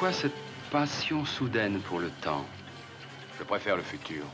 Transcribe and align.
Pourquoi 0.00 0.18
cette 0.18 0.32
passion 0.70 1.26
soudaine 1.26 1.78
pour 1.82 1.98
le 1.98 2.08
temps 2.22 2.46
Je 3.38 3.44
préfère 3.44 3.76
le 3.76 3.82
futur. 3.82 4.24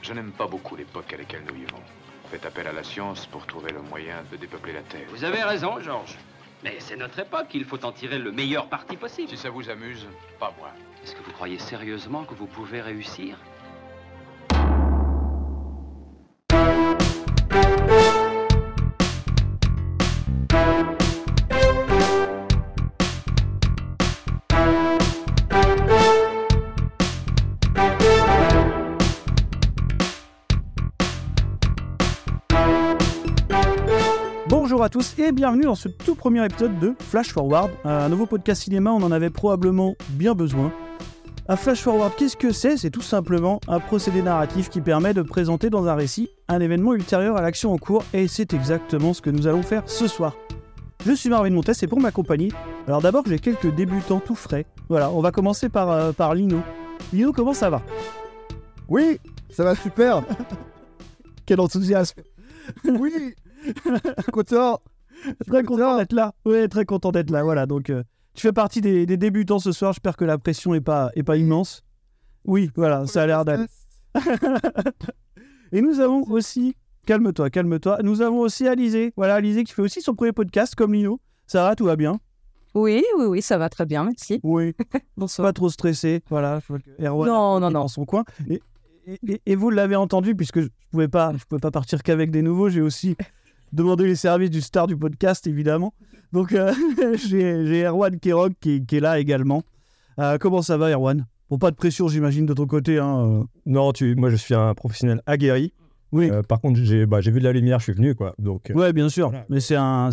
Je 0.00 0.12
n'aime 0.12 0.30
pas 0.30 0.46
beaucoup 0.46 0.76
l'époque 0.76 1.12
à 1.12 1.16
laquelle 1.16 1.42
nous 1.48 1.54
vivons. 1.56 1.82
Faites 2.30 2.46
appel 2.46 2.68
à 2.68 2.72
la 2.72 2.84
science 2.84 3.26
pour 3.26 3.44
trouver 3.44 3.72
le 3.72 3.82
moyen 3.82 4.22
de 4.30 4.36
dépeupler 4.36 4.72
la 4.72 4.82
Terre. 4.82 5.08
Vous 5.08 5.24
avez 5.24 5.42
raison, 5.42 5.80
Georges. 5.80 6.16
Mais 6.62 6.76
c'est 6.78 6.94
notre 6.94 7.18
époque, 7.18 7.48
il 7.54 7.64
faut 7.64 7.84
en 7.84 7.90
tirer 7.90 8.20
le 8.20 8.30
meilleur 8.30 8.68
parti 8.68 8.96
possible. 8.96 9.28
Si 9.28 9.36
ça 9.36 9.50
vous 9.50 9.68
amuse, 9.68 10.06
pas 10.38 10.54
moi. 10.60 10.70
Est-ce 11.02 11.16
que 11.16 11.24
vous 11.24 11.32
croyez 11.32 11.58
sérieusement 11.58 12.22
que 12.22 12.34
vous 12.34 12.46
pouvez 12.46 12.80
réussir? 12.80 13.36
Tous 34.96 35.14
et 35.18 35.30
bienvenue 35.30 35.64
dans 35.64 35.74
ce 35.74 35.88
tout 35.88 36.14
premier 36.14 36.42
épisode 36.42 36.78
de 36.78 36.94
Flash 36.98 37.30
Forward, 37.30 37.70
un 37.84 38.08
nouveau 38.08 38.24
podcast 38.24 38.62
cinéma, 38.62 38.92
on 38.92 39.02
en 39.02 39.12
avait 39.12 39.28
probablement 39.28 39.94
bien 40.12 40.34
besoin. 40.34 40.72
Un 41.48 41.56
Flash 41.56 41.82
Forward, 41.82 42.14
qu'est-ce 42.16 42.34
que 42.34 42.50
c'est? 42.50 42.78
C'est 42.78 42.88
tout 42.88 43.02
simplement 43.02 43.60
un 43.68 43.78
procédé 43.78 44.22
narratif 44.22 44.70
qui 44.70 44.80
permet 44.80 45.12
de 45.12 45.20
présenter 45.20 45.68
dans 45.68 45.86
un 45.86 45.94
récit 45.94 46.30
un 46.48 46.60
événement 46.60 46.94
ultérieur 46.94 47.36
à 47.36 47.42
l'action 47.42 47.74
en 47.74 47.76
cours 47.76 48.04
et 48.14 48.26
c'est 48.26 48.54
exactement 48.54 49.12
ce 49.12 49.20
que 49.20 49.28
nous 49.28 49.46
allons 49.46 49.60
faire 49.60 49.82
ce 49.84 50.08
soir. 50.08 50.34
Je 51.04 51.12
suis 51.12 51.28
Marvin 51.28 51.50
Montes 51.50 51.82
et 51.82 51.86
pour 51.86 52.00
m'accompagner, 52.00 52.50
alors 52.86 53.02
d'abord 53.02 53.24
j'ai 53.26 53.38
quelques 53.38 53.74
débutants 53.74 54.20
tout 54.20 54.34
frais. 54.34 54.64
Voilà, 54.88 55.10
on 55.10 55.20
va 55.20 55.30
commencer 55.30 55.68
par, 55.68 55.90
euh, 55.90 56.12
par 56.12 56.34
Lino. 56.34 56.62
Lino, 57.12 57.34
comment 57.34 57.52
ça 57.52 57.68
va? 57.68 57.82
Oui, 58.88 59.20
ça 59.50 59.62
va 59.62 59.74
super. 59.74 60.22
Quel 61.44 61.60
enthousiasme 61.60 62.22
Oui, 62.86 63.34
content. 64.32 64.80
Très 65.46 65.62
content 65.64 65.96
d'être 65.96 66.12
là. 66.12 66.34
Ouais, 66.44 66.68
très 66.68 66.84
content 66.84 67.10
d'être 67.12 67.30
là. 67.30 67.42
Voilà, 67.42 67.66
donc 67.66 67.90
euh, 67.90 68.02
tu 68.34 68.42
fais 68.42 68.52
partie 68.52 68.80
des, 68.80 69.06
des 69.06 69.16
débutants 69.16 69.58
ce 69.58 69.72
soir. 69.72 69.92
J'espère 69.92 70.16
que 70.16 70.24
la 70.24 70.38
pression 70.38 70.74
est 70.74 70.80
pas, 70.80 71.10
est 71.14 71.22
pas 71.22 71.36
immense. 71.36 71.82
Oui, 72.44 72.70
voilà, 72.76 73.06
ça 73.06 73.22
a 73.22 73.26
l'air 73.26 73.44
d'être. 73.44 73.64
Et 75.72 75.80
nous 75.80 76.00
avons 76.00 76.22
aussi, 76.30 76.76
calme-toi, 77.06 77.50
calme-toi. 77.50 77.98
Nous 78.02 78.22
avons 78.22 78.40
aussi 78.40 78.68
Alizé. 78.68 79.12
Voilà, 79.16 79.34
Alizé 79.34 79.64
qui 79.64 79.72
fait 79.72 79.82
aussi 79.82 80.00
son 80.00 80.14
premier 80.14 80.32
podcast 80.32 80.74
comme 80.74 80.94
Lino. 80.94 81.20
Ça 81.46 81.62
va, 81.64 81.74
tout 81.74 81.84
va 81.84 81.96
bien? 81.96 82.18
Oui, 82.74 83.02
oui, 83.18 83.24
oui, 83.26 83.42
ça 83.42 83.56
va 83.58 83.68
très 83.68 83.86
bien, 83.86 84.04
merci. 84.04 84.38
Oui. 84.42 84.74
Bonsoir. 85.16 85.48
Pas 85.48 85.52
trop 85.52 85.70
stressé. 85.70 86.22
Voilà. 86.28 86.60
je 86.60 86.66
vois 86.68 86.78
que 86.78 86.90
Erwan 87.04 87.28
Non, 87.28 87.60
non, 87.60 87.68
est 87.68 87.72
non. 87.72 87.80
Dans 87.80 87.88
son 87.88 88.04
coin. 88.04 88.24
Et, 88.48 88.60
et- 89.06 89.18
et- 89.28 89.40
et 89.46 89.56
vous 89.56 89.70
l'avez 89.70 89.96
entendu, 89.96 90.34
puisque 90.36 90.60
je 90.60 90.68
pouvais 90.90 91.08
pas, 91.08 91.32
je 91.36 91.44
pouvais 91.46 91.60
pas 91.60 91.70
partir 91.70 92.02
qu'avec 92.02 92.30
des 92.30 92.42
nouveaux. 92.42 92.68
J'ai 92.68 92.82
aussi 92.82 93.16
demandé 93.72 94.06
les 94.06 94.14
services 94.16 94.50
du 94.50 94.60
star 94.60 94.86
du 94.86 94.96
podcast, 94.96 95.46
évidemment. 95.46 95.94
Donc 96.32 96.52
euh, 96.52 96.72
j'ai 97.28 97.84
Erwan 97.84 98.18
Kerok 98.18 98.52
qui, 98.60 98.84
qui 98.84 98.96
est 98.96 99.00
là 99.00 99.18
également. 99.18 99.62
Euh, 100.18 100.38
comment 100.38 100.62
ça 100.62 100.76
va, 100.76 100.90
Erwan? 100.90 101.26
Bon, 101.50 101.58
pas 101.58 101.70
de 101.70 101.76
pression, 101.76 102.08
j'imagine, 102.08 102.46
de 102.46 102.54
ton 102.54 102.66
côté. 102.66 102.98
Hein. 102.98 103.40
euh. 103.40 103.44
Non, 103.66 103.92
tu, 103.92 104.14
moi 104.16 104.30
je 104.30 104.36
suis 104.36 104.54
un 104.54 104.74
professionnel 104.74 105.22
aguerri. 105.26 105.72
Oui. 106.12 106.30
Par 106.48 106.60
contre, 106.60 106.80
j'ai 106.82 107.04
bah, 107.04 107.20
j'ai 107.20 107.30
vu 107.30 107.40
de 107.40 107.44
la 107.44 107.52
lumière, 107.52 107.78
je 107.78 107.84
suis 107.84 107.92
venu, 107.92 108.14
quoi. 108.14 108.34
Donc, 108.38 108.70
Ouais, 108.74 108.92
bien 108.92 109.08
sûr. 109.08 109.30
voilà. 109.30 109.44
Mais 109.48 109.60
c'est 109.60 109.74
un, 109.76 110.10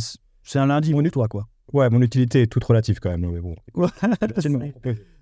lundi 0.55 0.91
pour 0.91 1.03
toi, 1.11 1.27
quoi. 1.27 1.47
ouais, 1.71 1.89
mon 1.89 2.01
utilité 2.01 2.41
est 2.41 2.47
toute 2.47 2.63
relative 2.63 2.99
quand 2.99 3.09
même. 3.09 3.21
non, 3.21 3.31
mais 3.31 3.39
bon. 3.39 3.55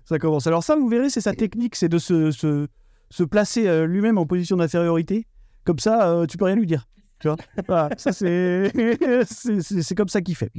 Ça 0.04 0.18
commence. 0.18 0.46
Alors 0.48 0.64
ça, 0.64 0.74
vous 0.74 0.88
verrez, 0.88 1.10
c'est 1.10 1.20
sa 1.20 1.32
technique, 1.32 1.76
c'est 1.76 1.88
de 1.88 1.98
se, 1.98 2.32
se, 2.32 2.66
se 3.10 3.22
placer 3.22 3.86
lui-même 3.86 4.18
en 4.18 4.26
position 4.26 4.56
d'infériorité. 4.56 5.26
Comme 5.64 5.78
ça, 5.78 6.24
tu 6.28 6.36
peux 6.36 6.46
rien 6.46 6.56
lui 6.56 6.66
dire. 6.66 6.88
Tu 7.22 7.28
vois 7.28 7.88
ça 7.96 8.12
c'est 8.12 8.72
c'est- 9.24 9.94
comme 9.94 10.08
ça 10.08 10.20
qu'il 10.20 10.34
fait. 10.36 10.50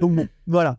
Donc 0.00 0.14
bon, 0.14 0.28
voilà. 0.46 0.76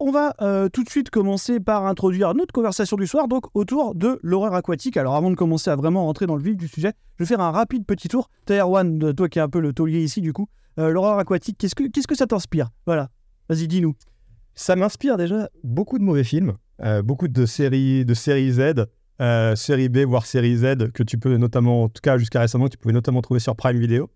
On 0.00 0.12
va 0.12 0.34
euh, 0.42 0.68
tout 0.68 0.84
de 0.84 0.88
suite 0.90 1.10
commencer 1.10 1.58
par 1.58 1.84
introduire 1.86 2.32
notre 2.34 2.52
conversation 2.52 2.96
du 2.96 3.06
soir, 3.08 3.26
donc 3.26 3.46
autour 3.54 3.94
de 3.96 4.20
l'horreur 4.22 4.54
aquatique. 4.54 4.96
Alors 4.96 5.16
avant 5.16 5.28
de 5.30 5.34
commencer 5.34 5.70
à 5.70 5.76
vraiment 5.76 6.04
rentrer 6.04 6.26
dans 6.26 6.36
le 6.36 6.42
vif 6.42 6.56
du 6.56 6.68
sujet, 6.68 6.92
je 7.16 7.24
vais 7.24 7.28
faire 7.28 7.40
un 7.40 7.50
rapide 7.50 7.84
petit 7.84 8.06
tour. 8.08 8.30
Erwan, 8.48 8.98
de- 8.98 9.10
toi 9.12 9.28
qui 9.28 9.38
es 9.40 9.42
un 9.42 9.48
peu 9.48 9.58
le 9.60 9.72
taulier 9.72 10.00
ici 10.02 10.20
du 10.20 10.32
coup, 10.32 10.48
euh, 10.78 10.90
l'horreur 10.90 11.18
aquatique, 11.18 11.56
qu'est-ce 11.58 11.74
que 11.74 11.88
qu'est-ce 11.88 12.06
que 12.06 12.14
ça 12.14 12.26
t'inspire? 12.28 12.68
Voilà, 12.86 13.10
vas-y, 13.48 13.66
dis-nous. 13.66 13.94
Ça 14.54 14.76
m'inspire 14.76 15.16
déjà 15.16 15.48
beaucoup 15.64 15.98
de 15.98 16.04
mauvais 16.04 16.24
films, 16.24 16.54
euh, 16.82 17.02
beaucoup 17.02 17.26
de 17.28 17.46
séries, 17.46 18.04
de 18.04 18.14
séries 18.14 18.52
Z, 18.52 18.86
euh, 19.20 19.56
série 19.56 19.88
B, 19.88 19.98
voire 19.98 20.26
série 20.26 20.56
Z, 20.58 20.92
que 20.94 21.02
tu 21.02 21.18
peux 21.18 21.36
notamment, 21.36 21.84
en 21.84 21.88
tout 21.88 22.00
cas 22.02 22.18
jusqu'à 22.18 22.40
récemment, 22.40 22.68
tu 22.68 22.78
pouvais 22.78 22.94
notamment 22.94 23.20
trouver 23.20 23.40
sur 23.40 23.56
Prime 23.56 23.78
Video. 23.78 24.08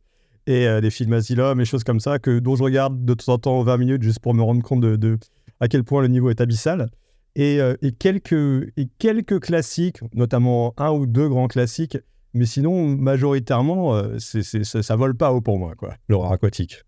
Et 0.46 0.66
euh, 0.66 0.80
des 0.80 0.90
films 0.90 1.12
Asylum 1.12 1.60
et 1.60 1.64
choses 1.64 1.84
comme 1.84 2.00
ça, 2.00 2.18
que, 2.18 2.38
dont 2.40 2.56
je 2.56 2.62
regarde 2.64 3.04
de 3.04 3.14
temps 3.14 3.34
en 3.34 3.38
temps 3.38 3.62
20 3.62 3.76
minutes 3.76 4.02
juste 4.02 4.18
pour 4.20 4.34
me 4.34 4.42
rendre 4.42 4.62
compte 4.62 4.80
de, 4.80 4.96
de 4.96 5.18
à 5.60 5.68
quel 5.68 5.84
point 5.84 6.02
le 6.02 6.08
niveau 6.08 6.30
est 6.30 6.40
abyssal. 6.40 6.90
Et, 7.36 7.60
euh, 7.60 7.76
et, 7.80 7.92
quelques, 7.92 8.72
et 8.76 8.88
quelques 8.98 9.40
classiques, 9.40 10.00
notamment 10.14 10.74
un 10.76 10.90
ou 10.90 11.06
deux 11.06 11.28
grands 11.28 11.46
classiques, 11.48 11.96
mais 12.34 12.44
sinon, 12.44 12.88
majoritairement, 12.88 13.94
euh, 13.94 14.18
c'est, 14.18 14.42
c'est- 14.42 14.64
ça, 14.64 14.82
ça 14.82 14.96
vole 14.96 15.16
pas 15.16 15.32
haut 15.32 15.40
pour 15.40 15.58
moi, 15.58 15.74
quoi, 15.76 15.94
l'horreur 16.08 16.32
aquatique. 16.32 16.82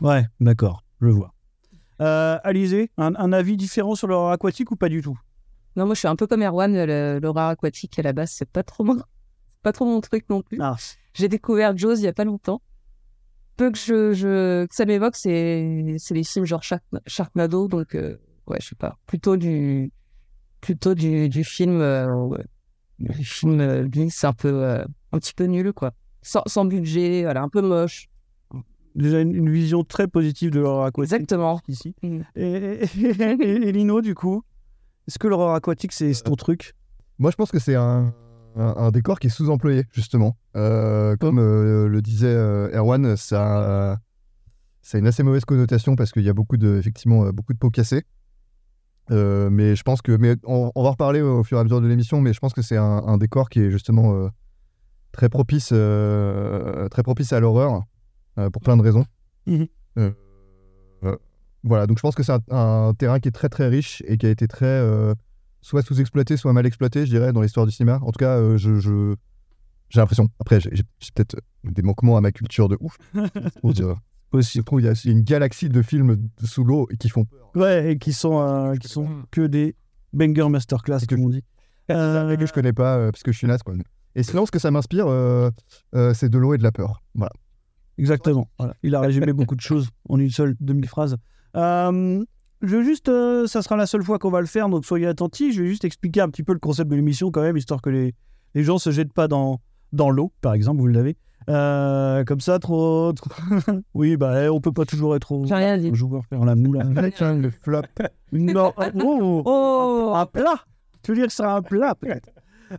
Ouais, 0.00 0.24
d'accord, 0.40 0.82
je 1.00 1.08
vois. 1.08 1.32
Euh, 2.02 2.38
Alizé, 2.44 2.90
un, 2.98 3.14
un 3.14 3.32
avis 3.32 3.56
différent 3.56 3.94
sur 3.94 4.06
l'horreur 4.08 4.32
aquatique 4.32 4.70
ou 4.70 4.76
pas 4.76 4.88
du 4.90 5.00
tout? 5.00 5.18
Non, 5.76 5.86
moi, 5.86 5.94
je 5.94 6.00
suis 6.00 6.08
un 6.08 6.16
peu 6.16 6.26
comme 6.26 6.42
Erwan, 6.42 6.74
le- 6.74 7.18
l'horreur 7.22 7.48
aquatique 7.50 7.98
à 7.98 8.02
la 8.02 8.12
base, 8.12 8.32
c'est 8.32 8.48
pas 8.50 8.62
trop 8.62 8.84
mon, 8.84 8.96
c'est 8.96 9.62
pas 9.62 9.72
trop 9.72 9.84
mon 9.86 10.00
truc 10.00 10.24
non 10.28 10.42
plus. 10.42 10.58
Ah, 10.60 10.76
J'ai 11.14 11.28
découvert 11.28 11.76
Jaws 11.76 11.94
il 11.96 12.02
y 12.02 12.08
a 12.08 12.12
pas 12.12 12.24
longtemps. 12.24 12.60
Peu 13.56 13.70
que 13.70 13.78
je, 13.78 14.12
je 14.12 14.66
que 14.66 14.74
ça 14.74 14.84
m'évoque, 14.84 15.16
c'est 15.16 15.94
c'est 15.98 16.14
les 16.14 16.24
films 16.24 16.44
genre 16.44 16.62
Shark, 16.62 16.82
Sharknado, 17.06 17.68
donc 17.68 17.94
euh, 17.94 18.16
ouais, 18.46 18.58
je 18.60 18.68
sais 18.68 18.74
pas, 18.74 18.96
plutôt 19.06 19.36
du 19.36 19.90
plutôt 20.60 20.94
du, 20.94 21.28
du 21.28 21.42
film, 21.44 21.80
euh, 21.80 22.12
ouais, 22.26 22.44
du 22.98 23.24
film, 23.24 23.60
euh, 23.60 23.82
lui, 23.82 24.10
c'est 24.10 24.26
un 24.26 24.32
peu 24.32 24.48
euh, 24.62 24.84
un 25.12 25.18
petit 25.18 25.32
peu 25.32 25.44
nul 25.44 25.72
quoi, 25.72 25.92
sans, 26.22 26.42
sans 26.46 26.64
budget, 26.64 27.22
voilà, 27.22 27.42
un 27.42 27.48
peu 27.48 27.62
moche. 27.62 28.08
déjà 28.94 29.20
une, 29.20 29.34
une 29.34 29.50
vision 29.50 29.84
très 29.84 30.06
positive 30.08 30.50
de 30.50 30.60
l'horreur 30.60 30.84
aquatique 30.86 31.14
Exactement. 31.14 31.60
ici. 31.68 31.94
Mm. 32.02 32.20
Et, 32.34 32.80
et- 32.82 33.22
et- 33.40 33.68
et 33.68 33.72
Lino, 33.72 34.00
du 34.02 34.14
coup, 34.14 34.42
est-ce 35.08 35.18
que 35.18 35.28
l'horreur 35.28 35.54
aquatique, 35.54 35.92
c'est 35.92 36.12
c'est 36.12 36.24
ton 36.24 36.34
truc? 36.36 36.74
Moi, 37.18 37.30
je 37.30 37.36
pense 37.36 37.50
que 37.50 37.58
c'est 37.58 37.74
un, 37.76 38.12
un, 38.56 38.74
un 38.76 38.90
décor 38.90 39.18
qui 39.20 39.28
est 39.28 39.30
sous-employé, 39.30 39.84
justement. 39.92 40.36
Euh, 40.56 41.16
comme 41.16 41.38
euh, 41.38 41.86
le 41.88 42.02
disait 42.02 42.26
euh, 42.26 42.68
Erwan, 42.76 43.16
ça, 43.16 43.92
a- 43.92 43.98
ça 44.82 44.96
a 44.96 44.98
une 44.98 45.06
assez 45.06 45.22
mauvaise 45.22 45.44
connotation 45.44 45.94
parce 45.96 46.12
qu'il 46.12 46.22
y 46.24 46.28
a 46.28 46.34
beaucoup 46.34 46.56
de, 46.56 46.76
effectivement, 46.78 47.30
beaucoup 47.30 47.52
de 47.52 47.58
pots 47.58 47.70
cassés. 47.70 48.04
Mais 49.08 49.76
je 49.76 49.82
pense 49.84 50.02
que, 50.02 50.12
mais 50.16 50.34
on, 50.44 50.72
on 50.74 50.82
va 50.82 50.90
reparler 50.90 51.20
au 51.20 51.44
fur 51.44 51.58
et 51.58 51.60
à 51.60 51.64
mesure 51.64 51.80
de 51.80 51.86
l'émission, 51.86 52.20
mais 52.20 52.32
je 52.32 52.40
pense 52.40 52.52
que 52.52 52.62
c'est 52.62 52.76
un, 52.76 52.82
un 53.06 53.18
décor 53.18 53.48
qui 53.50 53.60
est 53.60 53.70
justement 53.70 54.28
très 55.12 55.28
propice, 55.28 55.68
très 55.68 57.02
propice 57.04 57.32
à 57.32 57.38
l'horreur 57.40 57.82
pour 58.52 58.62
plein 58.62 58.76
de 58.76 58.82
raisons. 58.82 59.04
Euh, 61.04 61.16
voilà, 61.62 61.86
donc 61.86 61.98
je 61.98 62.02
pense 62.02 62.14
que 62.14 62.22
c'est 62.22 62.32
un, 62.32 62.40
un 62.50 62.94
terrain 62.94 63.20
qui 63.20 63.28
est 63.28 63.32
très 63.32 63.48
très 63.48 63.68
riche 63.68 64.02
et 64.06 64.18
qui 64.18 64.26
a 64.26 64.30
été 64.30 64.48
très 64.48 64.80
soit 65.66 65.82
sous-exploité, 65.82 66.36
soit 66.36 66.52
mal 66.52 66.64
exploité, 66.64 67.04
je 67.06 67.10
dirais, 67.10 67.32
dans 67.32 67.40
l'histoire 67.42 67.66
du 67.66 67.72
cinéma. 67.72 67.98
En 68.02 68.12
tout 68.12 68.18
cas, 68.18 68.36
euh, 68.38 68.56
je, 68.56 68.78
je- 68.78 69.14
j'ai 69.88 69.98
l'impression. 70.00 70.28
Après, 70.38 70.60
j'ai 70.60 70.70
peut-être 71.14 71.36
des 71.64 71.82
manquements 71.82 72.16
à 72.16 72.20
ma 72.20 72.30
culture 72.30 72.68
de 72.68 72.76
ouf. 72.80 72.96
Pour 73.60 73.72
dire, 73.72 73.96
je 74.32 74.60
trouve 74.60 74.78
qu'il 74.80 74.86
y 74.86 74.90
a 74.90 74.92
il 75.04 75.06
y 75.06 75.14
a 75.14 75.16
une 75.16 75.24
galaxie 75.24 75.68
de 75.68 75.82
films 75.82 76.28
sous 76.44 76.62
l'eau 76.64 76.86
qui 77.00 77.08
font 77.08 77.24
peur. 77.24 77.50
Ouais, 77.56 77.92
et 77.92 77.98
qui 77.98 78.12
sont, 78.12 78.40
euh, 78.40 78.76
qui 78.76 78.86
sont 78.88 79.08
que 79.32 79.40
des 79.46 79.74
banger 80.12 80.48
masterclass, 80.48 81.00
comme 81.08 81.22
on 81.24 81.30
dit. 81.30 81.42
Euh, 81.90 82.30
Et 82.30 82.36
que 82.36 82.46
je 82.46 82.52
connais 82.52 82.72
pas 82.72 82.96
euh, 82.98 83.10
parce 83.10 83.22
que 83.24 83.32
je 83.32 83.38
suis 83.38 83.46
naze. 83.48 83.62
Quoi. 83.64 83.74
Et 84.14 84.22
sinon, 84.22 84.46
ce 84.46 84.50
que 84.52 84.58
ça 84.60 84.70
m'inspire, 84.70 85.06
euh, 85.08 85.50
euh, 85.96 86.14
c'est 86.14 86.28
de 86.28 86.38
l'eau 86.38 86.54
et 86.54 86.58
de 86.58 86.62
la 86.62 86.72
peur. 86.72 87.02
Voilà. 87.14 87.32
Exactement. 87.98 88.48
Voilà. 88.58 88.74
Il 88.84 88.94
a 88.94 89.00
résumé 89.00 89.32
beaucoup 89.32 89.56
de 89.56 89.60
choses 89.60 89.88
en 90.08 90.18
une 90.20 90.30
seule 90.30 90.54
demi-phrase. 90.60 91.16
Je 92.62 92.76
vais 92.76 92.84
juste, 92.84 93.08
euh, 93.08 93.46
ça 93.46 93.62
sera 93.62 93.76
la 93.76 93.86
seule 93.86 94.02
fois 94.02 94.18
qu'on 94.18 94.30
va 94.30 94.40
le 94.40 94.46
faire, 94.46 94.68
donc 94.68 94.84
soyez 94.84 95.06
attentifs. 95.06 95.54
Je 95.54 95.62
vais 95.62 95.68
juste 95.68 95.84
expliquer 95.84 96.20
un 96.22 96.28
petit 96.28 96.42
peu 96.42 96.52
le 96.52 96.58
concept 96.58 96.90
de 96.90 96.96
l'émission 96.96 97.30
quand 97.30 97.42
même, 97.42 97.56
histoire 97.56 97.82
que 97.82 97.90
les, 97.90 98.14
les 98.54 98.62
gens 98.64 98.78
se 98.78 98.90
jettent 98.90 99.12
pas 99.12 99.28
dans, 99.28 99.60
dans 99.92 100.10
l'eau, 100.10 100.32
par 100.40 100.54
exemple, 100.54 100.80
vous 100.80 100.86
l'avez. 100.86 101.16
Euh, 101.48 102.24
comme 102.24 102.40
ça, 102.40 102.58
trop. 102.58 103.12
trop- 103.12 103.30
oui, 103.94 104.16
bah, 104.16 104.44
eh, 104.44 104.48
on 104.48 104.60
peut 104.60 104.72
pas 104.72 104.84
toujours 104.84 105.14
être 105.14 105.30
au 105.32 105.44
J'ai 105.46 105.54
rien 105.54 105.78
dit. 105.78 105.90
joueur 105.94 106.24
faire 106.24 106.44
la 106.44 106.56
moule. 106.56 106.78
le 106.82 107.50
flop. 107.50 107.82
non, 108.32 108.72
oh, 109.04 109.42
Oh, 109.44 110.12
un 110.16 110.26
plat 110.26 110.56
Tu 111.02 111.12
veux 111.12 111.16
dire 111.16 111.26
que 111.26 111.32
ce 111.32 111.36
sera 111.38 111.54
un 111.56 111.62
plat, 111.62 111.94
peut-être 111.94 112.30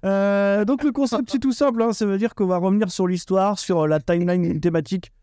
Euh, 0.03 0.65
donc 0.65 0.83
le 0.83 0.91
concept 0.91 1.29
c'est 1.31 1.39
tout 1.39 1.53
simple, 1.53 1.81
hein. 1.81 1.93
ça 1.93 2.05
veut 2.05 2.17
dire 2.17 2.35
qu'on 2.35 2.45
va 2.47 2.57
revenir 2.57 2.91
sur 2.91 3.07
l'histoire, 3.07 3.57
sur 3.57 3.87
la 3.87 4.01
timeline 4.01 4.59
thématique 4.59 5.13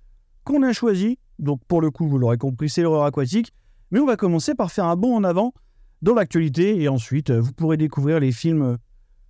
qu'on 0.45 0.63
a 0.63 0.73
choisie. 0.73 1.19
Donc 1.39 1.61
pour 1.69 1.83
le 1.83 1.91
coup, 1.91 2.09
vous 2.09 2.17
l'aurez 2.17 2.39
compris, 2.39 2.71
c'est 2.71 2.81
l'horreur 2.81 3.05
aquatique. 3.05 3.53
Mais 3.95 4.01
on 4.01 4.07
va 4.07 4.17
commencer 4.17 4.55
par 4.55 4.71
faire 4.73 4.85
un 4.87 4.97
bond 4.97 5.15
en 5.17 5.23
avant 5.25 5.55
dans 6.03 6.15
l'actualité. 6.15 6.83
Et 6.83 6.89
ensuite, 6.89 7.31
euh, 7.31 7.41
vous 7.41 7.53
pourrez 7.53 7.77
découvrir 7.77 8.19
les 8.21 8.33
films 8.33 8.77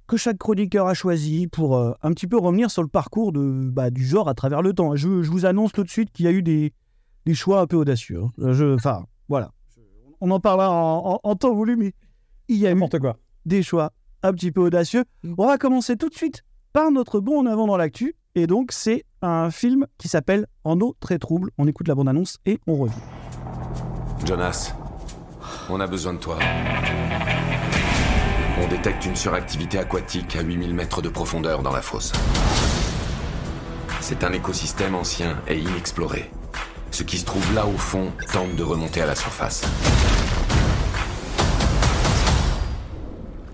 que 0.07 0.17
chaque 0.17 0.39
chroniqueur 0.39 0.87
a 0.87 0.95
choisis 0.95 1.47
pour 1.53 1.77
euh, 1.77 1.93
un 2.03 2.13
petit 2.13 2.27
peu 2.27 2.39
revenir 2.39 2.71
sur 2.71 2.83
le 2.83 2.89
parcours 2.89 3.31
de, 3.33 3.69
bah, 3.71 3.91
du 3.91 4.05
genre 4.05 4.29
à 4.29 4.35
travers 4.35 4.63
le 4.63 4.73
temps. 4.73 4.97
Je, 4.97 5.23
je 5.23 5.31
vous 5.31 5.45
annonce 5.47 5.73
tout 5.73 5.85
de 5.85 5.89
suite 5.91 6.11
qu'il 6.13 6.25
y 6.25 6.29
a 6.29 6.33
eu 6.33 6.43
des, 6.43 6.73
des 7.27 7.35
choix 7.35 7.61
un 7.61 7.67
peu 7.67 7.77
audacieux. 7.77 8.23
hein. 8.23 8.31
Euh, 8.39 8.75
Enfin, 8.75 9.05
voilà. 9.29 9.51
On 10.23 10.31
en 10.31 10.41
parlera 10.41 10.71
en, 10.73 11.13
en- 11.15 11.21
en 11.23 11.37
temps 11.37 11.55
voulu, 11.55 11.77
mais 11.77 11.93
il 12.49 12.57
y 12.57 12.67
a 12.67 12.73
eu 12.73 12.81
quoi. 13.01 13.19
des 13.45 13.63
choix 13.63 13.93
un 14.23 14.33
petit 14.33 14.51
peu 14.51 14.63
audacieux. 14.63 15.05
On 15.37 15.47
va 15.47 15.59
commencer 15.59 15.97
tout 15.97 16.09
de 16.09 16.15
suite 16.15 16.43
par 16.73 16.91
notre 16.91 17.21
bond 17.21 17.41
en 17.41 17.47
avant 17.47 17.67
dans 17.67 17.77
l'actu. 17.77 18.15
Et 18.35 18.47
donc, 18.47 18.73
c'est 18.73 19.05
un 19.23 19.51
film 19.51 19.87
qui 19.99 20.09
s'appelle 20.09 20.47
En 20.65 20.81
eau 20.81 20.97
très 21.01 21.19
trouble. 21.19 21.51
On 21.59 21.67
écoute 21.69 21.87
la 21.89 21.95
bande-annonce 21.95 22.39
et 22.47 22.59
on 22.67 22.77
revient. 22.77 22.95
Jonas, 24.27 24.73
on 25.69 25.81
a 25.81 25.87
besoin 25.87 26.15
de 26.15 26.19
toi. 26.19 26.39
On 28.59 28.69
détecte 28.69 29.05
une 29.05 29.17
suractivité 29.17 29.79
aquatique 29.79 30.37
à 30.37 30.41
8000 30.41 30.75
mètres 30.75 31.03
de 31.03 31.09
profondeur 31.11 31.63
dans 31.63 31.73
la 31.73 31.83
fosse. 31.83 32.13
C'est 34.01 34.25
un 34.25 34.33
écosystème 34.33 34.95
ancien 34.95 35.41
et 35.47 35.59
inexploré. 35.59 36.31
Ce 36.91 37.03
qui 37.03 37.19
se 37.19 37.25
trouve 37.25 37.55
là 37.55 37.67
au 37.67 37.77
fond 37.77 38.13
tente 38.33 38.57
de 38.57 38.63
remonter 38.63 39.03
à 39.03 39.07
la 39.07 39.15
surface. 39.15 39.63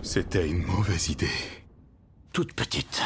C'était 0.02 0.46
une 0.46 0.64
mauvaise 0.64 1.08
idée. 1.08 1.28
toute 2.32 2.52
petite. 2.52 3.02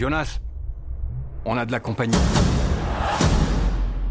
Jonas, 0.00 0.40
on 1.44 1.58
a 1.58 1.66
de 1.66 1.72
la 1.72 1.78
compagnie. 1.78 2.16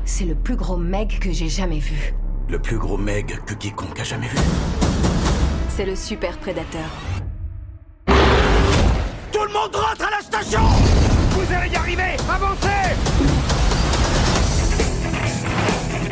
C'est 0.05 0.25
le 0.25 0.35
plus 0.35 0.55
gros 0.55 0.77
meg 0.77 1.17
que 1.17 1.31
j'ai 1.31 1.49
jamais 1.49 1.79
vu. 1.79 2.13
Le 2.47 2.59
plus 2.59 2.77
gros 2.77 2.95
meg 2.95 3.39
que 3.47 3.55
quiconque 3.55 3.99
a 3.99 4.03
jamais 4.03 4.27
vu. 4.27 4.37
C'est 5.69 5.87
le 5.87 5.95
super 5.95 6.37
prédateur. 6.37 6.87
Tout 8.05 9.43
le 9.43 9.51
monde 9.51 9.75
rentre 9.75 10.05
à 10.05 10.11
la 10.11 10.21
station 10.21 10.61
Vous 11.31 11.53
allez 11.55 11.71
y 11.71 11.75
arriver 11.75 12.17
Avancez 12.29 12.93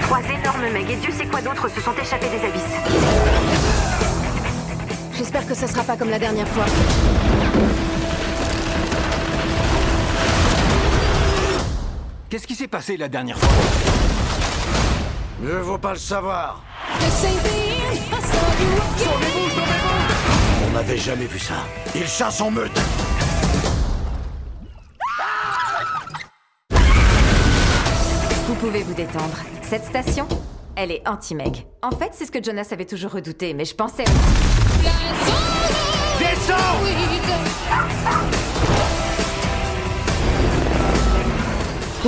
Trois 0.01 0.21
énormes 0.21 0.73
megs 0.73 0.89
et 0.89 0.95
Dieu 0.95 1.11
sait 1.11 1.27
quoi 1.27 1.41
d'autre 1.43 1.69
se 1.69 1.79
sont 1.81 1.93
échappés 2.01 2.29
des 2.31 2.47
abysses. 2.47 2.63
J'espère 5.15 5.45
que 5.45 5.53
ça 5.53 5.67
sera 5.67 5.83
pas 5.83 5.95
comme 5.95 6.09
la 6.09 6.17
dernière 6.17 6.47
fois. 6.47 6.65
Qu'est-ce 12.29 12.45
qui 12.45 12.55
s'est 12.55 12.67
passé 12.67 12.97
la 12.97 13.07
dernière 13.07 13.37
fois 13.39 13.49
Mieux 15.41 15.59
vaut 15.59 15.77
pas 15.77 15.93
le 15.93 15.99
savoir. 15.99 16.61
On 20.65 20.71
n'avait 20.73 20.97
jamais 20.97 21.25
vu 21.25 21.39
ça. 21.39 21.65
Ils 21.95 22.05
chassent 22.07 22.41
en 22.41 22.51
meute. 22.51 22.77
Vous 28.47 28.55
pouvez 28.55 28.83
vous 28.83 28.93
détendre. 28.93 29.37
Cette 29.61 29.85
station, 29.85 30.27
elle 30.75 30.91
est 30.91 31.07
anti-meg. 31.07 31.65
En 31.81 31.91
fait, 31.91 32.09
c'est 32.11 32.25
ce 32.25 32.31
que 32.31 32.43
Jonas 32.43 32.67
avait 32.71 32.85
toujours 32.85 33.11
redouté, 33.11 33.53
mais 33.53 33.63
je 33.63 33.73
pensais. 33.75 34.03
Donc, 34.03 34.13
En 38.09 38.26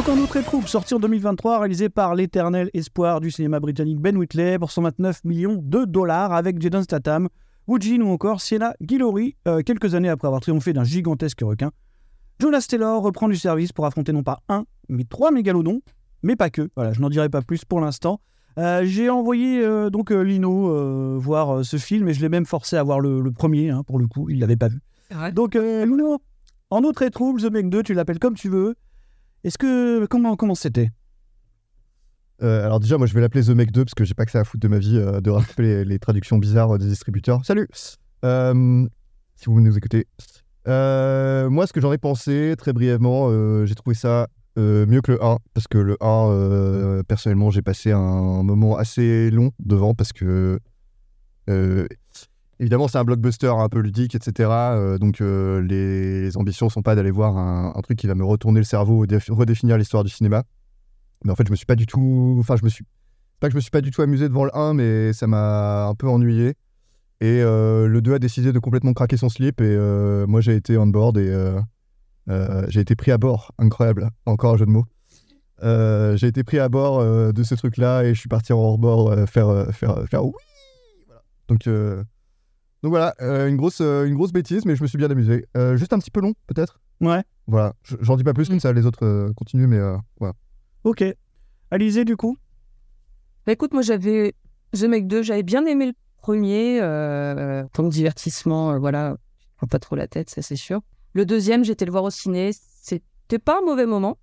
eau 0.07 0.27
très 0.27 0.43
trouble, 0.43 0.67
sorti 0.67 0.93
en 0.93 0.99
2023, 0.99 1.59
réalisé 1.59 1.89
par 1.89 2.15
l'éternel 2.15 2.69
espoir 2.73 3.19
du 3.19 3.31
cinéma 3.31 3.59
britannique 3.59 3.99
Ben 3.99 4.15
Whitley 4.15 4.57
pour 4.57 4.71
129 4.71 5.23
millions 5.25 5.59
de 5.61 5.83
dollars 5.83 6.31
avec 6.33 6.61
Jaden 6.61 6.83
Statham, 6.83 7.27
Wu 7.67 7.79
Jin 7.81 8.01
ou 8.01 8.09
encore 8.09 8.39
Sienna 8.39 8.73
Guillory, 8.81 9.35
euh, 9.47 9.61
quelques 9.61 9.95
années 9.95 10.09
après 10.09 10.27
avoir 10.27 10.41
triomphé 10.41 10.71
d'un 10.73 10.85
gigantesque 10.85 11.41
requin. 11.41 11.71
Jonas 12.39 12.65
Taylor 12.69 13.01
reprend 13.01 13.27
du 13.27 13.35
service 13.35 13.73
pour 13.73 13.85
affronter 13.85 14.13
non 14.13 14.23
pas 14.23 14.39
un, 14.47 14.63
mais 14.87 15.03
trois 15.03 15.31
mégalodons, 15.31 15.81
mais 16.23 16.35
pas 16.35 16.49
que. 16.49 16.69
Voilà, 16.75 16.93
je 16.93 17.01
n'en 17.01 17.09
dirai 17.09 17.29
pas 17.29 17.41
plus 17.41 17.65
pour 17.65 17.81
l'instant. 17.81 18.21
Euh, 18.57 18.83
J'ai 18.85 19.09
envoyé 19.09 19.61
euh, 19.63 19.89
donc 19.89 20.11
Lino 20.11 21.19
voir 21.19 21.65
ce 21.65 21.77
film 21.77 22.07
et 22.07 22.13
je 22.13 22.21
l'ai 22.21 22.29
même 22.29 22.45
forcé 22.45 22.77
à 22.77 22.83
voir 22.83 23.01
le, 23.01 23.19
le 23.19 23.31
premier, 23.31 23.69
hein, 23.69 23.83
pour 23.85 23.99
le 23.99 24.07
coup, 24.07 24.29
il 24.29 24.39
l'avait 24.39 24.55
pas 24.55 24.69
vu. 24.69 24.79
Ouais. 25.13 25.31
Donc 25.33 25.55
Lino, 25.55 26.19
en 26.69 26.83
eau 26.83 26.93
très 26.93 27.09
trouble, 27.09 27.41
The 27.41 27.51
Meg 27.51 27.69
2, 27.69 27.83
tu 27.83 27.93
l'appelles 27.93 28.19
comme 28.19 28.35
tu 28.35 28.47
veux. 28.47 28.75
Est-ce 29.43 29.57
que 29.57 30.05
comment 30.07 30.35
comment 30.35 30.55
c'était? 30.55 30.89
Euh, 32.41 32.65
alors 32.65 32.79
déjà, 32.79 32.97
moi, 32.97 33.07
je 33.07 33.13
vais 33.13 33.21
l'appeler 33.21 33.43
The 33.43 33.49
Make 33.49 33.71
2 33.71 33.85
parce 33.85 33.93
que 33.93 34.05
j'ai 34.05 34.13
pas 34.13 34.25
que 34.25 34.31
ça 34.31 34.39
à 34.39 34.43
foutre 34.43 34.61
de 34.61 34.67
ma 34.67 34.79
vie 34.79 34.97
euh, 34.97 35.21
de 35.21 35.29
rappeler 35.29 35.83
les, 35.83 35.99
traductions 35.99 36.37
bizarres 36.37 36.75
euh, 36.75 36.77
des 36.77 36.87
distributeurs. 36.87 37.43
Salut 37.45 37.67
Si 37.73 39.45
vous 39.45 39.61
nous 39.61 39.77
écoutez. 39.77 40.07
Moi, 40.65 41.67
ce 41.67 41.73
que 41.73 41.81
j'en 41.81 41.91
ai 41.91 41.97
pensé, 41.97 42.55
très 42.57 42.73
brièvement, 42.73 43.29
j'ai 43.65 43.75
trouvé 43.75 43.95
ça 43.95 44.27
mieux 44.57 45.01
que 45.01 45.13
le 45.13 45.23
1 45.23 45.37
parce 45.53 45.67
que 45.67 45.77
le 45.77 45.97
1, 46.01 46.29
euh, 46.29 47.03
personnellement, 47.03 47.49
j'ai 47.49 47.61
passé 47.61 47.91
un 47.91 48.43
moment 48.43 48.77
assez 48.77 49.31
long 49.31 49.51
devant 49.59 49.93
parce 49.95 50.13
que 50.13 50.59
Évidemment, 52.59 52.89
c'est 52.89 52.97
un 52.97 53.05
blockbuster 53.05 53.47
un 53.47 53.69
peu 53.69 53.79
ludique, 53.79 54.15
etc. 54.15 54.49
euh, 54.49 54.97
donc, 54.97 55.21
euh, 55.21 55.61
les, 55.61 56.35
ambitions 56.35 56.69
sont 56.69 56.81
pas 56.81 56.93
d'aller 56.95 57.11
voir 57.11 57.37
un, 57.37 57.79
truc 57.81 57.97
qui 57.97 58.07
va 58.07 58.15
me 58.15 58.25
retourner 58.25 58.59
le 58.59 58.65
cerveau 58.65 58.99
ou 58.99 59.05
déf- 59.05 59.31
redéfinir 59.31 59.77
l'histoire 59.77 60.03
du 60.03 60.09
cinéma. 60.09 60.43
Mais 61.23 61.31
en 61.31 61.35
fait, 61.35 61.47
je 61.47 61.51
me 61.51 61.55
suis 61.55 61.65
pas 61.65 61.75
du 61.75 61.85
tout. 61.85 62.37
Enfin, 62.39 62.57
je 62.57 62.65
me 62.65 62.69
suis. 62.69 62.85
Pas 63.39 63.49
je 63.49 63.55
me 63.55 63.61
suis 63.61 63.71
pas 63.71 63.79
du 63.79 63.91
tout 63.91 64.01
amusé 64.01 64.27
devant 64.27 64.43
le 64.43 64.55
1, 64.55 64.73
mais 64.73 65.13
ça 65.13 65.25
m'a 65.25 65.87
un 65.87 65.95
peu 65.95 66.09
ennuyé. 66.09 66.55
Et 67.21 67.41
euh, 67.41 67.87
le 67.87 68.01
2 68.01 68.15
a 68.15 68.19
décidé 68.19 68.51
de 68.51 68.59
complètement 68.59 68.91
craquer 68.91 69.15
son 69.15 69.29
slip. 69.29 69.61
Et 69.61 69.77
moi, 70.27 70.41
j'ai 70.41 70.55
été 70.55 70.77
on 70.77 70.87
board 70.87 71.17
et 71.17 71.55
j'ai 72.67 72.81
été 72.81 72.95
pris 72.95 73.11
à 73.11 73.17
bord. 73.17 73.53
Incroyable. 73.57 74.09
Encore 74.25 74.55
un 74.55 74.57
jeu 74.57 74.65
de 74.65 74.71
mots. 74.71 74.85
J'ai 76.17 76.27
été 76.27 76.43
pris 76.43 76.59
à 76.59 76.67
bord 76.67 77.01
de 77.01 77.43
ce 77.43 77.55
truc-là 77.55 78.03
et 78.03 78.13
je 78.13 78.19
suis 78.19 78.29
parti 78.29 78.51
en 78.51 78.57
hors-bord 78.57 79.15
faire, 79.29 79.47
euh, 79.47 79.71
faire, 79.71 80.03
faire 80.09 80.25
oui. 80.25 80.33
Donc, 81.47 81.67
donc 82.83 82.91
voilà, 82.91 83.13
euh, 83.21 83.47
une, 83.47 83.57
grosse, 83.57 83.81
euh, 83.81 84.05
une 84.05 84.15
grosse 84.15 84.31
bêtise, 84.31 84.65
mais 84.65 84.75
je 84.75 84.81
me 84.83 84.87
suis 84.87 84.97
bien 84.97 85.09
amusé. 85.09 85.45
Euh, 85.57 85.75
juste 85.75 85.93
un 85.93 85.99
petit 85.99 86.11
peu 86.11 86.21
long, 86.21 86.33
peut-être? 86.47 86.79
Ouais. 87.01 87.23
Voilà, 87.47 87.73
j'en 88.01 88.15
dis 88.15 88.23
pas 88.23 88.33
plus, 88.33 88.47
comme 88.47 88.59
ça 88.59 88.71
les 88.73 88.85
autres 88.85 89.05
euh, 89.05 89.33
continuent, 89.33 89.67
mais 89.67 89.77
euh, 89.77 89.97
voilà. 90.19 90.33
Ok. 90.83 91.03
Alizé, 91.71 92.05
du 92.05 92.15
coup? 92.15 92.37
Bah 93.45 93.53
écoute, 93.53 93.73
moi 93.73 93.81
j'avais 93.81 94.35
The 94.73 94.83
Meg 94.83 95.07
2, 95.07 95.23
j'avais 95.23 95.43
bien 95.43 95.65
aimé 95.65 95.87
le 95.87 95.93
premier, 96.17 96.79
euh, 96.81 97.63
en 97.63 97.67
tant 97.67 97.83
que 97.83 97.93
divertissement, 97.93 98.71
euh, 98.71 98.79
voilà, 98.79 99.15
je 99.39 99.47
prends 99.57 99.67
pas 99.67 99.79
trop 99.79 99.95
la 99.95 100.07
tête, 100.07 100.29
ça 100.29 100.41
c'est 100.41 100.55
sûr. 100.55 100.81
Le 101.13 101.25
deuxième, 101.25 101.63
j'étais 101.63 101.85
le 101.85 101.91
voir 101.91 102.03
au 102.03 102.09
ciné, 102.09 102.51
c'était 102.53 103.39
pas 103.39 103.59
un 103.59 103.65
mauvais 103.65 103.85
moment. 103.85 104.17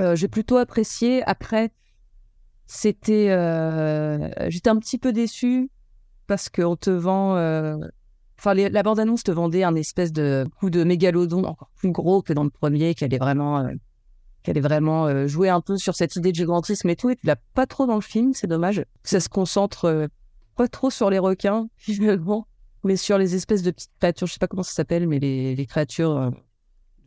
Euh, 0.00 0.16
J'ai 0.16 0.28
plutôt 0.28 0.56
apprécié. 0.56 1.22
Après, 1.24 1.70
c'était, 2.66 3.30
euh, 3.30 4.28
j'étais 4.48 4.70
un 4.70 4.78
petit 4.78 4.98
peu 4.98 5.12
déçue 5.12 5.70
parce 6.32 6.48
qu'on 6.48 6.76
te 6.76 6.88
vend, 6.88 7.36
euh, 7.36 7.76
enfin 8.38 8.54
les- 8.54 8.70
la 8.70 8.82
bande-annonce 8.82 9.22
te 9.22 9.30
vendait 9.30 9.64
un 9.64 9.74
espèce 9.74 10.12
de 10.12 10.46
coup 10.58 10.70
de 10.70 10.82
mégalodon 10.82 11.44
encore 11.44 11.68
plus 11.76 11.90
gros 11.92 12.22
que 12.22 12.32
dans 12.32 12.42
le 12.44 12.48
premier, 12.48 12.94
qui 12.94 13.04
allait 13.04 13.18
vraiment 13.18 13.58
euh, 13.58 13.68
qu'elle 14.42 14.56
est 14.56 14.62
vraiment 14.62 15.04
euh, 15.08 15.26
joué 15.26 15.50
un 15.50 15.60
peu 15.60 15.76
sur 15.76 15.94
cette 15.94 16.16
idée 16.16 16.30
de 16.32 16.36
gigantisme 16.36 16.88
et 16.88 16.96
tout, 16.96 17.10
et 17.10 17.16
tu 17.16 17.26
l'as 17.26 17.36
pas 17.52 17.66
trop 17.66 17.84
dans 17.86 17.96
le 17.96 18.00
film, 18.00 18.32
c'est 18.32 18.46
dommage. 18.46 18.82
Ça 19.04 19.20
se 19.20 19.28
concentre 19.28 20.08
pas 20.56 20.68
trop 20.68 20.88
sur 20.88 21.10
les 21.10 21.18
requins, 21.18 21.68
finalement, 21.76 22.46
mais 22.82 22.96
sur 22.96 23.18
les 23.18 23.34
espèces 23.34 23.62
de 23.62 23.70
petites 23.70 23.90
créatures, 24.00 24.26
je 24.26 24.32
sais 24.32 24.38
pas 24.38 24.48
comment 24.48 24.62
ça 24.62 24.72
s'appelle, 24.72 25.06
mais 25.06 25.18
les, 25.18 25.54
les 25.54 25.66
créatures 25.66 26.32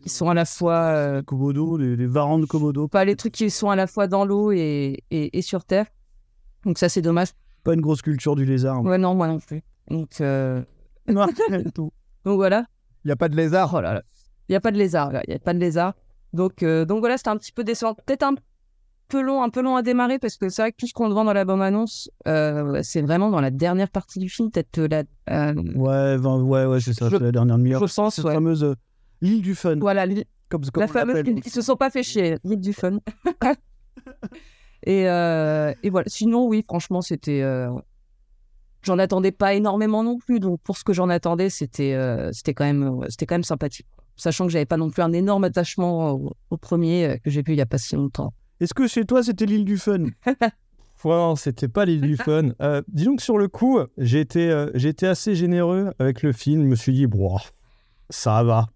qui 0.04 0.10
sont 0.10 0.30
à 0.30 0.36
la 0.36 0.46
fois... 0.46 0.82
euh, 0.94 1.24
Komodo, 1.24 1.78
les, 1.78 1.96
les 1.96 2.06
varans 2.06 2.38
de 2.38 2.46
Komodo. 2.46 2.88
pas 2.88 3.06
les 3.06 3.16
trucs 3.16 3.34
qui 3.34 3.50
sont 3.50 3.72
à 3.72 3.76
la 3.76 3.88
fois 3.88 4.06
dans 4.06 4.24
l'eau 4.24 4.52
et, 4.52 5.00
et, 5.10 5.36
et 5.36 5.42
sur 5.42 5.66
Terre. 5.66 5.88
Donc 6.64 6.78
ça, 6.78 6.90
c'est 6.90 7.02
dommage. 7.02 7.30
Pas 7.66 7.74
une 7.74 7.82
grosse 7.82 8.02
culture 8.02 8.36
du 8.38 8.46
lézard. 8.46 8.82
Ouais, 8.84 8.98
non, 8.98 9.14
moi 9.14 9.28
non 9.28 9.40
plus. 9.40 9.62
Donc, 9.90 10.22
euh, 10.22 10.62
Non, 11.10 11.28
tout. 11.74 11.92
donc 12.24 12.36
voilà. 12.38 12.66
Il 13.04 13.10
n'y 13.10 13.12
a 13.12 13.16
pas 13.18 13.28
de 13.28 13.36
lézard 13.36 13.72
Oh 13.74 13.82
là 13.82 13.94
là. 13.96 14.04
Il 14.48 14.54
n'y 14.54 14.56
a 14.56 14.62
pas 14.62 14.72
de 14.72 14.78
lézard, 14.78 15.12
il 15.28 15.30
n'y 15.32 15.36
a 15.36 15.40
pas 15.40 15.54
de 15.54 15.60
lézard. 15.60 15.94
Donc, 16.34 16.64
euh, 16.64 16.86
donc 16.86 17.00
voilà, 17.00 17.18
c'était 17.18 17.30
un 17.32 17.38
petit 17.38 17.52
peu 17.52 17.64
décevant. 17.64 17.94
Peut-être 17.96 18.24
un 18.24 18.36
peu 19.08 19.22
long, 19.22 19.42
un 19.44 19.50
peu 19.50 19.62
long 19.62 19.76
à 19.76 19.82
démarrer 19.84 20.18
parce 20.20 20.38
que 20.38 20.50
c'est 20.50 20.62
vrai 20.64 20.72
que 20.72 20.78
tout 20.78 20.88
ce 20.88 20.94
qu'on 20.94 21.10
vend 21.10 21.24
dans 21.26 21.34
la 21.34 21.46
bande-annonce, 21.46 22.10
euh, 22.28 22.80
c'est 22.84 23.02
vraiment 23.02 23.30
dans 23.30 23.42
la 23.42 23.52
dernière 23.52 23.90
partie 23.90 24.20
du 24.20 24.30
film, 24.30 24.50
peut-être 24.52 24.78
euh, 24.80 24.88
la, 24.88 25.52
Ouais, 25.54 26.18
ben, 26.18 26.42
ouais, 26.42 26.66
ouais, 26.66 26.80
c'est 26.80 26.94
ça, 26.94 27.10
Je- 27.10 27.18
la 27.18 27.32
dernière 27.32 27.58
demi-heure. 27.58 27.86
je 27.88 27.94
pense, 27.94 28.16
Cette 28.16 28.26
ouais. 28.26 28.34
fameuse 28.34 28.76
l'île 29.22 29.42
du 29.42 29.56
fun. 29.56 29.78
Voilà, 29.80 30.06
l'île- 30.06 30.26
Comme, 30.50 30.64
comme 30.66 30.82
la 30.82 30.88
fameuse 30.88 31.24
Ils 31.28 31.52
se 31.52 31.62
sont 31.62 31.76
pas 31.76 31.90
fait 31.90 32.04
chier, 32.04 32.38
l'île 32.44 32.62
du 32.62 32.74
fun. 32.74 32.98
Et, 34.86 35.10
euh, 35.10 35.74
et 35.84 35.90
voilà. 35.90 36.08
Sinon, 36.10 36.48
oui, 36.48 36.64
franchement, 36.68 37.02
c'était. 37.02 37.42
euh, 37.42 37.70
J'en 38.84 39.00
attendais 39.00 39.32
pas 39.32 39.56
énormément 39.56 40.04
non 40.04 40.20
plus, 40.20 40.40
donc 40.40 40.62
pour 40.62 40.78
ce 40.78 40.84
que 40.84 40.94
j'en 40.94 41.10
attendais, 41.10 41.50
c'était 41.50 41.94
euh, 41.94 42.32
c'était 42.32 42.54
quand 42.54 42.66
même 42.66 43.00
c'était 43.10 43.26
quand 43.26 43.34
même 43.34 43.44
sympathique. 43.44 43.88
Sachant 44.16 44.46
que 44.46 44.52
j'avais 44.52 44.68
pas 44.68 44.78
non 44.78 44.92
plus 44.92 45.02
un 45.02 45.12
énorme 45.12 45.44
attachement 45.44 46.12
au, 46.12 46.34
au 46.52 46.58
premier 46.58 47.20
que 47.24 47.32
j'ai 47.32 47.42
vu 47.42 47.54
il 47.54 47.58
y 47.58 47.62
a 47.62 47.66
pas 47.66 47.80
si 47.80 47.96
longtemps. 47.96 48.32
Est-ce 48.60 48.76
que 48.76 48.88
chez 48.88 49.04
toi, 49.06 49.24
c'était 49.24 49.48
l'île 49.48 49.66
du 49.66 49.78
fun? 49.78 50.06
Non, 51.04 51.36
c'était 51.36 51.68
pas 51.68 51.86
l'île 51.86 52.02
du 52.02 52.18
fun. 52.18 52.54
Disons 52.88 53.16
que 53.16 53.22
sur 53.22 53.38
le 53.38 53.48
coup, 53.48 53.80
j'ai 53.98 54.22
été, 54.22 54.66
j'ai 54.74 54.90
été 54.90 55.06
assez 55.06 55.36
généreux 55.36 55.92
avec 56.00 56.24
le 56.24 56.32
film. 56.32 56.64
Je 56.64 56.68
me 56.68 56.76
suis 56.76 56.94
dit, 56.94 57.06
bon, 57.06 57.38
ça 58.10 58.42
va. 58.44 58.70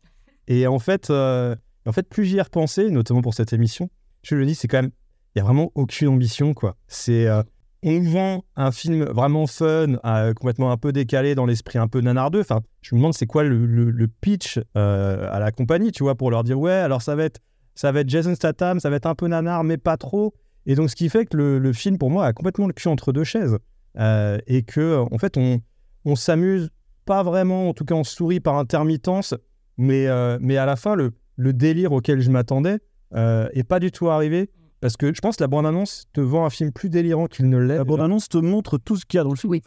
Et 0.47 0.67
en 0.67 0.77
fait, 0.77 1.09
en 1.09 1.91
fait 1.91 2.07
plus 2.07 2.25
j'y 2.25 2.37
ai 2.37 2.41
repensé, 2.41 2.91
notamment 2.91 3.21
pour 3.23 3.33
cette 3.33 3.51
émission, 3.51 3.89
je 4.21 4.35
me 4.35 4.45
dis, 4.45 4.53
c'est 4.53 4.67
quand 4.67 4.81
même, 4.83 4.91
il 5.35 5.39
y 5.39 5.41
a 5.41 5.45
vraiment 5.45 5.71
aucune 5.75 6.07
ambition, 6.07 6.53
quoi. 6.53 6.75
C'est, 6.87 7.27
euh, 7.27 7.43
on 7.83 8.01
vend 8.01 8.43
un 8.55 8.71
film 8.71 9.03
vraiment 9.05 9.47
fun, 9.47 9.95
euh, 10.03 10.33
complètement 10.33 10.71
un 10.71 10.77
peu 10.77 10.91
décalé 10.91 11.35
dans 11.35 11.45
l'esprit 11.45 11.77
un 11.77 11.87
peu 11.87 12.01
nanardeux. 12.01 12.41
Enfin, 12.41 12.61
je 12.81 12.95
me 12.95 12.99
demande 12.99 13.13
c'est 13.13 13.27
quoi 13.27 13.43
le, 13.43 14.07
pitch 14.21 14.59
euh, 14.75 15.29
à 15.31 15.39
la 15.39 15.51
compagnie, 15.51 15.91
tu 15.91 16.03
vois, 16.03 16.15
pour 16.15 16.31
leur 16.31 16.43
dire, 16.43 16.59
ouais, 16.59 16.71
alors 16.71 17.01
ça 17.01 17.15
va 17.15 17.23
être, 17.25 17.39
ça 17.75 17.91
va 17.91 18.01
être 18.01 18.09
Jason 18.09 18.35
Statham, 18.35 18.79
ça 18.79 18.89
va 18.89 18.95
être 18.95 19.05
un 19.05 19.15
peu 19.15 19.27
nanar, 19.27 19.63
mais 19.63 19.77
pas 19.77 19.97
trop. 19.97 20.33
Et 20.65 20.75
donc, 20.75 20.89
ce 20.89 20.95
qui 20.95 21.09
fait 21.09 21.25
que 21.25 21.37
le, 21.37 21.73
film, 21.73 21.97
pour 21.97 22.09
moi, 22.09 22.25
a 22.25 22.33
complètement 22.33 22.67
le 22.67 22.73
cul 22.73 22.89
entre 22.89 23.11
deux 23.11 23.23
chaises. 23.23 23.57
Et 23.95 24.63
que, 24.63 24.97
en 25.11 25.17
fait, 25.17 25.37
on, 25.37 25.61
on 26.05 26.15
s'amuse 26.15 26.69
pas 27.05 27.23
vraiment, 27.23 27.69
en 27.69 27.73
tout 27.73 27.85
cas, 27.85 27.95
on 27.95 28.03
sourit 28.03 28.39
par 28.39 28.55
intermittence, 28.57 29.33
mais, 29.77 30.07
mais 30.41 30.57
à 30.57 30.65
la 30.65 30.75
fin, 30.75 30.95
le, 30.95 31.13
le 31.37 31.53
délire 31.53 31.93
auquel 31.93 32.19
je 32.19 32.29
m'attendais 32.29 32.79
est 33.15 33.63
pas 33.67 33.79
du 33.79 33.91
tout 33.91 34.09
arrivé. 34.09 34.51
Parce 34.81 34.95
que 34.97 35.13
je 35.13 35.19
pense 35.19 35.35
que 35.35 35.43
la 35.43 35.47
bande-annonce 35.47 36.05
te 36.13 36.21
vend 36.21 36.45
un 36.45 36.49
film 36.49 36.71
plus 36.71 36.89
délirant 36.89 37.27
qu'il 37.27 37.49
ne 37.49 37.57
l'est. 37.57 37.77
La 37.77 37.83
bande-annonce 37.83 38.29
te 38.29 38.37
montre 38.37 38.77
tout 38.77 38.95
ce 38.95 39.05
qu'il 39.05 39.17
y 39.17 39.21
a 39.21 39.23
dans 39.23 39.31
le 39.31 39.35
film. 39.35 39.51
Oui. 39.51 39.61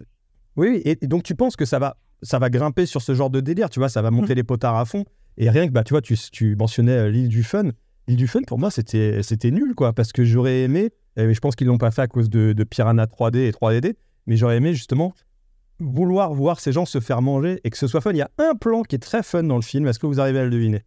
Oui, 0.56 0.82
et, 0.84 0.98
et 1.02 1.06
donc 1.06 1.22
tu 1.22 1.34
penses 1.34 1.56
que 1.56 1.64
ça 1.64 1.78
va, 1.78 1.96
ça 2.22 2.38
va 2.38 2.50
grimper 2.50 2.86
sur 2.86 3.02
ce 3.02 3.14
genre 3.14 3.30
de 3.30 3.40
délire, 3.40 3.70
tu 3.70 3.78
vois, 3.78 3.88
ça 3.88 4.02
va 4.02 4.10
monter 4.10 4.34
les 4.34 4.44
potards 4.44 4.76
à 4.76 4.84
fond. 4.84 5.04
Et 5.38 5.48
rien 5.48 5.66
que, 5.66 5.72
bah, 5.72 5.82
tu 5.82 5.94
vois, 5.94 6.02
tu, 6.02 6.16
tu 6.30 6.56
mentionnais 6.56 6.92
euh, 6.92 7.10
l'île 7.10 7.28
du 7.28 7.42
fun. 7.42 7.70
L'île 8.06 8.16
du 8.16 8.28
fun, 8.28 8.42
pour 8.46 8.58
moi, 8.58 8.70
c'était 8.70 9.22
c'était 9.22 9.50
nul, 9.50 9.74
quoi, 9.74 9.92
parce 9.92 10.12
que 10.12 10.24
j'aurais 10.24 10.62
aimé, 10.62 10.90
et 11.16 11.32
je 11.32 11.40
pense 11.40 11.56
qu'ils 11.56 11.68
l'ont 11.68 11.78
pas 11.78 11.90
fait 11.90 12.02
à 12.02 12.06
cause 12.06 12.28
de, 12.28 12.52
de 12.52 12.64
Piranha 12.64 13.06
3D 13.06 13.38
et 13.38 13.50
3DD, 13.50 13.94
mais 14.26 14.36
j'aurais 14.36 14.56
aimé 14.56 14.74
justement 14.74 15.14
vouloir 15.78 16.32
voir 16.32 16.60
ces 16.60 16.72
gens 16.72 16.84
se 16.84 17.00
faire 17.00 17.22
manger 17.22 17.60
et 17.64 17.70
que 17.70 17.78
ce 17.78 17.86
soit 17.86 18.00
fun. 18.00 18.10
Il 18.12 18.18
y 18.18 18.22
a 18.22 18.30
un 18.38 18.54
plan 18.54 18.82
qui 18.82 18.96
est 18.96 19.00
très 19.00 19.22
fun 19.22 19.42
dans 19.42 19.56
le 19.56 19.62
film, 19.62 19.86
est-ce 19.86 19.98
que 19.98 20.06
vous 20.06 20.20
arrivez 20.20 20.38
à 20.38 20.44
le 20.44 20.50
deviner? 20.50 20.84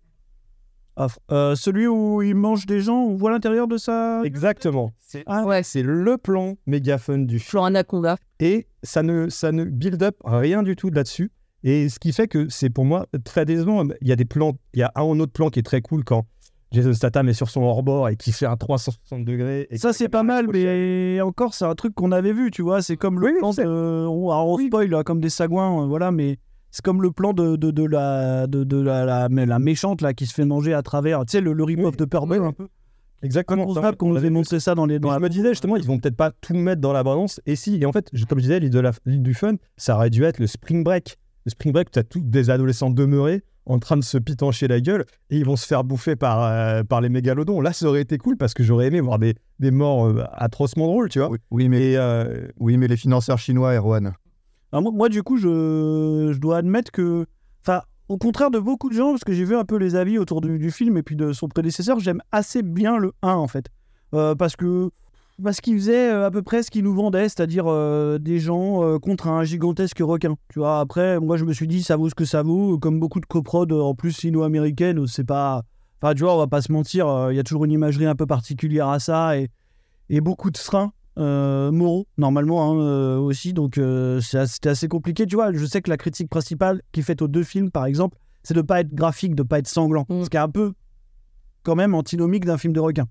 Ah, 0.97 1.07
euh, 1.31 1.55
celui 1.55 1.87
où 1.87 2.21
il 2.21 2.35
mange 2.35 2.65
des 2.65 2.79
gens, 2.79 2.97
on 3.03 3.15
voit 3.15 3.31
l'intérieur 3.31 3.67
de 3.67 3.77
ça 3.77 4.21
Exactement. 4.23 4.91
C'est 4.99 5.23
Ah, 5.27 5.43
Ouais, 5.45 5.61
c'est 5.63 5.83
le 5.83 6.17
plan 6.17 6.55
méga 6.65 6.97
fun 6.97 7.17
du 7.19 7.39
film. 7.39 7.49
Florent 7.49 7.65
Anaconda. 7.67 8.17
et 8.39 8.67
ça 8.83 9.03
ne, 9.03 9.27
ça 9.29 9.51
ne 9.51 9.65
build 9.65 10.01
up 10.03 10.15
rien 10.23 10.63
du 10.63 10.75
tout 10.75 10.89
là-dessus. 10.89 11.31
Et 11.63 11.89
ce 11.89 11.99
qui 11.99 12.13
fait 12.13 12.27
que 12.27 12.47
c'est 12.49 12.69
pour 12.69 12.85
moi 12.85 13.07
très 13.23 13.43
décevant. 13.45 13.83
Il 14.01 14.07
y 14.07 14.11
a 14.11 14.15
des 14.15 14.25
plans, 14.25 14.53
il 14.73 14.79
y 14.79 14.83
a 14.83 14.91
un 14.95 15.19
autre 15.19 15.31
plan 15.33 15.49
qui 15.49 15.59
est 15.59 15.63
très 15.63 15.81
cool 15.81 16.03
quand 16.03 16.25
Jason 16.71 16.93
Statham 16.93 17.27
est 17.29 17.33
sur 17.33 17.49
son 17.49 17.63
hors-bord 17.63 18.09
et 18.09 18.15
qui 18.17 18.31
fait 18.31 18.45
un 18.45 18.55
360 18.57 19.25
degrés. 19.25 19.67
Et 19.71 19.77
Ça, 19.77 19.91
c'est 19.93 20.09
pas 20.09 20.23
mal, 20.23 20.47
mais 20.51 21.19
encore, 21.21 21.53
c'est 21.53 21.65
un 21.65 21.75
truc 21.75 21.93
qu'on 21.95 22.11
avait 22.11 22.33
vu, 22.33 22.51
tu 22.51 22.61
vois. 22.61 22.81
C'est 22.81 22.97
comme 22.97 23.19
le 23.19 23.27
Oui, 23.27 23.31
oui, 23.33 23.39
plan 23.39 23.51
de. 23.51 23.65
On 24.07 24.57
spoil, 24.59 24.89
là, 24.89 25.03
comme 25.03 25.19
des 25.21 25.29
sagouins, 25.29 25.83
euh, 25.83 25.85
voilà, 25.87 26.11
mais 26.11 26.37
c'est 26.75 26.83
comme 26.83 27.01
le 27.01 27.11
plan 27.11 27.31
de, 27.31 27.55
de, 27.55 27.71
de 27.71 27.83
la, 27.85 28.47
de, 28.47 28.65
de 28.65 28.81
la, 28.81 29.29
la, 29.29 29.59
méchante, 29.59 30.01
là, 30.01 30.13
qui 30.13 30.25
se 30.25 30.33
fait 30.33 30.43
manger 30.43 30.73
à 30.73 30.81
travers. 30.81 31.25
Tu 31.25 31.31
sais, 31.31 31.41
le, 31.41 31.53
le 31.53 31.63
rip-off 31.63 31.91
Oui, 31.91 31.97
de 31.97 32.03
Purple, 32.03 32.27
oui, 32.31 32.37
un 32.45 32.51
peu. 32.51 32.67
Exactement. 33.23 33.63
Inconcevable 33.63 33.95
qu'on 33.95 34.09
nous 34.09 34.25
ait 34.25 34.29
montré 34.29 34.59
ça 34.59 34.75
dans 34.75 34.85
les. 34.85 34.99
Dans 34.99 35.13
je 35.13 35.19
me 35.19 35.29
disais 35.29 35.47
justement, 35.49 35.77
ils 35.77 35.85
vont 35.85 35.99
peut-être 35.99 36.17
pas 36.17 36.31
tout 36.31 36.53
mettre 36.53 36.81
dans 36.81 36.91
la 36.91 37.01
balance. 37.01 37.39
Et 37.45 37.55
si, 37.55 37.77
et 37.81 37.85
en 37.85 37.93
fait, 37.93 38.11
comme 38.27 38.39
je 38.39 38.43
disais, 38.43 38.59
l'île 38.59 38.71
de 38.71 38.79
la- 38.81 38.91
l'île 39.05 39.23
du 39.23 39.33
fun, 39.33 39.53
ça 39.77 39.95
aurait 39.95 40.09
dû 40.09 40.25
être 40.25 40.37
le 40.37 40.47
spring 40.47 40.83
break. 40.83 41.15
Le 41.45 41.51
spring 41.51 41.71
break, 41.71 41.91
tu 41.91 41.99
as 41.99 42.03
tous 42.03 42.19
des 42.19 42.49
adolescents 42.49 42.89
demeurés 42.89 43.43
en 43.65 43.79
train 43.79 43.95
de 43.95 44.03
se 44.03 44.17
pitancher 44.17 44.67
la 44.67 44.81
gueule 44.81 45.05
et 45.29 45.37
ils 45.37 45.45
vont 45.45 45.55
se 45.55 45.65
faire 45.65 45.85
bouffer 45.85 46.17
par, 46.17 46.43
euh, 46.43 46.83
par 46.83 46.99
les 46.99 47.07
mégalodons. 47.07 47.61
Là, 47.61 47.71
ça 47.71 47.87
aurait 47.87 48.01
été 48.01 48.17
cool 48.17 48.35
parce 48.35 48.53
que 48.53 48.63
j'aurais 48.63 48.87
aimé 48.87 48.99
voir 48.99 49.17
des, 49.17 49.35
des 49.59 49.71
morts 49.71 50.07
euh, 50.07 50.23
atrocement 50.33 50.87
drôles, 50.87 51.07
tu 51.07 51.19
vois. 51.19 51.29
Oui, 51.29 51.37
oui, 51.51 51.69
mais, 51.69 51.91
Et 51.91 51.97
euh, 51.97 52.47
oui, 52.57 52.75
mais 52.75 52.87
les 52.87 52.97
financeurs 52.97 53.39
chinois, 53.39 53.73
Erwan. 53.75 54.13
Moi, 54.73 55.09
du 55.09 55.23
coup, 55.23 55.37
je, 55.37 56.33
dois 56.37 56.57
admettre 56.57 56.91
que. 56.91 57.25
Enfin, 57.61 57.81
au 58.09 58.17
contraire 58.17 58.51
de 58.51 58.59
beaucoup 58.59 58.89
de 58.89 58.93
gens, 58.93 59.11
parce 59.11 59.23
que 59.23 59.33
j'ai 59.33 59.45
vu 59.45 59.55
un 59.55 59.65
peu 59.65 59.77
les 59.77 59.95
avis 59.95 60.17
autour 60.17 60.41
du, 60.41 60.59
du 60.59 60.71
film 60.71 60.97
et 60.97 61.03
puis 61.03 61.15
de 61.15 61.33
son 61.33 61.47
prédécesseur, 61.47 61.99
j'aime 61.99 62.21
assez 62.31 62.61
bien 62.61 62.97
le 62.97 63.13
1, 63.21 63.33
en 63.33 63.47
fait. 63.47 63.67
Euh, 64.13 64.35
parce 64.35 64.55
que. 64.55 64.89
Parce 65.43 65.59
qu'il 65.59 65.75
faisait 65.75 66.11
euh, 66.11 66.25
à 66.25 66.31
peu 66.31 66.41
près 66.41 66.63
ce 66.63 66.71
qu'il 66.71 66.85
nous 66.85 66.93
vendait, 66.93 67.23
c'est-à-dire 67.23 67.65
euh, 67.67 68.17
des 68.17 68.39
gens 68.39 68.97
contre 68.99 69.27
un 69.27 69.43
gigantesque 69.43 69.99
requin. 69.99 70.35
Tu 70.49 70.59
vois, 70.59 70.79
après, 70.79 71.19
moi, 71.19 71.35
je 71.35 71.43
me 71.43 71.51
suis 71.51 71.67
dit, 71.67 71.83
ça 71.83 71.97
vaut 71.97 72.09
ce 72.09 72.15
que 72.15 72.23
ça 72.23 72.41
vaut. 72.41 72.79
Comme 72.79 73.01
beaucoup 73.01 73.19
de 73.19 73.25
coprods, 73.25 73.67
euh, 73.71 73.81
en 73.81 73.95
plus 73.95 74.13
sino-américaines, 74.13 75.05
c'est 75.07 75.25
pas. 75.25 75.63
Enfin, 76.01 76.13
tu 76.13 76.23
vois, 76.23 76.35
on 76.35 76.37
va 76.37 76.47
pas 76.47 76.61
se 76.61 76.71
mentir, 76.71 77.31
il 77.31 77.35
y 77.35 77.39
a 77.39 77.43
toujours 77.43 77.65
une 77.65 77.71
imagerie 77.71 78.05
un 78.05 78.15
peu 78.15 78.25
particulière 78.25 78.89
à 78.89 78.99
ça 78.99 79.37
et, 79.37 79.49
et 80.09 80.21
beaucoup 80.21 80.51
de 80.51 80.57
freins 80.57 80.91
euh, 81.17 81.71
moraux, 81.71 82.07
normalement 82.17 82.71
hein, 82.71 82.77
euh, 82.79 83.17
aussi. 83.17 83.53
Donc, 83.53 83.77
euh, 83.77 84.19
c'était 84.21 84.69
assez 84.69 84.87
compliqué. 84.87 85.25
Tu 85.25 85.35
vois, 85.35 85.51
je 85.53 85.65
sais 85.65 85.81
que 85.81 85.89
la 85.89 85.97
critique 85.97 86.29
principale 86.29 86.81
qui 86.91 86.99
est 86.99 87.03
faite 87.03 87.21
aux 87.21 87.27
deux 87.27 87.43
films, 87.43 87.71
par 87.71 87.85
exemple, 87.85 88.17
c'est 88.43 88.53
de 88.53 88.61
pas 88.61 88.81
être 88.81 88.93
graphique, 88.93 89.35
de 89.35 89.43
pas 89.43 89.59
être 89.59 89.67
sanglant. 89.67 90.05
Mm. 90.09 90.23
Ce 90.23 90.29
qui 90.29 90.37
est 90.37 90.41
un 90.41 90.49
peu, 90.49 90.73
quand 91.63 91.75
même, 91.75 91.95
antinomique 91.95 92.45
d'un 92.45 92.57
film 92.57 92.73
de 92.73 92.79
requin. 92.79 93.05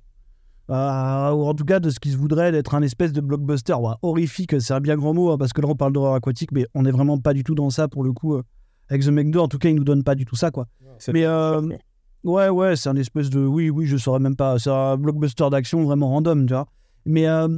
Euh, 0.70 1.30
ou 1.32 1.44
en 1.44 1.54
tout 1.54 1.64
cas, 1.64 1.78
de 1.80 1.90
ce 1.90 2.00
qui 2.00 2.10
se 2.10 2.16
voudrait 2.16 2.50
d'être 2.52 2.74
un 2.74 2.82
espèce 2.82 3.12
de 3.12 3.20
blockbuster. 3.20 3.74
Ouais, 3.74 3.92
horrifique, 4.02 4.60
c'est 4.60 4.72
un 4.72 4.80
bien 4.80 4.96
grand 4.96 5.12
mot, 5.12 5.30
hein, 5.30 5.36
parce 5.38 5.52
que 5.52 5.60
là, 5.60 5.68
on 5.68 5.74
parle 5.76 5.92
d'horreur 5.92 6.14
aquatique, 6.14 6.52
mais 6.52 6.66
on 6.74 6.82
n'est 6.82 6.90
vraiment 6.90 7.18
pas 7.18 7.34
du 7.34 7.44
tout 7.44 7.54
dans 7.54 7.68
ça 7.70 7.88
pour 7.88 8.02
le 8.04 8.12
coup. 8.12 8.34
euh, 8.34 8.42
avec 8.88 9.02
The 9.02 9.08
Meg 9.08 9.30
2, 9.30 9.38
en 9.38 9.48
tout 9.48 9.58
cas, 9.58 9.68
il 9.70 9.76
nous 9.76 9.84
donne 9.84 10.04
pas 10.04 10.14
du 10.14 10.24
tout 10.24 10.36
ça, 10.36 10.50
quoi. 10.50 10.66
c'est- 10.98 11.12
Mais 11.12 11.24
euh, 11.26 11.60
ouais, 12.22 12.48
ouais, 12.48 12.76
c'est 12.76 12.88
un 12.88 12.96
espèce 12.96 13.28
de. 13.30 13.40
Oui, 13.44 13.68
oui, 13.70 13.86
je 13.86 13.96
saurais 13.96 14.20
même 14.20 14.36
pas. 14.36 14.58
C'est 14.58 14.70
un 14.70 14.96
blockbuster 14.96 15.48
d'action 15.50 15.82
vraiment 15.84 16.08
random, 16.10 16.46
tu 16.46 16.54
vois. 16.54 16.66
Mais 17.06 17.26
euh, 17.26 17.48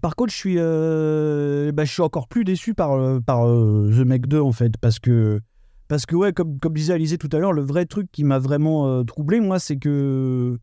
par 0.00 0.16
contre, 0.16 0.32
je 0.32 0.36
suis, 0.36 0.54
euh, 0.58 1.72
bah, 1.72 1.84
je 1.84 1.92
suis 1.92 2.02
encore 2.02 2.28
plus 2.28 2.44
déçu 2.44 2.74
par, 2.74 2.92
euh, 2.92 3.20
par 3.20 3.46
euh, 3.48 3.90
The 3.92 4.04
Meg 4.06 4.26
2, 4.26 4.40
en 4.40 4.52
fait, 4.52 4.76
parce 4.80 4.98
que. 4.98 5.40
Parce 5.88 6.06
que, 6.06 6.16
ouais, 6.16 6.32
comme, 6.32 6.58
comme 6.58 6.72
disait 6.72 6.94
Alizé 6.94 7.18
tout 7.18 7.28
à 7.32 7.38
l'heure, 7.38 7.52
le 7.52 7.60
vrai 7.62 7.84
truc 7.84 8.10
qui 8.10 8.24
m'a 8.24 8.38
vraiment 8.38 8.88
euh, 8.88 9.04
troublé, 9.04 9.40
moi, 9.40 9.58
c'est 9.58 9.76
que. 9.76 10.58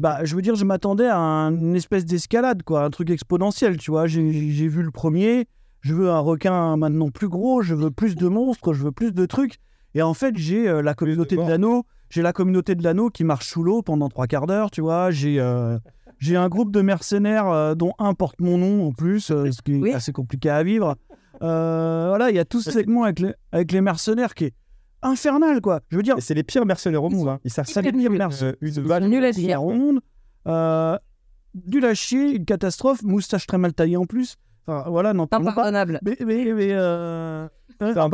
Bah, 0.00 0.24
je 0.24 0.34
veux 0.34 0.42
dire, 0.42 0.56
je 0.56 0.64
m'attendais 0.64 1.06
à 1.06 1.18
un- 1.18 1.54
une 1.56 1.76
espèce 1.76 2.04
d'escalade, 2.04 2.62
quoi, 2.64 2.82
un 2.84 2.90
truc 2.90 3.10
exponentiel, 3.10 3.76
tu 3.76 3.92
vois. 3.92 4.06
J'ai 4.08 4.20
vu 4.68 4.82
le 4.82 4.90
premier, 4.90 5.46
je 5.82 5.94
veux 5.94 6.10
un 6.10 6.18
requin 6.18 6.76
maintenant 6.76 7.10
plus 7.10 7.28
gros, 7.28 7.62
je 7.62 7.74
veux 7.76 7.92
plus 7.92 8.16
de 8.16 8.26
monstres, 8.26 8.72
je 8.72 8.82
veux 8.82 8.90
plus 8.92 9.12
de 9.12 9.24
trucs. 9.24 9.58
Et 9.94 10.02
en 10.02 10.12
fait, 10.14 10.36
j'ai 10.36 10.64
la 10.82 10.94
communauté 10.94 11.36
de 11.36 11.42
l'anneau, 11.48 11.84
j'ai 12.10 12.22
la 12.22 12.32
communauté 12.32 12.74
de 12.74 12.82
l'anneau 12.82 13.08
qui 13.08 13.22
marche 13.22 13.46
sous 13.46 13.62
l'eau 13.62 13.82
pendant 13.82 14.08
trois 14.08 14.26
quarts 14.26 14.46
d'heure, 14.48 14.72
tu 14.72 14.80
vois. 14.80 15.12
J'ai 15.12 15.38
j'ai 16.18 16.36
un 16.36 16.48
groupe 16.48 16.70
de 16.72 16.80
mercenaires 16.80 17.48
euh, 17.48 17.74
dont 17.74 17.92
un 17.98 18.14
porte 18.14 18.40
mon 18.40 18.58
nom 18.58 18.86
en 18.86 18.92
plus, 18.92 19.30
euh, 19.30 19.50
ce 19.50 19.62
qui 19.62 19.72
est 19.74 19.80
Oui. 19.80 19.92
assez 19.92 20.12
compliqué 20.12 20.48
à 20.50 20.62
vivre. 20.62 20.96
Euh, 21.42 22.06
voilà, 22.08 22.30
il 22.30 22.36
y 22.36 22.38
a 22.38 22.44
tout 22.44 22.60
ce 22.60 22.70
segment 22.70 23.02
avec 23.04 23.18
les, 23.20 23.32
avec 23.52 23.72
les 23.72 23.80
mercenaires 23.80 24.34
qui 24.34 24.44
est 24.46 24.54
infernal, 25.02 25.60
quoi. 25.60 25.80
Je 25.90 25.96
veux 25.96 26.02
dire, 26.02 26.16
c'est 26.20 26.34
les 26.34 26.42
pires 26.44 26.64
mercenaires 26.64 27.02
au 27.04 27.10
monde. 27.10 27.28
Hein. 27.28 27.40
Ils 27.44 27.50
savent 27.50 27.66
c'est 27.66 27.82
les 27.82 27.92
pires 27.92 28.10
mercenaires. 28.10 28.54
euh, 28.62 28.66
une 28.78 28.82
balle. 28.86 29.04
nuls 29.08 29.52
à 29.52 29.60
au 29.60 29.72
monde. 29.72 30.00
Euh, 30.46 30.96
du 31.54 31.80
lâcher, 31.80 32.32
une 32.36 32.44
catastrophe, 32.44 33.02
moustache 33.02 33.46
très 33.46 33.58
mal 33.58 33.72
taillée 33.74 33.96
en 33.96 34.06
plus. 34.06 34.36
Enfin, 34.66 34.88
voilà, 34.90 35.12
pas. 35.26 35.36
Impardonnable. 35.50 36.00
Mais, 36.04 36.16
mais, 36.24 36.52
mais 36.54 36.68
euh, 36.72 37.46
C'est 37.80 37.92
vraiment, 37.98 38.08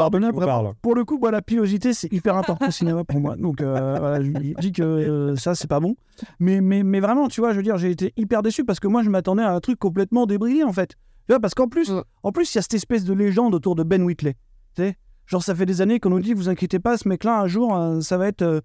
parle. 0.46 0.74
Pour 0.82 0.94
le 0.94 1.04
coup, 1.04 1.18
moi, 1.18 1.30
la 1.30 1.42
pilosité, 1.42 1.92
c'est 1.94 2.12
hyper 2.12 2.36
important 2.36 2.66
au 2.66 2.70
cinéma 2.70 3.04
pour 3.04 3.20
moi. 3.20 3.36
Donc, 3.36 3.60
euh, 3.60 3.96
voilà, 3.98 4.20
je 4.22 4.30
me 4.30 4.60
dis 4.60 4.72
que 4.72 4.82
euh, 4.82 5.36
ça, 5.36 5.54
c'est 5.54 5.68
pas 5.68 5.78
bon. 5.80 5.94
Mais, 6.40 6.60
mais, 6.60 6.82
mais 6.82 6.98
vraiment, 7.00 7.28
tu 7.28 7.40
vois, 7.40 7.52
je 7.52 7.56
veux 7.58 7.62
dire, 7.62 7.76
j'ai 7.78 7.90
été 7.90 8.12
hyper 8.16 8.42
déçu 8.42 8.64
parce 8.64 8.80
que 8.80 8.88
moi, 8.88 9.02
je 9.02 9.10
m'attendais 9.10 9.42
à 9.42 9.52
un 9.52 9.60
truc 9.60 9.78
complètement 9.78 10.26
débridé, 10.26 10.64
en 10.64 10.72
fait. 10.72 10.90
Tu 11.28 11.32
vois, 11.34 11.40
parce 11.40 11.54
qu'en 11.54 11.68
plus, 11.68 11.90
Mm. 11.90 12.02
en 12.24 12.32
plus, 12.32 12.52
il 12.54 12.58
y 12.58 12.58
a 12.58 12.62
cette 12.62 12.74
espèce 12.74 13.04
de 13.04 13.14
légende 13.14 13.54
autour 13.54 13.76
de 13.76 13.82
Ben 13.84 14.02
Whitley. 14.02 14.34
Tu 14.74 14.82
sais 14.82 14.96
Genre, 15.26 15.44
ça 15.44 15.54
fait 15.54 15.66
des 15.66 15.80
années 15.80 16.00
qu'on 16.00 16.10
nous 16.10 16.18
dit, 16.20 16.34
vous 16.34 16.48
inquiétez 16.48 16.80
pas, 16.80 16.96
ce 16.98 17.06
mec-là, 17.08 17.40
un 17.42 17.46
jour, 17.46 17.76
euh, 17.76 18.00
ça 18.00 18.18
va 18.18 18.26
être. 18.26 18.42
euh, 18.42 18.60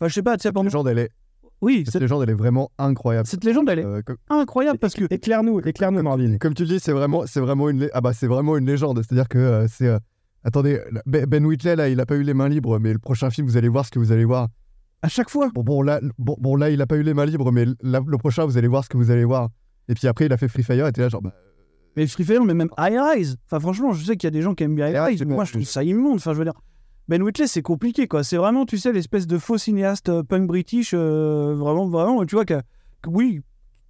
Enfin, 0.00 0.08
je 0.08 0.14
sais 0.14 0.22
pas, 0.22 0.36
tu 0.36 0.42
sais, 0.42 0.50
pendant. 0.52 0.64
légende, 0.64 0.88
elle 0.88 0.98
est, 0.98 1.10
Oui, 1.62 1.82
cette 1.84 1.92
cette, 1.92 2.02
légende, 2.02 2.22
elle 2.22 2.30
est 2.30 2.34
vraiment 2.34 2.70
incroyable. 2.78 3.26
cette 3.26 3.44
légende, 3.44 3.68
elle 3.68 3.80
est 3.80 3.84
Euh, 3.84 4.00
incroyable 4.30 4.78
parce 4.78 4.94
que. 4.94 5.04
Éclaire-nous, 5.12 5.60
éclaire-nous, 5.60 6.02
Marvin. 6.02 6.38
Comme 6.38 6.54
tu 6.54 6.64
dis, 6.64 6.80
c'est 6.80 6.92
vraiment, 6.92 7.24
c'est 7.26 7.40
vraiment 7.40 7.68
une, 7.68 7.88
ah 7.92 8.00
bah 8.00 8.12
c'est 8.14 8.26
vraiment 8.26 8.56
une 8.56 8.66
légende. 8.66 9.02
C'est-à-dire 9.02 9.28
que 9.28 9.38
euh, 9.38 9.66
c'est, 9.68 9.88
euh, 9.88 9.98
attendez, 10.44 10.80
là, 10.90 11.02
Ben 11.06 11.26
Ben 11.26 11.44
Whitley 11.44 11.76
là, 11.76 11.88
il 11.88 12.00
a 12.00 12.06
pas 12.06 12.16
eu 12.16 12.22
les 12.22 12.34
mains 12.34 12.48
libres, 12.48 12.78
mais 12.78 12.92
le 12.92 12.98
prochain 12.98 13.28
film, 13.30 13.46
vous 13.46 13.56
allez 13.56 13.68
voir 13.68 13.84
ce 13.84 13.90
que 13.90 13.98
vous 13.98 14.10
allez 14.12 14.24
voir. 14.24 14.48
À 15.02 15.08
chaque 15.08 15.28
fois. 15.30 15.50
Bon, 15.54 15.62
bon 15.62 15.82
là, 15.82 16.00
bon, 16.18 16.36
bon, 16.38 16.56
là, 16.56 16.70
il 16.70 16.80
a 16.82 16.86
pas 16.86 16.96
eu 16.96 17.02
les 17.02 17.14
mains 17.14 17.26
libres, 17.26 17.52
mais 17.52 17.66
la- 17.82 18.00
le 18.06 18.16
prochain, 18.18 18.44
vous 18.46 18.56
allez 18.58 18.68
voir 18.68 18.84
ce 18.84 18.88
que 18.88 18.96
vous 18.96 19.10
allez 19.10 19.24
voir. 19.24 19.48
Et 19.88 19.94
puis 19.94 20.06
après, 20.06 20.26
il 20.26 20.32
a 20.32 20.36
fait 20.36 20.48
Free 20.48 20.62
Fire, 20.62 20.86
et 20.86 20.92
t'es 20.92 21.00
là 21.02 21.08
genre, 21.08 21.22
bah, 21.22 21.34
Mais 21.96 22.06
Free 22.06 22.24
Fire, 22.24 22.44
mais 22.44 22.54
même 22.54 22.68
High 22.78 22.98
Rise. 22.98 23.36
Enfin, 23.46 23.60
franchement, 23.60 23.92
je 23.92 24.04
sais 24.04 24.16
qu'il 24.16 24.26
y 24.26 24.28
a 24.28 24.30
des 24.30 24.42
gens 24.42 24.54
qui 24.54 24.62
aiment 24.64 24.76
bien 24.76 24.88
High 24.88 24.96
Rise, 25.18 25.24
moi, 25.26 25.44
je 25.44 25.52
trouve 25.52 25.64
ça 25.64 25.82
immonde. 25.84 26.16
Enfin, 26.16 26.32
je 26.32 26.38
veux 26.38 26.44
dire, 26.44 26.54
Ben 27.10 27.20
Whitley, 27.24 27.48
c'est 27.48 27.60
compliqué, 27.60 28.06
quoi. 28.06 28.22
C'est 28.22 28.36
vraiment, 28.36 28.64
tu 28.64 28.78
sais, 28.78 28.92
l'espèce 28.92 29.26
de 29.26 29.36
faux 29.36 29.58
cinéaste 29.58 30.08
euh, 30.08 30.22
punk 30.22 30.46
british, 30.46 30.92
euh, 30.94 31.56
vraiment, 31.56 31.88
vraiment, 31.88 32.24
tu 32.24 32.36
vois, 32.36 32.44
que, 32.44 32.62
oui, 33.04 33.40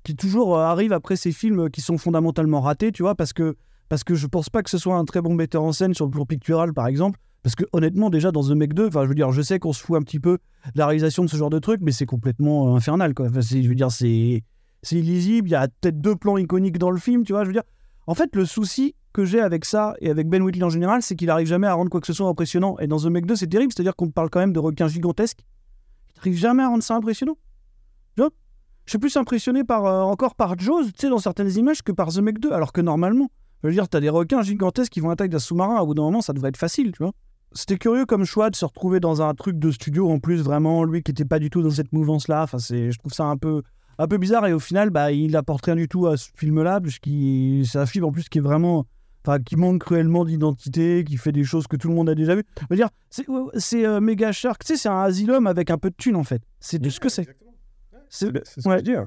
qui 0.04 0.16
toujours 0.16 0.56
euh, 0.56 0.62
arrive 0.62 0.94
après 0.94 1.16
ces 1.16 1.30
films 1.30 1.68
qui 1.68 1.82
sont 1.82 1.98
fondamentalement 1.98 2.62
ratés, 2.62 2.92
tu 2.92 3.02
vois, 3.02 3.14
parce 3.14 3.34
que, 3.34 3.58
parce 3.90 4.04
que 4.04 4.14
je 4.14 4.26
pense 4.26 4.48
pas 4.48 4.62
que 4.62 4.70
ce 4.70 4.78
soit 4.78 4.96
un 4.96 5.04
très 5.04 5.20
bon 5.20 5.34
metteur 5.34 5.62
en 5.62 5.72
scène 5.72 5.92
sur 5.92 6.06
le 6.06 6.10
plan 6.10 6.24
pictural, 6.24 6.72
par 6.72 6.86
exemple. 6.86 7.20
Parce 7.42 7.54
que 7.54 7.64
honnêtement, 7.74 8.08
déjà 8.08 8.32
dans 8.32 8.42
The 8.42 8.52
Meg 8.52 8.72
2, 8.72 8.86
enfin, 8.86 9.02
je 9.02 9.08
veux 9.08 9.14
dire, 9.14 9.32
je 9.32 9.42
sais 9.42 9.58
qu'on 9.58 9.74
se 9.74 9.82
fout 9.82 9.98
un 9.98 10.02
petit 10.02 10.18
peu 10.18 10.38
de 10.72 10.78
la 10.78 10.86
réalisation 10.86 11.22
de 11.22 11.28
ce 11.28 11.36
genre 11.36 11.50
de 11.50 11.58
truc, 11.58 11.82
mais 11.82 11.92
c'est 11.92 12.06
complètement 12.06 12.74
infernal, 12.74 13.12
quoi. 13.12 13.28
Je 13.28 13.68
veux 13.68 13.74
dire, 13.74 13.90
c'est 13.90 14.44
c'est 14.82 14.96
illisible. 14.96 15.46
Il 15.46 15.52
y 15.52 15.56
a 15.56 15.68
peut-être 15.68 16.00
deux 16.00 16.16
plans 16.16 16.38
iconiques 16.38 16.78
dans 16.78 16.90
le 16.90 16.98
film, 16.98 17.24
tu 17.24 17.34
vois. 17.34 17.42
Je 17.42 17.48
veux 17.48 17.52
dire, 17.52 17.64
en 18.06 18.14
fait, 18.14 18.34
le 18.34 18.46
souci 18.46 18.94
que 19.12 19.24
j'ai 19.24 19.40
avec 19.40 19.64
ça 19.64 19.94
et 20.00 20.10
avec 20.10 20.28
Ben 20.28 20.42
Whitley 20.42 20.64
en 20.64 20.70
général, 20.70 21.02
c'est 21.02 21.16
qu'il 21.16 21.30
arrive 21.30 21.46
jamais 21.46 21.66
à 21.66 21.74
rendre 21.74 21.90
quoi 21.90 22.00
que 22.00 22.06
ce 22.06 22.12
soit 22.12 22.28
impressionnant. 22.28 22.76
Et 22.78 22.86
dans 22.86 22.98
The 22.98 23.06
Meg 23.06 23.26
2, 23.26 23.36
c'est 23.36 23.46
terrible, 23.46 23.72
c'est-à-dire 23.72 23.96
qu'on 23.96 24.10
parle 24.10 24.30
quand 24.30 24.40
même 24.40 24.52
de 24.52 24.58
requins 24.58 24.88
gigantesques. 24.88 25.40
Il 26.10 26.18
n'arrive 26.18 26.36
jamais 26.36 26.62
à 26.62 26.68
rendre 26.68 26.82
ça 26.82 26.94
impressionnant. 26.96 27.36
Je 28.90 28.94
suis 28.94 28.98
plus 28.98 29.16
impressionné 29.16 29.62
par, 29.62 29.86
euh, 29.86 30.02
encore 30.02 30.34
par 30.34 30.58
Jaws, 30.58 30.86
tu 30.86 30.92
sais, 30.96 31.08
dans 31.08 31.18
certaines 31.18 31.56
images, 31.56 31.80
que 31.82 31.92
par 31.92 32.08
The 32.08 32.18
Meg 32.18 32.40
2, 32.40 32.50
alors 32.50 32.72
que 32.72 32.80
normalement, 32.80 33.30
je 33.62 33.68
veux 33.68 33.72
dire, 33.72 33.88
t'as 33.88 34.00
des 34.00 34.08
requins 34.08 34.42
gigantesques 34.42 34.90
qui 34.90 34.98
vont 34.98 35.14
taille 35.14 35.28
d'un 35.28 35.38
sous-marin, 35.38 35.76
à 35.76 35.84
bout 35.84 35.94
d'un 35.94 36.02
moment, 36.02 36.22
ça 36.22 36.32
devrait 36.32 36.48
être 36.48 36.56
facile, 36.56 36.90
tu 36.90 37.04
vois. 37.04 37.12
C'était 37.52 37.78
curieux 37.78 38.04
comme 38.04 38.24
choix 38.24 38.50
de 38.50 38.56
se 38.56 38.64
retrouver 38.64 38.98
dans 38.98 39.22
un 39.22 39.32
truc 39.34 39.60
de 39.60 39.70
studio, 39.70 40.10
en 40.10 40.18
plus, 40.18 40.42
vraiment, 40.42 40.82
lui 40.82 41.04
qui 41.04 41.12
était 41.12 41.24
pas 41.24 41.38
du 41.38 41.50
tout 41.50 41.62
dans 41.62 41.70
cette 41.70 41.92
mouvance-là. 41.92 42.42
Enfin, 42.42 42.58
c'est, 42.58 42.90
je 42.90 42.98
trouve 42.98 43.12
ça 43.12 43.26
un 43.26 43.36
peu, 43.36 43.62
un 43.98 44.08
peu 44.08 44.18
bizarre, 44.18 44.44
et 44.48 44.52
au 44.52 44.58
final, 44.58 44.90
bah, 44.90 45.12
il 45.12 45.36
apporte 45.36 45.66
rien 45.66 45.76
du 45.76 45.86
tout 45.86 46.08
à 46.08 46.16
ce 46.16 46.28
film-là, 46.34 46.80
puisqu'il, 46.80 47.68
c'est 47.68 47.78
un 47.78 47.86
film, 47.86 48.04
en 48.06 48.10
plus, 48.10 48.28
qui 48.28 48.38
est 48.38 48.42
vraiment, 48.42 48.86
enfin, 49.24 49.38
qui 49.40 49.56
manque 49.56 49.80
cruellement 49.82 50.24
d'identité, 50.24 51.04
qui 51.04 51.16
fait 51.16 51.32
des 51.32 51.44
choses 51.44 51.66
que 51.66 51.76
tout 51.76 51.88
le 51.88 51.94
monde 51.94 52.08
a 52.08 52.14
déjà 52.14 52.34
vues. 52.34 52.44
Je 52.62 52.66
veux 52.70 52.76
dire, 52.76 52.88
c'est, 53.10 53.26
c'est 53.56 53.86
euh, 53.86 54.00
Mega 54.00 54.32
Shark, 54.32 54.62
tu 54.64 54.74
sais, 54.74 54.76
c'est 54.76 54.88
un 54.88 55.00
asylum 55.02 55.46
avec 55.46 55.70
un 55.70 55.78
peu 55.78 55.90
de 55.90 55.94
thunes, 55.96 56.16
en 56.16 56.24
fait. 56.24 56.42
C'est 56.60 56.78
tout 56.78 56.90
ce 56.90 57.00
que 57.00 57.08
c'est. 57.08 57.26
C'est, 58.08 58.30
C'est 58.44 58.60
ce 58.60 58.68
que 58.68 58.78
je 58.78 58.82
dis. 58.82 58.94
hein. 58.94 59.06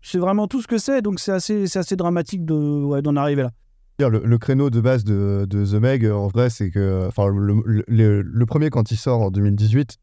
c'est 0.00 0.18
vraiment 0.18 0.46
tout 0.48 0.62
ce 0.62 0.66
que 0.68 0.78
c'est, 0.78 1.02
donc 1.02 1.20
c'est 1.20 1.32
assez, 1.32 1.66
c'est 1.66 1.80
assez 1.80 1.96
dramatique 1.96 2.44
de, 2.46 2.54
ouais, 2.54 3.02
d'en 3.02 3.16
arriver 3.16 3.42
là. 3.42 3.50
Dire, 3.98 4.10
Le, 4.10 4.22
le 4.24 4.38
créneau 4.38 4.70
de 4.70 4.80
base 4.80 5.02
de, 5.04 5.44
de 5.50 5.66
The 5.66 5.74
Meg, 5.80 6.04
euh, 6.04 6.14
en 6.14 6.28
vrai, 6.28 6.50
c'est 6.50 6.70
que. 6.70 7.06
Enfin, 7.08 7.26
le, 7.28 7.60
le- 7.66 7.84
le- 7.88 8.22
le 8.22 8.46
premier, 8.46 8.70
quand 8.70 8.90
il 8.92 8.96
sort 8.96 9.20
en 9.20 9.30
2018, 9.32 9.96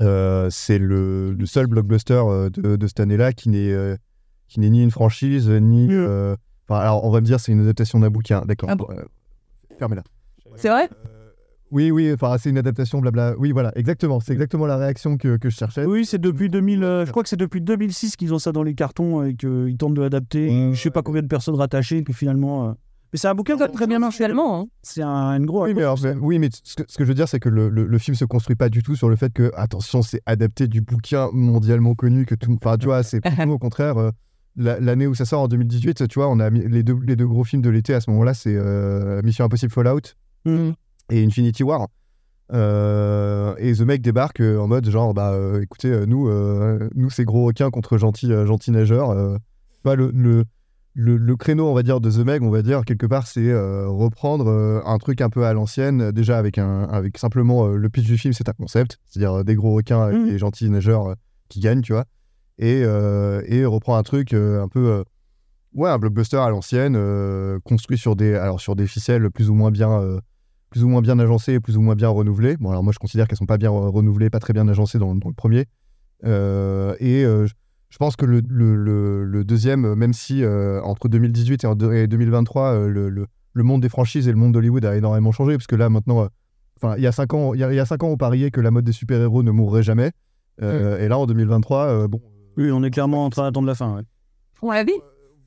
euh, 0.00 0.48
c'est 0.50 0.78
le, 0.78 1.32
le 1.32 1.46
seul 1.46 1.66
blockbuster 1.66 2.14
euh, 2.26 2.50
de, 2.50 2.76
de 2.76 2.86
cette 2.86 3.00
année-là 3.00 3.32
qui 3.32 3.48
n'est 3.48 3.70
euh, 3.72 3.96
qui 4.48 4.60
n'est 4.60 4.70
ni 4.70 4.82
une 4.82 4.90
franchise, 4.90 5.48
ni. 5.50 5.88
euh, 5.92 6.36
Enfin, 6.68 6.80
alors, 6.80 7.04
on 7.04 7.10
va 7.10 7.20
me 7.20 7.26
dire, 7.26 7.38
c'est 7.40 7.52
une 7.52 7.60
adaptation 7.60 7.98
d'un 8.00 8.10
bouquin. 8.10 8.42
D'accord. 8.46 8.68
Ah 8.70 8.76
bon 8.76 8.86
Euh, 8.90 9.02
Fermez-la. 9.78 10.02
C'est 10.56 10.68
vrai 10.68 10.88
Oui, 11.70 11.90
oui, 11.90 12.12
enfin, 12.12 12.36
c'est 12.38 12.50
une 12.50 12.58
adaptation, 12.58 13.00
blabla. 13.00 13.34
Oui, 13.38 13.52
voilà, 13.52 13.76
exactement. 13.76 14.20
C'est 14.20 14.32
exactement 14.32 14.66
la 14.66 14.76
réaction 14.76 15.16
que, 15.16 15.36
que 15.36 15.50
je 15.50 15.56
cherchais. 15.56 15.84
Oui, 15.84 16.04
c'est 16.06 16.18
depuis 16.20 16.48
2000, 16.48 16.82
euh, 16.84 17.04
je 17.06 17.10
crois 17.10 17.22
que 17.22 17.28
c'est 17.28 17.36
depuis 17.36 17.60
2006 17.60 18.16
qu'ils 18.16 18.32
ont 18.32 18.38
ça 18.38 18.52
dans 18.52 18.62
les 18.62 18.74
cartons 18.74 19.22
et 19.24 19.34
qu'ils 19.34 19.76
tentent 19.78 19.94
de 19.94 20.00
l'adapter. 20.02 20.72
Je 20.72 20.80
sais 20.80 20.90
pas 20.90 21.02
combien 21.02 21.22
de 21.22 21.26
personnes 21.28 21.56
rattachées, 21.56 22.02
puis 22.02 22.14
finalement. 22.14 22.68
euh, 22.68 22.72
Mais 23.12 23.18
c'est 23.18 23.28
un 23.28 23.34
bouquin 23.34 23.56
qui 23.56 23.62
a 23.64 23.68
très 23.68 23.86
bien 23.86 23.98
marché. 23.98 24.18
Finalement, 24.18 24.60
hein. 24.60 24.66
C'est 24.82 25.02
un 25.02 25.36
une 25.36 25.44
gros. 25.46 25.64
Oui, 25.66 25.74
mais, 25.74 25.82
alors, 25.82 25.98
mais- 26.02 26.14
oui, 26.14 26.38
mais 26.38 26.48
ce 26.52 26.76
que, 26.76 26.82
ce 26.88 26.96
que 26.96 27.04
je 27.04 27.08
veux 27.08 27.14
dire, 27.14 27.28
c'est 27.28 27.40
que 27.40 27.48
le, 27.48 27.68
le- 27.68 27.86
le 27.86 27.98
film 27.98 28.14
se 28.14 28.24
construit 28.24 28.56
pas 28.56 28.68
du 28.70 28.82
tout 28.82 28.94
sur 28.96 29.08
le 29.08 29.16
fait 29.16 29.32
que, 29.32 29.50
attention, 29.56 30.02
c'est 30.02 30.22
adapté 30.26 30.68
du 30.68 30.80
bouquin 30.80 31.28
mondialement 31.32 31.94
connu, 31.94 32.24
que 32.26 32.34
tout. 32.34 32.56
Enfin, 32.62 32.76
tu 32.78 32.86
vois, 32.86 33.02
c'est 33.02 33.20
au 33.48 33.58
contraire. 33.58 33.98
euh, 33.98 34.10
L'année 34.56 35.06
où 35.06 35.14
ça 35.14 35.24
sort 35.26 35.42
en 35.42 35.48
2018, 35.48 36.08
tu 36.08 36.18
vois, 36.18 36.28
on 36.30 36.40
a 36.40 36.48
mis 36.50 36.66
les 36.66 36.82
deux, 36.82 36.96
les 37.06 37.14
deux 37.16 37.26
gros 37.26 37.44
films 37.44 37.60
de 37.62 37.68
l'été 37.70 37.92
à 37.94 38.00
ce 38.00 38.10
moment-là, 38.10 38.32
c'est 38.32 38.54
euh, 38.56 39.20
Mission 39.22 39.44
Impossible 39.44 39.70
Fallout 39.72 40.00
Mhm. 40.46 40.74
et 41.10 41.24
Infinity 41.24 41.62
War. 41.62 41.88
Euh, 42.52 43.54
et 43.58 43.74
The 43.74 43.80
Meg 43.82 44.02
débarque 44.02 44.40
euh, 44.40 44.58
en 44.58 44.68
mode 44.68 44.88
genre, 44.88 45.12
bah 45.14 45.32
euh, 45.32 45.60
écoutez, 45.62 46.06
nous, 46.06 46.28
euh, 46.28 46.88
nous 46.94 47.10
c'est 47.10 47.24
gros 47.24 47.44
requin 47.44 47.70
contre 47.70 47.98
gentil, 47.98 48.28
gentil 48.46 48.70
nageur. 48.70 49.08
vois, 49.84 49.96
le, 49.96 50.10
le, 50.14 50.44
le, 50.94 51.16
le 51.16 51.36
créneau, 51.36 51.68
on 51.68 51.74
va 51.74 51.82
dire, 51.82 52.00
de 52.00 52.10
The 52.10 52.24
Meg, 52.24 52.42
on 52.42 52.50
va 52.50 52.62
dire, 52.62 52.84
quelque 52.84 53.06
part, 53.06 53.26
c'est 53.26 53.52
reprendre 53.86 54.82
un 54.86 54.98
truc 54.98 55.20
un 55.20 55.28
peu 55.28 55.44
à 55.44 55.52
l'ancienne, 55.52 56.12
déjà 56.12 56.38
avec, 56.38 56.58
un, 56.58 56.84
avec 56.84 57.18
simplement 57.18 57.66
le 57.66 57.88
pitch 57.90 58.06
du 58.06 58.16
film, 58.16 58.32
c'est 58.32 58.48
un 58.48 58.52
concept, 58.52 58.98
c'est-à-dire 59.06 59.44
des 59.44 59.54
gros 59.54 59.74
requins 59.74 60.02
avec 60.02 60.18
Mhm. 60.18 60.26
des 60.28 60.38
gentils 60.38 60.70
nageurs 60.70 61.14
qui 61.48 61.60
gagnent, 61.60 61.82
tu 61.82 61.92
vois, 61.92 62.04
et, 62.58 62.82
euh, 62.84 63.42
et 63.46 63.64
reprend 63.64 63.96
un 63.96 64.02
truc 64.02 64.32
euh, 64.32 64.62
un 64.62 64.68
peu. 64.68 64.86
euh, 64.90 65.04
ouais, 65.74 65.90
un 65.90 65.98
blockbuster 65.98 66.36
à 66.38 66.48
l'ancienne, 66.50 66.96
construit 67.64 67.98
sur 67.98 68.16
des, 68.16 68.34
alors, 68.34 68.60
sur 68.60 68.76
des 68.76 68.86
ficelles 68.86 69.30
plus 69.30 69.50
ou 69.50 69.54
moins 69.54 69.70
bien. 69.70 70.18
plus 70.70 70.82
ou 70.84 70.88
moins 70.88 71.00
bien 71.02 71.18
agencées, 71.18 71.60
plus 71.60 71.76
ou 71.76 71.80
moins 71.80 71.94
bien 71.94 72.08
renouvelées. 72.08 72.56
Bon, 72.56 72.70
alors 72.70 72.82
moi, 72.82 72.92
je 72.92 72.98
considère 72.98 73.28
qu'elles 73.28 73.38
sont 73.38 73.46
pas 73.46 73.56
bien 73.58 73.70
renouvelées, 73.70 74.30
pas 74.30 74.40
très 74.40 74.52
bien 74.52 74.66
agencées 74.68 74.98
dans, 74.98 75.14
dans 75.14 75.28
le 75.28 75.34
premier. 75.34 75.66
Euh, 76.24 76.94
et 76.98 77.24
euh, 77.24 77.46
je- 77.46 77.98
pense 77.98 78.16
que 78.16 78.26
le, 78.26 78.42
le- 78.48 79.24
le- 79.24 79.44
deuxième, 79.44 79.94
même 79.94 80.12
si 80.12 80.42
euh, 80.42 80.82
entre 80.82 81.08
2018 81.08 81.64
et, 81.64 81.66
en 81.66 81.74
deux- 81.74 81.94
et 81.94 82.06
2023, 82.08 82.72
euh, 82.74 82.88
le, 82.88 83.08
le- 83.08 83.26
le 83.52 83.62
monde 83.62 83.80
des 83.80 83.88
franchises 83.88 84.28
et 84.28 84.32
le 84.32 84.36
monde 84.36 84.52
d'Hollywood 84.52 84.84
a 84.84 84.96
énormément 84.96 85.32
changé, 85.32 85.52
parce 85.54 85.66
que 85.66 85.76
là, 85.76 85.88
maintenant, 85.88 86.28
enfin, 86.82 86.96
il 86.98 87.02
y 87.02 87.06
a 87.06 87.12
cinq 87.12 87.32
ans, 87.32 87.54
il 87.54 87.60
y 87.60 87.64
a, 87.64 87.72
il 87.72 87.76
y 87.76 87.80
a 87.80 87.86
cinq 87.86 88.02
ans, 88.02 88.08
on 88.08 88.16
pariait 88.18 88.50
que 88.50 88.60
la 88.60 88.70
mode 88.70 88.84
des 88.84 88.92
super-héros 88.92 89.42
ne 89.42 89.50
mourrait 89.50 89.82
jamais. 89.82 90.10
Euh, 90.62 90.98
Et 90.98 91.08
là, 91.08 91.16
en 91.18 91.26
2023, 91.26 91.86
euh, 91.86 92.08
bon, 92.08 92.20
Oui, 92.56 92.70
on 92.70 92.82
est 92.82 92.90
clairement 92.90 93.24
en 93.24 93.30
train 93.30 93.42
d'attendre 93.42 93.66
la 93.66 93.74
fin. 93.74 93.96
ouais. 93.96 94.02
On 94.62 94.70
la 94.72 94.84
vit. 94.84 94.92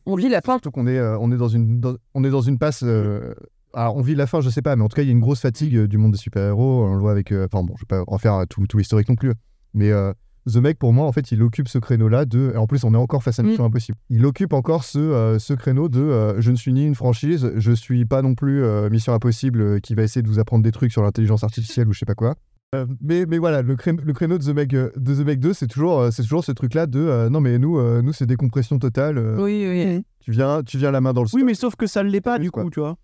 On 0.05 0.15
vit 0.15 0.29
la 0.29 0.41
fin. 0.41 0.53
surtout 0.53 0.71
qu'on 0.71 0.87
est, 0.87 0.97
euh, 0.97 1.17
on 1.19 1.31
est 1.31 1.37
dans 1.37 1.47
une, 1.49 1.79
dans- 1.79 1.95
on 2.13 2.23
est 2.23 2.29
dans 2.29 2.41
une 2.41 2.57
passe. 2.57 2.81
euh, 2.83 3.33
alors, 3.73 3.95
on 3.97 4.01
vit 4.01 4.15
la 4.15 4.25
fin, 4.27 4.41
je 4.41 4.49
sais 4.49 4.61
pas, 4.63 4.75
mais 4.75 4.83
en 4.83 4.87
tout 4.87 4.95
cas, 4.95 5.03
il 5.03 5.05
y 5.07 5.09
a 5.09 5.11
une 5.11 5.19
grosse 5.19 5.41
fatigue 5.41 5.75
euh, 5.75 5.87
du 5.87 5.97
monde 5.97 6.11
des 6.13 6.17
super-héros. 6.17 6.85
On 6.85 6.93
le 6.93 6.99
voit 6.99 7.11
avec. 7.11 7.31
euh, 7.31 7.47
Enfin, 7.51 7.63
bon, 7.63 7.73
je 7.77 7.83
vais 7.83 7.87
pas 7.87 8.03
refaire 8.07 8.33
euh, 8.35 8.45
tout, 8.45 8.65
tout 8.67 8.77
l'historique 8.77 9.09
non 9.09 9.15
plus. 9.15 9.33
Mais 9.75 9.91
euh, 9.91 10.11
The 10.51 10.55
Meg, 10.55 10.77
pour 10.77 10.93
moi, 10.93 11.05
en 11.05 11.11
fait, 11.11 11.31
il 11.31 11.43
occupe 11.43 11.67
ce 11.67 11.77
créneau-là 11.77 12.25
de. 12.25 12.51
et 12.55 12.57
En 12.57 12.65
plus, 12.65 12.83
on 12.83 12.93
est 12.95 12.97
encore 12.97 13.21
face 13.23 13.37
à 13.39 13.43
Mission 13.43 13.65
Impossible. 13.65 13.97
Il 14.09 14.25
occupe 14.25 14.53
encore 14.53 14.83
ce, 14.83 14.97
euh, 14.97 15.37
ce 15.37 15.53
créneau 15.53 15.89
de. 15.89 15.99
euh, 16.01 16.41
je 16.41 16.49
ne 16.49 16.55
suis 16.55 16.73
ni 16.73 16.85
une 16.85 16.95
franchise, 16.95 17.51
je 17.57 17.71
suis 17.71 18.05
pas 18.05 18.23
non 18.23 18.33
plus 18.33 18.63
euh, 18.63 18.89
Mission 18.89 19.13
Impossible 19.13 19.61
euh, 19.61 19.79
qui 19.79 19.93
va 19.93 20.01
essayer 20.03 20.23
de 20.23 20.27
vous 20.27 20.39
apprendre 20.39 20.63
des 20.63 20.71
trucs 20.71 20.91
sur 20.91 21.03
l'intelligence 21.03 21.43
artificielle 21.43 21.87
ou 21.87 21.93
je 21.93 21.99
sais 21.99 22.05
pas 22.07 22.15
quoi. 22.15 22.35
Euh, 22.75 22.85
mais, 23.01 23.25
mais 23.25 23.39
voilà, 23.39 23.63
le, 23.63 23.75
cré- 23.75 23.93
le 23.93 24.13
créneau 24.13 24.37
de 24.37 24.43
The 24.43 24.49
Meg, 24.53 24.75
euh, 24.75 24.91
de 24.95 25.15
The 25.15 25.25
Meg 25.25 25.39
2, 25.39 25.53
c'est 25.53 25.65
toujours, 25.65 25.99
euh, 26.01 26.11
c'est 26.11 26.21
toujours 26.21 26.43
ce 26.45 26.51
truc-là 26.51 26.85
de. 26.85 26.99
euh, 26.99 27.27
non, 27.29 27.41
mais 27.41 27.57
nous, 27.57 27.79
euh, 27.79 28.03
nous 28.03 28.13
c'est 28.13 28.27
décompression 28.27 28.77
totale. 28.77 29.17
euh, 29.17 29.41
Oui, 29.43 29.65
oui. 29.67 30.05
tu 30.19 30.29
viens, 30.31 30.61
tu 30.61 30.77
viens 30.77 30.91
la 30.91 31.01
main 31.01 31.11
dans 31.13 31.23
le 31.23 31.27
Oui, 31.33 31.43
mais 31.43 31.55
sauf 31.55 31.75
que 31.75 31.87
ça 31.87 32.03
ne 32.03 32.09
l'est 32.09 32.21
pas 32.21 32.37
du 32.37 32.51
quoi. 32.51 32.63
coup, 32.63 32.69
tu 32.69 32.79
vois. 32.79 32.95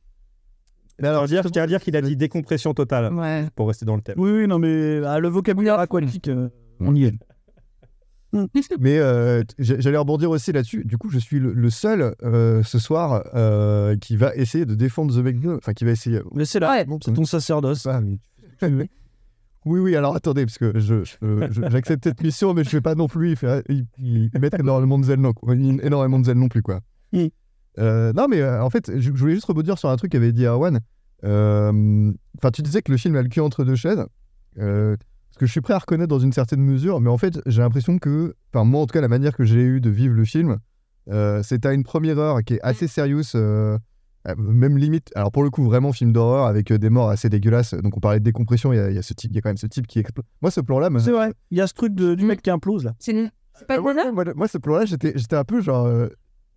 Mais 1.01 1.07
alors, 1.07 1.25
je 1.25 1.35
tiens 1.49 1.63
à 1.63 1.67
dire, 1.67 1.81
qu'il 1.81 1.95
a 1.97 2.01
dit 2.01 2.15
décompression 2.15 2.73
totale, 2.75 3.11
Ouais. 3.13 3.47
pour 3.55 3.67
rester 3.67 3.85
dans 3.85 3.95
le 3.95 4.01
thème. 4.03 4.15
Oui, 4.19 4.29
oui, 4.31 4.47
non, 4.47 4.59
mais 4.59 5.01
ah, 5.03 5.19
le 5.19 5.29
vocabulaire 5.29 5.79
aquatique, 5.79 6.27
euh, 6.27 6.47
on 6.79 6.93
y 6.95 7.05
est. 7.05 7.15
Mais 8.81 8.99
euh, 8.99 9.43
j'allais 9.59 9.97
rebondir 9.97 10.29
aussi 10.29 10.51
là-dessus. 10.51 10.83
Du 10.83 10.97
coup, 10.97 11.09
je 11.09 11.17
suis 11.19 11.39
le, 11.39 11.53
le 11.53 11.69
seul 11.69 12.13
euh, 12.23 12.63
ce 12.63 12.79
soir 12.79 13.23
euh, 13.33 13.95
qui 13.95 14.17
va 14.17 14.35
essayer 14.35 14.65
de 14.65 14.75
défendre 14.75 15.15
The 15.15 15.23
Meg 15.23 15.39
2. 15.39 15.55
Enfin, 15.55 15.71
qui 15.73 15.85
va 15.85 15.91
essayer. 15.91 16.19
Mais 16.33 16.43
c'est 16.43 16.59
là, 16.59 16.71
Ouais. 16.71 16.85
c'est 17.03 17.13
ton 17.13 17.23
sacerdoce. 17.23 17.85
Ah, 17.87 18.01
mais 18.01 18.17
tu- 18.59 18.67
tu- 18.67 18.89
Oui, 19.65 19.79
oui, 19.79 19.95
alors 19.95 20.15
attendez, 20.15 20.45
parce 20.45 20.57
que 20.59 20.79
je, 20.79 21.03
je- 21.03 21.47
je- 21.51 21.69
j'accepte 21.69 22.03
cette 22.03 22.21
mission, 22.21 22.53
mais 22.53 22.63
je 22.63 22.69
vais 22.69 22.81
pas 22.81 22.93
non 22.95 23.07
plus 23.07 23.31
y, 23.31 23.35
faire, 23.35 23.61
y- 23.67 23.83
y 23.99 24.29
mettre 24.39 24.59
énormément 24.59 24.99
de 24.99 25.05
zèle 25.05 25.19
non, 25.19 25.33
énormément 25.81 26.19
de 26.19 26.25
zèle 26.25 26.37
non 26.37 26.47
plus, 26.49 26.61
quoi. 26.61 26.81
Mm. 27.13 27.25
Euh, 27.79 28.13
non, 28.13 28.27
mais 28.29 28.41
euh, 28.41 28.63
en 28.63 28.69
fait, 28.69 28.91
je, 28.99 29.11
voulais 29.11 29.33
juste 29.33 29.45
rebondir 29.45 29.77
sur 29.77 29.89
un 29.89 29.95
truc 29.97 30.11
qu'avait 30.11 30.31
dit 30.31 30.45
Erwan. 30.45 30.79
Euh, 31.23 32.11
Enfin, 32.37 32.51
tu 32.51 32.61
disais 32.61 32.81
que 32.81 32.91
le 32.91 32.97
film 32.97 33.15
a 33.15 33.21
le 33.21 33.29
cul 33.29 33.39
entre 33.39 33.63
deux 33.63 33.75
chaises. 33.75 34.05
Ce 34.57 35.37
que 35.39 35.45
je 35.45 35.51
suis 35.51 35.61
prêt 35.61 35.73
à 35.73 35.79
reconnaître 35.79 36.09
dans 36.09 36.19
une 36.19 36.31
certaine 36.31 36.61
mesure, 36.61 37.01
mais 37.01 37.09
en 37.09 37.17
fait, 37.17 37.39
j'ai 37.45 37.61
l'impression 37.61 37.97
que, 37.97 38.35
enfin, 38.53 38.63
moi, 38.63 38.81
en 38.81 38.85
tout 38.85 38.93
cas, 38.93 39.01
la 39.01 39.07
manière 39.09 39.35
que 39.35 39.43
j'ai 39.43 39.61
eu 39.63 39.81
de 39.81 39.89
vivre 39.89 40.13
le 40.15 40.23
film, 40.25 40.57
c'est 41.43 41.65
à 41.65 41.73
une 41.73 41.83
première 41.83 42.19
heure 42.19 42.43
qui 42.43 42.53
est 42.55 42.61
assez 42.61 42.87
sérieuse, 42.87 43.31
euh, 43.35 43.39
euh, 43.75 43.77
même 44.37 44.77
limite. 44.77 45.11
Alors, 45.15 45.31
pour 45.31 45.43
le 45.43 45.49
coup, 45.51 45.63
vraiment 45.65 45.91
film 45.91 46.11
d'horreur 46.11 46.45
avec 46.47 46.71
euh, 46.71 46.77
des 46.79 46.89
morts 46.89 47.09
assez 47.09 47.29
dégueulasses. 47.29 47.73
Donc, 47.75 47.95
on 47.95 47.99
parlait 47.99 48.19
de 48.19 48.23
décompression, 48.23 48.73
il 48.73 48.77
y 48.77 48.79
a, 48.79 48.89
il 48.89 48.95
y 48.95 48.97
a 48.97 49.03
ce 49.03 49.13
type, 49.13 49.31
il 49.31 49.35
y 49.35 49.37
a 49.37 49.41
quand 49.41 49.49
même 49.49 49.57
ce 49.57 49.67
type 49.67 49.85
qui 49.85 49.99
explose. 49.99 50.25
Moi, 50.41 50.49
ce 50.51 50.61
plan-là, 50.61 50.89
me- 50.89 50.97
C'est 50.99 51.11
vrai, 51.11 51.33
il 51.51 51.57
y 51.57 51.61
a 51.61 51.67
ce 51.67 51.73
truc 51.73 51.93
de- 51.93 52.15
du 52.15 52.25
mec 52.25 52.41
qui 52.41 52.49
implose 52.49 52.83
là. 52.85 52.93
C'est 53.53 53.67
pas 53.67 53.75
ah, 53.77 53.81
ouais, 53.81 54.11
moi, 54.11 54.23
moi, 54.35 54.47
ce 54.47 54.57
plan-là, 54.57 54.85
j'étais, 54.85 55.13
j'étais 55.15 55.35
un 55.35 55.43
peu 55.43 55.61
genre. 55.61 55.85
euh, 55.85 56.07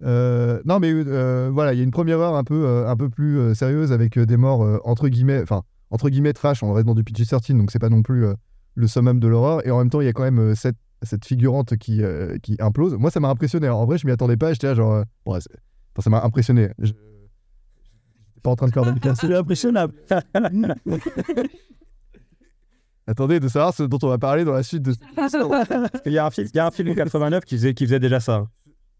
euh, 0.04 0.60
non, 0.64 0.78
mais 0.78 0.92
euh, 0.92 1.50
voilà, 1.52 1.72
il 1.74 1.78
y 1.78 1.80
a 1.80 1.84
une 1.84 1.90
première 1.90 2.20
heure 2.20 2.36
un 2.36 2.44
peu, 2.44 2.64
euh, 2.66 2.88
un 2.88 2.96
peu 2.96 3.08
plus 3.08 3.38
euh, 3.38 3.54
sérieuse 3.54 3.92
avec 3.92 4.16
euh, 4.16 4.26
des 4.26 4.36
morts 4.36 4.62
euh, 4.62 4.78
entre 4.84 5.08
guillemets, 5.08 5.42
enfin 5.42 5.62
entre 5.90 6.08
guillemets 6.08 6.32
trash. 6.32 6.62
On 6.62 6.72
reste 6.72 6.86
dans 6.86 6.94
du 6.94 7.02
PG-13, 7.02 7.56
donc 7.56 7.70
c'est 7.70 7.78
pas 7.78 7.88
non 7.88 8.02
plus 8.02 8.24
euh, 8.26 8.34
le 8.74 8.86
summum 8.86 9.18
de 9.20 9.26
l'horreur. 9.28 9.66
Et 9.66 9.70
en 9.70 9.78
même 9.78 9.90
temps, 9.90 10.00
il 10.00 10.04
y 10.04 10.08
a 10.08 10.12
quand 10.12 10.22
même 10.22 10.38
euh, 10.38 10.54
cette, 10.54 10.76
cette 11.02 11.24
figurante 11.24 11.76
qui, 11.76 12.02
euh, 12.02 12.38
qui 12.42 12.56
implose. 12.60 12.94
Moi, 12.96 13.10
ça 13.10 13.18
m'a 13.20 13.28
impressionné. 13.28 13.68
En 13.68 13.84
vrai, 13.86 13.98
je 13.98 14.06
m'y 14.06 14.12
attendais 14.12 14.36
pas. 14.36 14.52
J'étais 14.52 14.68
là 14.68 14.74
genre, 14.74 14.92
euh, 14.94 15.02
bon, 15.26 15.32
ouais, 15.34 15.40
c'est- 15.40 15.50
enfin, 15.96 16.02
ça 16.04 16.10
m'a 16.10 16.22
impressionné. 16.24 16.68
Je... 16.78 16.92
pas 18.42 18.50
en 18.50 18.56
train 18.56 18.68
de 18.68 18.72
faire 18.72 18.92
de 18.92 19.14
C'est 19.14 19.34
impressionnable. 19.34 19.94
Attendez 23.06 23.40
de 23.40 23.48
savoir 23.48 23.72
ce 23.72 23.84
dont 23.84 23.98
on 24.02 24.08
va 24.08 24.18
parler 24.18 24.44
dans 24.44 24.52
la 24.52 24.62
suite 24.62 24.82
de. 24.82 24.92
Il 26.06 26.12
y 26.12 26.18
a 26.18 26.26
un 26.26 26.30
film, 26.30 26.46
il 26.52 26.56
y 26.56 26.60
a 26.60 26.66
un 26.66 26.70
film 26.70 26.88
de 26.88 26.94
89 26.94 27.44
qui 27.44 27.56
faisait, 27.56 27.72
qui 27.72 27.86
faisait 27.86 28.00
déjà 28.00 28.20
ça. 28.20 28.46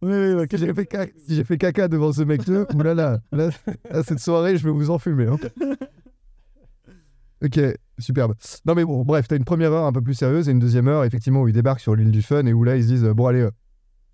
Oui, 0.00 0.12
oui, 0.12 0.32
oui, 0.34 0.46
j'ai 0.50 0.72
fait, 0.72 0.86
caca, 0.86 1.12
si 1.26 1.34
j'ai 1.34 1.44
fait 1.44 1.58
caca 1.58 1.88
devant 1.88 2.12
ce 2.12 2.22
mec 2.22 2.44
2, 2.44 2.68
oulala, 2.74 3.20
là, 3.32 3.50
là, 3.90 4.02
cette 4.04 4.20
soirée, 4.20 4.56
je 4.56 4.64
vais 4.64 4.70
vous 4.70 4.90
enfumer. 4.90 5.26
Hein. 5.26 5.38
Ok, 7.44 7.60
superbe. 7.98 8.34
Non, 8.64 8.74
mais 8.74 8.84
bon, 8.84 9.04
bref, 9.04 9.28
t'as 9.28 9.36
une 9.36 9.44
première 9.44 9.72
heure 9.72 9.86
un 9.86 9.92
peu 9.92 10.00
plus 10.00 10.14
sérieuse 10.14 10.48
et 10.48 10.52
une 10.52 10.58
deuxième 10.58 10.88
heure, 10.88 11.04
effectivement, 11.04 11.42
où 11.42 11.48
ils 11.48 11.54
débarquent 11.54 11.80
sur 11.80 11.94
l'île 11.94 12.10
du 12.10 12.22
fun 12.22 12.44
et 12.46 12.52
où 12.52 12.64
là, 12.64 12.76
ils 12.76 12.82
se 12.82 12.88
disent, 12.88 13.04
bon, 13.04 13.26
allez, 13.26 13.42
euh, 13.42 13.50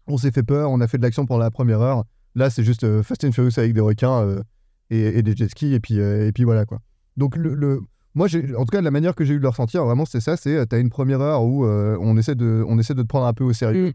on 0.07 0.19
s'est 0.19 0.31
fait 0.31 0.43
peur, 0.43 0.71
on 0.71 0.81
a 0.81 0.89
fait 0.89 0.99
de 0.99 1.03
l'action 1.03 1.25
pendant 1.25 1.41
la 1.41 1.51
première 1.51 1.81
heure. 1.81 2.05
Là, 2.35 2.51
c'est 2.51 2.65
juste 2.65 2.85
euh, 2.85 3.03
Fast 3.03 3.25
and 3.25 3.33
Furious 3.33 3.59
avec 3.59 3.73
des 3.73 3.81
requins 3.81 4.23
euh, 4.23 4.43
et, 4.91 5.19
et 5.19 5.23
des 5.23 5.35
jet 5.35 5.49
skis, 5.49 5.73
et 5.75 5.81
puis, 5.81 6.01
euh, 6.01 6.27
et 6.29 6.33
puis 6.33 6.45
voilà 6.45 6.65
quoi. 6.65 6.81
Donc, 7.17 7.37
le, 7.37 7.55
le- 7.55 7.81
moi, 8.15 8.29
en 8.29 8.65
tout 8.65 8.71
cas, 8.71 8.81
la 8.81 8.91
manière 8.91 9.15
que 9.15 9.25
j'ai 9.25 9.35
eu 9.35 9.39
de 9.39 9.43
le 9.43 9.49
ressentir, 9.49 9.85
vraiment, 9.85 10.05
c'est 10.05 10.21
ça 10.21 10.37
c'est 10.37 10.67
tu 10.69 10.75
as 10.77 10.79
une 10.79 10.91
première 10.91 11.21
heure 11.21 11.43
où 11.45 11.65
euh, 11.65 11.97
on, 12.01 12.17
essaie 12.17 12.35
de, 12.37 12.65
on 12.69 12.79
essaie 12.79 12.95
de 12.95 13.03
te 13.03 13.07
prendre 13.09 13.27
un 13.27 13.33
peu 13.33 13.45
au 13.45 13.53
sérieux, 13.53 13.93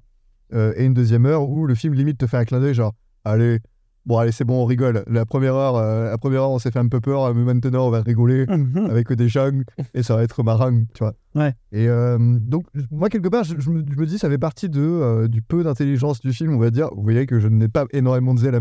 euh, 0.53 0.73
et 0.75 0.85
une 0.85 0.93
deuxième 0.93 1.25
heure 1.25 1.47
où 1.49 1.65
le 1.65 1.75
film 1.75 1.93
limite 1.93 2.17
te 2.17 2.27
fait 2.27 2.37
un 2.37 2.43
clin 2.45 2.59
d'œil, 2.59 2.73
genre, 2.73 2.93
allez, 3.23 3.59
bon, 4.05 4.17
allez, 4.17 4.31
c'est 4.33 4.43
bon, 4.43 4.61
on 4.61 4.65
rigole. 4.65 5.03
La 5.07 5.25
première 5.25 5.55
heure, 5.55 5.75
euh, 5.77 6.09
la 6.09 6.17
première 6.17 6.41
heure 6.41 6.51
on 6.51 6.59
s'est 6.59 6.71
fait 6.71 6.79
un 6.79 6.87
peu 6.87 6.99
peur, 6.99 7.33
mais 7.33 7.43
maintenant, 7.43 7.87
on 7.87 7.91
va 7.91 8.01
rigoler 8.01 8.45
avec 8.89 9.13
des 9.13 9.29
gens, 9.29 9.51
et 9.93 10.03
ça 10.03 10.15
va 10.17 10.23
être 10.23 10.43
marrant, 10.43 10.71
tu 10.93 10.99
vois. 10.99 11.13
Ouais. 11.35 11.53
Et 11.71 11.87
euh, 11.87 12.17
donc, 12.19 12.65
moi, 12.91 13.07
quelque 13.09 13.29
part, 13.29 13.43
je, 13.45 13.55
je 13.57 13.69
me, 13.69 13.85
je 13.89 13.97
me 13.99 14.05
dis, 14.05 14.17
ça 14.17 14.29
fait 14.29 14.37
partie 14.39 14.67
de, 14.67 14.81
euh, 14.81 15.27
du 15.27 15.41
peu 15.41 15.63
d'intelligence 15.63 16.19
du 16.19 16.33
film, 16.33 16.55
on 16.55 16.59
va 16.59 16.71
dire. 16.71 16.89
Vous 16.95 17.03
voyez 17.03 17.25
que 17.25 17.39
je 17.39 17.47
n'ai 17.47 17.67
pas 17.69 17.85
énormément 17.93 18.33
de 18.33 18.39
zèle 18.39 18.55
à 18.55 18.59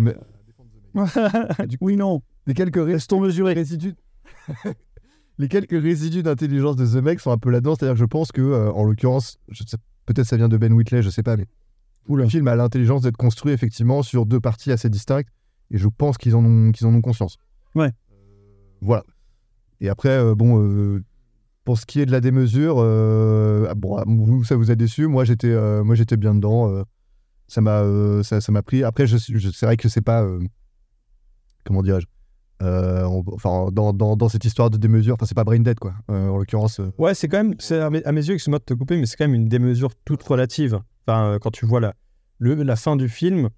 me... 1.58 1.66
oui, 1.80 1.96
non. 1.96 2.22
Les 2.46 2.54
quelques 2.54 2.76
Restons 2.84 3.20
mesurés. 3.20 3.52
résidus... 3.54 3.94
les 5.38 5.48
quelques 5.48 5.80
résidus 5.80 6.22
d'intelligence 6.22 6.76
de 6.76 6.86
The 6.86 7.02
Meg 7.02 7.18
sont 7.20 7.30
un 7.30 7.38
peu 7.38 7.50
là-dedans. 7.50 7.74
C'est-à-dire 7.74 7.94
que 7.94 8.00
je 8.00 8.04
pense 8.04 8.32
que, 8.32 8.40
euh, 8.40 8.70
en 8.72 8.84
l'occurrence, 8.84 9.38
peut-être 10.06 10.26
ça 10.26 10.36
vient 10.36 10.48
de 10.48 10.56
Ben 10.56 10.72
Whitley, 10.72 11.02
je 11.02 11.10
sais 11.10 11.22
pas, 11.22 11.36
mais 11.36 11.46
le 12.10 12.26
film 12.28 12.48
a 12.48 12.56
l'intelligence 12.56 13.02
d'être 13.02 13.16
construit 13.18 13.52
effectivement 13.52 14.02
sur 14.02 14.24
deux 14.26 14.40
parties 14.40 14.72
assez 14.72 14.88
distinctes. 14.88 15.28
Et 15.70 15.76
je 15.76 15.88
pense 15.88 16.16
qu'ils 16.16 16.34
en 16.34 16.44
ont, 16.44 16.72
qu'ils 16.72 16.86
en 16.86 16.94
ont 16.94 17.02
conscience. 17.02 17.36
Ouais. 17.74 17.92
Voilà. 18.80 19.04
Et 19.80 19.90
après, 19.90 20.08
euh, 20.08 20.34
bon, 20.34 20.62
euh, 20.62 21.04
pour 21.64 21.78
ce 21.78 21.84
qui 21.84 22.00
est 22.00 22.06
de 22.06 22.10
la 22.12 22.20
démesure, 22.22 22.76
euh, 22.78 23.66
ah, 23.68 23.74
bon, 23.74 23.96
ah, 23.98 24.04
vous, 24.06 24.42
ça 24.44 24.56
vous 24.56 24.70
a 24.70 24.74
déçu. 24.74 25.06
Moi, 25.06 25.24
j'étais, 25.24 25.50
euh, 25.50 25.84
moi, 25.84 25.94
j'étais 25.94 26.16
bien 26.16 26.34
dedans. 26.34 26.70
euh, 26.72 26.82
ça 27.46 27.60
m'a, 27.60 27.80
euh, 27.82 28.22
ça, 28.22 28.40
m'a 28.50 28.62
pris. 28.62 28.82
Après, 28.84 29.06
je, 29.06 29.16
je- 29.18 29.50
c'est 29.50 29.66
vrai 29.66 29.76
que 29.76 29.88
c'est 29.90 30.00
pas, 30.00 30.22
euh, 30.22 30.40
comment 31.68 31.82
dirais-je, 31.82 32.06
euh, 32.62 33.04
enfin, 33.04 33.68
dans, 33.70 33.92
dans, 33.92 34.28
cette 34.28 34.44
histoire 34.44 34.70
de 34.70 34.78
démesure, 34.78 35.14
enfin, 35.14 35.26
c'est 35.26 35.34
pas 35.36 35.44
brain 35.44 35.60
dead 35.60 35.78
quoi. 35.78 35.92
Euh, 36.10 36.28
en 36.28 36.38
l'occurrence. 36.38 36.80
euh, 36.80 36.90
Ouais, 36.98 37.14
c'est 37.14 37.28
quand 37.28 37.36
même, 37.44 37.54
à 37.70 37.90
mes, 37.90 38.02
à 38.04 38.10
mes 38.10 38.26
yeux, 38.26 38.34
excuse-moi 38.34 38.58
de 38.58 38.64
te 38.64 38.74
couper, 38.74 38.96
mais 38.96 39.06
c'est 39.06 39.16
quand 39.16 39.26
même 39.26 39.34
une 39.34 39.48
démesure 39.48 39.90
toute 40.04 40.22
relative. 40.22 40.80
Enfin, 41.06 41.38
quand 41.40 41.50
tu 41.50 41.66
vois 41.66 41.80
la, 41.80 41.94
la 42.40 42.76
fin 42.76 42.96
du 42.96 43.08
film, 43.08 43.50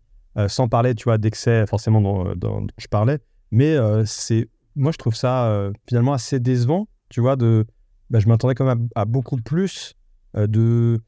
sans 0.49 0.69
parler, 0.69 0.95
tu 0.95 1.05
vois, 1.05 1.19
d'excès 1.19 1.67
forcément 1.67 2.01
dont, 2.35 2.67
je 2.79 2.87
parlais, 2.89 3.19
mais 3.51 3.77
c'est, 4.07 4.49
moi 4.77 4.93
je 4.93 4.99
trouve 4.99 5.15
ça 5.15 5.71
finalement 5.89 6.13
assez 6.13 6.39
décevant, 6.39 6.89
tu 7.09 7.21
vois, 7.21 7.37
de, 7.37 7.67
bah, 8.11 8.21
je 8.21 8.29
m'attendais 8.29 8.55
quand 8.55 8.65
même 8.67 8.89
à, 8.95 9.03
à 9.03 9.05
beaucoup 9.05 9.37
plus 9.37 9.95
de, 10.35 11.01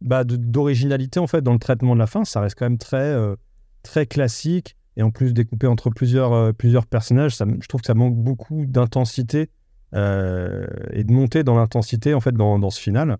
bah, 0.00 0.24
d'originalité 0.24 1.20
en 1.20 1.26
fait 1.26 1.42
dans 1.42 1.52
le 1.52 1.58
traitement 1.58 1.94
de 1.94 2.00
la 2.00 2.06
fin. 2.06 2.24
Ça 2.24 2.40
reste 2.40 2.58
quand 2.58 2.66
même 2.66 2.78
très, 2.78 3.16
très 3.82 4.06
classique 4.06 4.76
et 4.96 5.02
en 5.02 5.10
plus 5.10 5.34
découpé 5.34 5.66
entre 5.66 5.90
plusieurs, 5.90 6.32
euh, 6.32 6.52
plusieurs 6.52 6.86
personnages, 6.86 7.36
ça, 7.36 7.46
je 7.60 7.66
trouve 7.68 7.80
que 7.80 7.86
ça 7.86 7.94
manque 7.94 8.16
beaucoup 8.16 8.64
d'intensité 8.66 9.50
euh, 9.94 10.66
et 10.92 11.04
de 11.04 11.12
monter 11.12 11.44
dans 11.44 11.56
l'intensité 11.56 12.14
en 12.14 12.20
fait 12.20 12.32
dans, 12.32 12.58
dans 12.58 12.70
ce 12.70 12.80
final. 12.80 13.18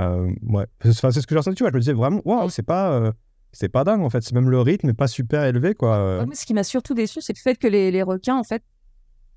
Euh, 0.00 0.30
ouais, 0.42 0.66
Enfin, 0.86 1.10
c'est 1.10 1.20
ce 1.20 1.26
que 1.26 1.34
j'ai 1.34 1.38
ressenti. 1.38 1.56
Tu 1.56 1.62
vois, 1.62 1.70
je 1.70 1.76
me 1.76 1.80
disais 1.80 1.92
vraiment, 1.92 2.20
waouh, 2.24 2.48
c'est 2.50 2.62
pas, 2.62 2.92
euh, 2.92 3.12
c'est 3.52 3.68
pas 3.68 3.84
dingue 3.84 4.02
en 4.02 4.10
fait. 4.10 4.22
C'est 4.22 4.34
même 4.34 4.50
le 4.50 4.60
rythme 4.60 4.86
n'est 4.88 4.92
pas 4.94 5.08
super 5.08 5.44
élevé 5.44 5.74
quoi. 5.74 6.24
Ouais, 6.24 6.34
ce 6.34 6.44
qui 6.46 6.54
m'a 6.54 6.64
surtout 6.64 6.94
déçu, 6.94 7.20
c'est 7.20 7.34
le 7.36 7.40
fait 7.40 7.56
que 7.56 7.68
les, 7.68 7.90
les 7.90 8.02
requins, 8.02 8.36
en 8.36 8.44
fait, 8.44 8.62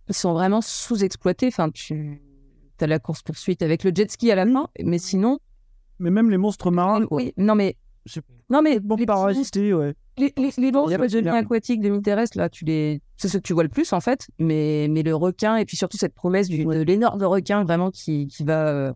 ils 0.09 0.15
sont 0.15 0.33
vraiment 0.33 0.61
sous-exploités. 0.61 1.47
Enfin, 1.47 1.69
tu 1.69 2.21
as 2.79 2.87
la 2.87 2.99
course-poursuite 2.99 3.61
avec 3.61 3.83
le 3.83 3.91
jet 3.93 4.09
ski 4.09 4.31
à 4.31 4.35
la 4.35 4.45
main, 4.45 4.67
mais 4.83 4.97
sinon. 4.99 5.39
Mais 5.99 6.11
même 6.11 6.29
les 6.29 6.37
monstres 6.37 6.71
marins. 6.71 7.05
quoi. 7.05 7.17
Oui, 7.17 7.33
non, 7.37 7.55
mais. 7.55 7.75
Non, 8.49 8.61
mais. 8.61 8.79
Bon, 8.79 8.95
les 8.95 9.05
parasité, 9.05 9.73
ouais. 9.73 9.93
Les, 10.17 10.33
les, 10.37 10.49
les 10.57 10.71
monstres 10.71 10.89
Il 10.89 10.91
y 10.91 10.95
a- 10.95 11.07
de 11.07 11.19
il 11.19 11.25
y 11.25 11.29
a- 11.29 11.33
aquatiques, 11.35 11.81
demi-terrestres, 11.81 12.37
là, 12.37 12.49
tu 12.49 12.65
les... 12.65 13.01
c'est 13.17 13.27
ce 13.27 13.37
que 13.37 13.43
tu 13.43 13.53
vois 13.53 13.63
le 13.63 13.69
plus, 13.69 13.93
en 13.93 13.99
fait. 14.01 14.27
Mais, 14.39 14.87
mais 14.89 15.03
le 15.03 15.13
requin, 15.15 15.57
et 15.57 15.65
puis 15.65 15.77
surtout 15.77 15.97
cette 15.97 16.15
promesse 16.15 16.47
du, 16.49 16.65
de 16.65 16.81
l'énorme 16.81 17.21
requin, 17.23 17.63
vraiment, 17.63 17.91
qui, 17.91 18.27
qui 18.27 18.43
va, 18.43 18.67
euh, 18.69 18.93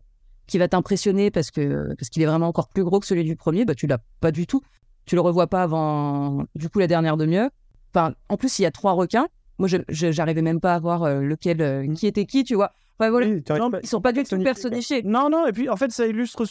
qui 0.48 0.58
va 0.58 0.68
t'impressionner 0.68 1.30
parce 1.30 1.52
que 1.52 1.94
parce 1.98 2.10
qu'il 2.10 2.24
est 2.24 2.26
vraiment 2.26 2.48
encore 2.48 2.70
plus 2.70 2.84
gros 2.84 3.00
que 3.00 3.06
celui 3.06 3.24
du 3.24 3.36
premier, 3.36 3.66
bah, 3.66 3.76
tu 3.76 3.86
l'as 3.88 4.00
pas 4.20 4.32
du 4.32 4.48
tout. 4.48 4.62
Tu 5.06 5.16
le 5.16 5.22
revois 5.22 5.48
pas 5.48 5.64
avant, 5.64 6.44
du 6.56 6.70
coup, 6.70 6.80
la 6.80 6.88
dernière 6.88 7.18
demi-heure. 7.18 7.50
Enfin, 7.94 8.14
en 8.30 8.38
plus, 8.38 8.58
il 8.60 8.64
y 8.64 8.66
a 8.66 8.72
trois 8.72 8.94
requins. 8.94 9.28
Moi, 9.60 9.68
je 9.68 9.78
j'arrivais 9.90 10.42
même 10.42 10.60
pas 10.62 10.74
à 10.76 10.80
voir 10.80 11.04
euh, 11.04 11.22
lequel, 11.22 11.62
euh, 11.62 11.94
qui 11.94 12.08
était 12.08 12.26
qui, 12.26 12.44
tu 12.44 12.56
vois. 12.56 12.72
Enfin, 12.98 13.12
voilà. 13.12 13.28
Non, 13.28 13.70
Ils 13.84 13.88
sont 13.88 14.02
pas 14.02 14.12
du 14.14 14.24
tout 14.24 14.40
personnifiés. 14.42 15.04
Non, 15.04 15.30
non, 15.30 15.46
et 15.46 15.52
puis 15.52 15.70
en 15.70 15.76
fait, 15.76 15.92
ça 15.92 16.08
illustre, 16.08 16.46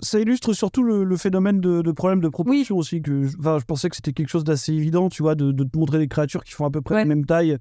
ça 0.00 0.18
illustre 0.20 0.52
surtout 0.52 0.82
le, 0.82 1.04
le 1.04 1.16
phénomène 1.16 1.60
de, 1.60 1.82
de 1.82 1.92
problème 1.92 2.20
de 2.20 2.28
proportion 2.28 2.76
aussi. 2.76 3.00
Que, 3.02 3.24
je- 3.24 3.36
enfin, 3.38 3.58
je 3.58 3.64
pensais 3.64 3.88
que 3.88 3.96
c'était 3.96 4.12
quelque 4.12 4.28
chose 4.28 4.44
d'assez 4.44 4.72
évident, 4.72 5.08
tu 5.08 5.22
vois, 5.22 5.34
de, 5.34 5.52
de 5.52 5.64
te 5.64 5.76
montrer 5.78 5.98
des 5.98 6.08
créatures 6.08 6.44
qui 6.44 6.52
font 6.52 6.64
à 6.66 6.70
peu 6.70 6.80
près 6.80 6.96
la 6.96 7.04
même 7.04 7.24
taille, 7.26 7.58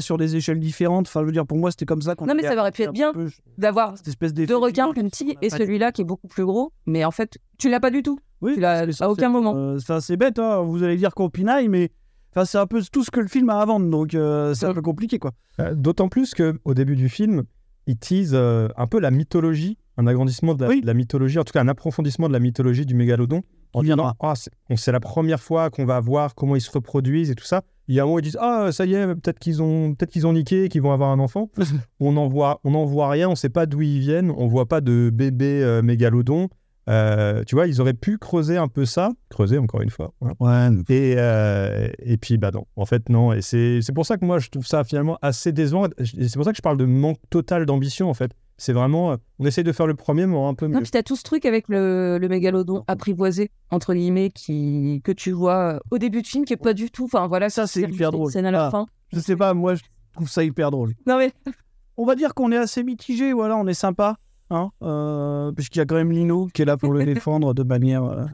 sur 0.00 0.16
des 0.16 0.36
échelles 0.36 0.60
différentes. 0.60 1.08
Enfin, 1.08 1.20
je 1.22 1.26
veux 1.26 1.32
dire, 1.32 1.44
pour 1.46 1.58
moi, 1.58 1.70
c'était 1.72 1.86
comme 1.86 2.02
ça 2.02 2.14
qu'on 2.14 2.26
Non, 2.26 2.34
mais 2.36 2.42
ça 2.44 2.56
aurait 2.56 2.70
pu 2.70 2.82
être 2.82 2.92
bien 2.92 3.12
peu 3.12 3.28
d'avoir 3.58 3.96
cette 3.96 4.06
espèce 4.08 4.32
deux 4.32 4.56
requins 4.56 4.92
plus 4.92 5.02
petits 5.04 5.36
et 5.42 5.50
celui-là 5.50 5.90
qui 5.90 6.02
est 6.02 6.04
beaucoup 6.04 6.28
plus 6.28 6.44
gros. 6.44 6.72
Mais 6.86 7.04
en 7.04 7.10
fait, 7.10 7.38
tu 7.58 7.68
l'as 7.68 7.80
pas 7.80 7.90
du 7.90 8.02
tout. 8.02 8.18
Oui, 8.42 8.54
tu 8.54 8.60
l'as 8.60 8.86
à 9.00 9.08
aucun 9.08 9.28
moment. 9.28 9.54
Euh, 9.56 9.78
c'est 10.00 10.16
bête, 10.16 10.38
hein, 10.38 10.60
vous 10.62 10.82
allez 10.84 10.96
dire 10.96 11.14
qu'on 11.14 11.30
pinaille, 11.30 11.68
mais 11.68 11.90
enfin, 12.30 12.44
c'est 12.44 12.58
un 12.58 12.66
peu 12.68 12.80
tout 12.92 13.02
ce 13.04 13.10
que 13.10 13.18
le 13.20 13.26
film 13.28 13.50
a 13.50 13.58
à 13.60 13.64
vendre, 13.64 13.88
donc 13.90 14.14
euh, 14.14 14.54
c'est 14.54 14.66
un 14.66 14.74
peu 14.74 14.82
compliqué, 14.82 15.18
quoi. 15.18 15.32
Euh, 15.60 15.74
D'autant 15.74 16.08
plus 16.08 16.32
que 16.34 16.54
au 16.64 16.74
début 16.74 16.94
du 16.96 17.08
film, 17.08 17.42
il 17.88 17.96
tease 17.98 18.32
euh, 18.34 18.68
un 18.76 18.86
peu 18.86 19.00
la 19.00 19.10
mythologie, 19.10 19.78
un 19.96 20.06
agrandissement 20.06 20.54
de 20.54 20.64
la, 20.64 20.80
de 20.80 20.86
la 20.86 20.94
mythologie, 20.94 21.38
en 21.38 21.44
tout 21.44 21.52
cas 21.52 21.60
un 21.60 21.68
approfondissement 21.68 22.28
de 22.28 22.32
la 22.32 22.40
mythologie 22.40 22.86
du 22.86 22.94
mégalodon. 22.94 23.42
En 23.74 23.82
disant, 23.82 24.12
Ah, 24.20 24.34
c'est 24.76 24.92
la 24.92 25.00
première 25.00 25.40
fois 25.40 25.70
qu'on 25.70 25.86
va 25.86 25.98
voir 25.98 26.34
comment 26.34 26.56
ils 26.56 26.60
se 26.60 26.70
reproduisent 26.70 27.30
et 27.30 27.34
tout 27.34 27.44
ça. 27.44 27.62
Il 27.88 27.94
y 27.94 28.00
a 28.00 28.02
un 28.02 28.04
moment 28.04 28.16
où 28.16 28.18
ils 28.20 28.22
disent 28.22 28.38
ah 28.40 28.68
ça 28.70 28.86
y 28.86 28.94
est 28.94 29.06
peut-être 29.06 29.38
qu'ils 29.38 29.60
ont 29.60 29.94
peut-être 29.94 30.10
qu'ils 30.10 30.26
ont 30.26 30.32
niqué, 30.32 30.68
qu'ils 30.68 30.82
vont 30.82 30.92
avoir 30.92 31.10
un 31.10 31.18
enfant. 31.18 31.50
on 32.00 32.12
n'en 32.12 32.28
voit 32.28 32.60
on 32.64 32.70
n'en 32.72 32.84
voit 32.84 33.10
rien, 33.10 33.28
on 33.28 33.34
sait 33.34 33.48
pas 33.48 33.66
d'où 33.66 33.82
ils 33.82 33.98
viennent, 33.98 34.30
on 34.30 34.46
voit 34.46 34.66
pas 34.66 34.80
de 34.80 35.10
bébé 35.12 35.62
euh, 35.62 35.82
mégalodon. 35.82 36.48
Euh, 36.88 37.44
tu 37.44 37.54
vois, 37.54 37.66
ils 37.66 37.80
auraient 37.80 37.94
pu 37.94 38.18
creuser 38.18 38.56
un 38.56 38.68
peu 38.68 38.84
ça, 38.84 39.10
creuser 39.30 39.58
encore 39.58 39.82
une 39.82 39.90
fois. 39.90 40.12
voilà. 40.20 40.70
Et, 40.88 41.14
euh, 41.16 41.88
et 42.00 42.16
puis, 42.16 42.38
bah 42.38 42.50
non, 42.52 42.66
en 42.74 42.86
fait, 42.86 43.08
non. 43.08 43.32
Et 43.32 43.40
c'est 43.40 43.80
c'est 43.82 43.92
pour 43.92 44.04
ça 44.04 44.16
que 44.16 44.24
moi, 44.24 44.38
je 44.38 44.48
trouve 44.48 44.66
ça 44.66 44.82
finalement 44.82 45.16
assez 45.22 45.52
décevant. 45.52 45.86
C'est 46.02 46.34
pour 46.34 46.44
ça 46.44 46.50
que 46.50 46.56
je 46.56 46.62
parle 46.62 46.78
de 46.78 46.84
manque 46.84 47.18
total 47.30 47.66
d'ambition, 47.66 48.10
en 48.10 48.14
fait. 48.14 48.32
C'est 48.58 48.72
vraiment, 48.72 49.12
euh, 49.12 49.16
on 49.38 49.46
essaye 49.46 49.64
de 49.64 49.72
faire 49.72 49.86
le 49.86 49.94
premier, 49.94 50.26
mais 50.26 50.36
un 50.36 50.54
peu 50.54 50.66
mieux. 50.68 50.74
Non, 50.74 50.80
puis 50.82 50.90
t'as 50.90 51.02
tout 51.02 51.16
ce 51.16 51.22
truc 51.24 51.44
avec 51.46 51.68
le, 51.68 52.18
le 52.20 52.28
mégalodon 52.28 52.84
apprivoisé, 52.86 53.50
entre 53.70 53.92
guillemets, 53.94 54.30
qui, 54.30 55.00
que 55.04 55.10
tu 55.12 55.32
vois 55.32 55.74
euh, 55.74 55.78
au 55.90 55.98
début 55.98 56.22
de 56.22 56.26
film, 56.26 56.44
qui 56.44 56.52
est 56.52 56.56
pas 56.56 56.74
du 56.74 56.90
tout. 56.90 57.04
Enfin 57.04 57.26
voilà, 57.26 57.50
ça 57.50 57.66
c'est 57.66 57.82
hyper 57.82 58.12
drôle. 58.12 58.30
Scène 58.30 58.46
à 58.46 58.50
la 58.50 58.66
Ah, 58.66 58.70
fin. 58.70 58.86
Je 59.12 59.18
sais 59.20 59.36
pas, 59.36 59.52
moi, 59.54 59.74
je 59.74 59.82
trouve 60.14 60.28
ça 60.28 60.44
hyper 60.44 60.70
drôle. 60.70 60.94
Non 61.06 61.18
mais. 61.18 61.32
On 61.98 62.06
va 62.06 62.14
dire 62.14 62.32
qu'on 62.34 62.50
est 62.52 62.56
assez 62.56 62.82
mitigé, 62.82 63.34
voilà, 63.34 63.54
on 63.54 63.66
est 63.66 63.74
sympa, 63.74 64.16
hein, 64.48 64.70
euh, 64.82 65.52
puisqu'il 65.52 65.78
y 65.78 65.82
a 65.82 65.84
quand 65.84 65.94
même 65.94 66.10
Lino 66.10 66.48
qui 66.54 66.62
est 66.62 66.64
là 66.64 66.78
pour 66.78 66.90
le 66.94 67.04
défendre 67.04 67.52
de 67.52 67.62
manière. 67.62 68.02
euh, 68.04 68.24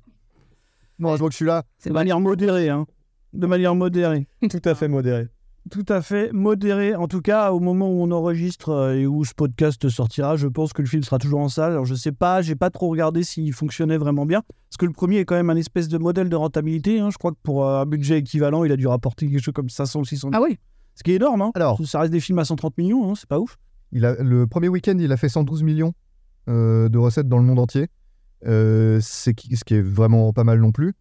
Non, 1.00 1.14
je 1.16 1.18
vois 1.18 1.28
que 1.28 1.32
je 1.32 1.38
suis 1.38 1.44
là. 1.44 1.64
de 1.84 1.90
manière 1.90 2.20
modérée, 2.20 2.68
hein. 2.68 2.86
De 3.32 3.48
manière 3.48 3.74
modérée. 3.74 4.28
Tout 4.48 4.62
à 4.64 4.76
fait 4.76 4.86
modéré. 4.86 5.26
Tout 5.70 5.84
à 5.88 6.00
fait 6.02 6.32
modéré. 6.32 6.94
En 6.94 7.08
tout 7.08 7.20
cas, 7.20 7.52
au 7.52 7.60
moment 7.60 7.90
où 7.90 8.02
on 8.02 8.10
enregistre 8.10 8.70
euh, 8.70 8.94
et 8.94 9.06
où 9.06 9.24
ce 9.24 9.34
podcast 9.34 9.88
sortira, 9.88 10.36
je 10.36 10.46
pense 10.46 10.72
que 10.72 10.82
le 10.82 10.88
film 10.88 11.02
sera 11.02 11.18
toujours 11.18 11.40
en 11.40 11.48
salle. 11.48 11.72
Alors, 11.72 11.84
je 11.84 11.94
sais 11.94 12.12
pas, 12.12 12.42
j'ai 12.42 12.54
pas 12.54 12.70
trop 12.70 12.88
regardé 12.88 13.22
s'il 13.22 13.52
fonctionnait 13.52 13.98
vraiment 13.98 14.24
bien. 14.24 14.42
Parce 14.70 14.76
que 14.78 14.86
le 14.86 14.92
premier 14.92 15.18
est 15.18 15.24
quand 15.24 15.34
même 15.34 15.50
un 15.50 15.56
espèce 15.56 15.88
de 15.88 15.98
modèle 15.98 16.28
de 16.28 16.36
rentabilité. 16.36 17.00
hein. 17.00 17.10
Je 17.10 17.18
crois 17.18 17.32
que 17.32 17.38
pour 17.42 17.66
euh, 17.66 17.82
un 17.82 17.86
budget 17.86 18.18
équivalent, 18.18 18.64
il 18.64 18.72
a 18.72 18.76
dû 18.76 18.86
rapporter 18.86 19.28
quelque 19.28 19.42
chose 19.42 19.54
comme 19.54 19.68
500 19.68 20.00
ou 20.00 20.04
600 20.04 20.30
Ah 20.32 20.40
oui 20.40 20.58
Ce 20.94 21.02
qui 21.02 21.12
est 21.12 21.16
énorme. 21.16 21.42
Hein. 21.42 21.50
Alors, 21.54 21.80
ça 21.86 22.00
reste 22.00 22.12
des 22.12 22.20
films 22.20 22.38
à 22.38 22.44
130 22.44 22.78
millions, 22.78 23.10
hein, 23.10 23.14
c'est 23.16 23.28
pas 23.28 23.38
ouf. 23.40 23.56
Il 23.92 24.04
a, 24.04 24.14
le 24.22 24.46
premier 24.46 24.68
week-end, 24.68 24.96
il 24.98 25.10
a 25.12 25.16
fait 25.16 25.28
112 25.28 25.62
millions 25.62 25.92
euh, 26.48 26.88
de 26.88 26.98
recettes 26.98 27.28
dans 27.28 27.38
le 27.38 27.44
monde 27.44 27.58
entier. 27.58 27.88
Euh, 28.46 29.00
c'est 29.02 29.34
ce 29.38 29.64
qui 29.64 29.74
est 29.74 29.82
vraiment 29.82 30.32
pas 30.32 30.44
mal 30.44 30.60
non 30.60 30.70
plus. 30.70 30.94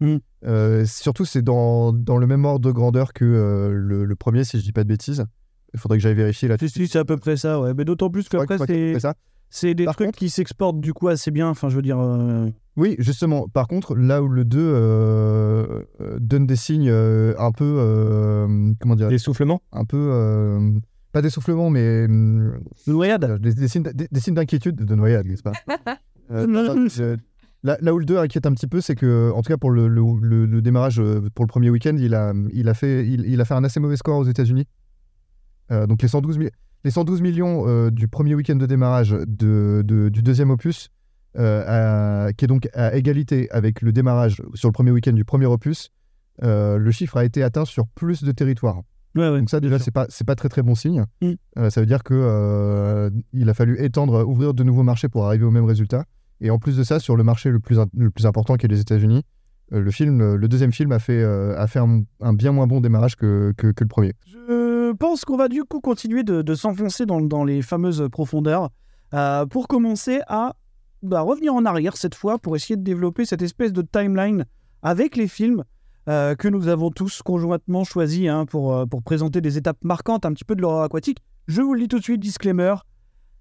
Euh, 0.45 0.85
surtout, 0.85 1.25
c'est 1.25 1.41
dans, 1.41 1.91
dans 1.93 2.17
le 2.17 2.27
même 2.27 2.45
ordre 2.45 2.67
de 2.67 2.71
grandeur 2.71 3.13
que 3.13 3.25
euh, 3.25 3.69
le, 3.73 4.05
le 4.05 4.15
premier, 4.15 4.43
si 4.43 4.59
je 4.59 4.63
dis 4.63 4.71
pas 4.71 4.83
de 4.83 4.89
bêtises. 4.89 5.25
Il 5.73 5.79
faudrait 5.79 5.97
que 5.97 6.01
j'aille 6.03 6.13
vérifier 6.15 6.47
là. 6.47 6.57
Si, 6.59 6.69
si, 6.69 6.87
c'est 6.87 6.99
à 6.99 7.05
peu 7.05 7.17
près 7.17 7.37
ça, 7.37 7.59
ouais. 7.59 7.73
Mais 7.73 7.85
d'autant 7.85 8.09
plus 8.09 8.29
qu'après, 8.29 8.57
c'est 9.49 9.73
des 9.73 9.85
trucs 9.85 10.11
qui 10.15 10.29
s'exportent 10.29 10.79
du 10.79 10.93
coup 10.93 11.07
assez 11.07 11.31
bien. 11.31 11.49
Enfin, 11.49 11.69
je 11.69 11.75
veux 11.75 11.81
dire. 11.81 11.99
euh, 11.99 12.49
Oui, 12.75 12.95
justement. 12.99 13.47
Par 13.47 13.67
contre, 13.67 13.95
là 13.95 14.21
où 14.21 14.27
le 14.27 14.43
2 14.45 14.59
euh, 14.59 15.81
euh, 16.01 16.17
donne 16.19 16.45
des 16.45 16.55
signes 16.55 16.89
euh, 16.89 17.33
un 17.39 17.51
peu. 17.51 17.63
euh, 17.79 18.73
comment 18.79 18.95
dire 18.95 19.07
D'essoufflement 19.09 19.61
Un 19.71 19.85
peu. 19.85 19.97
euh, 20.11 20.71
pas 21.13 21.21
d'essoufflement, 21.21 21.69
mais. 21.69 22.07
De 22.07 22.51
noyade 22.87 23.39
Des, 23.41 23.53
des 23.53 23.67
signes, 23.67 23.83
des- 23.83 24.07
des 24.11 24.31
d'inquiétude 24.31 24.75
de 24.75 24.95
noyade, 24.95 25.25
n'est-ce 25.25 25.43
pas? 25.43 25.53
Euh, 26.29 26.45
non, 26.45 26.89
je- 26.89 27.15
là, 27.67 27.77
là 27.81 27.93
où 27.93 27.99
le 27.99 28.05
2 28.05 28.17
inquiète 28.17 28.45
un 28.47 28.53
petit 28.53 28.65
peu, 28.67 28.81
c'est 28.81 28.95
que, 28.95 29.31
en 29.35 29.41
tout 29.41 29.49
cas 29.49 29.57
pour 29.57 29.69
le, 29.71 29.87
le- 29.87 30.01
le- 30.21 30.45
le 30.45 30.61
démarrage 30.61 30.99
euh, 30.99 31.21
pour 31.35 31.45
le 31.45 31.49
premier 31.49 31.69
week-end, 31.69 31.95
il 31.99 32.15
a, 32.15 32.33
il, 32.53 32.67
a 32.69 32.73
fait, 32.73 33.05
il, 33.07 33.21
il 33.27 33.39
a 33.41 33.45
fait 33.45 33.53
un 33.53 33.63
assez 33.63 33.79
mauvais 33.79 33.97
score 33.97 34.17
aux 34.17 34.23
États-Unis. 34.25 34.65
Euh, 35.71 35.85
donc 35.85 36.01
les 36.01 36.07
112, 36.07 36.37
mi- 36.37 36.49
les 36.83 36.91
112 36.91 37.21
millions 37.21 37.67
euh, 37.67 37.91
du 37.91 38.07
premier 38.07 38.33
week-end 38.35 38.55
de 38.55 38.65
démarrage 38.65 39.11
de, 39.27 39.83
de- 39.85 40.09
du 40.09 40.21
deuxième 40.23 40.49
opus 40.49 40.89
euh, 41.37 42.25
à- 42.27 42.33
qui 42.33 42.45
est 42.45 42.47
donc 42.47 42.67
à 42.73 42.95
égalité 42.95 43.49
avec 43.51 43.81
le 43.81 43.91
démarrage 43.91 44.41
sur 44.55 44.69
le 44.69 44.73
premier 44.73 44.91
week-end 44.91 45.13
du 45.13 45.25
premier 45.25 45.45
opus, 45.45 45.89
le 46.41 46.91
chiffre 46.91 47.17
a 47.17 47.25
été 47.25 47.43
atteint 47.43 47.65
sur 47.65 47.85
plus 47.87 48.23
de 48.23 48.31
territoires. 48.31 48.81
Ouais, 49.15 49.29
ouais. 49.29 49.39
Donc 49.39 49.49
ça 49.49 49.59
déjà 49.59 49.79
c'est 49.79 49.89
pas 49.91 50.05
c'est 50.09 50.25
pas 50.27 50.35
très 50.35 50.47
très 50.49 50.61
bon 50.61 50.75
signe. 50.75 51.03
Mm. 51.21 51.69
Ça 51.69 51.79
veut 51.81 51.87
dire 51.87 52.03
que 52.03 52.13
euh, 52.15 53.09
il 53.33 53.49
a 53.49 53.53
fallu 53.55 53.75
étendre, 53.83 54.23
ouvrir 54.27 54.53
de 54.53 54.63
nouveaux 54.63 54.83
marchés 54.83 55.09
pour 55.09 55.25
arriver 55.25 55.43
au 55.45 55.51
même 55.51 55.65
résultat. 55.65 56.05
Et 56.41 56.49
en 56.49 56.59
plus 56.59 56.77
de 56.77 56.83
ça, 56.83 56.99
sur 56.99 57.15
le 57.15 57.23
marché 57.23 57.49
le 57.49 57.59
plus, 57.59 57.79
important 58.25 58.55
qui 58.55 58.65
est 58.65 58.69
les 58.69 58.79
États-Unis, 58.79 59.23
euh, 59.73 59.81
le 59.81 59.91
film, 59.91 60.35
le 60.35 60.47
deuxième 60.47 60.71
film 60.71 60.91
a 60.91 60.99
fait, 60.99 61.21
euh, 61.21 61.57
un, 62.21 62.33
bien 62.33 62.51
moins 62.51 62.67
bon 62.67 62.79
démarrage 62.79 63.15
que, 63.15 63.53
que, 63.57 63.67
le 63.67 63.87
premier. 63.87 64.13
Je 64.25 64.93
pense 64.93 65.25
qu'on 65.25 65.37
va 65.37 65.47
du 65.47 65.63
coup 65.63 65.81
continuer 65.81 66.23
de, 66.23 66.55
s'enfoncer 66.55 67.05
dans, 67.05 67.43
les 67.43 67.61
fameuses 67.61 68.07
profondeurs 68.11 68.69
euh, 69.13 69.45
pour 69.45 69.67
commencer 69.67 70.21
à 70.27 70.55
bah, 71.01 71.21
revenir 71.21 71.53
en 71.53 71.65
arrière 71.65 71.97
cette 71.97 72.15
fois 72.15 72.37
pour 72.39 72.55
essayer 72.55 72.75
de 72.75 72.83
développer 72.83 73.25
cette 73.25 73.41
espèce 73.41 73.73
de 73.73 73.81
timeline 73.81 74.45
avec 74.81 75.15
les 75.15 75.27
films 75.27 75.63
que 76.05 76.47
nous 76.47 76.69
avons 76.69 76.89
tous 76.89 77.21
conjointement 77.21 77.83
choisis 77.83 78.29
hein, 78.29 78.45
pour, 78.45 78.87
pour 78.87 79.03
présenter 79.03 79.41
des 79.41 79.57
étapes 79.57 79.83
marquantes 79.83 80.25
un 80.25 80.31
petit 80.31 80.45
peu 80.45 80.55
de 80.55 80.61
l'horreur 80.61 80.83
aquatique. 80.83 81.17
Je 81.47 81.61
vous 81.61 81.73
le 81.73 81.81
dis 81.81 81.89
tout 81.89 81.99
de 81.99 82.03
suite, 82.03 82.21
disclaimer, 82.21 82.75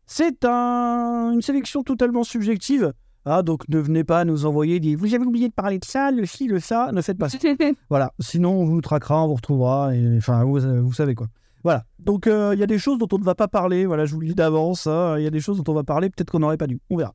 c'est 0.06 0.44
un- 0.44 1.32
une 1.32 1.42
sélection 1.42 1.82
totalement 1.82 2.24
subjective. 2.24 2.92
Ah, 3.24 3.42
donc 3.42 3.68
ne 3.68 3.78
venez 3.78 4.04
pas 4.04 4.24
nous 4.24 4.46
envoyer 4.46 4.78
des 4.78 4.94
vous 4.94 5.12
avez 5.14 5.24
oublié 5.24 5.48
de 5.48 5.52
parler 5.52 5.78
de 5.80 5.84
ça, 5.84 6.12
le 6.12 6.24
ci, 6.26 6.46
le 6.46 6.60
ça, 6.60 6.92
ne 6.92 7.02
faites 7.02 7.18
pas 7.18 7.28
ça. 7.28 7.38
Voilà, 7.90 8.12
sinon 8.20 8.52
on 8.52 8.64
vous 8.66 8.80
traquera, 8.80 9.24
on 9.24 9.28
vous 9.28 9.34
retrouvera, 9.34 9.96
et, 9.96 10.16
enfin 10.18 10.44
vous, 10.44 10.60
vous 10.84 10.92
savez 10.92 11.14
quoi. 11.16 11.26
Voilà, 11.64 11.84
donc 11.98 12.28
euh, 12.28 12.52
il 12.54 12.60
y 12.60 12.62
a 12.62 12.68
des 12.68 12.78
choses 12.78 12.98
dont 12.98 13.08
on 13.10 13.18
ne 13.18 13.24
va 13.24 13.34
pas 13.34 13.48
parler, 13.48 13.84
voilà, 13.86 14.06
je 14.06 14.14
vous 14.14 14.20
le 14.20 14.28
dis 14.28 14.34
d'avance, 14.36 14.86
hein, 14.86 15.18
il 15.18 15.24
y 15.24 15.26
a 15.26 15.30
des 15.30 15.40
choses 15.40 15.60
dont 15.60 15.72
on 15.72 15.74
va 15.74 15.82
parler, 15.82 16.08
peut-être 16.08 16.30
qu'on 16.30 16.38
n'aurait 16.38 16.56
pas 16.56 16.68
dû, 16.68 16.78
on 16.90 16.96
verra. 16.96 17.14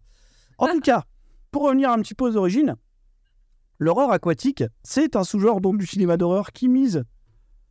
En 0.58 0.67
tout 0.67 0.82
cas, 0.82 1.06
pour 1.51 1.63
revenir 1.63 1.89
un 1.91 1.99
petit 2.01 2.13
peu 2.13 2.25
aux 2.25 2.36
origines, 2.36 2.75
l'horreur 3.80 4.12
aquatique, 4.12 4.65
c'est 4.84 5.15
un 5.15 5.23
sous-genre 5.23 5.62
donc 5.62 5.77
du 5.77 5.86
cinéma 5.88 6.17
d'horreur 6.17 6.51
qui 6.51 6.67
mise 6.67 7.06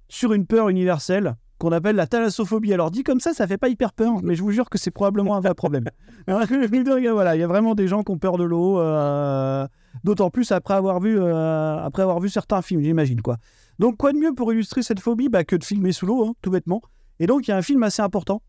sur 0.09 0.33
une 0.33 0.47
peur 0.47 0.71
universelle 0.71 1.35
qu'on 1.61 1.73
appelle 1.73 1.95
la 1.95 2.07
thalassophobie. 2.07 2.73
Alors 2.73 2.91
dit 2.91 3.05
comme 3.05 3.21
ça, 3.21 3.35
ça 3.35 3.47
fait 3.47 3.59
pas 3.59 3.69
hyper 3.69 3.93
peur, 3.93 4.15
mais 4.23 4.35
je 4.35 4.43
vous 4.43 4.51
jure 4.51 4.71
que 4.71 4.79
c'est 4.79 4.91
probablement 4.91 5.37
un 5.37 5.41
vrai 5.41 5.55
problème. 5.55 5.85
voilà, 6.27 7.37
il 7.37 7.41
y 7.41 7.43
a 7.43 7.47
vraiment 7.47 7.75
des 7.75 7.87
gens 7.87 8.03
qui 8.03 8.11
ont 8.11 8.19
peur 8.19 8.39
de 8.39 8.45
l'eau, 8.45 8.81
euh, 8.81 9.69
d'autant 10.03 10.31
plus 10.31 10.51
après 10.53 10.75
avoir 10.75 11.01
vu, 11.01 11.21
euh, 11.21 11.77
après 11.85 12.03
avoir 12.03 12.19
vu 12.19 12.31
certains 12.31 12.63
films, 12.63 12.83
j'imagine 12.83 13.21
quoi. 13.21 13.37
Donc 13.79 13.99
quoi 13.99 14.13
de 14.13 14.19
mieux 14.19 14.35
pour 14.35 14.53
illustrer 14.53 14.83
cette 14.83 15.01
phobie 15.01 15.29
bah, 15.29 15.45
que 15.45 15.55
de 15.55 15.63
filmer 15.63 15.93
sous 15.93 16.07
l'eau, 16.07 16.25
hein, 16.25 16.33
tout 16.41 16.51
bêtement. 16.51 16.81
Et 17.21 17.27
donc 17.27 17.47
il 17.47 17.51
y 17.51 17.55
a 17.55 17.57
un 17.59 17.63
film 17.63 17.83
assez 17.83 18.01
important 18.01 18.43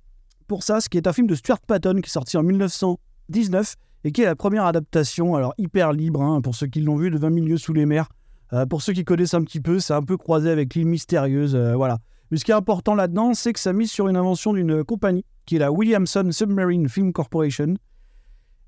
pour 0.47 0.63
ça, 0.63 0.79
ce 0.79 0.87
qui 0.87 0.97
est 0.97 1.07
un 1.07 1.13
film 1.13 1.27
de 1.27 1.35
Stuart 1.35 1.59
Patton 1.67 1.95
qui 1.95 2.07
est 2.07 2.13
sorti 2.13 2.37
en 2.37 2.43
1919 2.43 3.75
et 4.05 4.11
qui 4.11 4.21
est 4.21 4.25
la 4.25 4.35
première 4.35 4.65
adaptation, 4.65 5.35
alors 5.35 5.53
hyper 5.57 5.91
libre 5.91 6.21
hein, 6.21 6.41
pour 6.41 6.55
ceux 6.55 6.67
qui 6.67 6.79
l'ont 6.79 6.95
vu, 6.95 7.11
de 7.11 7.17
20 7.17 7.29
milieux 7.29 7.57
sous 7.57 7.73
les 7.73 7.85
mers. 7.85 8.07
Euh, 8.53 8.65
pour 8.65 8.81
ceux 8.81 8.93
qui 8.93 9.03
connaissent 9.03 9.33
un 9.33 9.43
petit 9.43 9.59
peu, 9.59 9.79
c'est 9.79 9.93
un 9.93 10.01
peu 10.01 10.17
croisé 10.17 10.49
avec 10.49 10.75
l'île 10.75 10.87
mystérieuse, 10.87 11.55
voilà. 11.75 11.97
Mais 12.31 12.37
ce 12.37 12.45
qui 12.45 12.51
est 12.51 12.55
important 12.55 12.95
là-dedans, 12.95 13.33
c'est 13.33 13.51
que 13.51 13.59
ça 13.59 13.73
mise 13.73 13.91
sur 13.91 14.07
une 14.07 14.15
invention 14.15 14.53
d'une 14.53 14.83
compagnie 14.85 15.25
qui 15.45 15.57
est 15.57 15.59
la 15.59 15.71
Williamson 15.71 16.29
Submarine 16.31 16.87
Film 16.87 17.11
Corporation. 17.11 17.75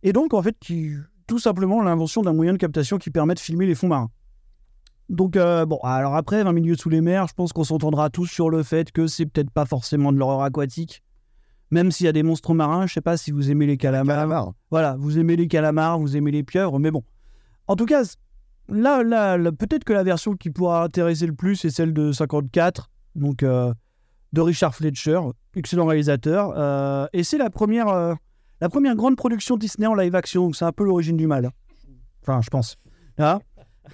Et 0.03 0.11
donc, 0.11 0.33
en 0.33 0.41
fait, 0.43 0.57
qui, 0.59 0.91
tout 1.27 1.39
simplement 1.39 1.81
l'invention 1.81 2.21
d'un 2.21 2.33
moyen 2.33 2.51
de 2.51 2.57
captation 2.57 2.97
qui 2.97 3.09
permet 3.09 3.35
de 3.35 3.39
filmer 3.39 3.65
les 3.65 3.75
fonds 3.75 3.87
marins. 3.87 4.11
Donc, 5.07 5.37
euh, 5.37 5.65
bon, 5.65 5.79
alors 5.83 6.15
après, 6.15 6.43
20 6.43 6.51
milieux 6.51 6.75
sous 6.75 6.89
les 6.89 6.99
mers, 6.99 7.27
je 7.27 7.33
pense 7.33 7.53
qu'on 7.53 7.63
s'entendra 7.63 8.09
tous 8.09 8.25
sur 8.25 8.49
le 8.49 8.63
fait 8.63 8.91
que 8.91 9.07
c'est 9.07 9.25
peut-être 9.25 9.51
pas 9.51 9.65
forcément 9.65 10.11
de 10.11 10.17
l'horreur 10.17 10.41
aquatique. 10.41 11.01
Même 11.71 11.91
s'il 11.91 12.05
y 12.05 12.09
a 12.09 12.13
des 12.13 12.23
monstres 12.23 12.53
marins, 12.53 12.85
je 12.85 12.93
sais 12.93 13.01
pas 13.01 13.15
si 13.15 13.31
vous 13.31 13.49
aimez 13.49 13.65
les 13.65 13.77
calamars. 13.77 14.53
Voilà, 14.71 14.95
vous 14.99 15.17
aimez 15.17 15.35
les 15.35 15.47
calamars, 15.47 15.99
vous 15.99 16.17
aimez 16.17 16.31
les 16.31 16.43
pieuvres, 16.43 16.79
mais 16.79 16.91
bon. 16.91 17.03
En 17.67 17.75
tout 17.75 17.85
cas, 17.85 18.03
là, 18.67 19.03
là, 19.03 19.37
là, 19.37 19.51
peut-être 19.51 19.83
que 19.83 19.93
la 19.93 20.03
version 20.03 20.33
qui 20.33 20.49
pourra 20.49 20.83
intéresser 20.83 21.25
le 21.25 21.33
plus 21.33 21.63
est 21.65 21.69
celle 21.69 21.93
de 21.93 22.11
54, 22.11 22.89
donc 23.15 23.43
euh, 23.43 23.73
de 24.33 24.41
Richard 24.41 24.73
Fletcher, 24.75 25.19
excellent 25.55 25.85
réalisateur. 25.85 26.53
euh, 26.57 27.05
et 27.13 27.23
c'est 27.23 27.37
la 27.37 27.49
première, 27.49 27.87
euh, 27.89 28.13
la 28.61 28.69
première 28.69 28.95
grande 28.95 29.15
production 29.15 29.57
Disney 29.57 29.87
en 29.87 29.93
live 29.95 30.15
action, 30.15 30.45
donc 30.45 30.55
c'est 30.55 30.65
un 30.65 30.71
peu 30.71 30.83
l'origine 30.85 31.17
du 31.17 31.27
mal. 31.27 31.49
Enfin, 32.21 32.41
je 32.41 32.49
pense. 32.49 32.77
Hein 33.17 33.39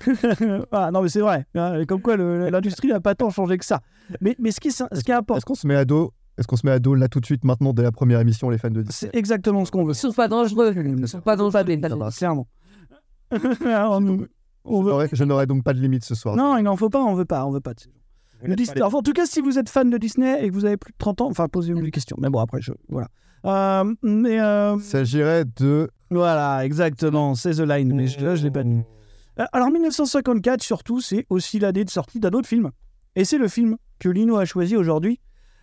ah, 0.71 0.91
non, 0.91 1.01
mais 1.01 1.09
c'est 1.09 1.19
vrai. 1.21 1.45
hein, 1.55 1.83
Comme 1.85 2.01
quoi, 2.01 2.15
l'industrie 2.15 2.89
n'a 2.89 2.99
pas 2.99 3.15
tant 3.15 3.29
changé 3.31 3.57
que 3.57 3.65
ça. 3.65 3.81
Mais, 4.21 4.35
mais 4.39 4.51
ce 4.51 4.59
qui 4.59 4.67
est, 4.69 4.71
ce 4.71 5.03
qui 5.03 5.11
est 5.11 5.15
important, 5.15 5.37
Est-ce 5.37 5.45
qu'on 5.45 5.55
se 5.55 5.65
met 5.67 5.75
à 5.75 5.83
dos 5.85 6.13
Est-ce 6.37 6.47
qu'on 6.47 6.55
se 6.55 6.65
met 6.65 6.71
à 6.71 6.79
dos 6.79 6.93
là 6.95 7.07
tout 7.07 7.19
de 7.19 7.25
suite 7.25 7.43
maintenant 7.43 7.73
dès 7.73 7.81
la 7.83 7.91
première 7.91 8.19
émission 8.19 8.49
les 8.51 8.57
fans 8.59 8.69
de 8.69 8.81
Disney 8.83 9.11
c'est 9.11 9.15
exactement 9.17 9.65
ce 9.65 9.71
qu'on 9.71 9.83
veut. 9.83 9.93
Ils 9.93 9.95
sont 9.95 10.13
pas 10.13 10.27
dangereux. 10.27 10.73
Ils 10.77 11.07
sont 11.07 11.21
pas 11.21 11.35
dangereux. 11.35 11.63
les 11.63 11.73
Ah 11.83 11.89
ballons. 11.89 12.09
clairement. 12.11 12.47
Alors, 13.65 13.99
nous, 14.01 14.25
on 14.63 14.79
Je 14.81 14.85
veut- 14.85 14.91
n'aurai- 14.91 15.09
Je 15.11 15.23
n'aurai 15.23 15.45
donc 15.47 15.63
pas 15.63 15.73
de 15.73 15.79
limite 15.79 16.03
ce 16.05 16.15
soir. 16.15 16.35
Non, 16.35 16.57
il 16.57 16.63
n'en 16.63 16.75
faut 16.75 16.89
pas, 16.89 17.03
on 17.03 17.13
veut 17.15 17.25
pas, 17.25 17.45
on 17.45 17.51
veut 17.51 17.59
pas 17.61 17.73
de. 17.73 17.81
Le 18.43 18.55
Disney- 18.55 18.81
Enfin, 18.81 18.97
en 18.97 19.01
tout 19.01 19.13
cas, 19.13 19.25
si 19.25 19.41
vous 19.41 19.57
êtes 19.59 19.69
fan 19.69 19.89
de 19.89 19.97
Disney 19.97 20.43
et 20.43 20.49
que 20.49 20.53
vous 20.53 20.65
avez 20.65 20.77
plus 20.77 20.91
de 20.91 20.97
30 20.97 21.21
ans, 21.21 21.27
enfin, 21.29 21.47
posez-vous 21.47 21.81
des 21.81 21.91
questions. 21.91 22.17
Mais 22.21 22.29
bon, 22.29 22.39
après, 22.39 22.61
je... 22.61 22.71
voilà. 22.89 23.07
Euh, 23.45 23.93
mais 24.03 24.39
euh, 24.39 24.75
Il 24.77 24.83
s'agirait 24.83 25.45
de. 25.57 25.89
voilà, 26.11 26.65
exactement, 26.65 27.35
c'est 27.35 27.51
The 27.51 27.59
Line, 27.61 27.93
mais 27.95 28.07
je, 28.07 28.19
là, 28.23 28.35
je 28.35 28.43
l'ai 28.43 28.51
pas 28.51 28.63
dit. 28.63 28.81
Euh, 29.39 29.45
Alors, 29.53 29.69
1954, 29.71 30.61
surtout, 30.61 30.99
c'est 31.01 31.25
aussi 31.29 31.59
l'année 31.59 31.85
de 31.85 31.89
sortie 31.89 32.19
d'un 32.19 32.31
autre 32.31 32.47
film. 32.47 32.71
Et 33.15 33.23
c'est 33.25 33.37
le 33.37 33.47
film 33.47 33.77
que 33.99 34.09
Lino 34.09 34.37
a 34.37 34.45
choisi 34.45 34.75
aujourd'hui. 34.75 35.19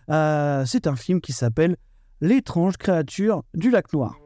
Euh, 0.09 0.63
c'est 0.65 0.87
un 0.87 0.95
film 0.95 1.21
qui 1.21 1.33
s'appelle 1.33 1.77
L'étrange 2.21 2.77
créature 2.77 3.43
du 3.53 3.69
lac 3.69 3.93
noir. 3.93 4.17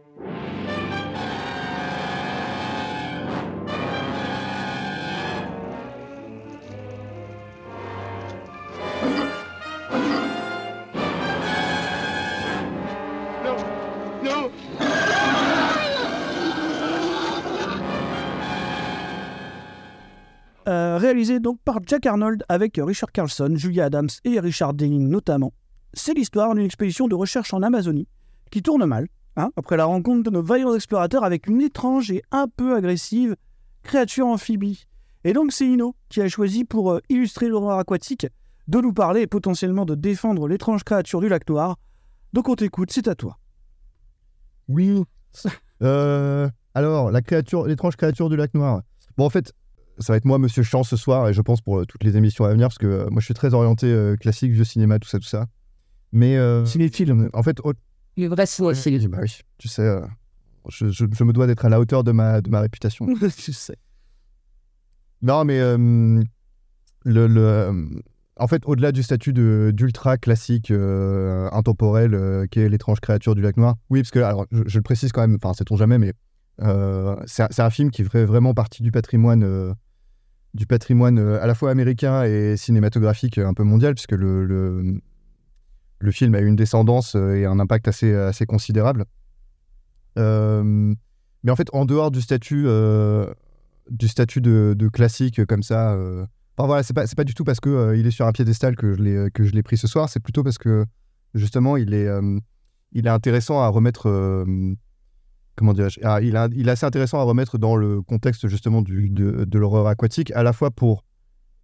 Réalisé 21.12 21.42
donc 21.42 21.60
par 21.66 21.80
Jack 21.86 22.06
Arnold 22.06 22.46
avec 22.48 22.80
Richard 22.82 23.12
Carlson, 23.12 23.52
Julia 23.56 23.86
Adams 23.86 24.08
et 24.24 24.40
Richard 24.40 24.74
Denning 24.74 25.10
notamment. 25.10 25.52
C'est 25.94 26.14
l'histoire 26.14 26.56
d'une 26.56 26.64
expédition 26.64 27.10
de 27.10 27.16
recherche 27.16 27.54
en 27.54 27.62
Amazonie 27.62 28.08
qui 28.50 28.62
tourne 28.62 28.86
mal, 28.86 29.10
hein, 29.36 29.52
après 29.58 29.76
la 29.76 29.84
rencontre 29.84 30.24
de 30.24 30.30
nos 30.30 30.42
vaillants 30.42 30.74
explorateurs 30.74 31.26
avec 31.26 31.48
une 31.48 31.60
étrange 31.60 32.12
et 32.12 32.24
un 32.32 32.48
peu 32.48 32.78
agressive 32.78 33.36
créature 33.84 34.26
amphibie. 34.26 34.86
Et 35.26 35.34
donc 35.34 35.52
c'est 35.52 35.68
Ino 35.68 35.98
qui 36.08 36.22
a 36.22 36.30
choisi 36.30 36.64
pour 36.64 36.94
euh, 36.94 37.02
illustrer 37.10 37.50
l'horreur 37.50 37.78
aquatique 37.78 38.28
de 38.70 38.80
nous 38.80 38.94
parler 38.94 39.20
et 39.20 39.28
potentiellement 39.28 39.84
de 39.84 39.96
défendre 39.96 40.48
l'étrange 40.48 40.86
créature 40.86 41.20
du 41.20 41.28
lac 41.28 41.46
noir. 41.50 41.78
Donc 42.32 42.48
on 42.48 42.56
t'écoute, 42.56 42.90
c'est 42.90 43.10
à 43.10 43.16
toi. 43.16 43.38
Oui. 44.70 45.04
Euh, 45.84 46.48
alors, 46.76 47.10
la 47.10 47.24
créature, 47.24 47.66
l'étrange 47.66 47.96
créature 47.96 48.30
du 48.30 48.36
lac 48.38 48.54
noir. 48.54 48.84
Bon, 49.18 49.26
en 49.26 49.30
fait, 49.32 49.52
ça 50.00 50.14
va 50.14 50.18
être 50.18 50.26
moi, 50.26 50.38
Monsieur 50.40 50.64
Champ, 50.64 50.84
ce 50.84 50.96
soir, 50.98 51.28
et 51.30 51.34
je 51.34 51.42
pense 51.42 51.62
pour 51.62 51.80
euh, 51.80 51.86
toutes 51.86 52.04
les 52.04 52.18
émissions 52.18 52.46
à 52.46 52.50
venir, 52.52 52.68
parce 52.68 52.78
que 52.78 52.88
euh, 52.88 53.10
moi, 53.10 53.20
je 53.20 53.26
suis 53.26 53.34
très 53.34 53.54
orienté 53.54 53.88
euh, 53.88 54.16
classique, 54.16 54.52
vieux 54.52 54.64
cinéma, 54.64 55.00
tout 55.00 55.08
ça, 55.10 55.20
tout 55.20 55.28
ça. 55.28 55.48
Mais 56.12 56.38
euh, 56.38 56.66
Cinéphile. 56.66 57.30
en 57.34 57.44
fait, 57.44 57.60
au- 57.64 57.74
Le 58.18 58.28
vrai 58.28 58.46
cinéphile. 58.46 59.08
bah 59.08 59.20
oui, 59.22 59.40
tu 59.58 59.68
sais, 59.68 59.82
euh, 59.84 60.02
je, 60.70 60.90
je- 60.90 61.06
je 61.12 61.24
me 61.24 61.34
dois 61.34 61.48
d'être 61.48 61.66
à 61.66 61.70
la 61.70 61.80
hauteur 61.80 62.04
de 62.04 62.12
ma, 62.12 62.42
de 62.42 62.50
ma 62.50 62.60
réputation. 62.62 63.06
tu 63.38 63.54
sais. 63.54 63.78
Non, 65.22 65.46
mais 65.46 65.60
euh, 65.60 66.22
le, 67.06 67.28
le, 67.28 67.90
en 68.38 68.48
fait, 68.48 68.64
au-delà 68.66 68.92
du 68.92 69.04
statut 69.04 69.34
d'ultra 69.34 70.18
classique 70.18 70.72
euh, 70.72 71.48
intemporel 71.52 72.16
euh, 72.16 72.48
qui 72.48 72.60
est 72.60 72.70
l'étrange 72.70 73.00
créature 73.00 73.36
du 73.36 73.42
lac 73.42 73.56
noir, 73.58 73.76
oui, 73.90 74.02
parce 74.02 74.12
que, 74.12 74.20
alors, 74.20 74.46
je, 74.52 74.64
je 74.66 74.78
le 74.80 74.84
précise 74.84 75.12
quand 75.12 75.22
même, 75.22 75.38
enfin, 75.42 75.54
sait-on 75.54 75.76
jamais, 75.76 75.98
mais 76.00 76.14
c'est 76.60 77.44
un- 77.44 77.48
c'est 77.52 77.62
un 77.62 77.70
film 77.70 77.92
qui 77.92 78.04
fait 78.04 78.26
vraiment 78.26 78.54
partie 78.54 78.84
du 78.84 78.92
patrimoine, 78.92 79.44
euh, 79.44 79.74
du 80.54 80.66
patrimoine 80.68 81.18
euh, 81.18 81.42
à 81.42 81.48
la 81.48 81.56
fois 81.56 81.72
américain 81.72 82.24
et 82.24 82.58
cinématographique 82.58 83.38
euh, 83.38 83.48
un 83.48 83.54
peu 83.54 83.64
mondial, 83.64 83.94
puisque 83.96 84.12
le, 84.12 84.46
le, 84.46 85.02
le 86.00 86.12
film 86.12 86.36
a 86.36 86.42
eu 86.42 86.46
une 86.46 86.56
descendance 86.56 87.16
euh, 87.16 87.36
et 87.36 87.46
un 87.46 87.60
impact 87.60 87.88
assez, 87.88 88.14
assez 88.14 88.46
considérable. 88.46 89.06
Euh, 90.18 90.94
mais 91.44 91.52
en 91.52 91.56
fait, 91.56 91.70
en 91.74 91.86
dehors 91.86 92.12
du 92.12 92.22
statut, 92.22 92.66
euh, 92.68 93.34
du 93.90 94.08
statut 94.08 94.42
de, 94.42 94.76
classique 94.92 95.46
comme 95.46 95.64
ça, 95.64 95.94
euh, 95.94 96.26
enfin 96.58 96.68
voilà, 96.68 96.84
c'est 96.84 96.94
pas, 96.94 97.06
pas 97.08 97.24
du 97.24 97.34
tout 97.34 97.44
parce 97.44 97.60
que 97.60 97.70
euh, 97.70 97.98
il 97.98 98.06
est 98.06 98.12
sur 98.12 98.28
un 98.28 98.32
piédestal 98.32 98.76
que 98.76 98.94
je 98.94 99.52
l'ai 99.52 99.64
pris 99.64 99.78
ce 99.78 99.88
soir. 99.88 100.10
C'est 100.10 100.20
plutôt 100.20 100.44
parce 100.44 100.58
que 100.58 100.86
justement, 101.34 101.78
il 101.78 101.94
est, 101.94 102.08
euh, 102.08 102.38
il 102.92 103.08
est 103.08 103.10
intéressant 103.10 103.62
à 103.62 103.68
remettre. 103.70 104.10
Comment 105.56 105.74
dirais-je 105.74 106.00
ah, 106.04 106.20
il, 106.22 106.36
a- 106.38 106.50
il 106.54 106.68
est 106.68 106.72
assez 106.72 106.86
intéressant 106.86 107.20
à 107.20 107.24
remettre 107.24 107.58
dans 107.58 107.76
le 107.76 108.02
contexte 108.02 108.48
justement 108.48 108.82
du, 108.82 109.10
de, 109.10 109.46
de 109.46 109.60
l'horreur 109.60 109.88
aquatique, 109.88 110.32
à 110.32 110.44
la 110.44 110.54
fois 110.54 110.72
pour 110.72 111.04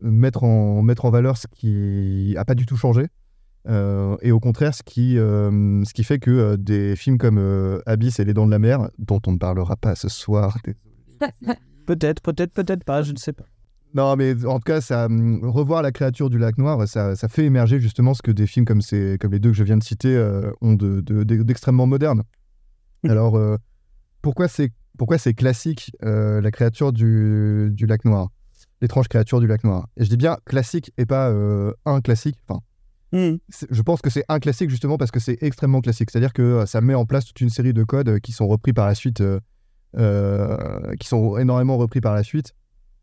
mettre 0.01 0.43
en, 0.43 0.81
mettre 0.83 1.05
en 1.05 1.09
valeur 1.09 1.37
ce 1.37 1.47
qui 1.47 2.35
a 2.37 2.45
pas 2.45 2.55
du 2.55 2.65
tout 2.65 2.77
changé, 2.77 3.07
Euh, 3.69 4.15
et 4.21 4.31
au 4.31 4.39
contraire, 4.39 4.73
ce 4.73 4.81
qui, 4.81 5.17
euh, 5.17 5.83
ce 5.83 5.93
qui 5.93 6.05
fait 6.05 6.19
que 6.19 6.31
euh, 6.31 6.55
des 6.57 6.95
films 6.95 7.17
comme 7.17 7.37
Abyss 7.85 8.17
et 8.19 8.23
Les 8.25 8.33
Dents 8.33 8.45
de 8.45 8.51
la 8.51 8.59
Mer, 8.59 8.89
dont 8.97 9.19
on 9.27 9.33
ne 9.33 9.37
parlera 9.37 9.75
pas 9.75 9.93
ce 9.95 10.07
soir, 10.07 10.57
Peut-être, 11.85 12.21
peut-être, 12.21 12.53
peut-être 12.53 12.83
pas, 12.83 13.01
je 13.01 13.11
ne 13.11 13.17
sais 13.17 13.33
pas. 13.33 13.45
Non, 13.93 14.15
mais 14.15 14.45
en 14.45 14.57
tout 14.59 14.63
cas, 14.65 14.81
ça, 14.81 15.05
hum, 15.05 15.39
revoir 15.43 15.81
la 15.81 15.91
créature 15.91 16.29
du 16.29 16.37
lac 16.37 16.57
noir, 16.57 16.87
ça, 16.87 17.15
ça 17.15 17.27
fait 17.27 17.45
émerger 17.45 17.79
justement 17.79 18.13
ce 18.13 18.21
que 18.21 18.31
des 18.31 18.45
films 18.47 18.65
comme, 18.65 18.81
ces, 18.81 19.17
comme 19.19 19.31
les 19.31 19.39
deux 19.39 19.51
que 19.51 19.57
je 19.57 19.63
viens 19.63 19.77
de 19.77 19.83
citer 19.83 20.13
ont 20.61 20.73
de- 20.75 21.01
de- 21.01 21.23
de- 21.23 21.43
d'extrêmement 21.43 21.87
moderne. 21.87 22.23
Alors, 23.07 23.37
pourquoi 24.21 24.47
c'est 24.47 24.71
pourquoi 24.97 25.17
c'est 25.17 25.33
classique, 25.33 25.91
euh, 26.03 26.41
la 26.41 26.51
créature 26.51 26.91
du, 26.91 27.69
du 27.71 27.85
lac 27.85 28.03
noir? 28.03 28.29
L'étrange 28.81 29.07
créature 29.07 29.39
du 29.39 29.47
lac 29.47 29.63
noir. 29.63 29.87
Et 29.95 30.03
je 30.03 30.09
dis 30.09 30.17
bien 30.17 30.37
classique 30.45 30.91
et 30.97 31.05
pas 31.05 31.29
euh, 31.29 31.71
un 31.85 32.01
classique. 32.01 32.37
Enfin, 32.47 32.61
Hmm. 33.13 33.37
je 33.71 33.81
pense 33.83 34.01
que 34.01 34.09
c'est 34.09 34.25
un 34.27 34.37
classique 34.39 34.69
justement 34.69 34.97
parce 34.97 35.11
que 35.11 35.21
c'est 35.21 35.41
extrêmement 35.41 35.79
classique. 35.79 36.11
C'est-à-dire 36.11 36.33
que 36.33 36.41
euh, 36.41 36.65
ça 36.65 36.81
met 36.81 36.93
en 36.93 37.05
place 37.05 37.23
toute 37.23 37.39
une 37.39 37.49
série 37.49 37.73
de 37.73 37.85
codes 37.85 38.19
qui 38.19 38.33
sont 38.33 38.47
repris 38.47 38.73
par 38.73 38.85
la 38.85 38.95
suite, 38.95 39.23
euh, 39.97 40.93
qui 40.99 41.07
sont 41.07 41.37
énormément 41.37 41.77
repris 41.77 42.01
par 42.01 42.13
la 42.13 42.23
suite, 42.23 42.53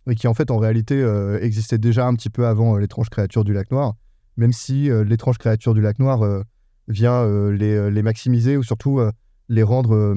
et 0.07 0.15
qui 0.15 0.29
en 0.29 0.35
fait 0.35 0.51
en 0.51 0.59
réalité 0.59 1.03
existaient 1.41 1.79
déjà 1.79 2.07
un 2.07 2.15
petit 2.17 2.29
peu 2.29 2.47
avant 2.47 2.77
l'étrange 2.77 3.09
créature 3.09 3.45
du 3.45 3.55
lac 3.55 3.71
noir, 3.71 3.95
même 4.37 4.53
si 4.53 4.91
l'étrange 5.07 5.39
créature 5.39 5.73
du 5.73 5.81
lac 5.81 5.99
noir 5.99 6.43
vient 6.87 7.27
les, 7.51 7.91
les 7.91 8.03
maximiser 8.03 8.59
ou 8.59 8.63
surtout 8.63 9.01
les 9.49 9.63
rendre 9.63 10.13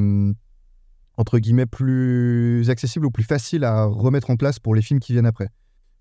entre 1.18 1.40
guillemets 1.40 1.66
plus 1.66 2.70
accessibles 2.70 3.06
ou 3.06 3.12
plus 3.12 3.24
faciles 3.24 3.64
à 3.64 3.86
remettre 3.86 4.30
en 4.30 4.36
place 4.36 4.60
pour 4.60 4.76
les 4.76 4.82
films 4.82 5.00
qui 5.00 5.14
viennent 5.14 5.26
après. 5.26 5.50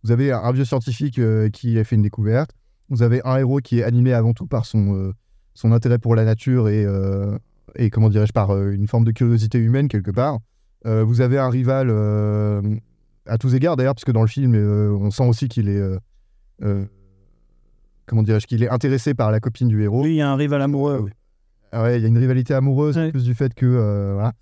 Vous 0.05 0.13
avez 0.13 0.31
un 0.31 0.53
vieux 0.53 0.65
scientifique 0.65 1.19
euh, 1.19 1.49
qui 1.49 1.79
a 1.79 1.85
fait 1.85 1.97
une 1.97 2.03
découverte, 2.03 2.51
vous 2.91 3.03
avez 3.03 3.21
un 3.25 3.37
héros 3.39 3.59
qui 3.59 3.81
est 3.81 3.83
animé 3.83 4.13
avant 4.13 4.35
tout 4.35 4.47
par 4.47 4.67
son, 4.67 4.95
euh, 4.95 5.13
son 5.55 5.73
intérêt 5.73 5.99
pour 5.99 6.15
la 6.15 6.25
nature 6.25 6.69
et, 6.69 6.85
euh, 6.85 7.37
et 7.75 7.91
comment 7.91 8.09
dirais-je, 8.09 8.33
par 8.33 8.57
une 8.57 8.87
forme 8.87 9.05
de 9.05 9.11
curiosité 9.11 9.59
humaine 9.59 9.89
quelque 9.89 10.11
part. 10.11 10.39
Vous 10.85 11.21
avez 11.21 11.37
un 11.37 11.51
rival 11.51 11.91
à 13.27 13.39
tous 13.39 13.57
égards 13.57 13.75
d'ailleurs, 13.75 13.97
parce 13.97 14.05
que 14.05 14.13
dans 14.13 14.21
le 14.21 14.29
film, 14.29 14.55
on 14.55 15.11
sent 15.11 15.27
aussi 15.27 15.49
qu'il 15.49 15.69
est, 15.69 15.83
comment 18.07 18.23
dirais-je, 18.23 18.47
qu'il 18.47 18.63
est 18.63 18.69
intéressé 18.69 19.13
par 19.13 19.33
la 19.33 19.41
copine 19.41 19.67
du 19.67 19.83
héros. 19.83 20.05
Oui, 20.05 20.11
il 20.11 20.17
y 20.17 20.21
a 20.21 20.31
un 20.31 20.37
rival 20.37 20.63
amoureux. 20.63 21.01
oui. 21.03 21.11
Ah 21.73 21.83
ouais, 21.83 21.99
il 21.99 22.03
y 22.03 22.05
a 22.05 22.09
une 22.09 22.19
rivalité 22.19 22.55
amoureuse, 22.55 22.97
en 22.97 23.11
plus 23.11 23.25
du 23.25 23.35
fait 23.35 23.53
que 23.53 23.67
euh, 23.67 24.15
voilà. 24.15 24.33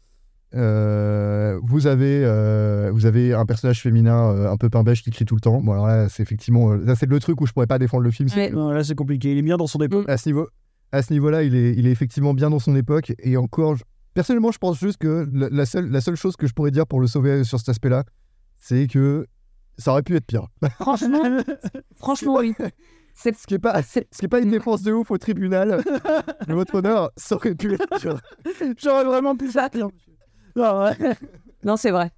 Euh, 0.55 1.59
vous 1.63 1.87
avez 1.87 2.23
euh, 2.25 2.91
vous 2.93 3.07
avez 3.07 3.35
un 3.35 3.45
personnage 3.45 3.83
féminin 3.83 4.31
euh, 4.33 4.51
un 4.51 4.57
peu 4.57 4.71
pain 4.71 4.83
beige 4.83 5.03
qui 5.03 5.11
crie 5.11 5.25
tout 5.25 5.35
le 5.35 5.41
temps. 5.41 5.61
Bon 5.61 5.73
alors 5.73 5.87
là, 5.87 6.09
c'est 6.09 6.23
effectivement 6.23 6.73
euh, 6.73 6.87
ça 6.87 6.95
c'est 6.95 7.07
le 7.07 7.19
truc 7.21 7.41
où 7.41 7.47
je 7.47 7.53
pourrais 7.53 7.67
pas 7.67 7.79
défendre 7.79 8.05
le 8.05 8.11
film. 8.11 8.29
Non, 8.53 8.71
là, 8.71 8.85
c'est 8.85 8.95
compliqué. 8.95 9.33
Il 9.33 9.39
est 9.39 9.43
bien 9.43 9.57
dans 9.57 9.67
son 9.67 9.81
époque. 9.81 10.09
à 10.09 10.17
ce 10.17 10.29
niveau 10.29 10.49
à 10.93 11.03
ce 11.03 11.13
niveau-là, 11.13 11.43
il 11.43 11.55
est 11.57 11.73
il 11.77 11.87
est 11.87 11.91
effectivement 11.91 12.35
bien 12.35 12.51
dans 12.51 12.61
son 12.61 12.77
époque 12.77 13.13
et 13.19 13.37
encore 13.37 13.77
je- 13.77 13.83
personnellement, 14.15 14.53
je 14.53 14.59
pense 14.59 14.79
juste 14.79 14.99
que 14.99 15.29
la, 15.33 15.49
la 15.51 15.67
seule 15.67 15.91
la 15.91 16.01
seule 16.01 16.17
chose 16.17 16.37
que 16.37 16.47
je 16.47 16.53
pourrais 16.53 16.71
dire 16.71 16.87
pour 16.87 17.01
le 17.01 17.07
sauver 17.09 17.43
sur 17.45 17.59
cet 17.59 17.69
aspect-là, 17.71 18.05
c'est 18.61 18.87
que 18.87 19.27
ça 19.77 19.91
aurait 19.91 20.03
pu 20.05 20.15
être 20.15 20.27
pire. 20.27 20.47
Franchement, 20.79 21.23
franchement, 21.97 22.37
oui. 22.39 22.55
Ce 23.17 23.31
qui 23.47 23.55
est 23.55 23.59
pas 23.61 23.81
ce 23.83 24.01
qui 24.01 24.25
est 24.25 24.29
pas 24.29 24.41
une 24.41 24.51
défense 24.51 24.83
de 24.83 24.93
ouf 24.93 25.11
au 25.11 25.19
tribunal 25.19 25.83
de 26.49 26.53
votre 26.55 26.75
honneur, 26.77 27.11
ça 27.17 27.37
aurait 27.37 27.55
pu 27.55 27.73
être 27.75 27.87
pire. 28.01 28.21
J'aurais 28.81 29.05
vraiment 29.05 29.37
pu 29.37 29.49
pire. 29.49 29.89
Non, 30.57 30.85
ouais. 30.85 30.97
Non, 31.65 31.77
c'est 31.77 31.91
vrai. 31.91 32.11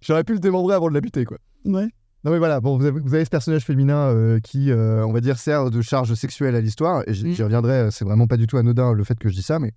J'aurais 0.00 0.24
pu 0.24 0.32
le 0.32 0.38
démembrer 0.38 0.74
avant 0.74 0.88
de 0.88 0.94
la 0.94 1.00
buter, 1.00 1.24
quoi. 1.24 1.38
Ouais. 1.64 1.88
Non 2.24 2.32
mais 2.32 2.38
voilà, 2.38 2.60
bon, 2.60 2.76
vous 2.76 2.84
avez, 2.84 2.98
vous 2.98 3.14
avez 3.14 3.24
ce 3.24 3.30
personnage 3.30 3.64
féminin 3.64 4.08
euh, 4.08 4.40
qui, 4.40 4.70
euh, 4.72 5.04
on 5.06 5.12
va 5.12 5.20
dire, 5.20 5.38
sert 5.38 5.70
de 5.70 5.80
charge 5.82 6.12
sexuelle 6.14 6.56
à 6.56 6.60
l'histoire, 6.60 7.02
et 7.06 7.14
j'y 7.14 7.32
j'y 7.34 7.42
reviendrai, 7.44 7.90
c'est 7.92 8.04
vraiment 8.04 8.26
pas 8.26 8.36
du 8.36 8.46
tout 8.48 8.56
anodin 8.56 8.92
le 8.92 9.04
fait 9.04 9.16
que 9.18 9.28
je 9.28 9.34
dis 9.34 9.42
ça, 9.42 9.58
mais... 9.60 9.72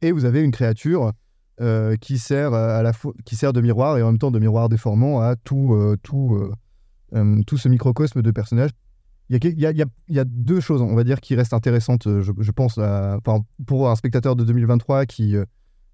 Et 0.00 0.10
vous 0.12 0.24
avez 0.24 0.40
une 0.42 0.50
créature 0.50 1.12
euh, 1.60 1.94
qui, 1.96 2.18
sert 2.18 2.52
à 2.54 2.82
la 2.82 2.92
qui 3.26 3.36
sert 3.36 3.52
de 3.52 3.60
miroir, 3.60 3.98
et 3.98 4.02
en 4.02 4.06
même 4.06 4.18
temps 4.18 4.30
de 4.30 4.38
miroir 4.38 4.68
déformant 4.70 5.20
à 5.20 5.36
tout, 5.36 5.74
euh, 5.74 5.96
tout, 6.02 6.36
euh, 6.36 6.52
euh, 7.16 7.42
tout 7.46 7.58
ce 7.58 7.68
microcosme 7.68 8.22
de 8.22 8.30
personnages. 8.30 8.70
Il 9.28 9.34
y, 9.34 9.36
a, 9.36 9.38
que- 9.40 9.48
il, 9.48 9.60
y 9.60 9.66
a, 9.66 9.70
il 9.70 9.76
y 9.78 9.82
a- 9.82 9.86
il 10.08 10.16
y 10.16 10.20
a 10.20 10.24
deux 10.24 10.60
choses, 10.60 10.80
on 10.82 10.94
va 10.94 11.04
dire, 11.04 11.20
qui 11.20 11.34
restent 11.34 11.54
intéressantes, 11.54 12.04
je, 12.06 12.32
je 12.38 12.50
pense, 12.50 12.78
à- 12.78 13.18
enfin, 13.24 13.44
pour 13.66 13.90
un 13.90 13.94
spectateur 13.96 14.36
de 14.36 14.44
2023 14.44 15.04
qui, 15.06 15.36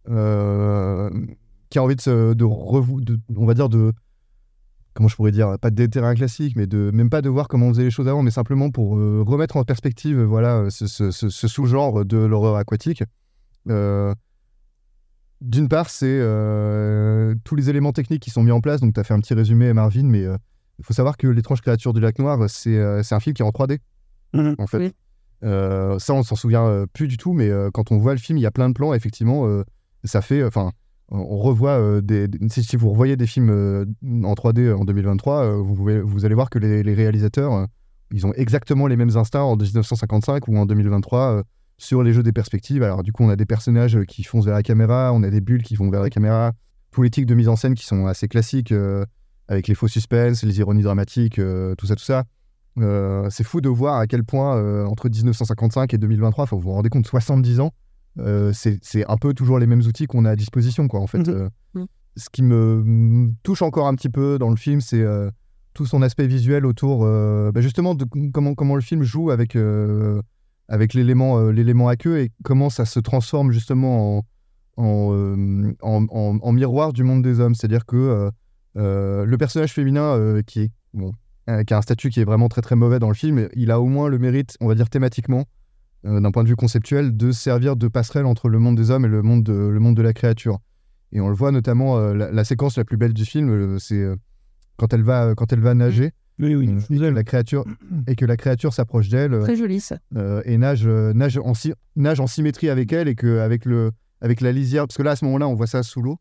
qui 0.06 1.78
a 1.78 1.82
envie 1.82 1.96
de, 1.96 2.00
se, 2.00 2.34
de, 2.34 2.44
revou- 2.44 3.00
de- 3.00 3.18
on 3.36 3.46
va 3.46 3.54
dire, 3.54 3.68
de 3.68 3.92
comment 4.94 5.08
je 5.08 5.14
pourrais 5.16 5.30
dire, 5.30 5.56
pas 5.60 5.70
de 5.70 5.76
déterrer 5.76 6.08
un 6.08 6.14
classique, 6.14 6.56
mais 6.56 6.66
de 6.66 6.90
même 6.92 7.10
pas 7.10 7.22
de 7.22 7.28
voir 7.28 7.46
comment 7.48 7.66
on 7.66 7.70
faisait 7.70 7.84
les 7.84 7.90
choses 7.92 8.08
avant, 8.08 8.22
mais 8.22 8.30
simplement 8.32 8.70
pour 8.70 8.98
euh, 8.98 9.22
remettre 9.26 9.56
en 9.56 9.64
perspective, 9.64 10.18
euh, 10.18 10.24
voilà, 10.26 10.56
euh, 10.58 10.70
ce, 10.70 10.86
ce- 10.88 11.10
ce- 11.12 11.28
ce 11.28 11.48
sous-genre 11.48 12.04
de 12.04 12.16
l'horreur 12.18 12.56
aquatique. 12.56 13.04
Euh, 13.68 14.14
D'une 15.40 15.68
part, 15.68 15.88
c'est 15.88 16.06
euh, 16.20 17.34
tous 17.44 17.54
les 17.54 17.70
éléments 17.70 17.92
techniques 17.92 18.22
qui 18.22 18.28
sont 18.30 18.42
mis 18.42 18.50
en 18.50 18.60
place. 18.60 18.80
Donc, 18.82 18.92
tu 18.92 19.00
as 19.00 19.04
fait 19.04 19.14
un 19.14 19.20
petit 19.20 19.32
résumé, 19.32 19.72
Marvin, 19.72 20.02
mais 20.02 20.24
euh, 20.24 20.36
il 20.78 20.84
faut 20.84 20.92
savoir 20.92 21.16
que 21.16 21.26
L'étrange 21.28 21.62
créature 21.62 21.94
du 21.94 22.00
lac 22.00 22.18
noir, 22.18 22.38
c'est 22.50 22.76
euh, 22.76 23.02
c'est 23.02 23.14
un 23.14 23.20
film 23.20 23.32
qui 23.34 23.40
est 23.42 23.44
en 23.44 23.50
3D, 23.50 23.78
en 24.58 24.66
fait. 24.66 24.78
Euh, 25.42 25.98
ça, 25.98 26.12
on 26.12 26.22
s'en 26.22 26.36
souvient 26.36 26.66
euh, 26.66 26.86
plus 26.92 27.08
du 27.08 27.16
tout, 27.16 27.32
mais 27.32 27.48
euh, 27.48 27.70
quand 27.72 27.90
on 27.90 27.96
voit 27.98 28.12
le 28.12 28.18
film, 28.18 28.36
il 28.36 28.42
y 28.42 28.46
a 28.46 28.50
plein 28.50 28.68
de 28.68 28.74
plans, 28.74 28.92
effectivement, 28.92 29.46
euh, 29.46 29.64
ça 30.04 30.22
fait. 30.22 30.44
Enfin, 30.44 30.72
on 31.10 31.38
revoit 31.38 31.72
euh, 31.72 32.00
des. 32.00 32.28
Si, 32.48 32.76
vous 32.76 32.90
revoyez 32.90 33.16
des 33.16 33.26
films 33.26 33.50
euh, 33.50 33.84
en 34.24 34.34
3D 34.34 34.72
en 34.72 34.84
2023, 34.84 35.44
euh, 35.44 35.56
vous, 35.56 35.74
pouvez- 35.74 36.00
vous 36.00 36.24
allez 36.24 36.34
voir 36.34 36.50
que 36.50 36.58
les, 36.58 36.82
les 36.82 36.94
réalisateurs, 36.94 37.52
euh, 37.52 37.66
ils 38.12 38.26
ont 38.26 38.32
exactement 38.34 38.86
les 38.86 38.96
mêmes 38.96 39.16
instincts 39.16 39.42
en 39.42 39.56
1955 39.56 40.48
ou 40.48 40.56
en 40.56 40.66
2023 40.66 41.20
euh, 41.20 41.42
sur 41.78 42.02
les 42.02 42.12
jeux 42.12 42.22
des 42.22 42.32
perspectives. 42.32 42.82
Alors, 42.82 43.02
du 43.02 43.12
coup, 43.12 43.24
on 43.24 43.28
a 43.28 43.36
des 43.36 43.46
personnages 43.46 43.96
euh, 43.96 44.04
qui 44.04 44.22
foncent 44.22 44.44
vers 44.44 44.54
la 44.54 44.62
caméra, 44.62 45.12
on 45.12 45.22
a 45.22 45.30
des 45.30 45.40
bulles 45.40 45.62
qui 45.62 45.76
vont 45.76 45.90
vers 45.90 46.02
la 46.02 46.10
caméra, 46.10 46.52
tics 47.10 47.26
de 47.26 47.34
mise 47.34 47.48
en 47.48 47.56
scène 47.56 47.74
qui 47.74 47.86
sont 47.86 48.06
assez 48.06 48.28
classiques, 48.28 48.72
euh, 48.72 49.04
avec 49.48 49.68
les 49.68 49.74
faux 49.74 49.88
suspens, 49.88 50.32
les 50.42 50.58
ironies 50.58 50.82
dramatiques, 50.82 51.38
euh, 51.38 51.74
tout 51.76 51.86
ça, 51.86 51.96
tout 51.96 52.04
ça. 52.04 52.24
Euh, 52.78 53.28
c'est 53.30 53.44
fou 53.44 53.60
de 53.60 53.68
voir 53.68 53.98
à 53.98 54.06
quel 54.06 54.22
point, 54.24 54.56
euh, 54.56 54.84
entre 54.86 55.08
1955 55.08 55.92
et 55.94 55.98
2023, 55.98 56.44
enfin, 56.44 56.56
vous 56.56 56.62
vous 56.62 56.70
rendez 56.72 56.88
compte, 56.88 57.06
70 57.06 57.60
ans, 57.60 57.72
euh, 58.18 58.52
c'est 58.54 59.04
un 59.08 59.16
peu 59.16 59.32
toujours 59.34 59.58
les 59.58 59.66
mêmes 59.66 59.80
outils 59.82 60.06
qu'on 60.06 60.24
a 60.24 60.30
à 60.30 60.36
disposition, 60.36 60.88
quoi, 60.88 61.00
en 61.00 61.06
fait. 61.06 61.18
Mhm. 61.26 61.34
Euh, 61.34 61.48
Mhm. 61.74 61.86
ce 62.16 62.28
qui 62.30 62.42
me 62.42 62.82
me 62.84 63.30
touche 63.42 63.62
encore 63.62 63.86
un 63.86 63.94
petit 63.94 64.08
peu 64.08 64.38
dans 64.38 64.50
le 64.50 64.56
film, 64.56 64.80
c'est 64.80 65.00
euh, 65.00 65.30
tout 65.74 65.86
son 65.86 66.02
aspect 66.02 66.26
visuel 66.26 66.66
autour, 66.66 67.04
euh, 67.04 67.52
bah, 67.52 67.60
justement, 67.60 67.94
de 67.94 68.04
comment, 68.32 68.54
comment 68.54 68.74
le 68.74 68.80
film 68.80 69.02
joue 69.04 69.30
avec, 69.30 69.56
avec 70.68 70.94
l'élément 70.94 71.50
l'élément 71.50 71.88
à 71.88 71.96
queue 71.96 72.18
et 72.20 72.32
comment 72.42 72.70
ça 72.70 72.84
se 72.84 72.98
transforme 73.00 73.52
justement 73.52 74.18
en, 74.18 74.24
en, 74.76 75.72
en- 75.82 76.06
en- 76.10 76.38
en 76.42 76.52
miroir 76.52 76.92
du 76.92 77.04
monde 77.04 77.22
des 77.22 77.38
hommes. 77.40 77.54
C'est-à-dire 77.54 77.86
que 77.86 78.30
le 78.74 79.36
personnage 79.36 79.72
féminin 79.72 80.40
qui, 80.46 80.62
est, 80.62 80.70
bon, 80.94 81.12
qui 81.66 81.74
a 81.74 81.78
un 81.78 81.82
statut 81.82 82.10
qui 82.10 82.20
est 82.20 82.24
vraiment 82.24 82.48
très 82.48 82.60
très 82.62 82.76
mauvais 82.76 82.98
dans 82.98 83.08
le 83.08 83.14
film, 83.14 83.48
il 83.54 83.70
a 83.70 83.80
au 83.80 83.86
moins 83.86 84.08
le 84.08 84.18
mérite, 84.18 84.56
on 84.60 84.66
va 84.68 84.74
dire 84.74 84.88
thématiquement, 84.90 85.44
d'un 86.04 86.30
point 86.30 86.42
de 86.44 86.48
vue 86.48 86.56
conceptuel, 86.56 87.16
de 87.16 87.30
servir 87.32 87.76
de 87.76 87.88
passerelle 87.88 88.26
entre 88.26 88.48
le 88.48 88.58
monde 88.58 88.76
des 88.76 88.90
hommes 88.90 89.04
et 89.04 89.08
le 89.08 89.22
monde 89.22 89.42
de, 89.44 89.52
le 89.52 89.80
monde 89.80 89.96
de 89.96 90.02
la 90.02 90.12
créature. 90.12 90.58
Et 91.12 91.20
on 91.20 91.28
le 91.28 91.34
voit 91.34 91.50
notamment, 91.52 91.98
euh, 91.98 92.14
la, 92.14 92.30
la 92.30 92.44
séquence 92.44 92.76
la 92.78 92.84
plus 92.84 92.96
belle 92.96 93.12
du 93.12 93.24
film, 93.24 93.50
euh, 93.50 93.78
c'est 93.78 94.00
euh, 94.00 94.16
quand 94.76 94.92
elle 94.94 95.02
va 95.02 95.34
quand 95.36 95.52
elle 95.52 95.60
va 95.60 95.74
nager. 95.74 96.12
Oui, 96.38 96.54
oui. 96.54 96.70
et 96.88 96.96
que 96.96 97.04
la 97.04 97.22
créature 97.22 97.66
et 98.06 98.16
que 98.16 98.24
la 98.24 98.38
créature 98.38 98.72
s'approche 98.72 99.10
d'elle. 99.10 99.34
euh, 99.34 99.42
Très 99.42 99.56
joli, 99.56 99.78
ça. 99.78 99.98
euh, 100.16 100.40
et 100.46 100.56
nage, 100.56 100.86
euh, 100.86 101.12
nage, 101.12 101.36
en 101.36 101.52
nage 101.96 102.18
en 102.18 102.26
symétrie 102.26 102.70
avec 102.70 102.94
elle 102.94 103.08
et 103.08 103.14
que 103.14 103.40
avec, 103.40 103.66
le, 103.66 103.90
avec 104.22 104.40
la 104.40 104.50
lisière, 104.50 104.86
parce 104.86 104.96
que 104.96 105.02
là 105.02 105.10
à 105.10 105.16
ce 105.16 105.26
moment-là 105.26 105.46
on 105.48 105.54
voit 105.54 105.66
ça 105.66 105.82
sous 105.82 106.00
l'eau, 106.00 106.18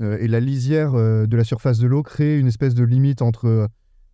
euh, 0.00 0.16
et 0.20 0.26
la 0.28 0.40
lisière 0.40 0.94
euh, 0.94 1.26
de 1.26 1.36
la 1.36 1.44
surface 1.44 1.78
de 1.80 1.86
l'eau 1.86 2.02
crée 2.02 2.38
une 2.38 2.46
espèce 2.46 2.74
de 2.74 2.82
limite 2.82 3.20
entre 3.20 3.44
euh, 3.46 3.66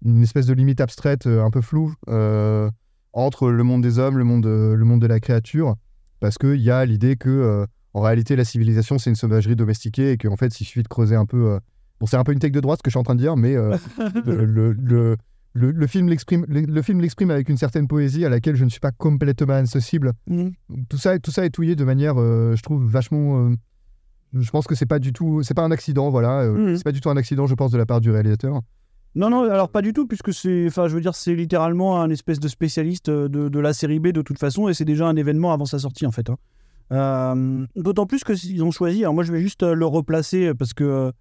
une 0.05 0.25
espèce 0.25 0.47
de 0.47 0.55
limite 0.55 0.81
abstraite 0.81 1.29
euh, 1.29 1.45
un 1.45 1.51
peu 1.53 1.61
floue 1.61 1.95
euh, 2.09 2.69
entre 3.15 3.51
le 3.51 3.63
monde 3.63 3.83
des 3.83 3.99
hommes, 3.99 4.19
le 4.19 4.25
monde, 4.25 4.45
euh, 4.47 4.75
le 4.77 4.85
monde 4.85 5.01
de 5.01 5.07
la 5.07 5.21
créature, 5.21 5.77
parce 6.21 6.37
qu'il 6.37 6.61
y 6.61 6.71
a 6.71 6.85
l'idée 6.85 7.17
que 7.17 7.31
euh, 7.31 7.67
en 7.95 8.01
réalité 8.01 8.37
la 8.37 8.45
civilisation 8.45 8.99
c'est 8.99 9.09
une 9.11 9.17
sauvagerie 9.17 9.57
domestiquée 9.57 10.13
et 10.13 10.17
qu'en 10.19 10.37
fait 10.37 10.61
il 10.61 10.65
suffit 10.65 10.83
de 10.83 10.89
creuser 10.89 11.17
un 11.17 11.27
peu. 11.27 11.53
euh, 11.53 11.59
Bon, 12.01 12.07
c'est 12.07 12.17
un 12.17 12.25
peu 12.25 12.33
une 12.33 12.41
tech 12.41 12.51
de 12.51 12.59
droite 12.61 12.81
ce 12.81 12.83
que 12.83 12.91
je 12.91 12.95
suis 12.95 12.99
en 12.99 13.05
train 13.05 13.15
de 13.15 13.21
dire, 13.21 13.37
mais 13.37 13.55
euh, 13.55 13.77
le, 14.27 14.45
le- 14.73 15.17
le- 15.55 15.87
film 15.87 16.09
l'exprime 16.09 16.45
le, 16.49 16.83
film 16.83 17.01
l'exprime 17.01 17.31
avec 17.31 17.49
une 17.49 17.57
certaine 17.57 17.87
poésie 17.87 18.25
à 18.25 18.29
laquelle 18.29 18.57
je 18.57 18.65
ne 18.65 18.69
suis 18.69 18.81
pas 18.81 18.91
complètement 18.91 19.55
insensible. 19.55 20.13
Tout 20.89 20.99
ça, 20.99 21.17
tout 21.21 21.31
ça 21.31 21.45
est 21.47 21.51
touillé 21.51 21.77
de 21.77 21.85
manière, 21.85 22.17
je 22.17 22.61
trouve, 22.63 22.85
vachement. 22.85 23.53
je 24.33 24.51
pense 24.51 24.67
que 24.67 24.75
c'est 24.75 24.87
pas 24.87 24.99
du 24.99 25.13
tout, 25.13 25.45
c'est 25.45 25.55
pas 25.55 25.63
un 25.63 25.71
accident, 25.71 26.11
voilà. 26.11 26.45
Mhm. 26.51 26.77
C'est 26.77 26.83
pas 26.83 26.91
du 26.91 27.01
tout 27.01 27.09
un 27.11 27.17
accident, 27.17 27.47
je 27.47 27.55
pense, 27.55 27.71
de 27.71 27.79
la 27.79 27.87
part 27.87 28.01
du 28.01 28.11
réalisateur. 28.11 28.61
Non, 29.17 29.31
non, 29.31 29.43
alors 29.49 29.69
pas 29.69 29.81
du 29.81 29.93
tout, 29.93 30.07
puisque 30.07 30.33
c'est, 30.33 30.67
enfin, 30.67 30.89
je 30.89 30.95
veux 30.95 31.01
dire, 31.01 31.15
c'est 31.15 31.35
littéralement 31.35 32.01
un 32.01 32.11
espèce 32.11 32.41
de 32.41 32.49
spécialiste 32.49 33.09
euh, 33.09 33.29
de, 33.29 33.61
la 33.61 33.73
série 33.73 34.01
B 34.01 34.09
de 34.09 34.23
toute 34.23 34.39
façon, 34.39 34.69
et 34.69 34.75
c'est 34.75 34.85
déjà 34.85 35.07
un 35.07 35.15
événement 35.15 35.53
avant 35.53 35.67
sa 35.67 35.79
sortie 35.79 36.05
en 36.05 36.11
fait. 36.11 36.29
hein. 36.31 36.37
Euh, 36.93 37.67
D'autant 37.77 38.07
plus 38.07 38.25
que 38.25 38.35
s'ils 38.35 38.63
ont 38.65 38.73
choisi. 38.73 39.03
Alors 39.03 39.15
moi, 39.15 39.23
je 39.23 39.33
vais 39.33 39.41
juste 39.41 39.63
euh, 39.63 39.75
le 39.75 39.87
replacer 39.87 40.53
parce 40.55 40.75
que 40.75 41.13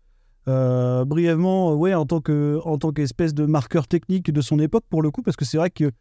brièvement, 0.46 1.76
ouais, 1.76 1.94
en 1.94 2.06
tant 2.06 2.20
que, 2.20 2.60
qu'espèce 2.92 3.34
de 3.34 3.46
marqueur 3.46 3.88
technique 3.88 4.32
de 4.32 4.42
son 4.42 4.60
époque 4.60 4.84
pour 4.90 5.02
le 5.02 5.12
coup, 5.12 5.22
parce 5.22 5.38
que 5.38 5.46
c'est 5.46 5.58
vrai 5.58 5.70
que 5.70 5.92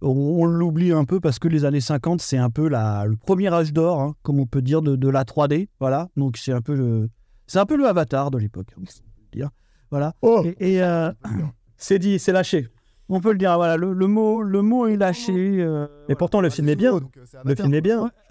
on, 0.00 0.44
l'oublie 0.44 0.92
un 0.92 1.04
peu 1.04 1.18
parce 1.18 1.38
que 1.38 1.48
les 1.48 1.64
années 1.64 1.80
50, 1.80 2.20
c'est 2.20 2.36
un 2.36 2.50
peu 2.50 2.68
le 2.68 3.16
premier 3.16 3.52
âge 3.52 3.72
d'or, 3.72 4.00
hein, 4.00 4.14
comme 4.22 4.38
on 4.38 4.46
peut 4.46 4.62
dire, 4.62 4.82
de, 4.82 5.08
la 5.08 5.24
3D. 5.24 5.68
Voilà. 5.80 6.08
Donc 6.16 6.36
c'est 6.36 6.52
un 6.52 6.60
peu 6.60 6.74
le, 6.74 7.08
c'est 7.46 7.58
un 7.58 7.66
peu 7.66 7.76
le 7.76 7.86
avatar 7.86 8.30
de 8.30 8.38
l'époque. 8.38 8.68
dire. 9.32 9.50
Voilà. 9.90 10.14
Et, 10.44 10.74
et, 10.74 10.82
euh, 10.82 11.10
C'est 11.76 11.98
dit, 11.98 12.18
c'est 12.18 12.32
lâché. 12.32 12.68
on 13.08 13.20
peut 13.20 13.32
le 13.32 13.38
dire. 13.38 13.54
Voilà. 13.56 13.76
Le, 13.76 13.92
le 13.92 14.06
mot, 14.06 14.42
le 14.42 14.62
mot 14.62 14.86
est 14.86 14.96
lâché. 14.96 15.32
euh, 15.62 15.86
Et 16.08 16.14
pourtant, 16.14 16.40
le 16.40 16.50
film 16.50 16.68
est 16.68 16.76
bien. 16.76 17.00
Le 17.44 17.54
film 17.54 17.72
est 17.74 17.80
bien. 17.80 18.10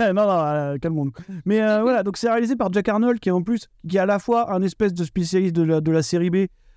non, 0.00 0.12
non, 0.14 0.28
euh, 0.30 0.76
calmons-nous. 0.78 1.12
Mais 1.44 1.62
euh, 1.62 1.82
voilà, 1.82 2.02
donc 2.02 2.16
c'est 2.16 2.28
réalisé 2.30 2.56
par 2.56 2.72
Jack 2.72 2.88
Arnold, 2.88 3.20
qui 3.20 3.28
est 3.28 3.32
en 3.32 3.42
plus, 3.42 3.68
qui 3.88 3.96
est 3.96 4.00
à 4.00 4.06
la 4.06 4.18
fois 4.18 4.52
un 4.52 4.62
espèce 4.62 4.92
de 4.94 5.04
spécialiste 5.04 5.54
de 5.56 5.62
la, 5.62 5.80
de 5.80 5.90
la 5.92 6.02
série 6.02 6.30
B 6.30 6.36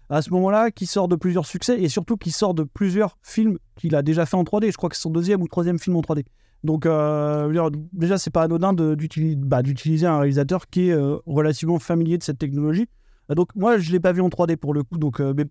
à 0.10 0.22
ce 0.22 0.30
moment-là, 0.32 0.72
qui 0.72 0.86
sort 0.88 1.08
de 1.08 1.16
plusieurs 1.16 1.46
succès 1.46 1.82
et 1.82 1.88
surtout 1.88 2.18
qui 2.18 2.32
sort 2.32 2.54
de 2.54 2.64
plusieurs 2.64 3.18
films 3.24 3.58
qu'il 3.78 3.96
a 3.96 4.02
déjà 4.02 4.26
fait 4.26 4.36
en 4.36 4.44
3D. 4.44 4.72
Je 4.72 4.78
crois 4.78 4.90
que 4.90 4.96
c'est 4.98 5.02
son 5.02 5.10
deuxième 5.10 5.42
ou 5.42 5.48
troisième 5.48 5.80
film 5.80 5.96
en 5.96 6.02
3D. 6.02 6.24
Donc 6.66 6.86
euh, 6.86 7.70
déjà, 7.94 8.18
c'est 8.18 8.30
pas 8.30 8.44
anodin 8.44 8.74
bah, 8.74 9.64
d'utiliser 9.64 10.06
un 10.06 10.18
réalisateur 10.20 10.68
qui 10.70 10.90
est 10.90 10.94
euh, 10.94 11.18
relativement 11.26 11.80
familier 11.80 12.18
de 12.18 12.24
cette 12.24 12.38
technologie. 12.38 12.88
Euh, 13.32 13.36
Donc 13.36 13.50
moi, 13.56 13.78
je 13.78 13.92
l'ai 13.92 14.00
pas 14.00 14.12
vu 14.12 14.22
en 14.22 14.30
3D 14.30 14.58
pour 14.58 14.74
le 14.74 14.84
coup. 14.84 14.98
Donc, 14.98 15.20
euh, 15.20 15.34
mais- 15.36 15.46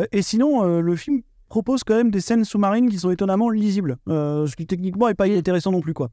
euh, 0.00 0.06
et 0.12 0.22
sinon, 0.22 0.64
euh, 0.64 0.80
le 0.80 0.96
film 0.96 1.22
propose 1.48 1.84
quand 1.84 1.94
même 1.94 2.10
des 2.10 2.20
scènes 2.20 2.44
sous-marines 2.44 2.88
qui 2.88 2.98
sont 2.98 3.10
étonnamment 3.10 3.50
lisibles, 3.50 3.98
ce 4.06 4.56
qui 4.56 4.66
techniquement 4.66 5.08
est 5.08 5.14
pas 5.14 5.26
intéressant 5.26 5.70
non 5.70 5.82
plus 5.82 5.92
quoi. 5.92 6.08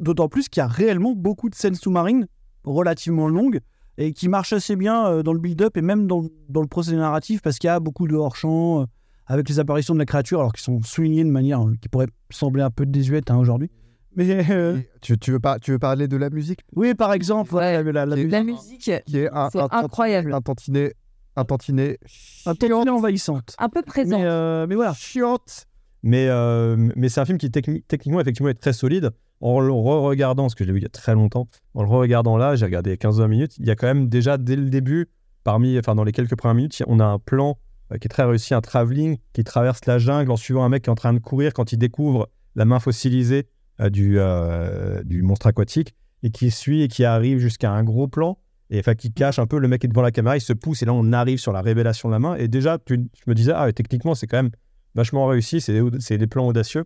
D'autant 0.00 0.28
plus 0.28 0.48
qu'il 0.48 0.60
y 0.60 0.64
a 0.64 0.66
réellement 0.66 1.12
beaucoup 1.14 1.50
de 1.50 1.54
scènes 1.54 1.74
sous-marines 1.74 2.26
relativement 2.64 3.28
longues 3.28 3.60
et 3.98 4.12
qui 4.14 4.28
marchent 4.28 4.54
assez 4.54 4.74
bien 4.74 5.22
dans 5.22 5.34
le 5.34 5.38
build-up 5.38 5.76
et 5.76 5.82
même 5.82 6.06
dans, 6.06 6.24
dans 6.48 6.62
le 6.62 6.66
procédé 6.66 6.96
narratif 6.96 7.42
parce 7.42 7.58
qu'il 7.58 7.68
y 7.68 7.70
a 7.70 7.78
beaucoup 7.78 8.06
de 8.08 8.14
hors-champ 8.14 8.86
avec 9.26 9.50
les 9.50 9.58
apparitions 9.58 9.92
de 9.92 9.98
la 9.98 10.06
créature 10.06 10.38
alors 10.40 10.52
qu'ils 10.54 10.62
sont 10.62 10.80
soulignés 10.82 11.24
de 11.24 11.30
manière 11.30 11.62
qui 11.82 11.90
pourrait 11.90 12.06
sembler 12.30 12.62
un 12.62 12.70
peu 12.70 12.86
désuète 12.86 13.30
hein, 13.30 13.36
aujourd'hui. 13.36 13.70
Mais 14.18 14.50
euh, 14.50 14.78
Tu, 15.00 15.16
tu 15.16 15.30
veux 15.30 15.38
pas, 15.38 15.58
tu 15.60 15.70
veux 15.70 15.78
parler 15.78 16.08
de 16.08 16.16
la 16.16 16.28
musique? 16.28 16.60
Oui, 16.74 16.92
par 16.94 17.12
exemple, 17.12 17.50
voilà, 17.50 17.82
la, 17.84 17.92
la- 17.92 18.06
la 18.06 18.16
musique 18.16 18.32
La 18.32 18.42
musique, 18.42 18.80
qui 19.06 19.16
est 19.18 19.30
un, 19.32 19.48
c'est 19.50 19.60
un, 19.60 19.68
incroyable. 19.70 20.34
un 20.34 20.40
tantinet, 20.40 20.92
un 21.36 21.44
tantinet 21.44 21.98
un 22.44 22.54
tantinet 22.56 22.90
envahissante. 22.90 23.54
Un 23.58 23.68
peu 23.68 23.82
présent. 23.82 24.18
Mais, 24.18 24.24
euh, 24.26 24.66
mais 24.68 24.74
voilà. 24.74 24.92
chiante. 24.94 25.66
Mais, 26.02 26.26
euh, 26.28 26.76
mais 26.96 27.08
c'est 27.08 27.20
un 27.20 27.24
film 27.24 27.38
qui 27.38 27.46
techni- 27.48 27.82
techniquement 27.86 28.20
effectivement 28.20 28.48
est 28.50 28.54
très 28.60 28.72
solide. 28.72 29.10
En 29.40 29.60
le 29.60 29.70
re-regardant, 29.72 30.42
parce 30.44 30.56
que 30.56 30.64
je 30.64 30.68
l'ai 30.68 30.72
vu 30.72 30.80
il 30.80 30.82
y 30.82 30.86
a 30.86 30.88
très 30.90 31.14
longtemps, 31.14 31.48
en 31.74 31.82
le 31.84 31.88
re-regardant 31.88 32.36
là, 32.36 32.56
j'ai 32.56 32.64
regardé 32.64 32.96
15-20 32.96 33.28
minutes, 33.28 33.56
il 33.58 33.66
y 33.66 33.70
a 33.70 33.76
quand 33.76 33.86
même 33.86 34.08
déjà 34.08 34.36
dès 34.36 34.56
le 34.56 34.68
début, 34.68 35.06
parmi, 35.44 35.78
enfin 35.78 35.94
dans 35.94 36.02
les 36.02 36.10
quelques 36.10 36.36
premières 36.36 36.56
minutes, 36.56 36.82
on 36.88 36.98
a 36.98 37.04
un 37.04 37.20
plan 37.20 37.56
qui 38.00 38.06
est 38.06 38.08
très 38.08 38.24
réussi, 38.24 38.52
un 38.52 38.60
travelling 38.60 39.18
qui 39.32 39.44
traverse 39.44 39.86
la 39.86 39.98
jungle 40.00 40.32
en 40.32 40.36
suivant 40.36 40.64
un 40.64 40.68
mec 40.68 40.82
qui 40.82 40.88
est 40.88 40.90
en 40.90 40.96
train 40.96 41.12
de 41.12 41.20
courir 41.20 41.52
quand 41.52 41.70
il 41.70 41.78
découvre 41.78 42.28
la 42.56 42.64
main 42.64 42.80
fossilisée 42.80 43.46
du, 43.90 44.18
euh, 44.18 45.02
du 45.04 45.22
monstre 45.22 45.46
aquatique 45.46 45.94
et 46.22 46.30
qui 46.30 46.50
suit 46.50 46.82
et 46.82 46.88
qui 46.88 47.04
arrive 47.04 47.38
jusqu'à 47.38 47.70
un 47.70 47.84
gros 47.84 48.08
plan 48.08 48.38
et 48.70 48.78
enfin 48.80 48.94
qui 48.94 49.12
cache 49.12 49.38
un 49.38 49.46
peu 49.46 49.58
le 49.58 49.68
mec 49.68 49.80
qui 49.80 49.86
est 49.86 49.88
devant 49.88 50.02
la 50.02 50.10
caméra, 50.10 50.36
il 50.36 50.40
se 50.40 50.52
pousse 50.52 50.82
et 50.82 50.84
là 50.86 50.92
on 50.92 51.12
arrive 51.12 51.38
sur 51.38 51.52
la 51.52 51.62
révélation 51.62 52.08
de 52.08 52.12
la 52.14 52.18
main 52.18 52.34
et 52.36 52.48
déjà 52.48 52.78
tu- 52.78 53.08
je 53.24 53.30
me 53.30 53.34
disais 53.34 53.52
ah 53.54 53.72
techniquement 53.72 54.14
c'est 54.14 54.26
quand 54.26 54.38
même 54.38 54.50
vachement 54.94 55.26
réussi, 55.26 55.60
c'est 55.60 55.72
des, 55.80 56.00
c'est 56.00 56.18
des 56.18 56.26
plans 56.26 56.46
audacieux. 56.46 56.84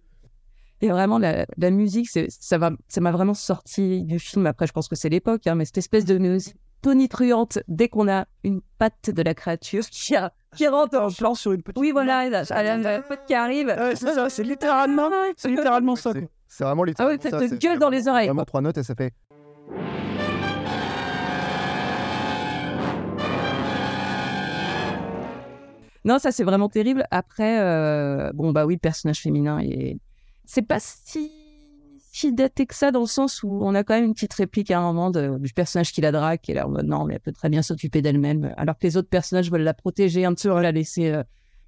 Et 0.83 0.89
vraiment, 0.89 1.19
la, 1.19 1.47
la 1.57 1.71
musique, 1.71 2.09
ça 2.11 2.59
va- 2.59 2.73
ça 2.89 3.01
m'a 3.01 3.13
vraiment 3.13 3.35
sorti 3.35 4.03
du 4.03 4.19
film. 4.19 4.47
Après, 4.47 4.67
je 4.67 4.73
pense 4.73 4.89
que 4.89 4.97
c'est 4.97 5.09
l'époque, 5.09 5.47
hein, 5.47 5.55
mais 5.55 5.65
cette 5.65 5.79
espèce 5.79 6.05
de 6.05 6.19
musique 6.19 6.57
tonitruante 6.83 7.61
dès 7.69 7.89
qu'on 7.89 8.09
a 8.09 8.27
une 8.43 8.61
patte 8.79 9.09
de 9.11 9.23
la 9.23 9.33
créature 9.33 9.85
qui, 9.89 10.17
a- 10.17 10.33
qui 10.57 10.67
rentre 10.67 10.99
en 10.99 11.09
plan 11.13 11.35
sur 11.37 11.53
une 11.53 11.63
petite. 11.63 11.79
Oui, 11.79 11.93
voilà, 11.93 12.27
elle 12.27 12.35
a- 12.35 12.43
elle 12.51 12.67
a 12.67 12.77
la 12.79 13.01
patte 13.01 13.25
qui 13.27 13.35
arrive. 13.35 13.73
C'est 13.95 14.13
ça, 14.13 14.29
c'est 14.29 14.43
littéralement, 14.43 15.09
c'est 15.37 15.49
littéralement 15.51 15.95
ça. 15.97 16.13
C'est 16.55 16.65
vraiment 16.65 16.85
les. 16.85 16.93
Ah 16.99 17.07
ouais, 17.07 17.17
ça 17.19 17.31
te 17.31 17.55
gueule 17.55 17.79
dans 17.79 17.89
les 17.89 18.09
oreilles. 18.09 18.27
Vraiment 18.27 18.45
trois 18.45 18.61
notes 18.61 18.77
et 18.77 18.83
ça 18.83 18.95
fait. 18.95 19.15
Non, 26.05 26.19
ça 26.19 26.31
c'est 26.31 26.45
vraiment 26.45 26.69
terrible. 26.69 27.07
Après, 27.11 27.59
euh, 27.59 28.33
bon 28.35 28.53
bah 28.53 28.67
oui, 28.67 28.75
le 28.75 28.81
personnage 28.81 29.21
féminin, 29.21 29.61
est... 29.61 29.99
c'est 30.45 30.61
pas 30.61 30.79
si 30.79 31.33
si 32.15 32.35
daté 32.35 32.67
que 32.67 32.75
ça 32.75 32.91
dans 32.91 33.01
le 33.01 33.07
sens 33.07 33.43
où 33.43 33.49
on 33.63 33.75
a 33.75 33.83
quand 33.83 33.95
même 33.95 34.05
une 34.05 34.13
petite 34.13 34.35
réplique 34.35 34.71
à 34.71 34.79
un 34.79 34.83
moment 34.83 35.11
de- 35.11 35.39
du 35.39 35.55
personnage 35.55 35.91
qui 35.93 36.03
la 36.03 36.13
drague, 36.13 36.41
qui 36.43 36.51
est 36.51 36.55
là 36.55 36.67
en 36.67 36.71
mode 36.71 36.85
non, 36.85 37.07
mais 37.07 37.15
elle 37.15 37.21
peut 37.21 37.33
très 37.33 37.49
bien 37.49 37.63
s'occuper 37.63 38.03
d'elle-même, 38.03 38.53
alors 38.59 38.77
que 38.77 38.87
les 38.87 38.99
autres 38.99 39.09
personnages 39.09 39.51
veulent 39.51 39.63
la 39.63 39.73
protéger 39.73 40.27
un 40.27 40.35
petit 40.35 40.49
peu, 40.49 40.61
la 40.61 40.73
laisser 40.73 41.13
euh, 41.13 41.23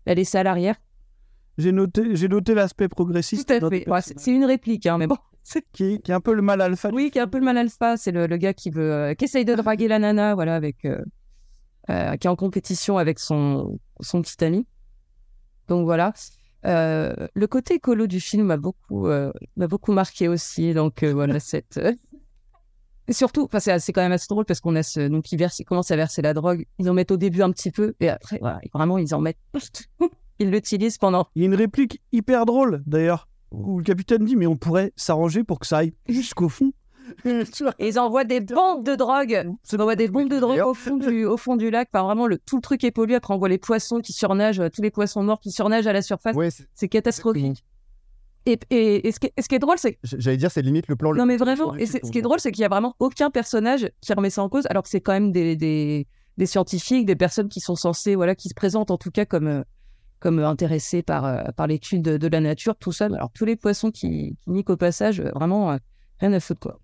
la 0.04 0.12
laisser 0.12 0.36
à 0.36 0.42
l'arrière. 0.42 0.76
J'ai 1.56 1.72
noté, 1.72 2.16
j'ai 2.16 2.28
noté 2.28 2.54
l'aspect 2.54 2.88
progressiste. 2.88 3.46
Tout 3.48 3.66
à 3.66 3.70
fait. 3.70 3.88
Ouais, 3.88 4.00
c'est 4.02 4.30
une 4.30 4.44
réplique, 4.44 4.86
hein, 4.86 4.98
mais 4.98 5.06
bon. 5.06 5.16
Qui 5.72 6.00
qui 6.00 6.10
est 6.10 6.14
un 6.14 6.20
peu 6.20 6.32
le 6.32 6.42
mal 6.42 6.60
alpha. 6.60 6.90
Oui, 6.92 7.10
qui 7.10 7.18
est 7.18 7.20
un 7.20 7.28
peu 7.28 7.38
le 7.38 7.44
mal 7.44 7.58
alpha. 7.58 7.96
C'est 7.96 8.12
le, 8.12 8.26
le 8.26 8.36
gars 8.36 8.54
qui 8.54 8.70
veut, 8.70 8.92
euh, 8.92 9.14
qui 9.14 9.26
essaye 9.26 9.44
de 9.44 9.54
draguer 9.54 9.88
la 9.88 9.98
nana, 9.98 10.34
voilà, 10.34 10.56
avec, 10.56 10.84
euh, 10.84 11.04
euh, 11.90 12.16
qui 12.16 12.26
est 12.26 12.30
en 12.30 12.36
compétition 12.36 12.98
avec 12.98 13.18
son, 13.18 13.78
son 14.00 14.22
petit 14.22 14.42
ami. 14.42 14.66
Donc 15.68 15.84
voilà. 15.84 16.12
Le 16.64 17.44
côté 17.46 17.74
écolo 17.74 18.06
du 18.06 18.20
film 18.20 18.46
m'a 18.46 18.56
beaucoup, 18.56 19.06
m'a 19.06 19.66
beaucoup 19.68 19.92
marqué 19.92 20.28
aussi. 20.28 20.72
Donc 20.72 21.04
voilà, 21.04 21.38
cette. 21.40 21.78
Et 23.06 23.12
surtout, 23.12 23.48
c'est 23.58 23.78
c'est 23.80 23.92
quand 23.92 24.00
même 24.00 24.12
assez 24.12 24.28
drôle 24.30 24.46
parce 24.46 24.60
qu'on 24.60 24.76
a 24.76 24.82
ce. 24.82 25.08
Donc, 25.08 25.30
ils, 25.30 25.38
versent, 25.38 25.58
ils 25.58 25.64
commencent 25.64 25.90
à 25.90 25.96
verser 25.96 26.22
la 26.22 26.32
drogue. 26.32 26.64
Ils 26.78 26.88
en 26.88 26.94
mettent 26.94 27.10
au 27.10 27.18
début 27.18 27.42
un 27.42 27.50
petit 27.50 27.70
peu. 27.70 27.94
Et 28.00 28.08
après, 28.08 28.38
voilà, 28.40 28.60
vraiment, 28.72 28.96
ils 28.96 29.14
en 29.14 29.20
mettent. 29.20 29.36
Ils 30.38 30.50
l'utilisent 30.50 30.98
pendant. 30.98 31.28
Il 31.34 31.42
y 31.42 31.44
a 31.44 31.48
une 31.48 31.54
réplique 31.54 32.00
hyper 32.12 32.46
drôle 32.46 32.82
d'ailleurs 32.86 33.28
où 33.50 33.78
le 33.78 33.84
capitaine 33.84 34.24
dit 34.24 34.36
mais 34.36 34.46
on 34.46 34.56
pourrait 34.56 34.92
s'arranger 34.96 35.44
pour 35.44 35.58
que 35.60 35.66
ça 35.66 35.78
aille 35.78 35.94
jusqu'au 36.08 36.48
fond. 36.48 36.72
Et 37.26 37.88
ils 37.88 37.98
envoient 37.98 38.24
des 38.24 38.40
bombes 38.40 38.84
de 38.84 38.94
drogue. 38.94 39.46
Ils 39.72 39.80
envoient 39.80 39.94
des 39.94 40.08
bombes 40.08 40.30
de 40.30 40.40
drogue 40.40 40.58
au 40.64 40.72
fond 40.74 40.96
du, 40.96 41.26
au 41.26 41.36
fond 41.36 41.54
du 41.56 41.70
lac. 41.70 41.88
Enfin, 41.92 42.04
vraiment, 42.04 42.26
le, 42.26 42.38
tout 42.38 42.56
le 42.56 42.62
truc 42.62 42.82
est 42.82 42.90
pollué. 42.90 43.14
Après, 43.14 43.34
on 43.34 43.38
voit 43.38 43.50
les 43.50 43.58
poissons 43.58 44.00
qui 44.00 44.14
surnagent, 44.14 44.58
euh, 44.58 44.70
tous 44.70 44.80
les 44.80 44.90
poissons 44.90 45.22
morts 45.22 45.38
qui 45.38 45.50
surnagent 45.52 45.86
à 45.86 45.92
la 45.92 46.00
surface. 46.00 46.34
Ouais, 46.34 46.48
c'est- 46.50 46.88
catastrophique. 46.88 47.62
Et, 48.46 48.58
et, 48.70 49.06
et 49.08 49.12
ce, 49.12 49.20
qui 49.20 49.26
est, 49.26 49.32
et 49.36 49.42
ce 49.42 49.48
qui 49.48 49.54
est 49.54 49.58
drôle, 49.58 49.78
c'est 49.78 49.98
J'allais 50.02 50.36
dire, 50.38 50.50
c'est 50.50 50.62
limite 50.62 50.88
le 50.88 50.96
plan. 50.96 51.14
non, 51.14 51.24
mais 51.26 51.36
vraiment, 51.36 51.74
et 51.76 51.86
ce 51.86 51.98
qui 51.98 52.18
est 52.18 52.22
drôle, 52.22 52.40
c'est 52.40 52.52
qu'il 52.52 52.62
y 52.62 52.66
a 52.66 52.68
vraiment 52.68 52.94
aucun 52.98 53.30
personnage 53.30 53.90
qui 54.02 54.12
remet 54.12 54.28
ça 54.30 54.42
en 54.42 54.48
cause, 54.50 54.66
alors 54.68 54.82
que 54.82 54.88
c'est 54.90 55.00
quand 55.00 55.12
même 55.12 55.32
des, 55.32 55.56
des, 55.56 56.06
des 56.36 56.46
scientifiques, 56.46 57.06
des 57.06 57.16
personnes 57.16 57.48
qui 57.48 57.60
sont 57.60 57.74
censées, 57.74 58.14
voilà, 58.14 58.34
qui 58.34 58.48
se 58.50 58.54
présentent 58.54 58.90
en 58.90 58.98
tout 58.98 59.10
cas 59.10 59.24
comme, 59.24 59.46
euh, 59.46 59.62
comme 60.24 60.38
intéressés 60.38 61.02
par, 61.02 61.26
euh, 61.26 61.42
par 61.54 61.66
l'étude 61.66 62.00
de, 62.00 62.16
de 62.16 62.28
la 62.28 62.40
nature, 62.40 62.76
tout 62.76 62.92
ça. 62.92 63.04
Alors, 63.04 63.30
tous 63.30 63.44
les 63.44 63.56
poissons 63.56 63.90
qui, 63.90 64.38
qui 64.40 64.50
niquent 64.50 64.70
au 64.70 64.76
passage, 64.78 65.20
euh, 65.20 65.30
vraiment, 65.34 65.70
euh, 65.72 65.76
rien 66.18 66.32
à 66.32 66.40
foutre, 66.40 66.60
quoi. 66.60 66.80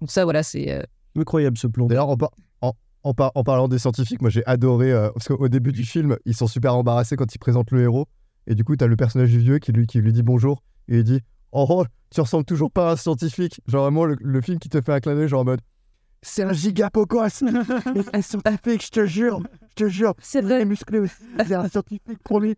Donc, 0.00 0.10
ça, 0.10 0.24
voilà, 0.24 0.42
c'est. 0.42 0.72
euh, 0.72 0.82
Incroyable 1.16 1.56
ce 1.56 1.68
plan. 1.68 1.86
D'ailleurs, 1.86 2.08
en, 2.08 2.16
par- 2.16 2.32
en, 2.62 2.72
en 3.04 3.14
par- 3.14 3.30
en 3.36 3.44
parlant 3.44 3.68
des 3.68 3.78
scientifiques, 3.78 4.20
moi 4.20 4.30
j'ai 4.30 4.44
adoré, 4.46 4.92
euh, 4.92 5.10
parce 5.14 5.28
qu'au 5.28 5.48
début 5.48 5.70
du 5.70 5.84
film, 5.84 6.16
ils 6.26 6.34
sont 6.34 6.48
super 6.48 6.74
embarrassés 6.74 7.14
quand 7.14 7.32
ils 7.32 7.38
présentent 7.38 7.70
le 7.70 7.82
héros. 7.82 8.06
Et 8.48 8.56
du 8.56 8.64
coup, 8.64 8.74
t'as 8.74 8.88
le 8.88 8.96
personnage 8.96 9.30
du 9.30 9.38
vieux 9.38 9.58
qui 9.60 9.70
lui, 9.70 9.86
qui 9.86 10.00
lui 10.00 10.12
dit 10.12 10.24
bonjour, 10.24 10.62
et 10.88 10.98
il 10.98 11.04
dit 11.04 11.20
Oh, 11.52 11.66
oh, 11.70 11.84
tu 12.10 12.20
ressembles 12.20 12.44
toujours 12.44 12.72
pas 12.72 12.88
à 12.90 12.92
un 12.94 12.96
scientifique. 12.96 13.60
Genre 13.68 13.82
vraiment 13.84 14.04
le, 14.04 14.16
le 14.20 14.40
film 14.40 14.58
qui 14.58 14.68
te 14.68 14.80
fait 14.80 14.92
un 14.92 14.98
clin 15.00 15.14
d'œil, 15.14 15.28
genre 15.28 15.42
en 15.42 15.44
mode 15.44 15.60
C'est 16.26 16.42
un 16.42 16.52
gigapocos 16.52 17.42
Un 18.12 18.20
scientifique, 18.20 18.84
je 18.84 18.90
te 18.90 19.06
jure, 19.06 19.40
je 19.70 19.84
te 19.84 19.88
jure. 19.88 20.14
C'est 20.20 20.40
vrai. 20.42 20.64
musclé 20.64 20.98
aussi. 20.98 21.14
C'est 21.46 21.54
un 21.54 21.68
scientifique, 21.68 22.22
promis. 22.24 22.54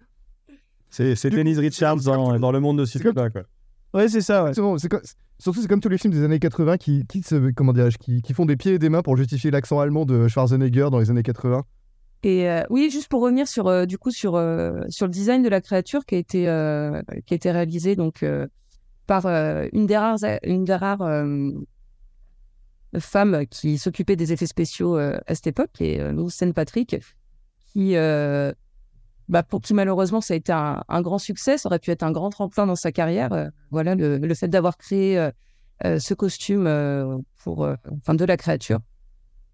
C'est 0.91 1.15
c'est 1.15 1.29
Denise 1.29 1.59
Richards 1.59 1.99
dans, 1.99 2.39
dans 2.39 2.51
le 2.51 2.61
monde 2.61 2.79
de 2.79 2.87
film-là. 2.87 3.29
quoi. 3.29 3.43
Ouais, 3.93 4.09
c'est 4.09 4.23
ça. 4.23 4.45
Ouais. 4.45 4.53
Bon, 4.57 4.77
surtout, 4.79 5.61
c'est 5.61 5.69
comme 5.69 5.81
tous 5.81 5.91
les 5.91 5.99
films 5.99 6.15
des 6.15 6.25
années 6.25 6.39
80 6.39 6.79
qui, 6.79 7.05
qui, 7.07 7.23
se, 7.23 7.51
comment 7.53 7.75
qui, 8.01 8.23
qui 8.23 8.33
font 8.33 8.47
des 8.47 8.57
pieds 8.57 8.75
et 8.75 8.79
des 8.79 8.89
mains 8.89 9.03
pour 9.03 9.17
justifier 9.17 9.51
l'accent 9.51 9.81
allemand 9.81 10.07
de 10.07 10.29
Schwarzenegger 10.29 10.89
dans 10.91 10.99
les 10.99 11.11
années 11.11 11.23
80. 11.23 11.63
Et 12.23 12.49
euh, 12.49 12.63
oui, 12.71 12.89
juste 12.91 13.09
pour 13.09 13.21
revenir 13.23 13.47
sur 13.47 13.69
euh, 13.69 13.85
du 13.85 13.99
coup 13.99 14.11
sur 14.11 14.35
euh, 14.35 14.81
sur 14.89 15.07
le 15.07 15.13
design 15.13 15.43
de 15.43 15.49
la 15.49 15.61
créature 15.61 16.05
qui 16.05 16.17
a 16.17 16.19
été 16.19 16.49
euh, 16.49 17.01
qui 17.27 17.35
a 17.35 17.37
été 17.37 17.51
réalisé 17.51 17.95
donc 17.97 18.23
euh, 18.23 18.47
par 19.07 19.27
euh, 19.27 19.69
une 19.73 19.87
des 19.87 19.97
rares 19.97 20.19
une 20.43 20.65
des 20.65 20.75
rares 20.75 21.25
euh, 22.95 23.01
femmes 23.01 23.47
qui 23.47 23.79
s'occupait 23.79 24.17
des 24.17 24.33
effets 24.33 24.47
spéciaux 24.47 24.97
euh, 24.97 25.19
à 25.27 25.35
cette 25.35 25.49
époque, 25.49 25.71
euh, 25.81 26.13
Lucène 26.13 26.53
Patrick, 26.53 26.97
qui 27.73 27.97
euh, 27.97 28.53
bah, 29.29 29.43
pour 29.43 29.61
qui 29.61 29.75
malheureusement 29.75 30.21
ça 30.21 30.35
a 30.35 30.37
été 30.37 30.53
un, 30.53 31.03
grand 31.03 31.19
succès, 31.19 31.59
ça 31.59 31.69
aurait 31.69 31.79
pu 31.79 31.91
être 31.91 32.03
un 32.03 32.13
grand 32.13 32.31
tremplin 32.31 32.67
dans 32.67 32.77
sa 32.77 32.93
carrière. 32.93 33.33
Euh, 33.33 33.49
voilà 33.71 33.95
le, 33.95 34.19
le 34.19 34.35
fait 34.35 34.49
d'avoir 34.49 34.79
créé 34.79 35.19
euh, 35.19 35.31
euh, 35.85 35.99
ce 35.99 36.15
costume 36.15 36.67
euh, 36.67 37.19
pour 37.37 37.65
euh, 37.65 37.77
enfin 37.99 38.15
de 38.15 38.25
la 38.25 38.37
créature 38.37 38.81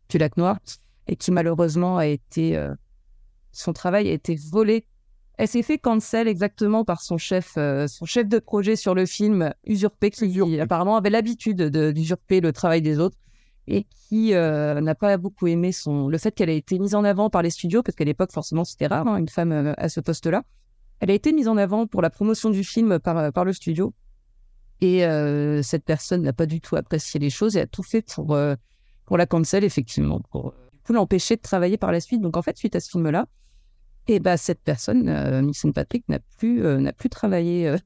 du 0.08 0.18
lac 0.18 0.36
noir 0.36 0.58
et 1.06 1.16
qui 1.16 1.32
malheureusement 1.32 1.98
a 1.98 2.06
été 2.06 2.56
euh, 2.56 2.74
son 3.52 3.72
travail 3.72 4.08
a 4.08 4.12
été 4.12 4.36
volé. 4.36 4.86
Elle 5.36 5.48
s'est 5.48 5.62
fait 5.62 5.78
cancel 5.78 6.28
exactement 6.28 6.84
par 6.84 7.00
son 7.00 7.18
chef, 7.18 7.54
euh, 7.56 7.88
son 7.88 8.04
chef 8.04 8.28
de 8.28 8.38
projet 8.38 8.76
sur 8.76 8.94
le 8.94 9.04
film 9.04 9.52
usurpé, 9.64 10.10
qui 10.10 10.60
apparemment 10.60 10.96
avait 10.96 11.10
l'habitude 11.10 11.56
de- 11.56 11.90
d'usurper 11.90 12.40
le 12.40 12.52
travail 12.52 12.82
des 12.82 13.00
autres 13.00 13.16
et 13.66 13.86
qui 14.08 14.34
euh, 14.34 14.80
n'a 14.80 14.94
pas 14.94 15.16
beaucoup 15.16 15.46
aimé 15.46 15.72
son 15.72 16.08
le 16.08 16.18
fait 16.18 16.32
qu'elle 16.32 16.50
ait 16.50 16.58
été 16.58 16.78
mise 16.78 16.94
en 16.94 17.02
avant 17.02 17.30
par 17.30 17.42
les 17.42 17.50
studios 17.50 17.82
parce 17.82 17.96
qu'à 17.96 18.04
l'époque 18.04 18.30
forcément 18.30 18.62
c'était 18.62 18.86
rare 18.86 19.08
hein, 19.08 19.16
une 19.16 19.28
femme 19.28 19.52
euh, 19.52 19.72
à 19.78 19.88
ce 19.88 20.00
poste-là 20.00 20.42
Elle 21.00 21.10
a 21.10 21.14
été 21.14 21.32
mise 21.32 21.48
en 21.48 21.56
avant 21.56 21.86
pour 21.86 22.02
la 22.02 22.10
promotion 22.10 22.50
du 22.50 22.62
film 22.62 22.98
par, 22.98 23.32
par 23.32 23.44
le 23.44 23.52
studio. 23.52 23.92
Et 24.80 25.04
euh, 25.04 25.62
cette 25.62 25.84
personne 25.84 26.22
n'a 26.22 26.32
pas 26.32 26.46
du 26.46 26.60
tout 26.60 26.76
apprécié 26.76 27.18
les 27.18 27.30
choses 27.30 27.56
et 27.56 27.60
a 27.60 27.66
tout 27.66 27.82
fait 27.82 28.02
pour, 28.02 28.34
euh, 28.34 28.54
pour 29.06 29.16
la 29.16 29.26
cancel, 29.26 29.64
effectivement, 29.64 30.20
pour 30.30 30.48
euh, 30.48 30.54
coup, 30.84 30.92
l'empêcher 30.92 31.36
de 31.36 31.40
travailler 31.40 31.78
par 31.78 31.90
la 31.92 32.00
suite. 32.00 32.20
Donc, 32.20 32.36
en 32.36 32.42
fait, 32.42 32.56
suite 32.58 32.76
à 32.76 32.80
ce 32.80 32.90
film-là, 32.90 33.26
et 34.08 34.20
bah, 34.20 34.36
cette 34.36 34.60
personne, 34.60 35.08
euh, 35.08 35.40
Nixon 35.40 35.72
Patrick, 35.72 36.04
n'a 36.08 36.18
plus, 36.38 36.64
euh, 36.64 36.78
n'a 36.78 36.92
plus 36.92 37.08
travaillé 37.08 37.68
euh, 37.68 37.76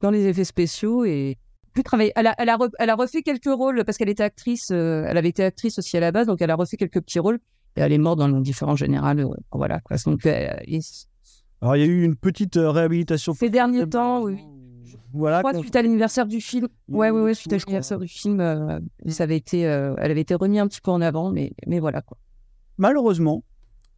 dans 0.00 0.10
les 0.10 0.26
effets 0.26 0.44
spéciaux 0.44 1.04
et 1.04 1.36
plus 1.72 1.82
travaillé. 1.82 2.12
Elle 2.16 2.26
a, 2.28 2.34
elle, 2.38 2.48
a 2.48 2.56
re- 2.56 2.70
elle 2.78 2.90
a 2.90 2.94
refait 2.94 3.22
quelques 3.22 3.44
rôles 3.52 3.84
parce 3.84 3.98
qu'elle 3.98 4.08
était 4.08 4.22
actrice, 4.22 4.68
euh, 4.72 5.04
elle 5.06 5.16
avait 5.18 5.28
été 5.28 5.44
actrice 5.44 5.78
aussi 5.78 5.96
à 5.96 6.00
la 6.00 6.12
base, 6.12 6.26
donc 6.26 6.40
elle 6.40 6.50
a 6.50 6.54
refait 6.54 6.76
quelques 6.76 7.00
petits 7.02 7.18
rôles 7.18 7.38
et 7.76 7.80
elle 7.82 7.92
est 7.92 7.98
morte 7.98 8.18
dans 8.18 8.28
l'indifférence 8.28 8.78
générale. 8.78 9.26
voilà. 9.52 9.80
quoi. 9.80 9.96
Donc, 10.06 10.24
et 10.24 10.48
Alors, 11.60 11.76
il 11.76 11.80
y 11.80 11.82
a 11.82 11.86
eu 11.86 12.02
une 12.02 12.16
petite 12.16 12.54
réhabilitation. 12.56 13.34
ces 13.34 13.50
derniers 13.50 13.86
temps, 13.86 14.22
oui. 14.22 14.38
Voilà. 15.12 15.38
Je 15.38 15.42
crois 15.42 15.58
suite 15.60 15.76
à 15.76 15.82
l'anniversaire 15.82 16.26
du 16.26 16.40
film. 16.40 16.68
Ouais, 16.88 17.10
ouais, 17.10 17.22
ouais, 17.22 17.34
suite 17.34 17.52
à 17.52 17.56
l'anniversaire 17.56 17.98
du 17.98 18.08
film, 18.08 18.40
euh, 18.40 18.78
ça 19.08 19.24
avait 19.24 19.36
été, 19.36 19.60
elle 19.60 19.98
avait 20.10 20.20
été 20.20 20.34
remise 20.34 20.60
un 20.60 20.68
petit 20.68 20.80
peu 20.80 20.90
en 20.90 21.00
avant, 21.00 21.30
mais, 21.30 21.52
mais 21.66 21.78
voilà 21.78 22.00
quoi. 22.02 22.16
malheureusement, 22.78 23.42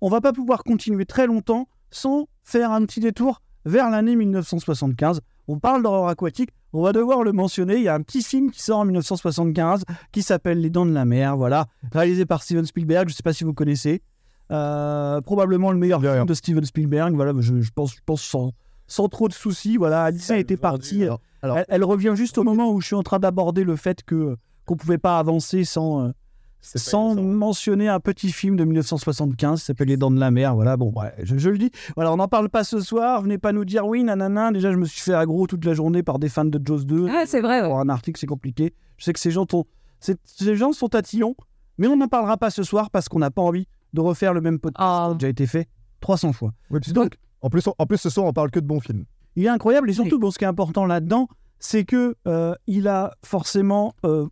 on 0.00 0.08
va 0.08 0.20
pas 0.20 0.32
pouvoir 0.32 0.64
continuer 0.64 1.04
très 1.06 1.26
longtemps 1.26 1.68
sans 1.90 2.28
faire 2.44 2.70
un 2.72 2.84
petit 2.84 3.00
détour 3.00 3.40
vers 3.64 3.90
l'année 3.90 4.16
1975. 4.16 5.20
On 5.48 5.58
parle 5.58 5.82
d'horreur 5.82 6.08
aquatique, 6.08 6.50
on 6.72 6.82
va 6.82 6.92
devoir 6.92 7.22
le 7.22 7.32
mentionner. 7.32 7.76
Il 7.76 7.82
y 7.82 7.88
a 7.88 7.94
un 7.94 8.02
petit 8.02 8.22
film 8.22 8.50
qui 8.50 8.62
sort 8.62 8.78
en 8.80 8.84
1975 8.84 9.84
qui 10.12 10.22
s'appelle 10.22 10.60
Les 10.60 10.70
Dents 10.70 10.84
de 10.86 10.92
la 10.92 11.04
Mer, 11.04 11.36
voilà, 11.36 11.66
réalisé 11.92 12.26
par 12.26 12.42
Steven 12.42 12.64
Spielberg. 12.66 13.08
Je 13.08 13.14
sais 13.14 13.22
pas 13.22 13.32
si 13.32 13.44
vous 13.44 13.54
connaissez. 13.54 14.02
Euh, 14.50 15.20
probablement 15.20 15.72
le 15.72 15.78
meilleur 15.78 16.00
film 16.00 16.26
de 16.26 16.34
Steven 16.34 16.64
Spielberg. 16.64 17.14
Voilà, 17.14 17.32
je, 17.40 17.60
je 17.60 17.70
pense, 17.74 17.94
je 17.94 18.00
pense 18.04 18.22
sans, 18.22 18.52
sans 18.86 19.08
trop 19.08 19.28
de 19.28 19.32
soucis. 19.34 19.76
Voilà, 19.76 20.04
Alicia 20.04 20.36
était 20.38 20.56
partie. 20.56 21.04
Alors- 21.04 21.20
alors- 21.42 21.58
elle, 21.58 21.64
elle 21.68 21.84
revient 21.84 22.12
juste 22.14 22.38
au 22.38 22.44
moment 22.44 22.70
où 22.70 22.80
je 22.80 22.86
suis 22.86 22.96
en 22.96 23.02
train 23.02 23.18
d'aborder 23.18 23.64
le 23.64 23.76
fait 23.76 24.02
que 24.04 24.36
qu'on 24.66 24.76
pouvait 24.76 24.98
pas 24.98 25.18
avancer 25.18 25.64
sans. 25.64 26.12
Sans 26.60 27.14
mentionner 27.14 27.88
un 27.88 28.00
petit 28.00 28.32
film 28.32 28.56
de 28.56 28.64
1975 28.64 29.60
qui 29.60 29.64
s'appelle 29.66 29.88
Les 29.88 29.96
Dents 29.96 30.10
de 30.10 30.18
la 30.20 30.30
Mer. 30.30 30.54
Voilà, 30.54 30.76
bon, 30.76 30.92
ouais, 30.96 31.12
je, 31.22 31.36
je 31.38 31.50
le 31.50 31.58
dis. 31.58 31.70
Voilà, 31.94 32.12
on 32.12 32.16
n'en 32.16 32.28
parle 32.28 32.48
pas 32.48 32.64
ce 32.64 32.80
soir. 32.80 33.22
Venez 33.22 33.38
pas 33.38 33.52
nous 33.52 33.64
dire 33.64 33.86
oui, 33.86 34.02
nanana. 34.04 34.50
Déjà, 34.52 34.72
je 34.72 34.76
me 34.76 34.84
suis 34.84 35.00
fait 35.00 35.14
aggro 35.14 35.46
toute 35.46 35.64
la 35.64 35.74
journée 35.74 36.02
par 36.02 36.18
des 36.18 36.28
fans 36.28 36.44
de 36.44 36.60
Jaws 36.64 36.84
2. 36.84 37.06
Ah, 37.10 37.24
c'est 37.26 37.40
vrai. 37.40 37.62
Pour 37.62 37.78
un 37.78 37.88
article, 37.88 38.18
c'est 38.18 38.26
compliqué. 38.26 38.74
Je 38.96 39.04
sais 39.04 39.12
que 39.12 39.20
ces 39.20 39.30
gens, 39.30 39.46
sont- 39.50 39.66
c'est- 40.00 40.18
ces 40.24 40.56
gens 40.56 40.72
sont 40.72 40.88
tatillons, 40.88 41.34
mais 41.78 41.86
on 41.86 41.96
n'en 41.96 42.08
parlera 42.08 42.36
pas 42.36 42.50
ce 42.50 42.62
soir 42.62 42.90
parce 42.90 43.08
qu'on 43.08 43.20
n'a 43.20 43.30
pas 43.30 43.42
envie 43.42 43.66
de 43.94 44.00
refaire 44.00 44.34
le 44.34 44.40
même 44.40 44.58
podcast 44.58 44.84
qui 44.84 45.12
a 45.12 45.14
déjà 45.14 45.28
été 45.28 45.46
fait 45.46 45.68
300 46.00 46.32
fois. 46.32 46.52
Donc, 46.92 47.14
en 47.40 47.48
plus, 47.50 47.62
en 47.78 47.86
plus, 47.86 47.98
ce 47.98 48.10
soir, 48.10 48.26
on 48.26 48.32
parle 48.32 48.50
que 48.50 48.60
de 48.60 48.66
bons 48.66 48.80
films. 48.80 49.04
Il 49.36 49.44
est 49.44 49.48
incroyable 49.48 49.88
et 49.88 49.92
surtout, 49.92 50.18
bon, 50.18 50.30
ce 50.32 50.38
qui 50.38 50.44
est 50.44 50.48
important 50.48 50.84
là-dedans, 50.84 51.28
c'est 51.60 51.84
que 51.84 52.16
euh, 52.26 52.54
il 52.66 52.88
a 52.88 53.12
forcément, 53.24 53.94
euh, 54.04 54.26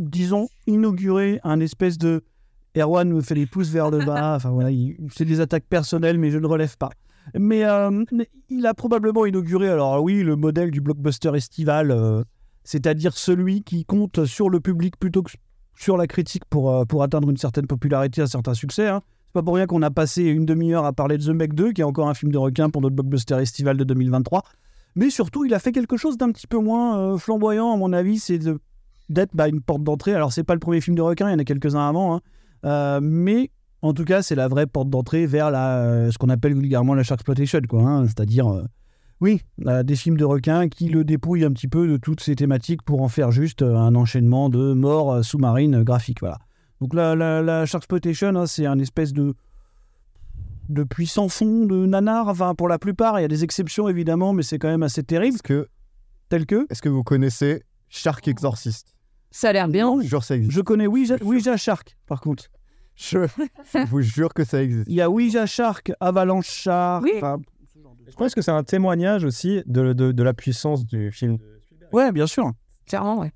disons, 0.00 0.48
inauguré 0.66 1.38
un 1.44 1.60
espèce 1.60 1.98
de. 1.98 2.22
Erwan 2.76 3.08
me 3.12 3.20
fait 3.20 3.34
les 3.34 3.46
pouces 3.46 3.68
vers 3.70 3.90
le 3.90 4.04
bas. 4.04 4.34
Enfin 4.36 4.50
voilà, 4.50 4.70
il- 4.70 4.96
c'est 5.12 5.24
des 5.24 5.40
attaques 5.40 5.66
personnelles, 5.68 6.18
mais 6.18 6.30
je 6.30 6.38
ne 6.38 6.46
relève 6.46 6.76
pas. 6.76 6.90
Mais 7.38 7.64
euh, 7.64 8.04
il 8.48 8.66
a 8.66 8.74
probablement 8.74 9.26
inauguré, 9.26 9.68
alors 9.68 10.02
oui, 10.02 10.22
le 10.22 10.36
modèle 10.36 10.70
du 10.70 10.80
blockbuster 10.80 11.32
estival, 11.34 11.90
euh, 11.90 12.22
c'est-à-dire 12.64 13.12
celui 13.16 13.62
qui 13.62 13.84
compte 13.84 14.24
sur 14.24 14.48
le 14.50 14.58
public 14.60 14.96
plutôt 14.98 15.22
que 15.22 15.32
sur 15.76 15.96
la 15.96 16.06
critique 16.06 16.44
pour, 16.48 16.70
euh, 16.74 16.84
pour 16.84 17.02
atteindre 17.02 17.28
une 17.30 17.36
certaine 17.36 17.66
popularité, 17.66 18.22
un 18.22 18.26
certain 18.26 18.54
succès. 18.54 18.88
Hein. 18.88 19.02
C'est 19.26 19.32
pas 19.34 19.42
pour 19.42 19.54
rien 19.54 19.66
qu'on 19.66 19.82
a 19.82 19.90
passé 19.90 20.22
une 20.24 20.46
demi-heure 20.46 20.84
à 20.84 20.92
parler 20.92 21.18
de 21.18 21.24
The 21.24 21.28
Meg 21.34 21.52
2, 21.54 21.72
qui 21.72 21.82
est 21.82 21.84
encore 21.84 22.08
un 22.08 22.14
film 22.14 22.32
de 22.32 22.38
requin 22.38 22.70
pour 22.70 22.82
notre 22.82 22.96
blockbuster 22.96 23.36
estival 23.36 23.76
de 23.76 23.84
2023. 23.84 24.42
Mais 24.96 25.10
surtout, 25.10 25.44
il 25.44 25.54
a 25.54 25.58
fait 25.58 25.72
quelque 25.72 25.96
chose 25.96 26.16
d'un 26.16 26.32
petit 26.32 26.46
peu 26.46 26.58
moins 26.58 27.16
flamboyant, 27.18 27.72
à 27.72 27.76
mon 27.76 27.92
avis, 27.92 28.18
c'est 28.18 28.38
de- 28.38 28.58
d'être 29.10 29.30
bah, 29.34 29.48
une 29.48 29.60
porte 29.60 29.82
d'entrée. 29.82 30.14
Alors, 30.14 30.32
c'est 30.32 30.44
pas 30.44 30.54
le 30.54 30.60
premier 30.60 30.80
film 30.80 30.96
de 30.96 31.02
requin, 31.02 31.28
il 31.28 31.32
y 31.32 31.34
en 31.34 31.38
a 31.38 31.44
quelques-uns 31.44 31.86
avant, 31.86 32.16
hein. 32.16 32.20
Euh, 32.64 33.00
mais 33.02 33.50
en 33.82 33.92
tout 33.92 34.04
cas, 34.04 34.22
c'est 34.22 34.34
la 34.34 34.48
vraie 34.48 34.66
porte 34.66 34.88
d'entrée 34.88 35.26
vers 35.26 35.50
la, 35.50 35.78
euh, 35.78 36.10
ce 36.10 36.18
qu'on 36.18 36.28
appelle 36.28 36.54
vulgairement 36.54 36.94
la 36.94 37.02
sharkploitation, 37.02 37.60
quoi. 37.68 37.82
hein. 37.82 38.06
C'est-à-dire, 38.06 38.48
euh, 38.48 38.64
oui, 39.20 39.42
des 39.58 39.96
films 39.96 40.16
de 40.16 40.24
requins 40.24 40.68
qui 40.68 40.88
le 40.88 41.04
dépouillent 41.04 41.44
un 41.44 41.52
petit 41.52 41.68
peu 41.68 41.86
de 41.86 41.98
toutes 41.98 42.20
ces 42.20 42.34
thématiques 42.36 42.82
pour 42.82 43.02
en 43.02 43.08
faire 43.08 43.30
juste 43.30 43.60
un 43.62 43.94
enchaînement 43.94 44.48
de 44.48 44.72
morts 44.72 45.22
sous-marines 45.22 45.82
graphiques, 45.82 46.20
voilà. 46.20 46.38
Donc 46.80 46.94
la, 46.94 47.14
la, 47.14 47.42
la 47.42 47.66
sharkploitation, 47.66 48.28
hein, 48.36 48.46
c'est 48.46 48.64
un 48.64 48.78
espèce 48.78 49.12
de 49.12 49.34
de 50.70 50.84
puissant 50.84 51.28
fond, 51.28 51.66
de 51.66 51.84
nanar, 51.84 52.28
enfin 52.28 52.54
pour 52.54 52.68
la 52.68 52.78
plupart, 52.78 53.18
il 53.18 53.22
y 53.22 53.24
a 53.24 53.28
des 53.28 53.42
exceptions 53.42 53.88
évidemment, 53.88 54.32
mais 54.32 54.44
c'est 54.44 54.58
quand 54.60 54.68
même 54.68 54.84
assez 54.84 55.02
terrible. 55.02 55.34
Est-ce 55.34 55.42
que, 55.42 55.68
tel 56.28 56.46
que 56.46 56.66
Est-ce 56.70 56.80
que 56.80 56.88
vous 56.88 57.02
connaissez 57.02 57.64
Shark 57.88 58.28
Exorcist? 58.28 58.94
Ça 59.30 59.50
a 59.50 59.52
l'air 59.52 59.68
bien. 59.68 59.94
Je 60.02 60.06
jure, 60.08 60.24
ça 60.24 60.36
existe. 60.36 60.52
Je 60.52 60.60
connais 60.60 60.86
Ouija, 60.86 61.16
Ouija 61.22 61.56
Shark, 61.56 61.96
par 62.06 62.20
contre. 62.20 62.44
Je 62.96 63.18
vous 63.90 64.00
jure 64.02 64.34
que 64.34 64.44
ça 64.44 64.62
existe. 64.62 64.86
Il 64.88 64.94
y 64.94 65.00
a 65.00 65.08
Ouija 65.10 65.46
Shark, 65.46 65.92
Avalanche 66.00 66.48
Shark. 66.50 67.04
Oui. 67.04 67.12
enfin, 67.16 67.38
Je 68.08 68.14
pense 68.16 68.34
que 68.34 68.42
c'est 68.42 68.50
un 68.50 68.62
témoignage 68.64 69.24
aussi 69.24 69.62
de, 69.66 69.92
de, 69.92 70.12
de 70.12 70.22
la 70.22 70.34
puissance 70.34 70.84
du 70.84 71.10
film. 71.12 71.38
ouais, 71.92 72.12
bien 72.12 72.26
sûr. 72.26 72.50
Clairement, 72.86 73.20
ouais. 73.20 73.32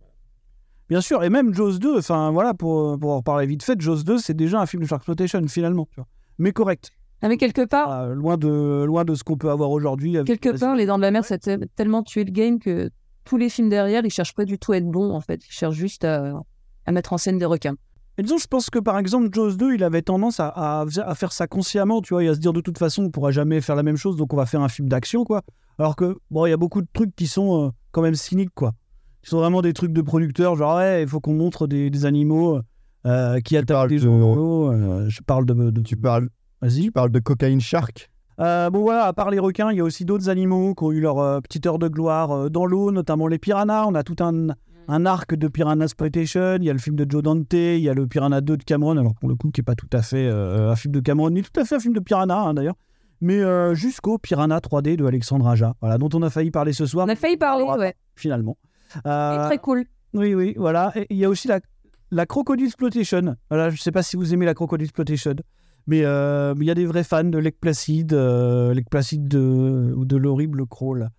Bien 0.90 1.00
sûr, 1.00 1.24
et 1.24 1.30
même 1.30 1.54
Jaws 1.54 1.78
2, 1.78 1.98
enfin 1.98 2.30
voilà, 2.30 2.52
pour, 2.52 2.98
pour 2.98 3.12
en 3.12 3.22
parler 3.22 3.46
vite 3.46 3.62
fait, 3.62 3.80
Jaws 3.80 4.02
2, 4.02 4.18
c'est 4.18 4.34
déjà 4.34 4.60
un 4.60 4.66
film 4.66 4.82
de 4.82 4.88
Sharkploitation, 4.88 5.40
finalement. 5.48 5.86
tu 5.90 5.96
vois. 5.96 6.06
Mais 6.38 6.52
correct. 6.52 6.90
Ah, 7.22 7.28
mais 7.28 7.38
quelque 7.38 7.64
part, 7.64 7.90
Ah, 7.90 8.06
loin, 8.08 8.36
de, 8.36 8.84
loin 8.84 9.04
de 9.06 9.14
ce 9.14 9.24
qu'on 9.24 9.38
peut 9.38 9.48
avoir 9.50 9.70
aujourd'hui. 9.70 10.18
avec- 10.18 10.26
quelque 10.26 10.58
part, 10.58 10.76
Les 10.76 10.84
Dents 10.84 10.98
de 10.98 11.02
la 11.02 11.10
Mer, 11.10 11.24
ça 11.24 11.36
a 11.36 11.38
te- 11.38 11.64
tellement 11.76 12.02
tué 12.02 12.24
le 12.24 12.32
game 12.32 12.58
que 12.58 12.90
tous 13.24 13.36
les 13.36 13.48
films 13.48 13.68
derrière, 13.68 14.04
ils 14.04 14.10
cherchent 14.10 14.34
pas 14.34 14.44
du 14.44 14.58
tout 14.58 14.72
à 14.72 14.76
être 14.76 14.86
bons, 14.90 15.10
en 15.12 15.20
fait. 15.20 15.44
Ils 15.46 15.52
cherchent 15.52 15.74
juste 15.76 16.04
à, 16.04 16.40
à 16.86 16.92
mettre 16.92 17.12
en 17.12 17.18
scène 17.18 17.38
des 17.38 17.44
requins. 17.44 17.74
Et 18.16 18.22
disons, 18.22 18.38
je 18.38 18.46
pense 18.46 18.70
que 18.70 18.78
par 18.78 18.96
exemple, 18.98 19.28
Jaws 19.32 19.56
2, 19.56 19.74
il 19.74 19.82
avait 19.82 20.02
tendance 20.02 20.38
à, 20.38 20.46
à, 20.48 20.84
à 21.04 21.14
faire 21.16 21.32
ça 21.32 21.46
consciemment, 21.48 22.00
tu 22.00 22.14
vois, 22.14 22.22
et 22.22 22.28
à 22.28 22.34
se 22.34 22.38
dire 22.38 22.52
de 22.52 22.60
toute 22.60 22.78
façon, 22.78 23.04
on 23.04 23.10
pourra 23.10 23.32
jamais 23.32 23.60
faire 23.60 23.74
la 23.74 23.82
même 23.82 23.96
chose, 23.96 24.16
donc 24.16 24.32
on 24.32 24.36
va 24.36 24.46
faire 24.46 24.60
un 24.60 24.68
film 24.68 24.88
d'action, 24.88 25.24
quoi. 25.24 25.42
Alors 25.78 25.96
que, 25.96 26.16
bon, 26.30 26.46
il 26.46 26.50
y 26.50 26.52
a 26.52 26.56
beaucoup 26.56 26.80
de 26.80 26.86
trucs 26.92 27.16
qui 27.16 27.26
sont 27.26 27.66
euh, 27.66 27.70
quand 27.90 28.02
même 28.02 28.14
cyniques, 28.14 28.54
quoi. 28.54 28.72
Qui 29.22 29.30
sont 29.30 29.38
vraiment 29.38 29.62
des 29.62 29.72
trucs 29.72 29.92
de 29.92 30.02
producteurs, 30.02 30.54
genre, 30.54 30.76
ouais, 30.76 31.02
il 31.02 31.08
faut 31.08 31.18
qu'on 31.18 31.34
montre 31.34 31.66
des, 31.66 31.90
des 31.90 32.04
animaux 32.06 32.60
euh, 33.06 33.40
qui 33.40 33.56
attaquent 33.56 33.88
des 33.88 33.98
l'eau. 33.98 34.70
euh, 34.70 35.08
je 35.08 35.20
parle 35.22 35.44
de. 35.46 35.70
de- 35.70 35.80
Tu 35.80 35.96
parles, 35.96 36.28
Vas-y. 36.60 36.82
tu 36.82 36.92
parles 36.92 37.10
de 37.10 37.18
Cocaine 37.18 37.60
Shark. 37.60 38.10
Euh, 38.40 38.70
bon 38.70 38.82
voilà, 38.82 39.04
à 39.06 39.12
part 39.12 39.30
les 39.30 39.38
requins, 39.38 39.70
il 39.70 39.78
y 39.78 39.80
a 39.80 39.84
aussi 39.84 40.04
d'autres 40.04 40.28
animaux 40.28 40.74
qui 40.74 40.84
ont 40.84 40.92
eu 40.92 41.00
leur 41.00 41.18
euh, 41.18 41.40
petite 41.40 41.66
heure 41.66 41.78
de 41.78 41.88
gloire 41.88 42.30
euh, 42.32 42.48
dans 42.48 42.66
l'eau, 42.66 42.90
notamment 42.90 43.28
les 43.28 43.38
piranhas. 43.38 43.86
On 43.86 43.94
a 43.94 44.02
tout 44.02 44.16
un, 44.20 44.48
un 44.88 45.06
arc 45.06 45.34
de 45.34 45.48
Piranha 45.48 45.84
Exploitation. 45.84 46.56
Il 46.56 46.64
y 46.64 46.70
a 46.70 46.72
le 46.72 46.78
film 46.78 46.96
de 46.96 47.06
Joe 47.08 47.22
Dante, 47.22 47.52
il 47.52 47.78
y 47.78 47.88
a 47.88 47.94
le 47.94 48.06
Piranha 48.06 48.40
2 48.40 48.56
de 48.56 48.64
Cameron, 48.64 48.96
alors 48.96 49.14
pour 49.14 49.28
le 49.28 49.36
coup 49.36 49.50
qui 49.50 49.60
n'est 49.60 49.64
pas 49.64 49.74
tout 49.76 49.88
à 49.92 50.02
fait 50.02 50.28
un 50.28 50.74
film 50.76 50.92
de 50.92 51.00
Cameron, 51.00 51.30
ni 51.30 51.42
tout 51.42 51.58
à 51.60 51.64
fait 51.64 51.76
un 51.76 51.80
film 51.80 51.94
de 51.94 52.00
Piranha 52.00 52.36
hein, 52.36 52.54
d'ailleurs, 52.54 52.76
mais 53.20 53.40
jusqu'au 53.74 54.18
Piranha 54.18 54.58
3D 54.58 54.96
de 54.96 55.04
Alexandre 55.04 55.46
Aja, 55.46 55.74
voilà, 55.80 55.98
dont 55.98 56.08
on 56.12 56.22
a 56.22 56.30
failli 56.30 56.50
parler 56.50 56.72
ce 56.72 56.86
soir. 56.86 57.06
On 57.06 57.10
a 57.10 57.16
failli 57.16 57.36
parler, 57.36 57.64
ouais. 57.64 57.94
Finalement. 58.16 58.56
Très 59.04 59.58
cool. 59.58 59.84
oui, 60.12 60.34
oui, 60.34 60.54
voilà. 60.56 60.92
Et 60.96 61.06
il 61.10 61.16
y 61.16 61.24
a 61.24 61.28
aussi 61.28 61.48
la, 61.48 61.60
la 62.10 62.26
Crocodile 62.26 62.66
Exploitation. 62.66 63.36
Voilà, 63.48 63.70
je 63.70 63.74
ne 63.74 63.78
sais 63.78 63.92
pas 63.92 64.02
si 64.02 64.16
vous 64.16 64.34
aimez 64.34 64.46
la 64.46 64.54
Crocodile 64.54 64.84
Exploitation, 64.86 65.34
mais 65.86 66.04
euh, 66.04 66.54
il 66.58 66.64
y 66.64 66.70
a 66.70 66.74
des 66.74 66.86
vrais 66.86 67.04
fans 67.04 67.24
de 67.24 67.38
Lake 67.38 67.58
Placid, 67.60 68.12
euh, 68.12 68.72
Lake 68.74 68.88
Placid 68.90 69.28
de, 69.28 69.92
ou 69.96 70.04
de 70.04 70.16
l'horrible 70.16 70.66
Crawl. 70.66 71.10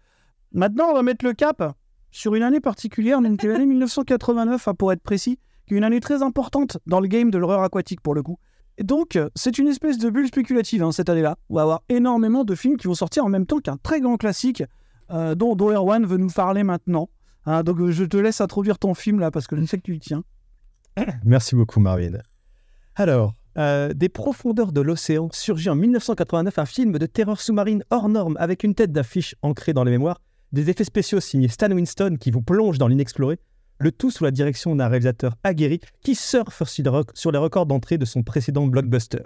Maintenant, 0.51 0.85
on 0.89 0.93
va 0.93 1.03
mettre 1.03 1.25
le 1.25 1.33
cap 1.33 1.75
sur 2.11 2.35
une 2.35 2.43
année 2.43 2.61
particulière, 2.61 3.19
l'année 3.21 3.65
1989, 3.65 4.67
hein, 4.67 4.73
pour 4.73 4.91
être 4.93 5.03
précis, 5.03 5.39
qui 5.67 5.73
est 5.73 5.77
une 5.77 5.83
année 5.83 5.99
très 5.99 6.23
importante 6.23 6.77
dans 6.85 6.99
le 6.99 7.07
game 7.07 7.29
de 7.29 7.37
l'horreur 7.37 7.61
aquatique, 7.61 8.01
pour 8.01 8.15
le 8.15 8.23
coup. 8.23 8.39
Et 8.77 8.83
donc, 8.83 9.19
c'est 9.35 9.57
une 9.57 9.67
espèce 9.67 9.97
de 9.97 10.09
bulle 10.09 10.27
spéculative 10.27 10.83
hein, 10.83 10.91
cette 10.91 11.09
année-là. 11.09 11.37
On 11.49 11.55
va 11.55 11.61
avoir 11.61 11.83
énormément 11.89 12.43
de 12.43 12.55
films 12.55 12.77
qui 12.77 12.87
vont 12.87 12.93
sortir 12.93 13.25
en 13.25 13.29
même 13.29 13.45
temps 13.45 13.59
qu'un 13.59 13.77
très 13.77 14.01
grand 14.01 14.17
classique 14.17 14.63
euh, 15.11 15.35
dont, 15.35 15.55
Erwan 15.55 16.05
veut 16.05 16.17
nous 16.17 16.29
parler 16.29 16.63
maintenant. 16.63 17.09
Hein, 17.45 17.63
donc, 17.63 17.79
euh, 17.79 17.91
je 17.91 18.03
te 18.03 18.17
laisse 18.17 18.41
introduire 18.41 18.79
ton 18.79 18.93
film 18.93 19.19
là, 19.19 19.31
parce 19.31 19.47
que 19.47 19.55
je 19.55 19.63
sais 19.65 19.77
que 19.77 19.83
tu 19.83 19.95
y 19.95 19.99
tiens. 19.99 20.23
Merci 21.23 21.55
beaucoup, 21.55 21.79
Marvin. 21.79 22.17
Alors, 22.95 23.33
euh, 23.57 23.93
des 23.93 24.09
profondeurs 24.09 24.71
de 24.71 24.81
l'océan 24.81 25.29
surgit 25.31 25.69
en 25.69 25.75
1989 25.75 26.59
un 26.59 26.65
film 26.65 26.97
de 26.97 27.05
terreur 27.05 27.39
sous-marine 27.39 27.83
hors 27.89 28.09
norme 28.09 28.35
avec 28.39 28.63
une 28.63 28.75
tête 28.75 28.91
d'affiche 28.91 29.35
ancrée 29.41 29.73
dans 29.73 29.83
les 29.83 29.91
mémoires, 29.91 30.21
des 30.51 30.69
effets 30.69 30.83
spéciaux 30.83 31.19
signés 31.19 31.47
Stan 31.47 31.71
Winston 31.71 32.17
qui 32.19 32.31
vous 32.31 32.41
plonge 32.41 32.77
dans 32.77 32.87
l'inexploré, 32.87 33.39
le 33.79 33.91
tout 33.91 34.11
sous 34.11 34.23
la 34.23 34.31
direction 34.31 34.75
d'un 34.75 34.87
réalisateur 34.87 35.35
aguerri 35.43 35.79
qui 36.01 36.15
surfe 36.15 36.63
sur 36.63 36.83
les 36.83 36.89
rec- 36.89 37.11
sur 37.13 37.31
les 37.31 37.37
records 37.37 37.65
d'entrée 37.65 37.97
de 37.97 38.05
son 38.05 38.23
précédent 38.23 38.67
blockbuster. 38.67 39.23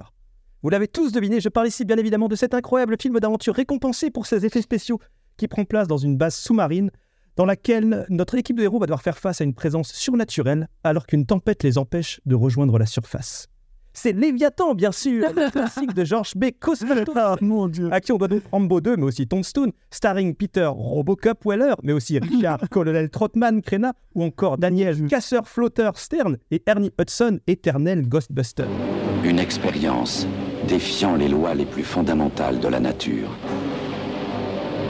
Vous 0.61 0.69
l'avez 0.69 0.87
tous 0.87 1.11
deviné, 1.11 1.39
je 1.39 1.49
parle 1.49 1.67
ici 1.67 1.85
bien 1.85 1.97
évidemment 1.97 2.27
de 2.27 2.35
cet 2.35 2.53
incroyable 2.53 2.97
film 2.99 3.19
d'aventure 3.19 3.55
récompensé 3.55 4.11
pour 4.11 4.25
ses 4.25 4.45
effets 4.45 4.61
spéciaux 4.61 4.99
qui 5.37 5.47
prend 5.47 5.65
place 5.65 5.87
dans 5.87 5.97
une 5.97 6.17
base 6.17 6.35
sous-marine 6.35 6.91
dans 7.35 7.45
laquelle 7.45 8.05
notre 8.09 8.35
équipe 8.35 8.57
de 8.57 8.63
héros 8.63 8.79
va 8.79 8.85
devoir 8.85 9.01
faire 9.01 9.17
face 9.17 9.39
à 9.39 9.45
une 9.45 9.53
présence 9.53 9.93
surnaturelle 9.93 10.67
alors 10.83 11.07
qu'une 11.07 11.25
tempête 11.25 11.63
les 11.63 11.77
empêche 11.77 12.19
de 12.25 12.35
rejoindre 12.35 12.77
la 12.77 12.85
surface. 12.85 13.47
C'est 13.93 14.13
Léviathan, 14.13 14.75
bien 14.75 14.91
sûr, 14.91 15.27
le 15.35 15.49
classique 15.49 15.93
de 15.93 16.05
George 16.05 16.33
B. 16.35 16.45
Cosmatos, 16.59 17.15
à 17.91 17.99
qui 18.01 18.11
on 18.11 18.17
doit 18.17 18.27
donc 18.27 18.43
Rambo 18.51 18.81
2, 18.81 18.97
mais 18.97 19.03
aussi 19.03 19.27
Tombstone, 19.27 19.71
starring 19.91 20.35
Peter 20.35 20.69
Robocop 20.71 21.43
Weller, 21.45 21.75
mais 21.83 21.93
aussi 21.93 22.19
Richard 22.19 22.59
Colonel 22.71 23.09
Trotman 23.09 23.61
Crena, 23.61 23.93
ou 24.15 24.23
encore 24.23 24.57
Daniel 24.57 25.07
Casseur 25.07 25.47
Flotter 25.47 25.89
Stern 25.95 26.37
et 26.51 26.61
Ernie 26.65 26.91
Hudson, 26.99 27.39
éternel 27.47 28.07
Ghostbuster. 28.07 28.65
Une 29.23 29.39
expérience 29.39 30.27
défiant 30.67 31.15
les 31.15 31.27
lois 31.27 31.53
les 31.53 31.65
plus 31.65 31.83
fondamentales 31.83 32.59
de 32.59 32.67
la 32.67 32.79
nature. 32.79 33.35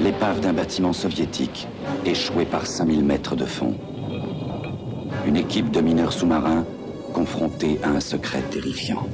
L'épave 0.02 0.40
d'un 0.40 0.54
bâtiment 0.54 0.94
soviétique 0.94 1.68
échoué 2.06 2.46
par 2.46 2.66
5000 2.66 3.04
mètres 3.04 3.36
de 3.36 3.46
fond. 3.46 3.76
Une 5.26 5.36
équipe 5.36 5.72
de 5.72 5.82
mineurs 5.82 6.14
sous-marins 6.14 6.66
confrontée 7.14 7.80
à 7.84 7.90
un 7.90 8.00
secret 8.00 8.42
terrifiant. 8.52 9.08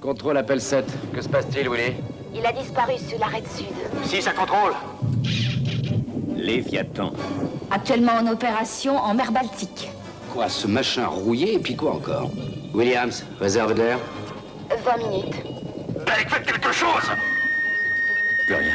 Contrôle 0.00 0.36
appel 0.36 0.60
7. 0.60 0.84
Que 1.12 1.20
se 1.22 1.28
passe-t-il, 1.28 1.68
Willy? 1.68 1.94
Il 2.34 2.44
a 2.46 2.52
disparu 2.52 2.94
sur 2.98 3.18
l'arrêt 3.18 3.42
sud. 3.56 3.66
Si, 4.04 4.22
ça 4.22 4.32
contrôle. 4.32 4.72
Léviathan. 6.34 7.12
Actuellement 7.70 8.12
en 8.20 8.26
opération 8.26 8.96
en 8.96 9.14
mer 9.14 9.32
Baltique. 9.32 9.90
Quoi, 10.32 10.48
ce 10.48 10.66
machin 10.66 11.06
rouillé 11.06 11.54
et 11.54 11.58
puis 11.58 11.76
quoi 11.76 11.94
encore? 11.94 12.30
Williams, 12.74 13.24
réserve 13.38 13.74
d'air 13.74 13.98
20 14.84 14.96
minutes. 14.96 15.34
Ben, 16.06 16.14
faites 16.26 16.46
quelque 16.46 16.72
chose 16.72 17.10
Plus 18.46 18.54
rien. 18.54 18.74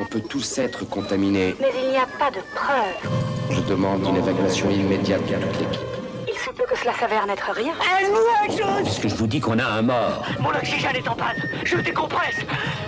On 0.00 0.04
peut 0.04 0.20
tous 0.20 0.58
être 0.58 0.84
contaminés. 0.88 1.54
Mais 1.60 1.70
il 1.82 1.90
n'y 1.90 1.96
a 1.96 2.06
pas 2.18 2.30
de 2.30 2.40
preuves. 2.54 3.10
Je 3.50 3.60
demande 3.62 4.04
une 4.06 4.16
évacuation 4.16 4.70
immédiate 4.70 5.22
de 5.26 5.34
toute 5.34 5.60
l'équipe. 5.60 5.80
Il 6.40 6.44
se 6.44 6.50
peut 6.50 6.64
que 6.70 6.78
cela 6.78 6.92
s'avère 6.94 7.26
n'être 7.26 7.50
rien. 7.50 7.72
Puisque 8.84 9.08
je 9.08 9.14
vous 9.16 9.26
dis 9.26 9.40
qu'on 9.40 9.58
a 9.58 9.64
un 9.64 9.82
mort. 9.82 10.24
Mon 10.38 10.50
oxygène 10.50 10.94
est 10.94 11.08
en 11.08 11.14
panne. 11.16 11.36
Je 11.64 11.78
décompresse. 11.78 12.36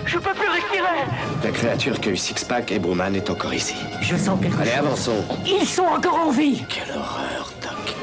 Je 0.05 0.17
peux 0.19 0.33
plus 0.33 0.47
respirer. 0.47 1.05
La 1.43 1.51
créature 1.51 1.99
qui 1.99 2.09
a 2.09 2.11
eu 2.13 2.17
Sixpack 2.17 2.71
et 2.71 2.79
Brewman 2.79 3.13
est 3.15 3.29
encore 3.29 3.53
ici. 3.53 3.75
Je 4.01 4.15
sens 4.15 4.39
quelque 4.41 4.57
Allez, 4.61 4.69
chose. 4.71 4.79
avançons. 4.79 5.23
Ils 5.45 5.65
sont 5.67 5.83
encore 5.83 6.15
en 6.15 6.31
vie. 6.31 6.63
Quelle 6.69 6.95
horreur, 6.95 7.51
Doc. 7.61 7.95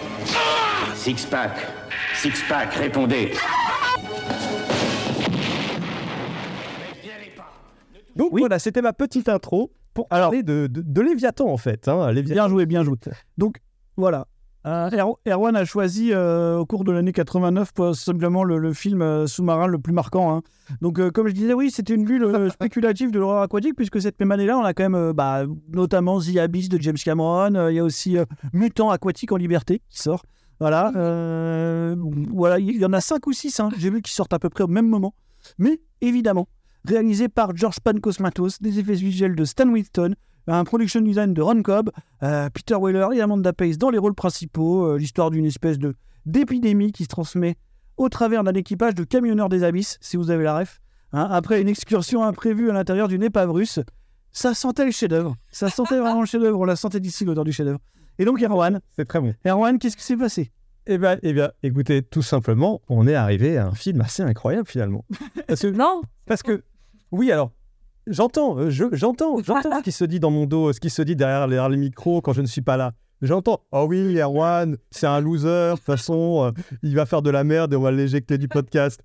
Six-pack. 0.94 1.66
Six-pack, 2.14 2.74
répondez. 2.74 3.32
Donc 8.16 8.32
voilà, 8.36 8.58
c'était 8.58 8.82
ma 8.82 8.92
petite 8.92 9.28
intro 9.28 9.72
pour 9.94 10.08
parler 10.08 10.42
de, 10.42 10.66
de, 10.66 10.82
de 10.82 11.00
Léviathan, 11.00 11.48
en 11.48 11.56
fait. 11.56 11.88
Hein, 11.88 12.12
Léviathan. 12.12 12.34
Bien 12.42 12.48
joué, 12.48 12.66
bien 12.66 12.84
joué. 12.84 12.96
Donc 13.38 13.56
voilà. 13.96 14.26
Euh, 14.66 14.90
Er- 14.90 15.32
Erwan 15.32 15.54
a 15.56 15.64
choisi 15.64 16.10
euh, 16.12 16.58
au 16.58 16.66
cours 16.66 16.84
de 16.84 16.92
l'année 16.92 17.12
89 17.12 17.72
pour 17.72 17.94
simplement 17.94 18.42
le, 18.44 18.58
le 18.58 18.72
film 18.74 19.00
euh, 19.02 19.26
sous-marin 19.26 19.66
le 19.66 19.78
plus 19.78 19.92
marquant. 19.92 20.34
hein. 20.36 20.42
Donc 20.82 21.00
comme 21.12 21.28
je 21.28 21.32
disais, 21.32 21.54
oui, 21.54 21.70
c'était 21.70 21.94
une 21.94 22.04
bulle 22.04 22.50
spéculative 22.50 23.10
de 23.10 23.18
l'horreur 23.18 23.42
aquatique 23.42 23.76
puisque 23.76 24.00
cette 24.02 24.18
même 24.20 24.32
année-là, 24.32 24.58
on 24.58 24.64
a 24.64 24.74
quand 24.74 24.88
même 24.90 25.12
bah, 25.12 25.44
notamment 25.72 26.20
The 26.20 26.36
Abyss 26.38 26.68
de 26.68 26.78
James 26.82 26.96
Cameron. 27.02 27.68
Il 27.70 27.74
y 27.74 27.78
a 27.78 27.84
aussi 27.84 28.16
Mutant 28.52 28.90
aquatique 28.90 29.32
en 29.32 29.36
liberté 29.36 29.80
qui 29.88 29.98
sort. 30.02 30.24
Voilà, 30.60 30.90
voilà, 32.30 32.58
il 32.58 32.76
y 32.76 32.84
en 32.84 32.92
a 32.92 33.00
cinq 33.00 33.26
ou 33.26 33.32
six. 33.32 33.58
hein, 33.60 33.70
J'ai 33.78 33.90
vu 33.90 34.02
qui 34.02 34.12
sortent 34.12 34.32
à 34.32 34.38
peu 34.38 34.48
près 34.50 34.64
au 34.64 34.68
même 34.68 34.88
moment. 34.88 35.14
Mais 35.58 35.80
évidemment, 36.00 36.48
réalisé 36.84 37.28
par 37.28 37.56
George 37.56 37.78
Pancosmatos, 37.80 38.60
des 38.60 38.78
effets 38.80 38.94
visuels 38.94 39.36
de 39.36 39.44
Stan 39.44 39.68
Winston, 39.68 40.14
un 40.54 40.64
production 40.64 41.00
design 41.00 41.34
de 41.34 41.42
Ron 41.42 41.62
Cobb, 41.62 41.90
euh, 42.22 42.48
Peter 42.50 42.76
Weller 42.80 43.08
et 43.14 43.20
Amanda 43.20 43.52
Pace 43.52 43.78
dans 43.78 43.90
les 43.90 43.98
rôles 43.98 44.14
principaux, 44.14 44.86
euh, 44.86 44.98
l'histoire 44.98 45.30
d'une 45.30 45.46
espèce 45.46 45.78
de 45.78 45.94
d'épidémie 46.26 46.92
qui 46.92 47.04
se 47.04 47.08
transmet 47.08 47.56
au 47.96 48.08
travers 48.08 48.44
d'un 48.44 48.52
équipage 48.54 48.94
de 48.94 49.04
camionneurs 49.04 49.48
des 49.48 49.64
abysses, 49.64 49.98
si 50.00 50.16
vous 50.16 50.30
avez 50.30 50.44
la 50.44 50.58
ref, 50.58 50.80
hein, 51.12 51.26
après 51.30 51.60
une 51.60 51.68
excursion 51.68 52.22
imprévue 52.22 52.70
à 52.70 52.72
l'intérieur 52.74 53.08
d'une 53.08 53.22
épave 53.22 53.50
russe. 53.50 53.80
Ça 54.30 54.54
sentait 54.54 54.84
le 54.84 54.90
chef-d'œuvre. 54.90 55.36
Ça 55.50 55.70
sentait 55.70 55.98
vraiment 55.98 56.20
le 56.20 56.26
chef-d'œuvre. 56.26 56.60
On 56.60 56.64
la 56.64 56.76
sentait 56.76 57.00
d'ici 57.00 57.24
l'odeur 57.24 57.44
du 57.44 57.52
chef-d'œuvre. 57.52 57.80
Et 58.18 58.24
donc, 58.24 58.42
Erwan, 58.42 58.80
C'est 58.94 59.06
très 59.06 59.20
bon. 59.20 59.34
Erwan, 59.46 59.78
qu'est-ce 59.78 59.96
qui 59.96 60.02
s'est 60.02 60.16
passé? 60.16 60.52
Eh 60.86 60.98
bien, 60.98 61.18
eh 61.22 61.32
bien, 61.32 61.50
écoutez, 61.62 62.02
tout 62.02 62.22
simplement, 62.22 62.80
on 62.88 63.06
est 63.06 63.14
arrivé 63.14 63.58
à 63.58 63.66
un 63.66 63.74
film 63.74 64.00
assez 64.00 64.22
incroyable 64.22 64.66
finalement. 64.66 65.04
Parce 65.46 65.62
que, 65.62 65.66
Non, 65.68 66.02
parce 66.26 66.42
que 66.42 66.62
oui, 67.10 67.32
alors, 67.32 67.52
j'entends, 68.10 68.58
euh, 68.58 68.70
je- 68.70 68.84
j'entends, 68.92 69.36
j'entends 69.42 69.78
ce 69.78 69.82
qui 69.82 69.92
se 69.92 70.04
dit 70.04 70.20
dans 70.20 70.30
mon 70.30 70.46
dos, 70.46 70.72
ce 70.72 70.80
qui 70.80 70.90
se 70.90 71.02
dit 71.02 71.16
derrière, 71.16 71.46
derrière 71.48 71.68
les 71.68 71.76
micros 71.76 72.20
quand 72.20 72.32
je 72.32 72.40
ne 72.40 72.46
suis 72.46 72.62
pas 72.62 72.76
là. 72.76 72.92
J'entends, 73.20 73.60
oh 73.72 73.86
oui, 73.88 74.16
Erwan, 74.20 74.76
c'est 74.92 75.06
un 75.06 75.20
loser, 75.20 75.48
de 75.72 75.74
toute 75.74 75.84
façon, 75.84 76.44
euh, 76.44 76.50
il 76.84 76.94
va 76.94 77.04
faire 77.04 77.20
de 77.20 77.30
la 77.30 77.42
merde 77.42 77.72
et 77.72 77.76
on 77.76 77.80
va 77.82 77.90
l'éjecter 77.90 78.38
du 78.38 78.46
podcast. 78.46 79.00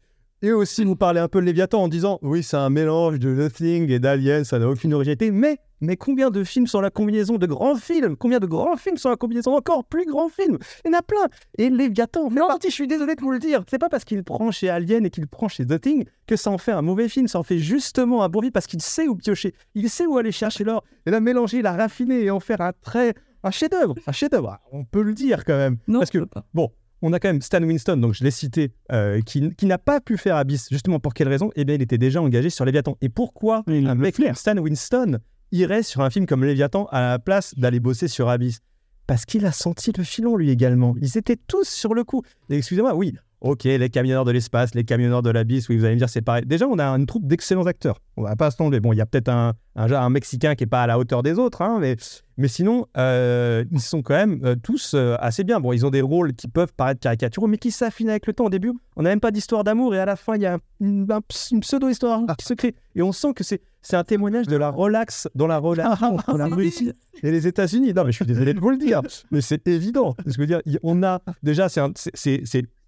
Et 0.45 0.51
aussi 0.51 0.83
nous 0.83 0.97
parler 0.97 1.21
un 1.21 1.29
peu 1.29 1.39
de 1.39 1.45
Léviathan 1.45 1.83
en 1.83 1.87
disant, 1.87 2.19
oui, 2.21 2.43
c'est 2.43 2.57
un 2.57 2.69
mélange 2.69 3.17
de 3.17 3.47
The 3.47 3.53
Thing 3.53 3.89
et 3.89 3.99
d'Alien, 3.99 4.43
ça 4.43 4.59
n'a 4.59 4.67
aucune 4.67 4.93
originalité. 4.93 5.31
Mais, 5.31 5.57
mais 5.79 5.95
combien 5.95 6.31
de 6.31 6.43
films 6.43 6.67
sont 6.67 6.81
la 6.81 6.89
combinaison 6.89 7.37
de 7.37 7.45
grands 7.45 7.77
films? 7.77 8.17
Combien 8.17 8.39
de 8.39 8.45
grands 8.45 8.75
films 8.75 8.97
sont 8.97 9.07
la 9.07 9.15
combinaison? 9.15 9.51
D'encore 9.51 9.85
plus 9.85 10.05
grands 10.05 10.27
films 10.27 10.57
Il 10.83 10.91
y 10.91 10.93
en 10.93 10.99
a 10.99 11.01
plein. 11.01 11.29
Et 11.57 11.69
Léviathan 11.69 12.25
en 12.25 12.29
fait 12.29 12.35
partie, 12.35 12.69
je 12.71 12.73
suis 12.73 12.87
désolé 12.89 13.15
de 13.15 13.21
vous 13.21 13.31
le 13.31 13.39
dire. 13.39 13.63
C'est 13.71 13.79
pas 13.79 13.87
parce 13.87 14.03
qu'il 14.03 14.21
prend 14.25 14.51
chez 14.51 14.69
Alien 14.69 15.05
et 15.05 15.09
qu'il 15.09 15.27
prend 15.27 15.47
chez 15.47 15.65
The 15.65 15.79
Thing 15.79 16.03
que 16.27 16.35
ça 16.35 16.51
en 16.51 16.57
fait 16.57 16.73
un 16.73 16.81
mauvais 16.81 17.07
film. 17.07 17.29
Ça 17.29 17.39
en 17.39 17.43
fait 17.43 17.59
justement 17.59 18.21
un 18.21 18.27
bon 18.27 18.41
film 18.41 18.51
parce 18.51 18.67
qu'il 18.67 18.81
sait 18.81 19.07
où 19.07 19.15
piocher. 19.15 19.53
Il 19.75 19.89
sait 19.89 20.05
où 20.05 20.17
aller 20.17 20.33
chercher 20.33 20.65
l'or. 20.65 20.83
Et 21.05 21.11
la 21.11 21.21
mélanger, 21.21 21.61
la 21.61 21.71
raffiner 21.71 22.21
et 22.21 22.31
en 22.31 22.41
faire 22.41 22.59
un 22.59 22.73
très. 22.81 23.13
Un 23.43 23.51
chef-d'œuvre. 23.51 23.95
Un 24.07 24.11
chef-d'œuvre. 24.11 24.57
On 24.73 24.83
peut 24.83 25.03
le 25.03 25.13
dire 25.13 25.45
quand 25.45 25.55
même. 25.57 25.77
non, 25.87 25.99
parce 25.99 26.11
que, 26.11 26.19
pas. 26.19 26.45
bon, 26.53 26.69
on 27.03 27.11
a 27.11 27.19
quand 27.19 27.27
même 27.27 27.41
Stan 27.41 27.61
Winston, 27.61 27.97
donc 27.97 28.13
je 28.13 28.23
l'ai 28.23 28.31
cité, 28.31 28.71
euh, 28.91 29.19
qui, 29.21 29.53
qui 29.55 29.65
n'a 29.65 29.77
pas 29.77 29.99
pu 29.99 30.17
faire 30.17 30.37
Abyss. 30.37 30.69
Justement, 30.71 30.99
pour 30.99 31.13
quelle 31.13 31.27
raison? 31.27 31.51
Eh 31.55 31.65
bien, 31.65 31.75
il 31.75 31.81
était 31.81 31.97
déjà 31.97 32.21
engagé 32.21 32.49
sur 32.49 32.63
Léviathan. 32.63 32.97
Et 33.01 33.09
pourquoi 33.09 33.63
Il. 33.67 33.93
Stan 34.35 34.57
Winston, 34.57 35.19
irait 35.51 35.83
sur 35.83 36.01
un 36.01 36.09
film 36.09 36.25
comme 36.25 36.45
Léviathan 36.45 36.87
à 36.91 37.01
la 37.01 37.19
place 37.19 37.53
d'aller 37.57 37.81
bosser 37.81 38.07
sur 38.07 38.29
Abyss? 38.29 38.61
Parce 39.05 39.25
qu'il 39.25 39.45
a 39.45 39.51
senti 39.51 39.91
le 39.95 40.03
filon, 40.05 40.37
lui 40.37 40.49
également. 40.49 40.95
Ils 41.01 41.17
étaient 41.17 41.35
tous 41.35 41.67
sur 41.67 41.93
le 41.93 42.05
coup. 42.05 42.23
Excusez-moi, 42.49 42.95
oui, 42.95 43.13
ok, 43.43 43.65
les 43.65 43.89
camionneurs 43.89 44.25
de 44.25 44.31
l'espace, 44.31 44.73
les 44.73 44.83
camionneurs 44.83 45.21
de 45.21 45.29
l'Abyss, 45.29 45.69
oui, 45.69 45.77
vous 45.77 45.85
allez 45.85 45.93
me 45.93 45.99
dire, 45.99 46.09
c'est 46.09 46.21
pareil. 46.21 46.43
Déjà, 46.45 46.65
on 46.67 46.79
a 46.79 46.85
une 46.87 47.05
troupe 47.05 47.27
d'excellents 47.27 47.67
acteurs. 47.67 47.99
On 48.17 48.23
va 48.23 48.35
pas 48.35 48.49
se 48.49 48.57
tomber. 48.57 48.79
Bon, 48.79 48.93
il 48.93 48.97
y 48.97 49.01
a 49.01 49.05
peut-être 49.05 49.29
un, 49.29 49.53
un, 49.75 49.91
un 49.91 50.09
Mexicain 50.09 50.55
qui 50.55 50.63
est 50.63 50.67
pas 50.67 50.83
à 50.83 50.87
la 50.87 50.97
hauteur 50.97 51.21
des 51.23 51.37
autres, 51.37 51.61
hein, 51.61 51.77
mais, 51.79 51.97
mais 52.37 52.47
sinon, 52.47 52.87
euh, 52.97 53.65
ils 53.71 53.81
sont 53.81 54.01
quand 54.01 54.15
même 54.15 54.39
euh, 54.43 54.55
tous 54.55 54.93
euh, 54.95 55.15
assez 55.19 55.43
bien. 55.43 55.59
Bon, 55.59 55.73
ils 55.73 55.85
ont 55.85 55.89
des 55.89 56.01
rôles 56.01 56.33
qui 56.33 56.47
peuvent 56.47 56.73
paraître 56.75 57.01
caricaturaux, 57.01 57.47
mais 57.47 57.57
qui 57.57 57.71
s'affinent 57.71 58.09
avec 58.09 58.25
le 58.27 58.33
temps. 58.33 58.45
Au 58.45 58.49
début, 58.49 58.71
on 58.95 59.03
n'a 59.03 59.09
même 59.09 59.19
pas 59.19 59.31
d'histoire 59.31 59.63
d'amour, 59.63 59.93
et 59.93 59.99
à 59.99 60.05
la 60.05 60.15
fin, 60.15 60.35
il 60.35 60.41
y 60.41 60.45
a 60.45 60.57
une, 60.79 61.05
un 61.11 61.21
ps- 61.21 61.51
une 61.51 61.59
pseudo-histoire 61.59 62.21
qui 62.37 62.45
se 62.45 62.53
crée. 62.53 62.75
Et 62.95 63.01
on 63.01 63.11
sent 63.11 63.33
que 63.35 63.43
c'est 63.43 63.61
c'est 63.85 63.97
un 63.97 64.05
témoignage 64.05 64.47
de 64.47 64.55
la 64.55 64.69
relax 64.69 65.27
dans 65.35 65.45
la 65.45 65.57
relation 65.57 66.15
entre 66.15 66.37
la 66.37 66.45
Russie 66.45 66.93
et 67.21 67.31
les 67.31 67.47
États-Unis. 67.47 67.93
Non, 67.93 68.05
mais 68.05 68.13
je 68.13 68.15
suis 68.15 68.25
désolé 68.25 68.53
de 68.53 68.61
vous 68.61 68.69
le 68.69 68.77
dire, 68.77 69.01
mais 69.29 69.41
c'est 69.41 69.67
évident. 69.67 70.15
Je 70.25 70.37
veux 70.37 70.47
dire, 70.47 70.61
on 70.83 71.03
a 71.03 71.19
déjà, 71.43 71.67
c'est 71.67 71.81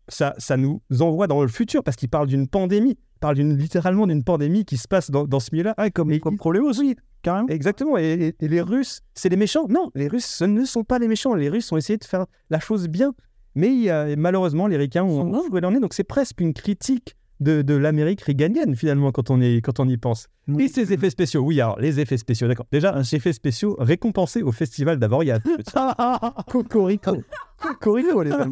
un- 0.08 0.12
ça, 0.12 0.34
ça 0.38 0.58
nous 0.58 0.82
envoie 1.00 1.28
dans 1.28 1.42
le 1.42 1.48
futur 1.48 1.84
parce 1.84 1.98
qu'il 1.98 2.10
parle 2.10 2.28
d'une 2.28 2.48
pandémie, 2.48 2.92
il 2.98 3.20
parle 3.20 3.38
littéralement 3.38 4.08
d'une 4.08 4.24
pandémie 4.24 4.66
qui 4.66 4.78
se 4.78 4.88
passe 4.88 5.10
dans, 5.12 5.26
dans 5.26 5.40
ce 5.40 5.50
milieu-là. 5.54 5.76
comme, 5.94 6.18
comme 6.20 6.38
problème 6.38 6.64
aussi, 6.66 6.96
carrément. 7.22 7.48
Exactement. 7.50 7.98
Et, 7.98 8.04
et- 8.40 8.46
et 8.46 8.48
les 8.48 8.62
Russes, 8.62 9.02
c'est 9.14 9.30
les 9.30 9.38
méchants 9.38 9.68
Non, 9.70 9.90
les 9.96 10.08
Russes, 10.08 10.26
ce 10.26 10.46
ne 10.46 10.64
sont 10.66 10.84
pas 10.84 11.00
les 11.00 11.08
méchants. 11.08 11.34
Les 11.34 11.50
Russes 11.50 11.72
ont 11.72 11.78
essayé 11.78 11.98
de 11.98 12.04
faire 12.06 12.26
la 12.50 12.60
chose 12.60 12.88
bien. 12.88 13.14
Mais 13.56 13.70
il 13.70 13.82
y 13.84 13.90
a- 13.90 14.16
malheureusement, 14.16 14.68
les 14.68 14.78
Ricains 14.78 15.04
ont 15.04 15.44
joué 15.50 15.62
dans. 15.62 15.72
Donc 15.72 15.94
c'est 15.94 16.04
presque 16.04 16.42
une 16.42 16.54
critique 16.54 17.16
de, 17.42 17.62
de 17.62 17.74
l'Amérique 17.74 18.22
réganienne, 18.22 18.76
finalement, 18.76 19.12
quand 19.12 19.30
on, 19.30 19.42
est, 19.42 19.62
quand 19.62 19.80
on 19.82 19.88
y 19.90 19.98
pense. 19.98 20.28
Et 20.60 20.68
ces 20.70 20.94
effets 20.94 21.10
spéciaux, 21.10 21.42
oui, 21.42 21.60
alors 21.60 21.78
les 21.80 22.00
effets 22.00 22.18
spéciaux, 22.18 22.48
d'accord. 22.48 22.66
Déjà, 22.72 23.04
ces 23.04 23.18
effets 23.18 23.34
spéciaux 23.34 23.76
récompensés 23.80 24.42
au 24.42 24.52
festival 24.54 25.00
d'Avoria. 25.00 25.40
Cocorico. 26.50 27.18
Cocorico, 27.62 28.22
les 28.24 28.32
amis. 28.32 28.52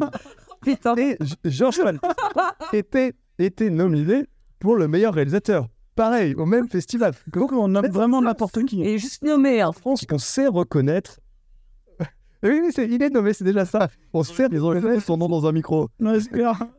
Et 0.66 1.16
G- 1.20 1.34
George 1.44 1.76
Clooney 1.78 1.98
était, 2.72 3.14
était 3.38 3.70
nominé 3.70 4.24
pour 4.58 4.76
le 4.76 4.88
meilleur 4.88 5.14
réalisateur. 5.14 5.68
Pareil, 5.96 6.34
au 6.34 6.44
même 6.46 6.68
festival. 6.68 7.12
Donc 7.32 7.52
on 7.52 7.68
nomme 7.68 7.86
vraiment 7.86 8.20
n'importe 8.20 8.64
qui. 8.64 8.82
Et 8.82 8.98
juste 8.98 9.22
nommé 9.22 9.62
en 9.62 9.72
France. 9.72 10.04
On 10.10 10.18
sait 10.18 10.46
reconnaître. 10.48 11.20
Oui, 12.42 12.60
il 12.76 13.02
est 13.02 13.08
nommé, 13.08 13.32
c'est 13.32 13.44
déjà 13.44 13.64
ça. 13.64 13.88
On 14.12 14.22
sait 14.22 14.48
Ils 14.52 14.62
ont 14.62 14.78
fait 14.78 15.00
son 15.00 15.16
nom 15.16 15.28
dans 15.30 15.46
un 15.46 15.52
micro. 15.52 15.88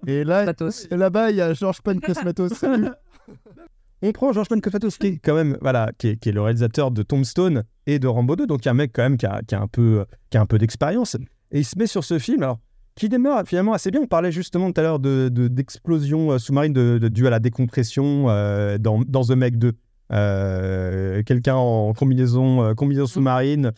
Et 0.06 0.24
là, 0.24 0.54
là-bas, 0.92 1.32
il 1.32 1.38
y 1.38 1.42
a 1.42 1.54
Georges 1.56 1.82
Pancosmatos. 1.82 2.64
On 4.04 4.12
prend 4.12 4.32
George 4.34 4.48
Pancosmatos, 4.50 4.98
qui 5.00 5.08
est 5.08 5.18
quand 5.18 5.34
même, 5.34 5.58
voilà, 5.62 5.90
qui 5.98 6.10
est, 6.10 6.18
qui 6.18 6.30
est 6.30 6.32
le 6.34 6.42
réalisateur 6.42 6.92
de 6.92 7.02
Tombstone 7.02 7.64
et 7.88 7.98
de 7.98 8.08
Rambo 8.08 8.36
2, 8.36 8.46
donc 8.46 8.64
il 8.64 8.66
y 8.66 8.70
a 8.70 8.72
un 8.72 8.76
mec 8.76 8.92
quand 8.94 9.02
même 9.02 9.18
qui 9.18 9.26
a, 9.26 9.42
qui 9.42 9.56
a 9.56 9.62
un 9.62 9.68
peu, 9.68 10.06
qui 10.30 10.38
a 10.38 10.42
un 10.42 10.46
peu 10.46 10.60
d'expérience. 10.60 11.16
Et 11.52 11.60
il 11.62 11.66
se 11.66 11.78
met 11.80 11.88
sur 11.88 12.04
ce 12.04 12.20
film, 12.20 12.44
alors, 12.44 12.60
qui 12.96 13.10
démarre 13.10 13.43
finalement 13.46 13.74
assez 13.74 13.91
bien. 13.91 14.02
On 14.02 14.08
parlait 14.08 14.32
justement 14.32 14.72
tout 14.72 14.80
à 14.80 14.84
l'heure 14.84 15.00
de, 15.00 15.30
de- 15.30 15.48
d'explosion 15.48 16.32
euh, 16.32 16.38
sous-marine 16.38 16.74
de, 16.74 16.98
de- 16.98 17.08
due 17.10 17.28
à 17.28 17.30
la 17.30 17.39
décompression 17.39 18.30
euh, 18.30 18.78
dans, 18.78 19.02
dans 19.06 19.24
The 19.24 19.32
Meg 19.32 19.58
2. 19.58 19.74
Euh, 20.12 21.24
quelqu'un 21.24 21.56
en 21.56 21.93
combinaison, 21.93 22.64
euh, 22.64 22.74
combinaison 22.74 23.08
sous-marine 23.08 23.72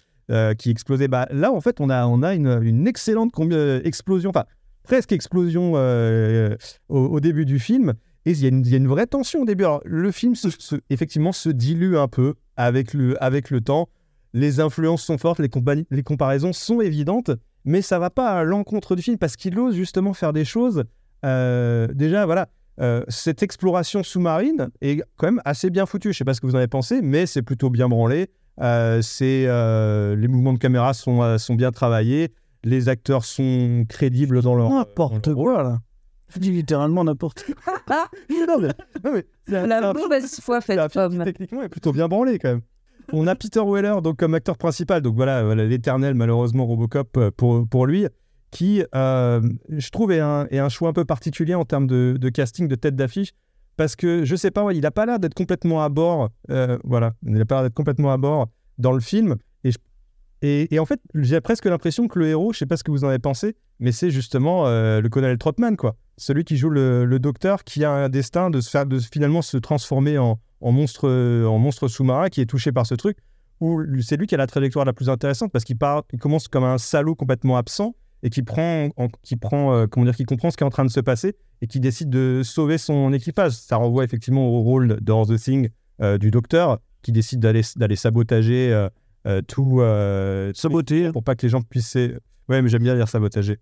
qui 0.57 0.69
explosait. 0.71 1.07
Bah, 1.07 1.25
là, 1.31 1.53
en 1.53 1.61
fait, 1.61 1.79
on 1.79 1.89
a, 1.89 2.05
on 2.05 2.21
a 2.21 2.35
une, 2.35 2.59
une 2.61 2.85
excellente 2.85 3.31
explosion. 3.85 4.29
Enfin, 4.31 4.43
presque 4.83 5.13
explosion 5.13 5.73
au, 5.75 6.97
au 6.97 7.19
début 7.21 7.45
du 7.45 7.59
film. 7.59 7.93
Et 8.25 8.31
il 8.31 8.41
y, 8.41 8.45
a 8.45 8.49
une- 8.49 8.59
il 8.65 8.69
y 8.69 8.73
a 8.73 8.77
une 8.77 8.89
vraie 8.89 9.07
tension 9.07 9.43
au 9.43 9.45
début. 9.45 9.63
Alors, 9.63 9.81
le 9.85 10.11
film, 10.11 10.35
se- 10.35 10.49
se- 10.49 10.75
effectivement, 10.89 11.31
se 11.31 11.47
dilue 11.47 11.95
un 11.95 12.09
peu 12.09 12.33
avec 12.57 12.93
le, 12.93 13.21
avec 13.23 13.49
le 13.51 13.61
temps. 13.61 13.87
Les 14.33 14.59
influences 14.59 15.01
sont 15.03 15.17
fortes, 15.17 15.39
les 15.39 16.03
comparaisons 16.03 16.51
sont 16.51 16.81
évidentes, 16.81 17.31
mais 17.67 17.81
ça 17.81 17.99
va 17.99 18.09
pas 18.09 18.31
à 18.31 18.43
l'encontre 18.43 18.95
du 18.95 19.01
film 19.01 19.17
parce 19.17 19.35
qu'il 19.35 19.59
ose 19.59 19.75
justement 19.75 20.13
faire 20.13 20.33
des 20.33 20.45
choses. 20.45 20.85
euh, 21.25 21.87
déjà, 21.93 22.25
voilà, 22.25 22.47
euh, 22.79 23.03
cette 23.09 23.43
exploration 23.43 24.03
sous-marine 24.03 24.69
est 24.81 25.01
quand 25.17 25.27
même 25.27 25.41
assez 25.45 25.69
bien 25.69 25.85
foutue. 25.85 26.13
Je 26.13 26.17
sais 26.17 26.25
pas 26.25 26.33
ce 26.33 26.41
que 26.41 26.47
vous 26.47 26.55
en 26.55 26.59
avez 26.59 26.67
pensé, 26.67 27.01
mais 27.01 27.25
c'est 27.25 27.41
plutôt 27.41 27.69
bien 27.69 27.89
branlé. 27.89 28.29
Euh, 28.61 29.01
c'est 29.01 29.45
euh, 29.47 30.15
les 30.15 30.27
mouvements 30.27 30.53
de 30.53 30.59
caméra 30.59 30.93
sont, 30.93 31.21
euh, 31.21 31.37
sont 31.37 31.55
bien 31.55 31.71
travaillés. 31.71 32.33
Les 32.63 32.89
acteurs 32.89 33.25
sont 33.25 33.85
crédibles 33.89 34.41
dans 34.41 34.55
leur. 34.55 34.69
N'importe 34.69 35.33
quoi, 35.33 35.61
là. 35.61 35.79
Je 36.33 36.39
dis 36.39 36.51
littéralement 36.51 37.03
n'importe 37.03 37.45
quoi. 37.63 37.83
non, 38.47 38.59
mais, 38.59 38.69
non, 39.03 39.13
mais 39.13 39.67
La 39.67 39.93
mauvaise 39.93 40.39
foi 40.41 40.61
faite 40.61 40.79
techniquement 41.23 41.63
est 41.63 41.69
plutôt 41.69 41.93
bien 41.93 42.07
branlé 42.07 42.39
quand 42.39 42.49
même. 42.49 42.61
On 43.13 43.27
a 43.27 43.35
Peter 43.35 43.61
Weller 43.65 44.01
donc 44.01 44.17
comme 44.17 44.33
acteur 44.33 44.57
principal, 44.57 45.01
donc 45.01 45.15
voilà, 45.15 45.55
l'éternel 45.55 46.13
malheureusement 46.13 46.65
Robocop 46.65 47.15
euh, 47.17 47.31
pour, 47.35 47.67
pour 47.67 47.85
lui, 47.85 48.05
qui 48.51 48.83
euh, 48.95 49.41
je 49.69 49.89
trouve 49.89 50.11
est 50.11 50.19
un, 50.19 50.45
est 50.51 50.59
un 50.59 50.69
choix 50.69 50.89
un 50.89 50.93
peu 50.93 51.05
particulier 51.05 51.55
en 51.55 51.63
termes 51.63 51.87
de, 51.87 52.29
casting, 52.29 52.67
de 52.67 52.75
tête 52.75 52.95
d'affiche, 52.95 53.31
parce 53.77 53.95
que 53.95 54.25
je 54.25 54.35
sais 54.35 54.51
pas, 54.51 54.73
il 54.73 54.85
a 54.85 54.91
pas 54.91 55.05
l'air 55.05 55.19
d'être 55.19 55.35
complètement 55.35 55.83
à 55.83 55.89
bord, 55.89 56.29
euh, 56.49 56.77
voilà, 56.83 57.13
il 57.25 57.39
a 57.39 57.45
pas 57.45 57.55
l'air 57.55 57.63
d'être 57.63 57.75
complètement 57.75 58.11
à 58.11 58.17
bord 58.17 58.47
dans 58.77 58.91
le 58.91 58.99
film, 58.99 59.35
et, 60.43 60.71
et, 60.71 60.77
en 60.77 60.85
fait 60.85 60.99
j'ai 61.15 61.41
presque 61.41 61.65
l'impression 61.65 62.07
que 62.07 62.19
le 62.19 62.27
héros, 62.27 62.53
je 62.53 62.59
sais 62.59 62.67
pas 62.67 62.77
ce 62.77 62.83
que 62.83 62.91
vous 62.91 63.03
en 63.03 63.07
avez 63.07 63.17
pensé, 63.17 63.55
mais 63.79 63.91
c'est 63.91 64.11
justement 64.11 64.65
le 64.65 65.07
colonel 65.09 65.39
Trotman 65.39 65.75
quoi, 65.75 65.95
celui 66.17 66.43
qui 66.43 66.57
joue 66.57 66.69
le, 66.69 67.05
le 67.05 67.19
docteur 67.19 67.63
qui 67.63 67.83
a 67.83 67.91
un 67.91 68.09
destin 68.09 68.51
de 68.51 68.61
se 68.61 68.69
faire, 68.69 68.85
de 68.85 68.99
finalement 68.99 69.41
se 69.41 69.57
transformer 69.57 70.19
en, 70.19 70.39
en 70.61 70.71
monstre, 70.71 71.09
en 71.47 71.57
monstre 71.57 71.87
sous-marin 71.87 72.29
qui 72.29 72.41
est 72.41 72.45
touché 72.45 72.71
par 72.71 72.85
ce 72.85 72.95
truc, 72.95 73.17
où 73.59 73.81
c'est 74.01 74.17
lui 74.17 74.27
qui 74.27 74.35
a 74.35 74.37
la 74.37 74.47
trajectoire 74.47 74.85
la 74.85 74.93
plus 74.93 75.09
intéressante 75.09 75.51
parce 75.51 75.63
qu'il 75.65 75.77
part, 75.77 76.03
il 76.13 76.19
commence 76.19 76.47
comme 76.47 76.63
un 76.63 76.77
salaud 76.77 77.15
complètement 77.15 77.57
absent 77.57 77.95
et 78.23 78.29
qui 78.29 78.41
prend, 78.43 78.89
en- 78.97 79.07
qui 79.23 79.35
prend, 79.35 79.73
euh, 79.73 79.87
comment 79.87 80.05
dire, 80.05 80.15
qui 80.15 80.25
comprend 80.25 80.49
ce 80.51 80.57
qui 80.57 80.63
est 80.63 80.67
en 80.67 80.71
train 80.71 80.85
de 80.85 80.89
se 80.91 80.99
passer 80.99 81.35
et 81.61 81.67
qui 81.67 81.79
décide 81.79 82.09
de 82.09 82.41
sauver 82.43 82.77
son 82.77 83.13
équipage. 83.13 83.53
Ça 83.53 83.77
renvoie 83.77 84.03
effectivement 84.03 84.47
au 84.47 84.61
rôle 84.61 84.99
de 85.01 85.35
The 85.35 85.39
Thing 85.39 85.69
euh, 86.01 86.17
du 86.17 86.29
docteur 86.31 86.79
qui 87.01 87.11
décide 87.11 87.39
d'aller 87.39 87.61
d'aller 87.75 87.95
sabotager 87.95 88.71
euh, 88.73 88.89
euh, 89.27 89.41
tout, 89.41 89.81
euh, 89.81 90.51
saboter 90.55 91.11
pour 91.11 91.23
pas 91.23 91.35
que 91.35 91.43
les 91.43 91.49
gens 91.49 91.61
puissent. 91.61 91.95
Ouais, 92.49 92.61
mais 92.61 92.69
j'aime 92.69 92.83
bien 92.83 92.95
dire 92.95 93.07
sabotager. 93.07 93.59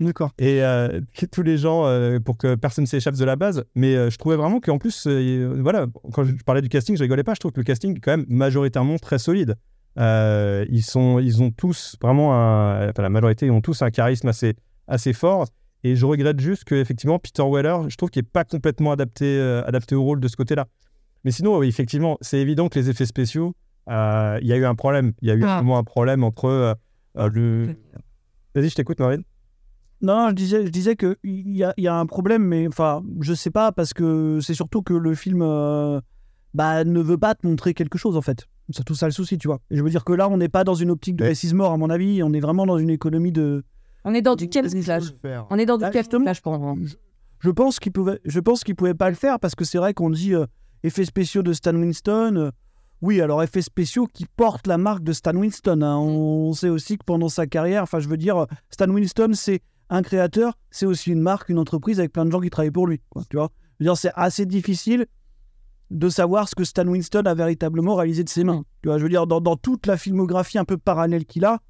D'accord. 0.00 0.32
Et 0.38 0.62
euh, 0.62 1.00
tous 1.30 1.42
les 1.42 1.58
gens, 1.58 1.86
euh, 1.86 2.18
pour 2.18 2.36
que 2.36 2.54
personne 2.54 2.86
s'échappe 2.86 3.14
de 3.14 3.24
la 3.24 3.36
base. 3.36 3.64
Mais 3.74 3.94
euh, 3.94 4.10
je 4.10 4.18
trouvais 4.18 4.36
vraiment 4.36 4.60
qu'en 4.60 4.78
plus, 4.78 5.06
voilà, 5.06 5.86
quand 6.12 6.24
je 6.24 6.32
parlais 6.44 6.62
du 6.62 6.68
casting, 6.68 6.96
je 6.96 7.02
rigolais 7.02 7.24
pas. 7.24 7.34
Je 7.34 7.40
trouve 7.40 7.52
que 7.52 7.60
le 7.60 7.64
casting 7.64 7.96
est 7.96 8.00
quand 8.00 8.16
même 8.16 8.26
majoritairement 8.28 8.98
très 8.98 9.18
solide. 9.18 9.56
Ils, 9.96 10.82
sont, 10.82 11.18
ils 11.18 11.42
ont 11.42 11.50
tous 11.50 11.96
vraiment 12.00 12.34
un, 12.34 12.88
enfin, 12.88 13.02
la 13.02 13.10
majorité 13.10 13.50
ont 13.50 13.60
tous 13.60 13.82
un 13.82 13.90
charisme 13.90 14.28
assez, 14.28 14.54
assez 14.88 15.12
fort. 15.12 15.46
Et 15.84 15.96
je 15.96 16.06
regrette 16.06 16.38
juste 16.38 16.64
que 16.64 16.76
effectivement 16.76 17.18
Peter 17.18 17.42
Weller, 17.44 17.88
je 17.88 17.96
trouve 17.96 18.10
qu'il 18.10 18.22
n'est 18.22 18.28
pas 18.32 18.44
complètement 18.44 18.92
adapté, 18.92 19.40
adapté 19.66 19.94
au 19.94 20.02
rôle 20.02 20.20
de 20.20 20.28
ce 20.28 20.36
côté-là. 20.36 20.66
Mais 21.24 21.30
sinon, 21.30 21.58
oui, 21.58 21.68
effectivement, 21.68 22.18
c'est 22.20 22.38
évident 22.38 22.68
que 22.68 22.78
les 22.78 22.88
effets 22.88 23.06
spéciaux, 23.06 23.54
il 23.88 24.46
y 24.46 24.52
a 24.52 24.56
eu 24.56 24.64
un 24.64 24.74
problème. 24.74 25.12
Il 25.22 25.28
y 25.28 25.30
a 25.30 25.34
eu 25.34 25.40
vraiment 25.40 25.78
un 25.78 25.84
problème 25.84 26.24
entre 26.24 26.76
le. 27.16 27.76
Vas-y, 28.54 28.68
je 28.68 28.74
t'écoute, 28.74 29.00
Marine. 29.00 29.24
Non, 30.02 30.16
non, 30.16 30.28
je 30.30 30.34
disais, 30.34 30.66
je 30.66 30.70
disais 30.70 30.96
qu'il 30.96 31.16
y 31.24 31.62
a, 31.62 31.72
il 31.76 31.84
y 31.84 31.88
a 31.88 31.94
un 31.96 32.06
problème, 32.06 32.42
mais 32.44 32.66
enfin, 32.66 33.02
je 33.20 33.34
sais 33.34 33.50
pas, 33.50 33.70
parce 33.70 33.94
que 33.94 34.40
c'est 34.42 34.54
surtout 34.54 34.82
que 34.82 34.94
le 34.94 35.14
film 35.14 35.42
euh, 35.42 36.00
bah, 36.54 36.82
ne 36.84 37.00
veut 37.00 37.18
pas 37.18 37.34
te 37.36 37.46
montrer 37.46 37.72
quelque 37.72 37.98
chose, 37.98 38.16
en 38.16 38.20
fait. 38.20 38.46
C'est 38.70 38.84
tout 38.84 38.94
ça 38.94 39.06
le 39.06 39.12
souci, 39.12 39.38
tu 39.38 39.48
vois. 39.48 39.60
Et 39.70 39.76
je 39.76 39.82
veux 39.82 39.90
dire 39.90 40.04
que 40.04 40.12
là, 40.12 40.28
on 40.28 40.36
n'est 40.38 40.48
pas 40.48 40.64
dans 40.64 40.74
une 40.74 40.90
optique 40.90 41.16
de 41.16 41.24
précise 41.24 41.54
mort, 41.54 41.72
à 41.72 41.76
mon 41.76 41.88
avis, 41.90 42.22
on 42.22 42.32
est 42.32 42.40
vraiment 42.40 42.66
dans 42.66 42.78
une 42.78 42.90
économie 42.90 43.32
de. 43.32 43.64
On 44.04 44.14
est 44.14 44.22
dans 44.22 44.34
du 44.34 44.48
camouflage. 44.48 45.12
On 45.50 45.58
est 45.58 45.66
dans 45.66 45.78
du 45.78 45.84
camouflage 45.90 46.42
pour 46.42 46.58
moi. 46.58 46.74
Je 47.38 47.50
pense 47.50 47.78
qu'il 47.78 47.92
pouvait, 47.92 48.20
je 48.24 48.40
pense 48.40 48.64
qu'il 48.64 48.74
pouvait 48.76 48.94
pas 48.94 49.08
le 49.10 49.16
faire 49.16 49.38
parce 49.40 49.54
que 49.54 49.64
c'est 49.64 49.78
vrai 49.78 49.94
qu'on 49.94 50.10
dit 50.10 50.34
euh, 50.34 50.46
effets 50.84 51.04
spéciaux 51.04 51.42
de 51.42 51.52
Stan 51.52 51.74
Winston. 51.74 52.34
euh, 52.36 52.50
oui, 53.00 53.20
alors 53.20 53.42
effets 53.42 53.62
spéciaux 53.62 54.06
qui 54.06 54.26
portent 54.26 54.68
la 54.68 54.78
marque 54.78 55.02
de 55.02 55.12
Stan 55.12 55.34
Winston. 55.34 55.82
hein. 55.82 55.96
On, 55.96 56.48
on 56.48 56.52
sait 56.52 56.68
aussi 56.68 56.98
que 56.98 57.04
pendant 57.04 57.28
sa 57.28 57.46
carrière, 57.48 57.82
enfin, 57.82 57.98
je 57.98 58.08
veux 58.08 58.16
dire, 58.16 58.46
Stan 58.70 58.88
Winston, 58.88 59.30
c'est 59.34 59.60
un 59.92 60.02
créateur, 60.02 60.58
c'est 60.70 60.86
aussi 60.86 61.10
une 61.10 61.20
marque, 61.20 61.50
une 61.50 61.58
entreprise 61.58 62.00
avec 62.00 62.12
plein 62.12 62.24
de 62.24 62.32
gens 62.32 62.40
qui 62.40 62.48
travaillent 62.48 62.70
pour 62.70 62.86
lui. 62.86 63.00
tu 63.28 63.36
vois, 63.36 63.50
c'est 63.94 64.12
assez 64.14 64.46
difficile 64.46 65.06
de 65.90 66.08
savoir 66.08 66.48
ce 66.48 66.54
que 66.54 66.64
Stan 66.64 66.86
Winston 66.86 67.22
a 67.26 67.34
véritablement 67.34 67.94
réalisé 67.94 68.24
de 68.24 68.30
ses 68.30 68.42
mains. 68.42 68.64
Tu 68.82 68.88
vois, 68.88 68.96
je 68.96 69.02
veux 69.02 69.10
dire, 69.10 69.26
dans, 69.26 69.56
toute 69.56 69.86
la 69.86 69.98
filmographie 69.98 70.56
un 70.56 70.64
peu 70.64 70.78
parallèle 70.78 71.26
qu'il 71.26 71.44
a, 71.44 71.60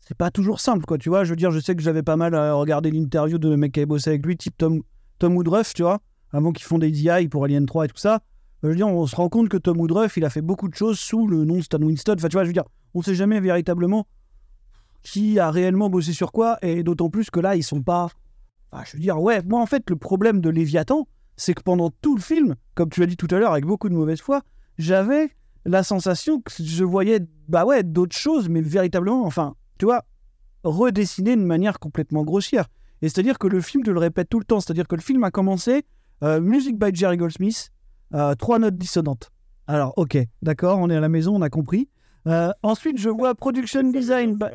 c'est 0.00 0.16
pas 0.16 0.30
toujours 0.30 0.60
simple, 0.60 0.84
quoi. 0.84 0.96
Tu 0.96 1.08
vois, 1.08 1.24
je 1.24 1.30
veux 1.30 1.36
dire, 1.36 1.50
je 1.50 1.58
sais 1.58 1.74
que 1.74 1.82
j'avais 1.82 2.04
pas 2.04 2.14
mal 2.14 2.36
à 2.36 2.54
regarder 2.54 2.92
l'interview 2.92 3.38
de 3.38 3.56
mec 3.56 3.72
qui 3.72 3.80
avait 3.80 3.86
bossé 3.86 4.10
avec 4.10 4.24
lui, 4.24 4.36
type 4.36 4.56
Tom, 4.56 4.82
Tom 5.18 5.36
Woodruff, 5.36 5.74
tu 5.74 5.82
vois, 5.82 5.98
avant 6.30 6.52
qu'ils 6.52 6.66
font 6.66 6.78
des 6.78 6.92
DI 6.92 7.28
pour 7.28 7.44
Alien 7.44 7.66
3 7.66 7.86
et 7.86 7.88
tout 7.88 7.96
ça. 7.96 8.20
Je 8.62 8.68
veux 8.68 8.76
dire, 8.76 8.86
on 8.86 9.06
se 9.08 9.16
rend 9.16 9.28
compte 9.28 9.48
que 9.48 9.56
Tom 9.56 9.80
Woodruff, 9.80 10.16
il 10.16 10.24
a 10.24 10.30
fait 10.30 10.42
beaucoup 10.42 10.68
de 10.68 10.74
choses 10.74 11.00
sous 11.00 11.26
le 11.26 11.44
nom 11.44 11.56
de 11.56 11.62
Stan 11.62 11.82
Winston. 11.82 12.14
Enfin, 12.16 12.28
tu 12.28 12.34
vois, 12.34 12.44
je 12.44 12.48
veux 12.48 12.52
dire, 12.52 12.64
on 12.94 13.02
sait 13.02 13.16
jamais 13.16 13.40
véritablement 13.40 14.06
qui 15.06 15.38
a 15.38 15.52
réellement 15.52 15.88
bossé 15.88 16.12
sur 16.12 16.32
quoi, 16.32 16.58
et 16.62 16.82
d'autant 16.82 17.10
plus 17.10 17.30
que 17.30 17.38
là, 17.38 17.54
ils 17.54 17.62
sont 17.62 17.80
pas. 17.80 18.08
Enfin, 18.72 18.82
je 18.84 18.96
veux 18.96 19.00
dire, 19.00 19.22
ouais, 19.22 19.40
moi, 19.44 19.60
en 19.60 19.66
fait, 19.66 19.88
le 19.88 19.94
problème 19.94 20.40
de 20.40 20.50
Léviathan, 20.50 21.06
c'est 21.36 21.54
que 21.54 21.62
pendant 21.62 21.90
tout 21.90 22.16
le 22.16 22.20
film, 22.20 22.56
comme 22.74 22.88
tu 22.90 22.98
l'as 22.98 23.06
dit 23.06 23.16
tout 23.16 23.28
à 23.30 23.38
l'heure, 23.38 23.52
avec 23.52 23.64
beaucoup 23.64 23.88
de 23.88 23.94
mauvaise 23.94 24.20
foi, 24.20 24.42
j'avais 24.78 25.30
la 25.64 25.84
sensation 25.84 26.40
que 26.40 26.50
je 26.60 26.82
voyais, 26.82 27.20
bah 27.46 27.64
ouais, 27.64 27.84
d'autres 27.84 28.16
choses, 28.16 28.48
mais 28.48 28.60
véritablement, 28.60 29.24
enfin, 29.24 29.54
tu 29.78 29.84
vois, 29.84 30.02
redessinées 30.64 31.36
de 31.36 31.42
manière 31.42 31.78
complètement 31.78 32.24
grossière. 32.24 32.66
Et 33.00 33.08
c'est-à-dire 33.08 33.38
que 33.38 33.46
le 33.46 33.60
film, 33.60 33.84
je 33.86 33.92
le 33.92 34.00
répète 34.00 34.28
tout 34.28 34.40
le 34.40 34.44
temps, 34.44 34.58
c'est-à-dire 34.58 34.88
que 34.88 34.96
le 34.96 35.02
film 35.02 35.22
a 35.22 35.30
commencé, 35.30 35.84
euh, 36.24 36.40
music 36.40 36.76
by 36.78 36.92
Jerry 36.92 37.16
Goldsmith, 37.16 37.70
euh, 38.12 38.34
trois 38.34 38.58
notes 38.58 38.76
dissonantes. 38.76 39.30
Alors, 39.68 39.92
ok, 39.96 40.18
d'accord, 40.42 40.80
on 40.80 40.90
est 40.90 40.96
à 40.96 41.00
la 41.00 41.08
maison, 41.08 41.36
on 41.36 41.42
a 41.42 41.48
compris. 41.50 41.88
Euh, 42.26 42.50
ensuite, 42.64 42.98
je 42.98 43.08
vois 43.08 43.36
production 43.36 43.84
design. 43.88 44.34
by- 44.36 44.46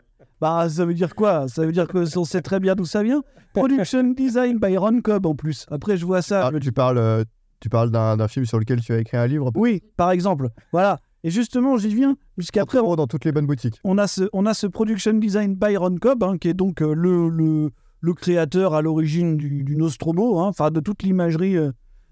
Bah, 0.41 0.67
ça 0.69 0.85
veut 0.85 0.95
dire 0.95 1.13
quoi? 1.13 1.47
Ça 1.47 1.65
veut 1.65 1.71
dire 1.71 1.87
que 1.87 2.17
on 2.17 2.25
sait 2.25 2.41
très 2.41 2.59
bien 2.59 2.73
d'où 2.75 2.85
ça 2.85 3.03
vient? 3.03 3.21
Production 3.53 4.03
design 4.11 4.57
by 4.57 4.75
Ron 4.75 4.99
Cobb 5.01 5.27
en 5.27 5.35
plus. 5.35 5.67
Après, 5.69 5.97
je 5.97 6.05
vois 6.05 6.23
ça. 6.23 6.47
Ah, 6.47 6.59
tu 6.59 6.71
parles, 6.71 6.97
euh, 6.97 7.23
tu 7.59 7.69
parles 7.69 7.91
d'un 7.91 8.27
film 8.27 8.45
sur 8.47 8.57
lequel 8.57 8.81
tu 8.81 8.91
as 8.91 8.97
écrit 8.97 9.17
un 9.17 9.27
livre? 9.27 9.51
Oui, 9.55 9.83
par 9.97 10.09
exemple. 10.09 10.49
Voilà. 10.71 10.99
Et 11.23 11.29
justement, 11.29 11.77
j'y 11.77 11.93
viens, 11.93 12.15
puisqu'après. 12.35 12.79
On 12.79 12.95
dans 12.95 13.05
toutes 13.05 13.25
les 13.25 13.31
bonnes 13.31 13.45
boutiques. 13.45 13.79
On 13.83 13.99
a 13.99 14.07
ce, 14.07 14.27
on 14.33 14.47
a 14.47 14.55
ce 14.55 14.65
production 14.65 15.13
design 15.13 15.53
by 15.53 15.77
Ron 15.77 15.97
Cobb, 15.97 16.23
hein, 16.23 16.39
qui 16.39 16.47
est 16.47 16.55
donc 16.55 16.81
euh, 16.81 16.95
le, 16.95 17.29
le, 17.29 17.69
le 17.99 18.13
créateur 18.15 18.73
à 18.73 18.81
l'origine 18.81 19.37
du, 19.37 19.63
du 19.63 19.75
Nostromo, 19.75 20.39
hein, 20.39 20.47
enfin 20.47 20.71
de 20.71 20.79
toute 20.79 21.03
l'imagerie, 21.03 21.55
euh, 21.55 21.71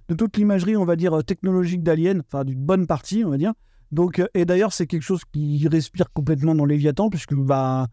de 0.09 0.13
toute 0.13 0.37
l'imagerie, 0.37 0.77
on 0.77 0.85
va 0.85 0.95
dire 0.95 1.23
technologique 1.23 1.81
d'Alien, 1.81 2.21
enfin 2.27 2.43
d'une 2.43 2.63
bonne 2.63 2.85
partie, 2.85 3.25
on 3.25 3.31
va 3.31 3.37
dire. 3.37 3.53
Donc, 3.91 4.19
euh, 4.19 4.27
et 4.35 4.45
d'ailleurs, 4.45 4.73
c'est 4.73 4.85
quelque 4.85 5.01
chose 5.01 5.21
qui 5.33 5.67
respire 5.67 6.13
complètement 6.13 6.53
dans 6.53 6.65
Léviathan, 6.65 7.09
puisque 7.09 7.33
bah, 7.33 7.87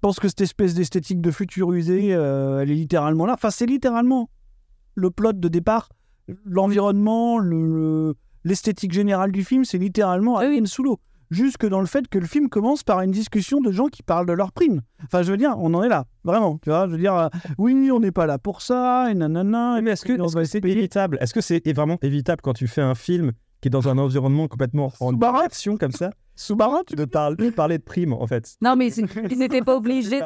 pense 0.00 0.20
que 0.20 0.28
cette 0.28 0.40
espèce 0.40 0.74
d'esthétique 0.74 1.20
de 1.20 1.30
futur 1.30 1.72
usé, 1.72 2.14
euh, 2.14 2.60
elle 2.60 2.70
est 2.70 2.74
littéralement 2.74 3.26
là. 3.26 3.34
Enfin, 3.34 3.50
c'est 3.50 3.66
littéralement 3.66 4.30
le 4.94 5.10
plot 5.10 5.32
de 5.34 5.48
départ, 5.48 5.88
l'environnement, 6.44 7.38
le- 7.38 7.66
le- 7.66 8.14
l'esthétique 8.44 8.92
générale 8.92 9.32
du 9.32 9.44
film, 9.44 9.64
c'est 9.64 9.78
littéralement 9.78 10.38
Alien 10.38 10.66
sous 10.66 10.82
l'eau. 10.82 10.98
Jusque 11.30 11.66
dans 11.66 11.80
le 11.80 11.86
fait 11.86 12.08
que 12.08 12.18
le 12.18 12.26
film 12.26 12.48
commence 12.48 12.82
par 12.82 13.02
une 13.02 13.10
discussion 13.10 13.60
de 13.60 13.70
gens 13.70 13.88
qui 13.88 14.02
parlent 14.02 14.24
de 14.26 14.32
leurs 14.32 14.50
primes. 14.50 14.80
Enfin, 15.04 15.22
je 15.22 15.30
veux 15.30 15.36
dire, 15.36 15.54
on 15.58 15.74
en 15.74 15.82
est 15.82 15.88
là, 15.88 16.06
vraiment. 16.24 16.56
Tu 16.62 16.70
vois, 16.70 16.86
je 16.86 16.92
veux 16.92 16.98
dire, 16.98 17.14
euh, 17.14 17.28
oui, 17.58 17.90
on 17.92 18.00
n'est 18.00 18.12
pas 18.12 18.24
là 18.24 18.38
pour 18.38 18.62
ça, 18.62 19.10
et 19.10 19.14
nanana. 19.14 19.78
Mais 19.82 19.90
est-ce 19.90 20.04
que 20.06 20.16
c'est 20.46 20.60
évitable? 20.78 21.18
Est-ce 21.20 21.34
que 21.34 21.42
c'est 21.42 21.70
vraiment 21.74 21.98
évitable 22.00 22.40
quand 22.42 22.54
tu 22.54 22.66
fais 22.66 22.80
un 22.80 22.94
film 22.94 23.32
qui 23.60 23.68
est 23.68 23.70
dans 23.70 23.88
un 23.88 23.98
environnement 23.98 24.48
complètement 24.48 24.90
en 25.00 25.12
action 25.44 25.76
comme 25.76 25.92
ça? 25.92 26.10
Sous-marin, 26.38 26.82
tu 26.86 26.94
parler 27.50 27.78
de 27.78 27.82
primes 27.82 28.12
en 28.12 28.26
fait. 28.28 28.56
Non, 28.62 28.76
mais 28.76 28.92
ils 28.94 29.38
n'étaient 29.38 29.60
pas 29.60 29.76
obligés. 29.76 30.20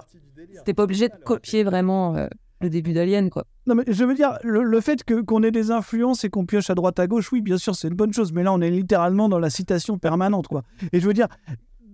C'était 0.59 0.75
pas 0.75 0.83
obligé 0.83 1.09
de 1.09 1.15
copier 1.25 1.65
vraiment 1.65 2.15
euh, 2.17 2.27
le 2.61 2.69
début 2.69 2.93
d'Alien, 2.93 3.31
quoi. 3.31 3.47
Non, 3.67 3.75
mais 3.75 3.85
je 3.87 4.05
veux 4.05 4.15
dire, 4.15 4.39
le, 4.43 4.63
le 4.63 4.81
fait 4.83 5.05
que, 5.05 5.23
qu'on 5.23 5.43
ait 5.43 5.51
des 5.51 5.71
influences 5.71 6.25
et 6.25 6.29
qu'on 6.29 6.45
pioche 6.45 6.69
à 6.69 6.75
droite 6.75 6.99
à 6.99 7.07
gauche, 7.07 7.33
oui, 7.33 7.41
bien 7.41 7.57
sûr, 7.57 7.75
c'est 7.75 7.89
une 7.89 7.95
bonne 7.95 8.13
chose. 8.13 8.31
Mais 8.35 8.43
là, 8.43 8.53
on 8.53 8.61
est 8.61 8.71
littéralement 8.71 9.31
dans 9.31 9.39
la 9.39 9.49
citation 9.49 9.97
permanente, 9.97 10.49
quoi. 10.49 10.65
Et 10.93 11.01
je 11.01 11.07
veux 11.07 11.15
dire, 11.15 11.29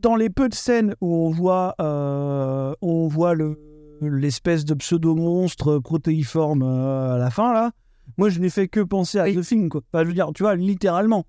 dans 0.02 0.16
les 0.16 0.30
peu 0.30 0.48
de 0.48 0.54
scènes 0.54 0.96
où 1.00 1.14
on 1.14 1.30
voit, 1.30 1.76
euh, 1.80 2.74
on 2.82 3.06
voit 3.06 3.34
le, 3.34 3.56
l'espèce 4.00 4.64
de 4.64 4.74
pseudo-monstre 4.74 5.78
protéiforme 5.78 6.64
euh, 6.64 7.14
à 7.14 7.18
la 7.18 7.30
fin, 7.30 7.52
là, 7.52 7.70
moi, 8.16 8.30
je 8.30 8.40
n'ai 8.40 8.50
fait 8.50 8.66
que 8.66 8.80
penser 8.80 9.20
à 9.20 9.32
The 9.32 9.42
Thing, 9.42 9.68
quoi. 9.68 9.82
Enfin, 9.92 10.02
je 10.02 10.08
veux 10.08 10.14
dire, 10.14 10.28
tu 10.34 10.42
vois, 10.42 10.56
littéralement. 10.56 11.24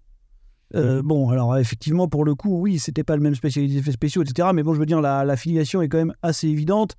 Euh, 0.76 1.02
bon, 1.04 1.30
alors 1.30 1.58
effectivement, 1.58 2.08
pour 2.08 2.26
le 2.26 2.36
coup, 2.36 2.60
oui, 2.60 2.80
c'était 2.80 3.04
pas 3.04 3.16
le 3.16 3.22
même 3.22 3.36
spécialiste 3.36 3.80
effets 3.80 3.92
spéciaux, 3.92 4.22
etc. 4.22 4.50
Mais 4.54 4.64
bon, 4.64 4.74
je 4.74 4.80
veux 4.80 4.86
dire, 4.86 5.02
la, 5.02 5.36
filiation 5.36 5.82
est 5.82 5.90
quand 5.90 5.98
même 5.98 6.14
assez 6.22 6.48
évidente. 6.48 6.96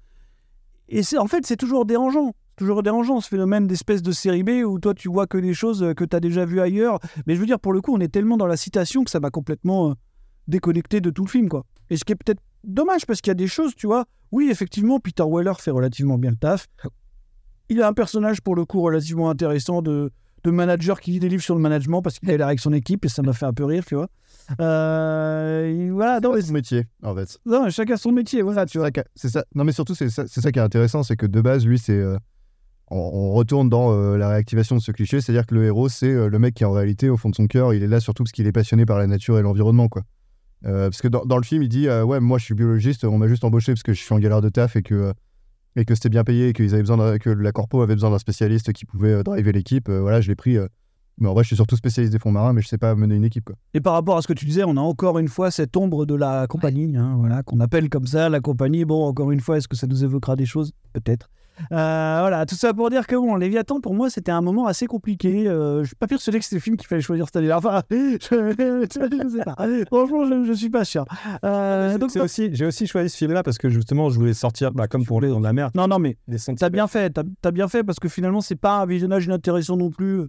Et 0.88 1.02
en 1.18 1.26
fait, 1.26 1.46
c'est 1.46 1.56
toujours 1.56 1.84
dérangeant. 1.84 2.34
Toujours 2.56 2.82
dérangeant 2.82 3.20
ce 3.20 3.28
phénomène 3.28 3.66
d'espèce 3.66 4.02
de 4.02 4.12
série 4.12 4.42
B 4.42 4.64
où 4.66 4.78
toi 4.78 4.92
tu 4.92 5.08
vois 5.08 5.26
que 5.26 5.38
des 5.38 5.54
choses 5.54 5.82
euh, 5.82 5.94
que 5.94 6.04
tu 6.04 6.14
as 6.14 6.20
déjà 6.20 6.44
vues 6.44 6.60
ailleurs. 6.60 6.98
Mais 7.26 7.34
je 7.34 7.40
veux 7.40 7.46
dire, 7.46 7.60
pour 7.60 7.72
le 7.72 7.80
coup, 7.80 7.94
on 7.94 8.00
est 8.00 8.12
tellement 8.12 8.36
dans 8.36 8.46
la 8.46 8.56
citation 8.56 9.02
que 9.02 9.10
ça 9.10 9.20
m'a 9.20 9.30
complètement 9.30 9.90
euh, 9.90 9.94
déconnecté 10.46 11.00
de 11.00 11.08
tout 11.10 11.24
le 11.24 11.30
film, 11.30 11.48
quoi. 11.48 11.64
Et 11.88 11.96
ce 11.96 12.04
qui 12.04 12.12
est 12.12 12.16
peut-être 12.16 12.42
dommage 12.64 13.06
parce 13.06 13.20
qu'il 13.20 13.30
y 13.30 13.32
a 13.32 13.34
des 13.34 13.46
choses, 13.46 13.74
tu 13.74 13.86
vois. 13.86 14.04
Oui, 14.30 14.48
effectivement, 14.50 15.00
Peter 15.00 15.24
Weller 15.26 15.54
fait 15.58 15.70
relativement 15.70 16.18
bien 16.18 16.30
le 16.30 16.36
taf. 16.36 16.66
Il 17.68 17.80
a 17.82 17.88
un 17.88 17.94
personnage 17.94 18.42
pour 18.42 18.56
le 18.56 18.64
coup 18.64 18.80
relativement 18.82 19.30
intéressant 19.30 19.80
de, 19.80 20.10
de 20.45 20.51
manager 20.51 21.01
qui 21.01 21.11
lit 21.12 21.20
des 21.20 21.28
livres 21.28 21.43
sur 21.43 21.55
le 21.55 21.61
management 21.61 22.03
parce 22.03 22.18
qu'il 22.18 22.30
est 22.30 22.36
là 22.38 22.47
avec 22.47 22.61
son 22.61 22.72
équipe 22.72 23.05
et 23.05 23.09
ça 23.09 23.22
m'a 23.22 23.32
fait 23.32 23.47
un 23.47 23.53
peu 23.53 23.64
rire, 23.64 23.84
tu 23.86 23.95
vois. 23.95 24.09
Euh, 24.61 25.91
voilà, 25.93 26.20
non, 26.20 26.34
mais- 26.34 26.43
son 26.43 26.53
métier, 26.53 26.84
en 27.03 27.14
fait. 27.14 27.38
non, 27.47 27.68
chacun 27.70 27.97
son 27.97 28.12
métier, 28.12 28.43
voilà, 28.43 28.66
tu 28.66 28.78
vois. 28.78 28.91
C'est 29.14 29.28
ça. 29.28 29.45
Non, 29.55 29.64
mais 29.64 29.72
surtout, 29.72 29.95
c'est 29.95 30.09
ça, 30.11 30.26
ça 30.26 30.53
qui 30.53 30.59
est 30.59 30.62
intéressant, 30.62 31.03
c'est 31.03 31.16
que 31.16 31.26
de 31.26 31.41
base, 31.41 31.66
lui, 31.66 31.78
c'est. 31.78 31.93
euh, 31.97 32.16
on, 32.91 32.97
on 32.99 33.32
retourne 33.32 33.68
dans 33.68 33.93
euh, 33.93 34.16
la 34.16 34.28
réactivation 34.28 34.76
de 34.76 34.80
ce 34.80 34.91
cliché, 34.93 35.20
c'est-à-dire 35.20 35.47
que 35.47 35.55
le 35.55 35.64
héros, 35.64 35.88
c'est 35.88 36.11
euh, 36.11 36.28
le 36.28 36.38
mec 36.38 36.55
qui, 36.55 36.64
en 36.64 36.72
réalité, 36.72 37.09
au 37.09 37.16
fond 37.16 37.30
de 37.30 37.34
son 37.36 37.47
cœur, 37.47 37.72
il 37.74 37.82
est 37.82 37.86
là 37.86 38.01
surtout 38.01 38.24
parce 38.24 38.32
qu'il 38.32 38.47
est 38.47 38.53
passionné 38.53 38.84
par 38.86 38.99
la 38.99 39.07
nature 39.07 39.38
et 39.38 39.43
l'environnement, 39.43 39.88
quoi. 39.88 40.03
Parce 40.62 41.01
que 41.01 41.09
dans, 41.09 41.24
dans 41.24 41.38
le 41.38 41.43
film, 41.43 41.62
il 41.62 41.68
dit 41.70 41.88
Ouais, 41.88 42.20
moi, 42.20 42.36
je 42.38 42.45
suis 42.45 42.55
biologiste, 42.55 43.05
on 43.05 43.16
m'a 43.16 43.28
juste 43.28 43.45
embauché 43.45 43.72
parce 43.72 43.82
que 43.82 43.95
je 43.95 44.01
suis 44.01 44.12
en 44.14 44.18
galère 44.18 44.41
de 44.43 44.49
taf 44.51 44.76
et 44.76 44.82
que. 44.82 45.14
Et 45.76 45.84
que 45.84 45.94
c'était 45.94 46.08
bien 46.08 46.24
payé, 46.24 46.48
et 46.48 46.52
que 46.52 47.30
la 47.30 47.52
corpo 47.52 47.82
avait 47.82 47.94
besoin 47.94 48.10
d'un 48.10 48.18
spécialiste 48.18 48.72
qui 48.72 48.84
pouvait 48.84 49.12
euh, 49.12 49.22
driver 49.22 49.52
l'équipe. 49.52 49.88
euh, 49.88 50.00
voilà, 50.00 50.20
je 50.20 50.28
l'ai 50.28 50.34
pris. 50.34 50.56
euh. 50.56 50.66
mais 51.18 51.28
en 51.28 51.34
vrai, 51.34 51.44
je 51.44 51.48
suis 51.48 51.56
surtout 51.56 51.76
spécialiste 51.76 52.12
des 52.12 52.18
fonds 52.18 52.32
marins, 52.32 52.52
mais 52.52 52.62
je 52.62 52.68
sais 52.68 52.78
pas 52.78 52.94
mener 52.94 53.14
une 53.14 53.24
équipe. 53.24 53.44
Quoi. 53.44 53.56
Et 53.74 53.80
par 53.80 53.92
rapport 53.92 54.16
à 54.16 54.22
ce 54.22 54.28
que 54.28 54.32
tu 54.32 54.44
disais, 54.46 54.64
on 54.64 54.76
a 54.76 54.80
encore 54.80 55.18
une 55.18 55.28
fois 55.28 55.50
cette 55.50 55.76
ombre 55.76 56.06
de 56.06 56.14
la 56.14 56.46
compagnie, 56.48 56.96
hein, 56.96 57.16
voilà, 57.18 57.42
qu'on 57.42 57.60
appelle 57.60 57.88
comme 57.88 58.06
ça 58.06 58.28
la 58.28 58.40
compagnie. 58.40 58.84
Bon, 58.84 59.04
encore 59.04 59.30
une 59.30 59.40
fois, 59.40 59.58
est-ce 59.58 59.68
que 59.68 59.76
ça 59.76 59.86
nous 59.86 60.02
évoquera 60.02 60.36
des 60.36 60.46
choses? 60.46 60.72
Peut-être. 60.92 61.28
Euh, 61.72 62.16
voilà, 62.20 62.46
tout 62.46 62.54
ça 62.54 62.74
pour 62.74 62.90
dire 62.90 63.06
que 63.06 63.16
bon, 63.16 63.36
Léviathan, 63.36 63.80
pour 63.80 63.94
moi, 63.94 64.11
c'était 64.11 64.32
un 64.32 64.40
moment 64.40 64.66
assez 64.66 64.86
compliqué. 64.86 65.48
Euh, 65.48 65.82
je 65.82 65.88
suis 65.88 65.96
pas 65.96 66.06
persuadé 66.06 66.38
que 66.38 66.44
c'était 66.44 66.56
le 66.56 66.61
film 66.61 66.76
qu'il 66.76 66.86
fallait 66.86 67.00
choisir 67.00 67.26
cette 67.26 67.36
année-là. 67.36 67.58
Enfin, 67.58 67.82
je, 67.90 68.16
je 68.30 69.28
sais 69.28 69.44
pas. 69.44 69.56
Franchement, 69.86 70.26
je, 70.26 70.44
je 70.44 70.52
suis 70.52 70.70
pas 70.70 70.84
sûr. 70.84 71.04
Euh, 71.44 71.98
donc, 71.98 72.11
C'est 72.11 72.20
aussi, 72.20 72.50
j'ai 72.52 72.66
aussi 72.66 72.86
choisi 72.86 73.11
ce 73.11 73.16
film-là 73.16 73.42
parce 73.42 73.58
que 73.58 73.68
justement, 73.68 74.11
je 74.11 74.18
voulais 74.18 74.34
sortir, 74.34 74.72
bah, 74.72 74.88
comme 74.88 75.04
pour 75.04 75.20
les 75.20 75.28
dans 75.28 75.40
la 75.40 75.52
mer. 75.52 75.70
Non, 75.74 75.86
non, 75.86 75.98
mais 75.98 76.16
t'as 76.56 76.70
bien 76.70 76.86
fait, 76.86 77.11
t'as 77.11 77.22
as 77.44 77.50
bien 77.50 77.68
fait 77.68 77.84
parce 77.84 77.98
que 77.98 78.08
finalement, 78.08 78.40
c'est 78.40 78.56
pas 78.56 78.80
un 78.80 78.86
visionnage 78.86 79.26
inintéressant 79.26 79.76
non 79.76 79.90
plus 79.90 80.24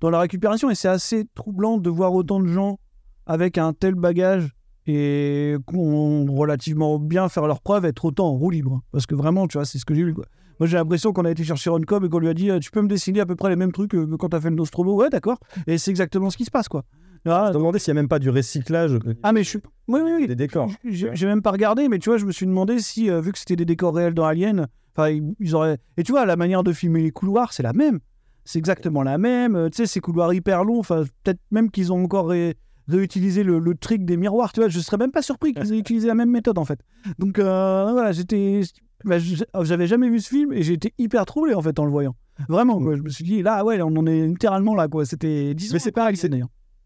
dans 0.00 0.10
la 0.10 0.18
récupération 0.18 0.70
et 0.70 0.74
c'est 0.74 0.88
assez 0.88 1.24
troublant 1.34 1.78
de 1.78 1.88
voir 1.88 2.12
autant 2.12 2.40
de 2.40 2.48
gens 2.48 2.78
avec 3.26 3.56
un 3.56 3.72
tel 3.72 3.94
bagage 3.94 4.50
et 4.86 5.56
qui 5.68 5.76
ont 5.76 6.26
relativement 6.26 6.98
bien 6.98 7.28
faire 7.28 7.46
leurs 7.46 7.60
preuves, 7.60 7.84
être 7.84 8.04
autant 8.04 8.28
en 8.28 8.32
roue 8.32 8.50
libre. 8.50 8.82
Parce 8.90 9.06
que 9.06 9.14
vraiment, 9.14 9.46
tu 9.46 9.58
vois, 9.58 9.64
c'est 9.64 9.78
ce 9.78 9.84
que 9.84 9.94
j'ai 9.94 10.02
vu. 10.02 10.14
Quoi. 10.14 10.24
Moi, 10.60 10.66
j'ai 10.66 10.76
l'impression 10.76 11.12
qu'on 11.12 11.24
a 11.24 11.30
été 11.30 11.44
chercher 11.44 11.70
Ron 11.70 11.80
Cobb 11.80 12.04
et 12.04 12.08
qu'on 12.08 12.18
lui 12.18 12.28
a 12.28 12.34
dit 12.34 12.50
euh, 12.50 12.58
Tu 12.58 12.70
peux 12.70 12.82
me 12.82 12.88
dessiner 12.88 13.20
à 13.20 13.26
peu 13.26 13.34
près 13.36 13.48
les 13.48 13.56
mêmes 13.56 13.72
trucs 13.72 13.90
que, 13.90 14.04
que 14.04 14.14
quand 14.16 14.28
t'as 14.30 14.40
fait 14.40 14.50
le 14.50 14.56
Nostromo 14.56 14.94
Ouais, 14.94 15.10
d'accord. 15.10 15.38
Et 15.66 15.78
c'est 15.78 15.90
exactement 15.90 16.30
ce 16.30 16.36
qui 16.36 16.44
se 16.44 16.50
passe, 16.50 16.68
quoi. 16.68 16.84
Ah, 17.24 17.46
Je 17.48 17.52
me 17.54 17.58
demandais 17.58 17.78
s'il 17.78 17.94
n'y 17.94 17.98
a 17.98 18.02
même 18.02 18.08
pas 18.08 18.18
du 18.18 18.30
recyclage 18.30 18.98
ah, 19.22 19.32
mais 19.32 19.44
je 19.44 19.48
suis. 19.50 19.58
Oui, 19.88 20.00
oui, 20.04 20.10
oui. 20.16 20.26
des 20.26 20.34
décors. 20.34 20.68
J'ai 20.84 21.26
même 21.26 21.40
pas 21.42 21.52
regardé, 21.52 21.88
mais 21.88 21.98
tu 22.00 22.08
vois, 22.10 22.18
je 22.18 22.24
me 22.26 22.32
suis 22.32 22.46
demandé 22.46 22.80
si, 22.80 23.10
euh, 23.10 23.20
vu 23.20 23.30
que 23.32 23.38
c'était 23.38 23.54
des 23.56 23.64
décors 23.64 23.94
réels 23.94 24.14
dans 24.14 24.24
Alien, 24.24 24.66
enfin, 24.96 25.10
ils, 25.10 25.22
ils 25.38 25.54
auraient. 25.54 25.78
Et 25.96 26.02
tu 26.02 26.10
vois, 26.12 26.26
la 26.26 26.34
manière 26.36 26.64
de 26.64 26.72
filmer 26.72 27.00
les 27.02 27.12
couloirs, 27.12 27.52
c'est 27.52 27.62
la 27.62 27.72
même. 27.72 28.00
C'est 28.44 28.58
exactement 28.58 29.04
la 29.04 29.18
même. 29.18 29.54
Euh, 29.54 29.68
tu 29.70 29.76
sais, 29.76 29.86
ces 29.86 30.00
couloirs 30.00 30.34
hyper 30.34 30.64
longs, 30.64 30.80
enfin, 30.80 31.04
peut-être 31.22 31.38
même 31.52 31.70
qu'ils 31.70 31.92
ont 31.92 32.02
encore 32.02 32.26
ré- 32.28 32.56
réutilisé 32.88 33.44
le, 33.44 33.60
le 33.60 33.74
trick 33.76 34.04
des 34.04 34.16
miroirs. 34.16 34.52
Tu 34.52 34.58
vois, 34.58 34.68
je 34.68 34.80
serais 34.80 34.96
même 34.96 35.12
pas 35.12 35.22
surpris 35.22 35.54
qu'ils 35.54 35.72
aient 35.72 35.78
utilisé 35.78 36.08
la 36.08 36.16
même 36.16 36.30
méthode, 36.30 36.58
en 36.58 36.64
fait. 36.64 36.80
Donc, 37.20 37.38
euh, 37.38 37.88
voilà, 37.92 38.10
j'étais. 38.10 38.62
Bah, 39.04 39.18
je- 39.18 39.44
J'avais 39.62 39.86
jamais 39.86 40.08
vu 40.08 40.20
ce 40.20 40.28
film 40.28 40.52
et 40.52 40.62
j'ai 40.62 40.74
été 40.74 40.92
hyper 40.98 41.24
troublé, 41.26 41.54
en 41.54 41.62
fait, 41.62 41.78
en 41.78 41.84
le 41.84 41.90
voyant. 41.90 42.14
Vraiment, 42.48 42.78
quoi. 42.80 42.96
Je 42.96 43.02
me 43.02 43.08
suis 43.08 43.24
dit, 43.24 43.42
là, 43.42 43.64
ouais, 43.64 43.80
on 43.82 43.94
en 43.96 44.06
est 44.06 44.26
littéralement 44.26 44.74
là, 44.74 44.88
quoi. 44.88 45.04
C'était 45.04 45.54
10 45.54 45.72
Mais 45.72 45.78
c'est 45.78 45.92
pareil, 45.92 46.16
c'est. 46.16 46.30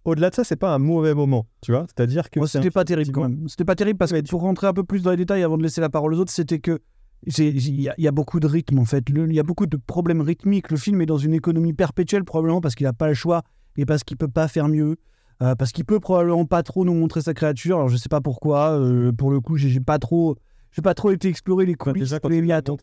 Au-delà 0.05 0.31
de 0.31 0.35
ça, 0.37 0.45
c'est 0.45 0.57
pas 0.57 0.73
un 0.75 0.79
mauvais 0.79 1.15
moment, 1.15 1.47
tu 1.63 1.73
vois. 1.73 1.87
C'est-à-dire 1.89 2.31
que 2.31 2.39
c'était 2.47 2.71
pas 2.71 2.85
terrible 2.85 3.11
quand 3.13 3.23
même. 3.29 3.49
C'était 3.49 3.65
pas 3.65 3.75
terrible 3.75 3.99
parce 3.99 4.13
que 4.13 4.21
pour 4.29 4.41
rentrer 4.43 4.69
un 4.69 4.73
peu 4.73 4.85
plus 4.85 5.03
dans 5.03 5.11
les 5.11 5.17
détails 5.17 5.43
avant 5.43 5.59
de 5.59 5.63
laisser 5.65 5.81
la 5.81 5.89
parole 5.89 6.15
aux 6.15 6.19
autres, 6.21 6.31
c'était 6.33 6.61
que 6.61 6.79
il 7.27 7.81
y, 7.81 7.89
a- 7.89 7.95
il 7.99 8.05
y 8.05 8.07
a 8.09 8.13
beaucoup 8.13 8.39
de 8.39 8.47
rythme 8.47 8.79
en 8.79 8.85
fait. 8.85 9.03
Il 9.09 9.33
y 9.33 9.41
a 9.41 9.43
beaucoup 9.43 9.67
de 9.67 9.77
problèmes 9.77 10.21
rythmiques. 10.21 10.71
Le 10.71 10.77
film 10.77 11.01
est 11.01 11.07
dans 11.07 11.17
une 11.19 11.35
économie 11.35 11.73
perpétuelle 11.73 12.23
probablement 12.25 12.61
parce 12.61 12.75
qu'il 12.77 12.85
n'a 12.85 12.93
pas 12.93 13.09
le 13.09 13.15
choix 13.15 13.43
et 13.77 13.85
parce 13.85 14.05
qu'il 14.05 14.17
peut 14.17 14.29
pas 14.29 14.47
faire 14.49 14.69
mieux. 14.69 14.97
euh, 15.43 15.55
parce 15.57 15.73
qu'il 15.73 15.85
peut 15.85 15.99
probablement 16.01 16.45
pas 16.47 16.63
trop 16.63 16.85
nous 16.85 16.95
montrer 16.95 17.21
sa 17.21 17.35
créature. 17.35 17.77
Alors 17.77 17.89
je 17.89 17.97
sais 17.97 18.09
pas 18.09 18.21
pourquoi. 18.21 18.79
euh, 18.79 19.11
pour 19.13 19.31
le 19.33 19.41
coup, 19.41 19.57
j'ai 19.57 19.69
j'ai 19.71 19.81
pas 19.81 19.99
trop, 19.99 20.37
j'ai 20.77 20.83
pas 20.83 20.93
trop 20.93 21.11
été 21.11 21.29
explorer 21.29 21.65
les 21.65 21.75
coulisses. 21.75 22.03
déjà, 22.03 22.21
quand 22.21 22.29
Léviathans. 22.29 22.77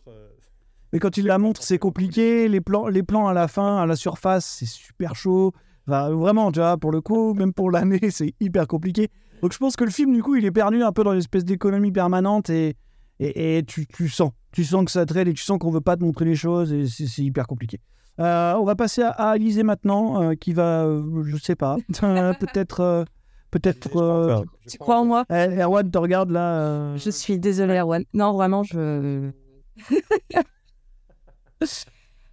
Mais 0.91 1.00
quand 1.00 1.16
il 1.18 1.26
la 1.26 1.38
montre, 1.38 1.62
c'est 1.62 1.78
compliqué. 1.78 2.48
Les 2.48 2.60
plans, 2.60 2.88
les 2.88 3.04
plans 3.04 3.28
à 3.28 3.34
la 3.34 3.48
fin, 3.48 3.78
à 3.78 3.86
la 3.86 3.96
surface, 3.96 4.46
c'est 4.46 4.66
super 4.66 5.16
chaud. 5.16 5.52
Enfin, 5.88 6.10
vraiment, 6.10 6.52
tu 6.52 6.60
vois, 6.60 6.78
pour 6.78 6.91
le 6.91 7.02
coup, 7.02 7.36
même 7.36 7.54
pour 7.54 7.70
l'année, 7.70 8.00
c'est 8.10 8.34
hyper 8.39 8.68
compliqué. 8.68 9.10
Donc 9.44 9.54
je 9.54 9.60
pense 9.60 9.76
que 9.76 9.84
le 9.84 9.91
film, 9.91 10.12
du 10.12 10.24
coup, 10.24 10.36
il 10.36 10.46
est 10.46 10.52
perdu 10.52 10.82
un 10.82 10.91
peu 10.91 11.04
dans 11.04 11.12
une 11.12 11.20
espèce 11.20 11.46
d'économie 11.46 11.91
permanente 11.91 12.50
et, 12.50 12.76
et, 13.20 13.58
et 13.58 13.64
tu, 13.64 13.86
tu 13.86 14.10
sens. 14.10 14.32
Tu 14.52 14.64
sens 14.64 14.86
que 14.86 14.91
ça 14.91 15.06
traîne 15.06 15.28
et 15.28 15.34
tu 15.34 15.44
sens 15.44 15.60
qu'on 15.60 15.70
veut 15.72 15.82
pas 15.82 15.96
te 15.96 16.04
montrer 16.04 16.26
les 16.26 16.36
choses 16.36 16.74
et 16.74 16.88
c'est 16.88 17.22
hyper 17.22 17.46
compliqué. 17.46 17.80
Euh, 18.20 18.54
on 18.56 18.64
va 18.64 18.76
passer 18.76 19.04
à, 19.04 19.10
à 19.10 19.30
Alizé 19.32 19.62
maintenant, 19.64 20.22
euh, 20.22 20.34
qui 20.34 20.54
va, 20.54 20.86
euh, 20.86 21.24
je 21.26 21.38
sais 21.38 21.56
pas, 21.56 21.78
euh, 22.04 22.34
peut-être... 22.34 23.06
Peut-être. 23.54 23.95
euh, 23.97 24.41
Tu 24.68 24.78
crois 24.80 24.97
en 24.99 25.06
moi 25.06 25.26
Eh, 25.30 25.62
Erwan 25.62 25.89
te 25.89 25.97
regarde 25.99 26.32
là. 26.32 26.56
euh, 26.60 26.97
Je 26.97 27.10
suis 27.12 27.38
désolée, 27.39 27.78
Erwan. 27.78 28.04
Non, 28.14 28.34
vraiment, 28.34 28.64
je. 28.64 29.30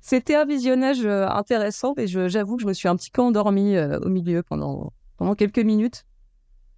C'était 0.01 0.35
un 0.35 0.45
visionnage 0.45 1.05
euh, 1.05 1.29
intéressant, 1.29 1.95
mais 1.97 2.07
je- 2.07 2.29
j'avoue 2.29 2.57
que 2.57 2.63
je 2.63 2.67
me 2.67 2.73
suis 2.73 2.89
un 2.89 2.97
petit 2.97 3.11
peu 3.11 3.23
endormie 3.23 3.77
euh, 3.77 3.99
au 4.01 4.09
milieu 4.09 4.43
pendant, 4.43 4.93
pendant 5.19 5.35
quelques 5.35 5.59
minutes, 5.61 6.05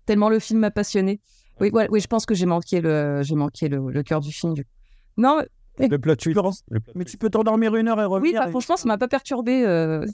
tellement 0.07 0.29
le 0.29 0.39
film 0.39 0.61
m'a 0.61 0.71
passionné. 0.71 1.21
Oui, 1.61 1.71
ouais, 1.73 1.87
oui, 1.91 2.01
je 2.01 2.09
pense 2.09 2.27
que 2.27 2.35
j'ai 2.35 2.47
manqué 2.47 2.81
le, 2.81 3.23
j'ai 3.23 3.37
manqué 3.37 3.69
le, 3.69 3.91
le 3.91 4.03
cœur 4.03 4.21
du 4.21 4.33
film. 4.33 4.55
du. 4.55 4.67
Non, 5.17 5.41
mais- 5.79 5.89
Le 5.89 5.99
plot 5.99 6.17
twist. 6.17 6.65
Mais 6.95 7.05
tu 7.05 7.17
peux 7.17 7.31
t'endormir 7.31 7.75
une 7.77 7.89
heure 7.89 8.01
et 8.01 8.05
oui, 8.07 8.11
revenir. 8.11 8.41
bah, 8.41 8.49
et- 8.49 8.51
franchement, 8.51 8.77
ça 8.77 8.89
m'a 8.89 8.99
pas 8.99 9.09
perturbé. 9.09 9.65
euh. 9.65 10.05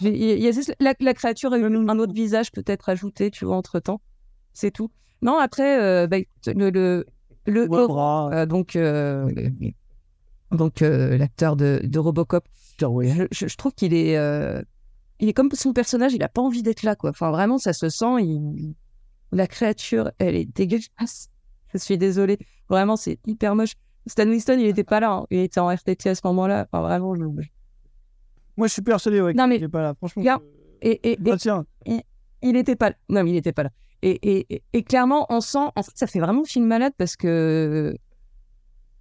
Il 0.00 0.16
y 0.16 0.46
a 0.46 0.52
juste 0.52 0.74
la, 0.80 0.94
la 1.00 1.14
créature 1.14 1.54
eu 1.54 1.64
un 1.64 1.98
autre 1.98 2.12
visage 2.12 2.52
peut-être 2.52 2.88
ajouté, 2.88 3.30
tu 3.30 3.44
vois, 3.44 3.56
entre 3.56 3.80
temps. 3.80 4.00
C'est 4.52 4.70
tout. 4.70 4.90
Non, 5.22 5.38
après, 5.38 5.80
euh, 5.80 6.06
bah, 6.06 6.18
le, 6.46 6.70
le, 6.70 7.06
le 7.46 7.66
Ouais, 7.68 7.86
euh, 8.34 8.46
donc, 8.46 8.76
euh, 8.76 9.30
donc 10.50 10.82
euh, 10.82 11.16
l'acteur 11.16 11.56
de, 11.56 11.80
de 11.82 11.98
Robocop, 11.98 12.46
je, 12.78 13.56
trouve 13.56 13.72
qu'il 13.72 13.94
est, 13.94 14.16
euh, 14.18 14.62
il 15.18 15.28
est 15.28 15.32
comme 15.32 15.50
son 15.52 15.72
personnage, 15.72 16.12
il 16.14 16.22
a 16.22 16.28
pas 16.28 16.42
envie 16.42 16.62
d'être 16.62 16.82
là, 16.82 16.94
quoi. 16.94 17.10
Enfin, 17.10 17.30
vraiment, 17.30 17.58
ça 17.58 17.72
se 17.72 17.88
sent. 17.88 18.20
il- 18.20 18.74
La 19.32 19.46
créature, 19.46 20.10
elle 20.18 20.36
est 20.36 20.44
dégueulasse. 20.44 21.28
Je 21.72 21.78
suis 21.78 21.98
désolée. 21.98 22.38
Vraiment, 22.68 22.96
c'est 22.96 23.18
hyper 23.26 23.54
moche. 23.56 23.72
Stan 24.06 24.26
Winston, 24.28 24.56
il 24.58 24.66
était 24.66 24.84
pas 24.84 25.00
là. 25.00 25.10
hein. 25.12 25.26
Il 25.30 25.40
était 25.40 25.58
en 25.60 25.68
RTT 25.68 26.08
à 26.10 26.14
ce 26.14 26.20
moment-là. 26.24 26.66
Enfin, 26.70 26.80
vraiment, 26.82 27.14
je... 27.14 27.22
Moi, 28.56 28.66
je 28.68 28.72
suis 28.72 28.82
persuadé, 28.82 29.20
ouais, 29.20 29.34
qu'il 29.34 29.52
est 29.64 29.68
pas 29.68 29.82
là. 29.82 29.94
Franchement. 29.94 30.22
Et, 30.82 30.90
et, 31.02 31.12
et- 31.12 31.18
Ah, 31.30 31.36
tiens. 31.36 31.66
il, 31.84 32.02
il 32.42 32.56
était 32.56 32.76
pas 32.76 32.90
là. 32.90 32.96
Non, 33.08 33.24
mais 33.24 33.30
il 33.30 33.36
était 33.36 33.52
pas 33.52 33.64
là. 33.64 33.70
Et, 34.02 34.82
clairement, 34.86 35.26
on 35.30 35.40
sent, 35.40 35.58
en 35.74 35.82
fait, 35.82 35.92
ça 35.94 36.06
fait 36.06 36.20
vraiment 36.20 36.44
film 36.44 36.66
malade 36.66 36.92
parce 36.96 37.16
que 37.16 37.96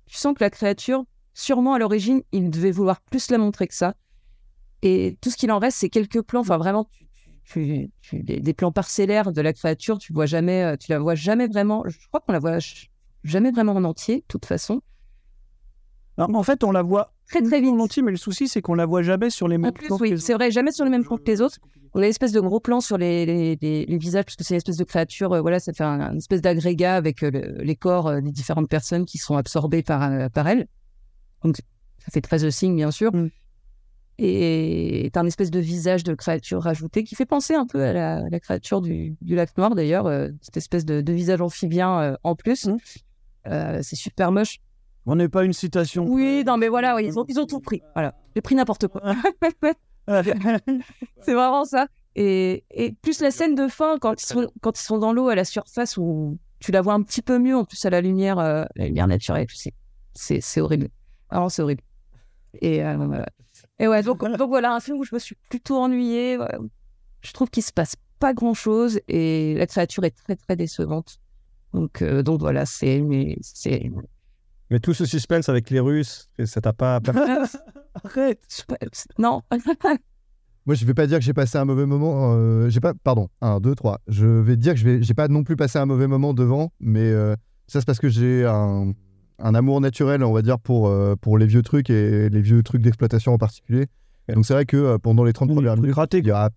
tu 0.05 0.17
sens 0.17 0.33
que 0.33 0.43
la 0.43 0.49
créature, 0.49 1.03
sûrement 1.33 1.73
à 1.73 1.79
l'origine, 1.79 2.21
il 2.31 2.49
devait 2.49 2.71
vouloir 2.71 3.01
plus 3.01 3.29
la 3.29 3.37
montrer 3.37 3.67
que 3.67 3.73
ça. 3.75 3.95
Et 4.81 5.17
tout 5.21 5.29
ce 5.29 5.37
qu'il 5.37 5.51
en 5.51 5.59
reste, 5.59 5.77
c'est 5.77 5.89
quelques 5.89 6.21
plans. 6.21 6.41
Enfin, 6.41 6.57
vraiment, 6.57 6.85
tu, 6.91 7.05
tu- 7.43 7.91
tu- 8.01 8.23
des, 8.23 8.53
plans 8.53 8.71
parcellaires 8.71 9.31
de 9.31 9.41
la 9.41 9.53
créature, 9.53 9.97
tu 9.99 10.13
vois 10.13 10.25
jamais, 10.25 10.63
euh, 10.63 10.77
tu 10.77 10.91
la 10.91 10.99
vois 10.99 11.15
jamais 11.15 11.47
vraiment. 11.47 11.83
Je 11.87 11.97
crois 12.07 12.19
qu'on 12.21 12.31
la 12.33 12.39
voit 12.39 12.57
jamais 13.23 13.51
vraiment 13.51 13.73
en 13.73 13.83
entier, 13.83 14.17
de 14.17 14.25
toute 14.27 14.45
façon. 14.45 14.81
Alors, 16.17 16.35
en 16.35 16.43
fait, 16.43 16.63
on 16.63 16.71
la 16.71 16.81
voit 16.81 17.13
très 17.29 17.41
très 17.41 17.59
vite 17.59 17.73
mais 18.03 18.11
le 18.11 18.17
souci, 18.17 18.47
c'est 18.47 18.61
qu'on 18.61 18.75
la 18.75 18.85
voit 18.85 19.01
jamais 19.01 19.29
sur 19.29 19.47
les 19.47 19.57
mêmes 19.57 19.71
plus, 19.73 19.87
oui, 20.01 20.09
c'est 20.19 20.33
vrai, 20.33 20.51
jamais 20.51 20.71
sur 20.71 20.85
le 20.85 20.91
même 20.91 21.03
plan 21.03 21.17
que 21.17 21.23
les 21.27 21.41
autres. 21.41 21.57
On 21.93 21.99
a 21.99 22.03
une 22.03 22.09
espèce 22.09 22.31
de 22.33 22.39
gros 22.41 22.59
plan 22.59 22.81
sur 22.81 22.97
les, 22.97 23.25
les, 23.25 23.57
les- 23.61 23.85
les 23.85 23.97
visages, 23.97 24.25
parce 24.25 24.35
que 24.35 24.43
c'est 24.43 24.53
une 24.53 24.57
espèce 24.57 24.77
de 24.77 24.83
créature, 24.83 25.31
euh, 25.33 25.41
voilà, 25.41 25.59
ça 25.59 25.71
fait 25.73 25.83
un, 25.83 26.11
une 26.11 26.17
espèce 26.17 26.41
d'agrégat 26.41 26.95
avec 26.95 27.23
euh, 27.23 27.31
le- 27.31 27.63
les 27.63 27.75
corps 27.75 28.07
euh, 28.07 28.21
des 28.21 28.31
différentes 28.31 28.69
personnes 28.69 29.05
qui 29.05 29.17
sont 29.17 29.35
absorbées 29.37 29.81
par, 29.83 30.29
par 30.31 30.47
elle. 30.47 30.67
Donc, 31.43 31.57
ça 31.99 32.11
fait 32.11 32.21
très 32.21 32.39
The 32.39 32.49
Thing, 32.49 32.75
bien 32.75 32.91
sûr. 32.91 33.11
Et 34.17 35.09
t'as 35.11 35.21
un 35.21 35.25
espèce 35.25 35.51
de 35.51 35.59
visage 35.59 36.03
de 36.05 36.13
créature 36.13 36.61
rajouté 36.63 37.03
qui 37.03 37.15
fait 37.15 37.25
penser 37.25 37.53
un 37.53 37.65
peu 37.67 37.81
à 37.83 37.91
la, 37.91 38.21
la 38.29 38.39
créature 38.39 38.79
du, 38.81 39.15
du 39.21 39.35
lac 39.35 39.57
noir, 39.57 39.75
d'ailleurs, 39.75 40.07
cette 40.41 40.55
espèce 40.57 40.85
de, 40.85 41.01
de 41.01 41.13
visage 41.13 41.41
amphibien 41.41 42.15
en 42.23 42.35
plus. 42.35 42.69
Euh, 43.47 43.79
c'est 43.83 43.95
super 43.97 44.31
moche. 44.31 44.57
On 45.05 45.15
n'est 45.15 45.29
pas 45.29 45.43
une 45.43 45.53
citation. 45.53 46.05
Oui, 46.07 46.43
non, 46.45 46.57
mais 46.57 46.67
voilà, 46.67 46.95
oui, 46.95 47.05
ils, 47.05 47.19
ont, 47.19 47.25
ils 47.27 47.39
ont 47.39 47.45
tout 47.45 47.59
pris. 47.59 47.81
Voilà, 47.93 48.15
j'ai 48.35 48.41
pris 48.41 48.55
n'importe 48.55 48.87
quoi. 48.87 49.01
c'est 50.07 51.33
vraiment 51.33 51.65
ça. 51.65 51.87
Et, 52.15 52.63
et 52.71 52.93
plus 52.93 53.21
la 53.21 53.31
scène 53.31 53.55
de 53.55 53.67
fin, 53.67 53.97
quand 53.99 54.21
ils 54.21 54.25
sont, 54.25 54.49
quand 54.61 54.79
ils 54.79 54.83
sont 54.83 54.97
dans 54.97 55.13
l'eau 55.13 55.27
à 55.29 55.35
la 55.35 55.43
surface, 55.45 55.97
où 55.97 56.37
tu 56.59 56.71
la 56.71 56.81
vois 56.81 56.93
un 56.93 57.01
petit 57.03 57.21
peu 57.21 57.37
mieux, 57.39 57.55
en 57.55 57.65
plus 57.65 57.83
à 57.85 57.89
la 57.89 58.01
lumière, 58.01 58.39
euh, 58.39 58.63
la 58.75 58.85
lumière 58.87 59.07
naturelle, 59.07 59.47
c'est, 59.53 59.73
c'est, 60.13 60.41
c'est 60.41 60.61
horrible. 60.61 60.89
Vraiment, 61.29 61.49
c'est 61.49 61.61
horrible. 61.61 61.83
Et, 62.61 62.83
euh, 62.83 63.23
et 63.79 63.87
ouais, 63.87 64.01
donc, 64.01 64.23
donc 64.23 64.49
voilà, 64.49 64.73
un 64.73 64.79
film 64.79 64.97
où 64.99 65.03
je 65.03 65.13
me 65.13 65.19
suis 65.19 65.35
plutôt 65.49 65.77
ennuyée. 65.77 66.37
Je 67.21 67.33
trouve 67.33 67.49
qu'il 67.49 67.63
se 67.63 67.73
passe 67.73 67.95
pas 68.19 68.33
grand 68.33 68.53
chose 68.53 68.99
et 69.09 69.55
la 69.55 69.67
créature 69.67 70.03
est 70.05 70.15
très 70.15 70.35
très 70.35 70.55
décevante. 70.55 71.17
Donc, 71.73 72.01
euh, 72.01 72.23
donc 72.23 72.39
voilà, 72.39 72.65
c'est. 72.65 73.01
mais 73.01 73.37
c'est- 73.41 73.91
Mais 74.71 74.79
tout 74.79 74.93
ce 74.93 75.05
suspense 75.05 75.47
avec 75.49 75.69
les 75.69 75.79
Russes, 75.79 76.27
ça 76.45 76.61
t'a 76.61 76.73
pas. 76.73 76.99
Arrête 78.03 78.43
Non. 79.17 79.41
Moi, 80.65 80.73
je 80.75 80.83
vais 80.85 80.95
pas 80.95 81.05
dire 81.05 81.19
que 81.19 81.23
j'ai 81.23 81.33
passé 81.33 81.57
un 81.59 81.65
mauvais 81.65 81.85
moment. 81.85 82.33
euh, 82.35 82.69
j'ai 82.69 82.79
pas, 82.79 82.93
pardon, 82.95 83.29
1, 83.41 83.59
2, 83.59 83.75
3. 83.75 84.01
Je 84.07 84.25
vais 84.25 84.55
dire 84.57 84.73
que 84.73 84.79
je 84.79 85.01
j'ai 85.01 85.13
pas 85.13 85.27
non 85.27 85.43
plus 85.43 85.55
passé 85.55 85.77
un 85.77 85.85
mauvais 85.85 86.07
moment 86.07 86.33
devant, 86.33 86.71
mais 86.79 87.01
euh, 87.11 87.35
ça, 87.67 87.79
c'est 87.79 87.85
parce 87.85 87.99
que 87.99 88.09
j'ai 88.09 88.45
un, 88.45 88.91
un 89.37 89.55
amour 89.55 89.79
naturel, 89.79 90.23
on 90.23 90.33
va 90.33 90.41
dire, 90.41 90.57
pour, 90.59 90.87
euh, 90.87 91.15
pour 91.15 91.37
les 91.37 91.45
vieux 91.45 91.61
trucs 91.61 91.91
et 91.91 92.29
les 92.29 92.41
vieux 92.41 92.63
trucs 92.63 92.81
d'exploitation 92.81 93.33
en 93.33 93.37
particulier. 93.37 93.85
Donc, 94.27 94.43
c'est 94.45 94.53
vrai 94.53 94.65
que 94.65 94.75
euh, 94.77 94.97
pendant 94.97 95.23
les 95.23 95.33
30 95.33 95.49
premières 95.53 95.75
minutes, 95.77 95.95
il 96.13 96.25
y 96.25 96.31
a- 96.31 96.49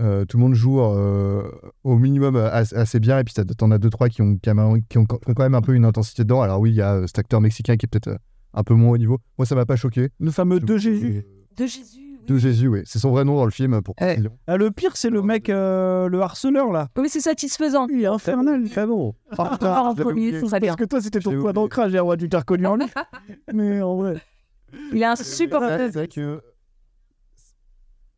euh, 0.00 0.24
tout 0.24 0.36
le 0.38 0.42
monde 0.42 0.54
joue 0.54 0.80
euh, 0.80 1.48
au 1.84 1.96
minimum 1.96 2.36
euh, 2.36 2.50
as- 2.50 2.72
assez 2.74 3.00
bien, 3.00 3.18
et 3.18 3.24
puis 3.24 3.34
t'en 3.56 3.70
as 3.70 3.78
deux, 3.78 3.90
trois 3.90 4.08
qui 4.08 4.22
ont, 4.22 4.36
quand 4.42 4.54
même- 4.54 4.82
qui 4.88 4.98
ont 4.98 5.04
quand 5.06 5.38
même 5.38 5.54
un 5.54 5.62
peu 5.62 5.74
une 5.74 5.84
intensité 5.84 6.24
dedans. 6.24 6.42
Alors, 6.42 6.60
oui, 6.60 6.70
il 6.70 6.76
y 6.76 6.82
a 6.82 7.06
cet 7.06 7.18
acteur 7.18 7.40
mexicain 7.40 7.76
qui 7.76 7.86
est 7.86 7.88
peut-être 7.88 8.18
un 8.52 8.62
peu 8.62 8.74
moins 8.74 8.90
haut 8.92 8.98
niveau. 8.98 9.18
Moi, 9.38 9.46
ça 9.46 9.54
m'a 9.54 9.66
pas 9.66 9.76
choqué. 9.76 10.10
Le 10.20 10.30
fameux 10.30 10.60
De 10.60 10.76
Jésus. 10.76 11.24
De 11.56 11.66
Jésus. 11.66 12.00
De 12.26 12.38
Jésus, 12.38 12.68
oui. 12.68 12.80
C'est 12.86 12.98
son 12.98 13.10
vrai 13.10 13.22
nom 13.24 13.36
dans 13.36 13.44
le 13.44 13.50
film. 13.50 13.82
Pour 13.82 13.94
précision. 13.96 14.30
Ah, 14.46 14.56
le 14.56 14.70
pire, 14.70 14.96
c'est 14.96 15.10
le 15.10 15.20
mec, 15.20 15.50
euh, 15.50 16.08
le 16.08 16.22
harceleur, 16.22 16.72
là. 16.72 16.88
Oui, 16.96 17.08
c'est 17.10 17.20
satisfaisant. 17.20 17.86
Il 17.88 18.00
est 18.02 18.06
infernal. 18.06 18.68
Très 18.70 18.86
bon. 18.86 19.14
Ah, 19.38 19.92
bien. 19.94 20.40
Parce 20.40 20.76
que 20.76 20.84
toi, 20.84 21.00
c'était 21.02 21.20
ton 21.20 21.38
point 21.40 21.52
d'ancrage, 21.52 21.94
Erwan, 21.94 22.16
tu 22.18 22.28
t'es 22.28 22.36
reconnu 22.38 22.66
en 22.66 22.76
lui. 22.78 22.86
Mais 23.52 23.82
en 23.82 23.96
vrai. 23.96 24.16
Il 24.92 25.02
est 25.02 25.04
insupportable. 25.04 25.82
C'est 25.92 25.98
vrai 25.98 26.08
que 26.08 26.40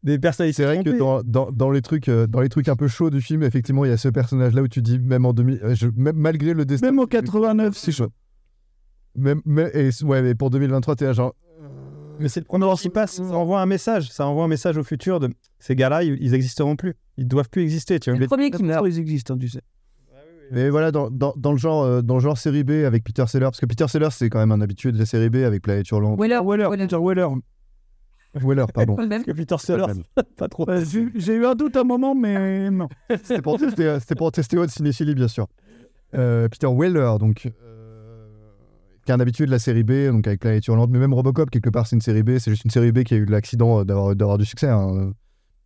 Des 0.07 0.19
personnalités. 0.19 0.57
C'est 0.63 0.65
vrai 0.65 0.83
que 0.85 0.97
dans, 0.97 1.23
dans, 1.25 1.51
dans 1.51 1.71
les 1.71 1.83
trucs, 1.83 2.09
euh, 2.09 2.27
dans 2.27 2.41
les 2.41 2.49
trucs 2.49 2.69
un 2.69 2.77
peu 2.77 2.87
chauds 2.89 3.11
du 3.11 3.21
film, 3.21 3.43
effectivement, 3.43 3.85
il 3.85 3.89
y 3.89 3.93
a 3.93 3.97
ce 3.97 4.09
personnage-là 4.09 4.63
où 4.63 4.69
tu 4.69 4.81
dis, 4.81 4.99
même 5.01 5.27
en 5.27 5.33
2000, 5.33 5.61
euh, 5.63 5.75
je- 5.75 5.89
même 5.97 6.17
malgré 6.17 6.55
le 6.55 6.65
destin. 6.65 6.87
Même 6.87 6.99
en 7.01 7.07
89, 7.07 7.77
c'est 7.77 7.91
chaud. 7.93 8.09
Même, 9.17 9.41
mais, 9.45 9.71
et, 9.75 9.91
ouais, 10.05 10.23
mais 10.23 10.35
pour 10.35 10.51
2023, 10.51 10.95
t'es 10.97 11.13
genre. 11.13 11.35
Mais 12.19 12.29
c'est 12.29 12.41
le 12.41 12.47
premier 12.47 12.67
qui 12.77 12.89
passe. 12.89 13.17
Ça 13.17 13.23
envoie 13.25 13.61
un 13.61 13.67
message. 13.67 14.11
Ça 14.11 14.27
envoie 14.27 14.45
un 14.45 14.49
message 14.49 14.79
au 14.79 14.83
futur 14.85 15.21
de 15.21 15.29
ces 15.59 15.75
gars-là, 15.75 16.03
ils, 16.03 16.17
ils 16.21 16.35
existeront 16.35 16.77
plus. 16.77 16.95
Ils 17.19 17.27
doivent 17.29 17.51
plus 17.51 17.63
exister. 17.63 17.99
Tu 18.01 18.11
vois. 18.11 18.19
Le 18.19 18.27
premier 18.27 18.51
qui 18.51 18.63
meurt. 18.63 18.87
Ils 18.89 18.99
existent, 18.99 19.35
hein, 19.35 19.39
tu 19.39 19.49
sais. 19.49 19.61
Mais 20.53 20.71
voilà, 20.71 20.93
dans, 20.93 21.11
dans, 21.11 21.35
dans 21.37 21.51
le 21.51 21.59
genre, 21.59 21.83
euh, 21.83 22.03
dans 22.03 22.15
le 22.15 22.21
genre 22.21 22.39
série 22.39 22.63
B 22.63 22.71
avec 22.87 23.03
Peter 23.03 23.25
Sellers, 23.27 23.47
parce 23.47 23.59
que 23.61 23.67
Peter 23.67 23.89
Sellers, 23.89 24.11
c'est 24.13 24.31
quand 24.31 24.39
même 24.39 24.53
un 24.53 24.61
habitué 24.61 24.93
de 24.93 24.99
la 24.99 25.05
série 25.05 25.29
B 25.29 25.37
avec 25.39 25.63
Planète 25.63 25.91
Hurlante. 25.91 26.21
Weller. 26.21 26.41
Weller, 26.45 26.69
Peter 26.71 26.97
Weller. 26.97 27.27
Weller, 28.43 28.67
pardon. 28.73 28.97
Même. 29.07 29.25
Que 29.25 29.33
Peter 29.33 29.57
Sellers, 29.59 29.85
pas 30.37 30.49
trop. 30.49 30.67
Ouais, 30.69 30.83
J'ai 30.85 31.35
eu 31.35 31.47
un 31.47 31.55
doute 31.55 31.77
un 31.77 31.85
moment, 31.85 32.15
mais 32.15 32.71
non. 32.71 32.89
C'était 33.23 33.43
pour 33.43 33.59
tester, 33.59 33.85
euh, 33.87 34.01
c'était 34.01 34.15
pour 34.15 34.31
tester 34.33 34.57
votre 34.57 34.73
cinéphilie, 34.73 35.15
bien 35.15 35.29
sûr. 35.29 35.47
Euh, 36.15 36.49
Peter 36.49 36.69
Weller, 36.69 37.19
donc, 37.19 37.47
euh, 37.47 38.27
qui 39.05 39.11
est 39.13 39.15
un 39.15 39.21
habitué 39.21 39.47
de 39.47 39.51
la 39.51 39.59
série 39.59 39.83
B, 39.85 40.09
donc 40.11 40.27
avec 40.27 40.41
Planète 40.41 40.67
Hurlante, 40.67 40.91
mais 40.91 40.99
même 40.99 41.15
Robocop, 41.15 41.51
quelque 41.51 41.71
part, 41.71 41.87
c'est 41.87 41.97
une 41.97 42.03
série 42.03 42.23
B. 42.23 42.39
C'est 42.39 42.51
juste 42.51 42.65
une 42.65 42.71
série 42.71 42.93
B 42.93 43.03
qui 43.03 43.15
a 43.15 43.17
eu 43.19 43.25
l'accident 43.25 43.81
euh, 43.81 43.85
d'avoir, 43.85 44.15
d'avoir 44.17 44.39
du 44.39 44.45
succès. 44.45 44.69
hein. 44.69 45.13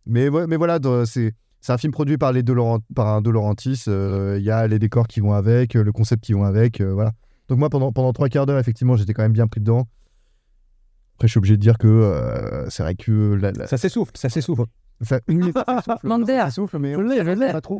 Mais, 0.05 0.29
ouais, 0.29 0.47
mais 0.47 0.57
voilà, 0.57 0.79
de- 0.79 1.03
c'est, 1.05 1.33
c'est 1.59 1.71
un 1.73 1.77
film 1.77 1.91
produit 1.93 2.17
par, 2.17 2.31
les 2.33 2.41
De 2.43 2.53
Laurent- 2.53 2.79
par 2.95 3.07
un 3.07 3.21
De 3.21 3.29
Laurentiis. 3.29 3.83
euh, 3.87 4.37
Il 4.39 4.43
y 4.45 4.49
a 4.51 4.67
les 4.67 4.79
décors 4.79 5.07
qui 5.07 5.19
vont 5.19 5.33
avec, 5.33 5.75
euh, 5.75 5.83
le 5.83 5.91
concept 5.91 6.23
qui 6.23 6.33
vont 6.33 6.43
avec, 6.43 6.81
euh, 6.81 6.91
voilà. 6.93 7.11
Donc 7.49 7.59
moi, 7.59 7.69
pendant, 7.69 7.91
pendant 7.91 8.13
trois 8.13 8.29
quarts 8.29 8.45
d'heure, 8.45 8.59
effectivement, 8.59 8.95
j'étais 8.95 9.13
quand 9.13 9.23
même 9.23 9.33
bien 9.33 9.47
pris 9.47 9.59
dedans. 9.59 9.87
Après, 11.21 11.27
je 11.27 11.33
suis 11.33 11.37
obligé 11.37 11.55
de 11.55 11.61
dire 11.61 11.77
que 11.77 11.87
euh, 11.87 12.67
c'est 12.71 12.81
vrai 12.81 12.95
que... 12.95 13.35
la- 13.39 13.51
la- 13.51 13.67
Ça 13.67 13.77
s'essouffle, 13.77 14.11
ça 14.15 14.27
s'essouffle. 14.27 14.63
ça- 15.01 15.19
oui, 15.29 15.51
ça 15.53 15.81
s'essouffle. 16.49 16.79
Mais 16.79 16.95
Je 16.95 16.99
l'ai, 17.01 17.17
je 17.23 17.29
l'ai. 17.29 17.51
pas 17.51 17.61
trop. 17.61 17.79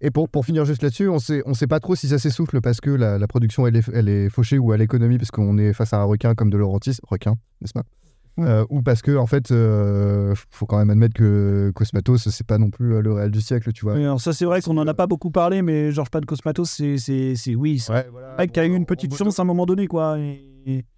Et 0.00 0.12
pour, 0.12 0.28
pour 0.28 0.46
finir 0.46 0.64
juste 0.64 0.80
là-dessus, 0.84 1.08
on 1.08 1.18
sait, 1.18 1.42
on 1.44 1.54
sait 1.54 1.66
pas 1.66 1.80
trop 1.80 1.96
si 1.96 2.06
ça 2.06 2.20
s'essouffle 2.20 2.60
parce 2.60 2.80
que 2.80 2.90
la, 2.90 3.18
la 3.18 3.26
production 3.26 3.66
elle 3.66 3.74
est, 3.74 3.88
elle 3.92 4.08
est 4.08 4.28
fauchée 4.28 4.58
ou 4.60 4.70
à 4.70 4.76
l'économie 4.76 5.18
parce 5.18 5.32
qu'on 5.32 5.58
est 5.58 5.72
face 5.72 5.92
à 5.92 5.98
un 5.98 6.04
requin 6.04 6.36
comme 6.36 6.50
de 6.50 6.56
Laurentis, 6.56 6.98
requin, 7.02 7.34
n'est-ce 7.60 7.72
pas? 7.72 7.82
Euh, 8.38 8.64
Ou 8.70 8.80
parce 8.80 9.02
que 9.02 9.16
en 9.16 9.26
fait, 9.26 9.50
euh, 9.50 10.32
faut 10.50 10.66
quand 10.66 10.78
même 10.78 10.88
admettre 10.90 11.14
que 11.14 11.72
Cosmatos 11.74 12.28
c'est 12.30 12.46
pas 12.46 12.58
non 12.58 12.70
plus 12.70 12.94
euh, 12.94 13.00
le 13.02 13.12
réel 13.12 13.32
du 13.32 13.40
siècle, 13.40 13.72
tu 13.72 13.84
vois. 13.84 13.94
Oui, 13.94 14.04
alors 14.04 14.20
ça, 14.20 14.32
c'est 14.32 14.44
vrai 14.44 14.62
qu'on 14.62 14.78
en 14.78 14.86
a 14.86 14.94
pas 14.94 15.08
beaucoup 15.08 15.32
parlé, 15.32 15.62
mais 15.62 15.90
Georges 15.90 16.10
Pan 16.10 16.20
Cosmatos, 16.20 16.70
c'est, 16.70 17.54
oui. 17.56 17.80
C'est 17.80 17.92
Ouais, 17.92 18.06
un 18.34 18.36
mec 18.38 18.52
qui 18.52 18.60
a 18.60 18.64
eu 18.66 18.72
une 18.74 18.86
petite 18.86 19.14
chance 19.16 19.38
à 19.40 19.42
un 19.42 19.44
moment 19.44 19.66
donné, 19.66 19.88
quoi. 19.88 20.16
Et- 20.18 20.46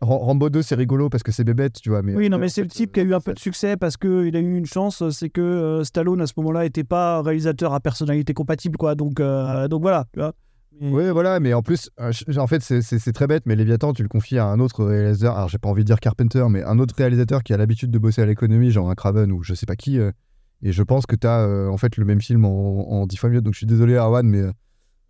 Rambo 0.01 0.51
2 0.51 0.63
c'est 0.63 0.75
rigolo 0.75 1.09
parce 1.09 1.23
que 1.23 1.33
c'est 1.33 1.45
bébête, 1.45 1.75
tu 1.81 1.91
vois. 1.91 2.03
Mais 2.03 2.15
Oui, 2.15 2.29
non, 2.29 2.37
euh, 2.37 2.41
mais 2.41 2.49
c'est 2.49 2.63
le 2.63 2.69
type 2.69 2.93
qui 2.93 3.01
a 3.01 3.03
eu 3.03 3.15
un 3.15 3.21
peu 3.21 3.33
de 3.35 3.39
succès 3.39 3.77
parce 3.77 3.97
qu'il 3.97 4.35
a 4.37 4.41
eu 4.41 4.57
une 4.57 4.67
chance, 4.67 5.09
c'est 5.11 5.31
que 5.31 5.41
euh, 5.41 5.85
Stallone, 5.85 6.21
à 6.21 6.27
ce 6.27 6.33
moment-là, 6.39 6.65
était 6.65 6.85
pas 6.85 7.23
réalisateur 7.23 7.73
à 7.75 7.81
personnalité 7.81 8.35
compatible, 8.35 8.77
quoi. 8.77 8.95
Donc, 8.95 9.21
euh, 9.21 9.69
donc 9.69 9.83
voilà, 9.83 10.07
tu 10.13 10.21
vois. 10.21 10.33
Mais- 10.81 10.91
Oui, 10.91 11.11
voilà, 11.11 11.39
mais 11.39 11.53
en 11.55 11.63
plus, 11.63 11.91
euh, 12.01 12.13
en 12.39 12.47
fait, 12.47 12.61
c'est- 12.63 13.13
très 13.13 13.27
bête, 13.27 13.45
mais 13.47 13.55
Léviathan, 13.57 13.93
tu 13.93 14.03
le 14.03 14.09
confies 14.09 14.39
à 14.39 14.47
un 14.47 14.59
autre 14.59 14.85
réalisateur, 14.85 15.37
alors 15.37 15.49
j'ai 15.49 15.59
pas 15.59 15.69
envie 15.69 15.83
de 15.83 15.87
dire 15.87 16.01
Carpenter, 16.01 16.45
mais 16.51 16.63
un 16.65 16.79
autre 16.79 16.95
réalisateur 16.97 17.43
qui 17.43 17.53
a 17.53 17.57
l'habitude 17.57 17.91
de 17.91 17.99
bosser 17.99 18.23
à 18.23 18.27
l'économie, 18.27 18.71
genre 18.71 18.91
un 18.91 18.95
Craven 18.95 19.31
ou 19.33 19.43
je 19.43 19.53
sais 19.55 19.67
pas 19.67 19.77
qui, 19.77 19.99
euh, 19.99 20.11
et 20.63 20.73
je 20.73 20.83
pense 20.83 21.07
que 21.07 21.15
tu 21.15 21.27
as 21.27 21.47
en 21.71 21.77
fait 21.77 21.97
le 21.99 22.05
même 22.07 22.21
film 22.23 22.45
en, 22.47 22.91
en 22.91 23.07
10 23.07 23.17
fois 23.19 23.29
mieux, 23.31 23.43
donc 23.43 23.53
je 23.53 23.59
suis 23.59 23.67
désolé, 23.67 23.97
Arwan, 23.97 24.27
mais 24.27 24.43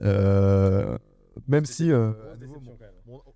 euh, 0.02 0.98
même 1.48 1.64
si. 1.64 1.90
euh, 1.92 2.12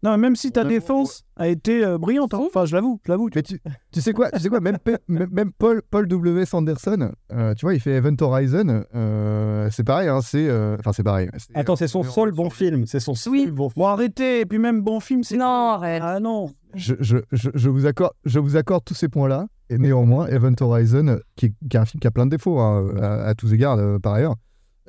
Non, 0.07 0.17
même 0.19 0.37
si 0.37 0.53
ta 0.53 0.63
défense 0.65 1.25
a 1.37 1.49
été 1.49 1.85
euh, 1.85 1.99
brillante, 1.99 2.33
hein. 2.35 2.41
enfin, 2.47 2.65
je 2.65 2.75
l'avoue, 2.75 3.01
je 3.05 3.11
l'avoue. 3.11 3.29
tu 3.29 3.39
mais 3.39 3.43
tu, 3.43 3.61
tu 3.93 4.01
sais 4.01 4.13
quoi, 4.13 4.31
tu 4.31 4.39
sais 4.41 4.49
quoi 4.49 4.61
même, 4.61 4.79
même 5.09 5.51
Paul, 5.59 5.83
Paul 5.91 6.07
W. 6.07 6.45
Sanderson, 6.47 7.11
euh, 7.33 7.55
tu 7.55 7.67
vois, 7.67 7.75
il 7.75 7.81
fait 7.81 7.93
Event 7.97 8.15
Horizon, 8.21 8.85
euh, 8.95 9.69
c'est 9.73 9.85
pareil, 9.85 10.09
hein, 10.09 10.21
c'est. 10.23 10.49
euh, 10.49 10.77
Enfin, 10.79 10.93
c'est 10.93 11.03
pareil. 11.03 11.29
Attends, 11.55 11.77
c'est 11.77 11.89
son 11.89 12.03
seul 12.03 12.31
bon 12.33 12.51
film. 12.51 12.87
C'est 12.87 13.01
son 13.01 13.15
seul 13.15 13.51
bon 13.51 13.69
film. 13.69 13.75
Bon, 13.77 13.87
arrêtez, 13.87 14.41
et 14.41 14.47
puis 14.47 14.59
même 14.59 14.81
bon 14.83 15.01
film, 15.01 15.25
c'est. 15.25 15.37
Non, 15.37 15.71
arrête. 15.73 16.03
Ah 16.05 16.21
non. 16.21 16.51
je, 16.75 16.95
je, 17.01 17.17
je, 17.33 17.51
je 17.55 17.69
vous 17.69 17.87
accorde, 17.87 18.13
je 18.25 18.39
vous 18.39 18.57
accorde 18.57 18.85
tous 18.85 18.95
ces 18.95 19.09
points-là. 19.09 19.47
Et 19.69 19.79
néanmoins, 19.79 20.29
Event 20.29 20.55
Horizon, 20.61 21.19
qui 21.35 21.47
est, 21.47 21.53
qui 21.69 21.77
est 21.77 21.81
un 21.81 21.85
film 21.85 22.01
qui 22.01 22.07
a 22.07 22.13
plein 22.13 22.27
de 22.27 22.31
défauts, 22.31 22.61
hein, 22.61 22.87
à, 23.03 23.25
à 23.25 23.35
tous 23.35 23.53
égards, 23.53 23.79
euh, 23.79 23.99
par 23.99 24.15
ailleurs. 24.15 24.37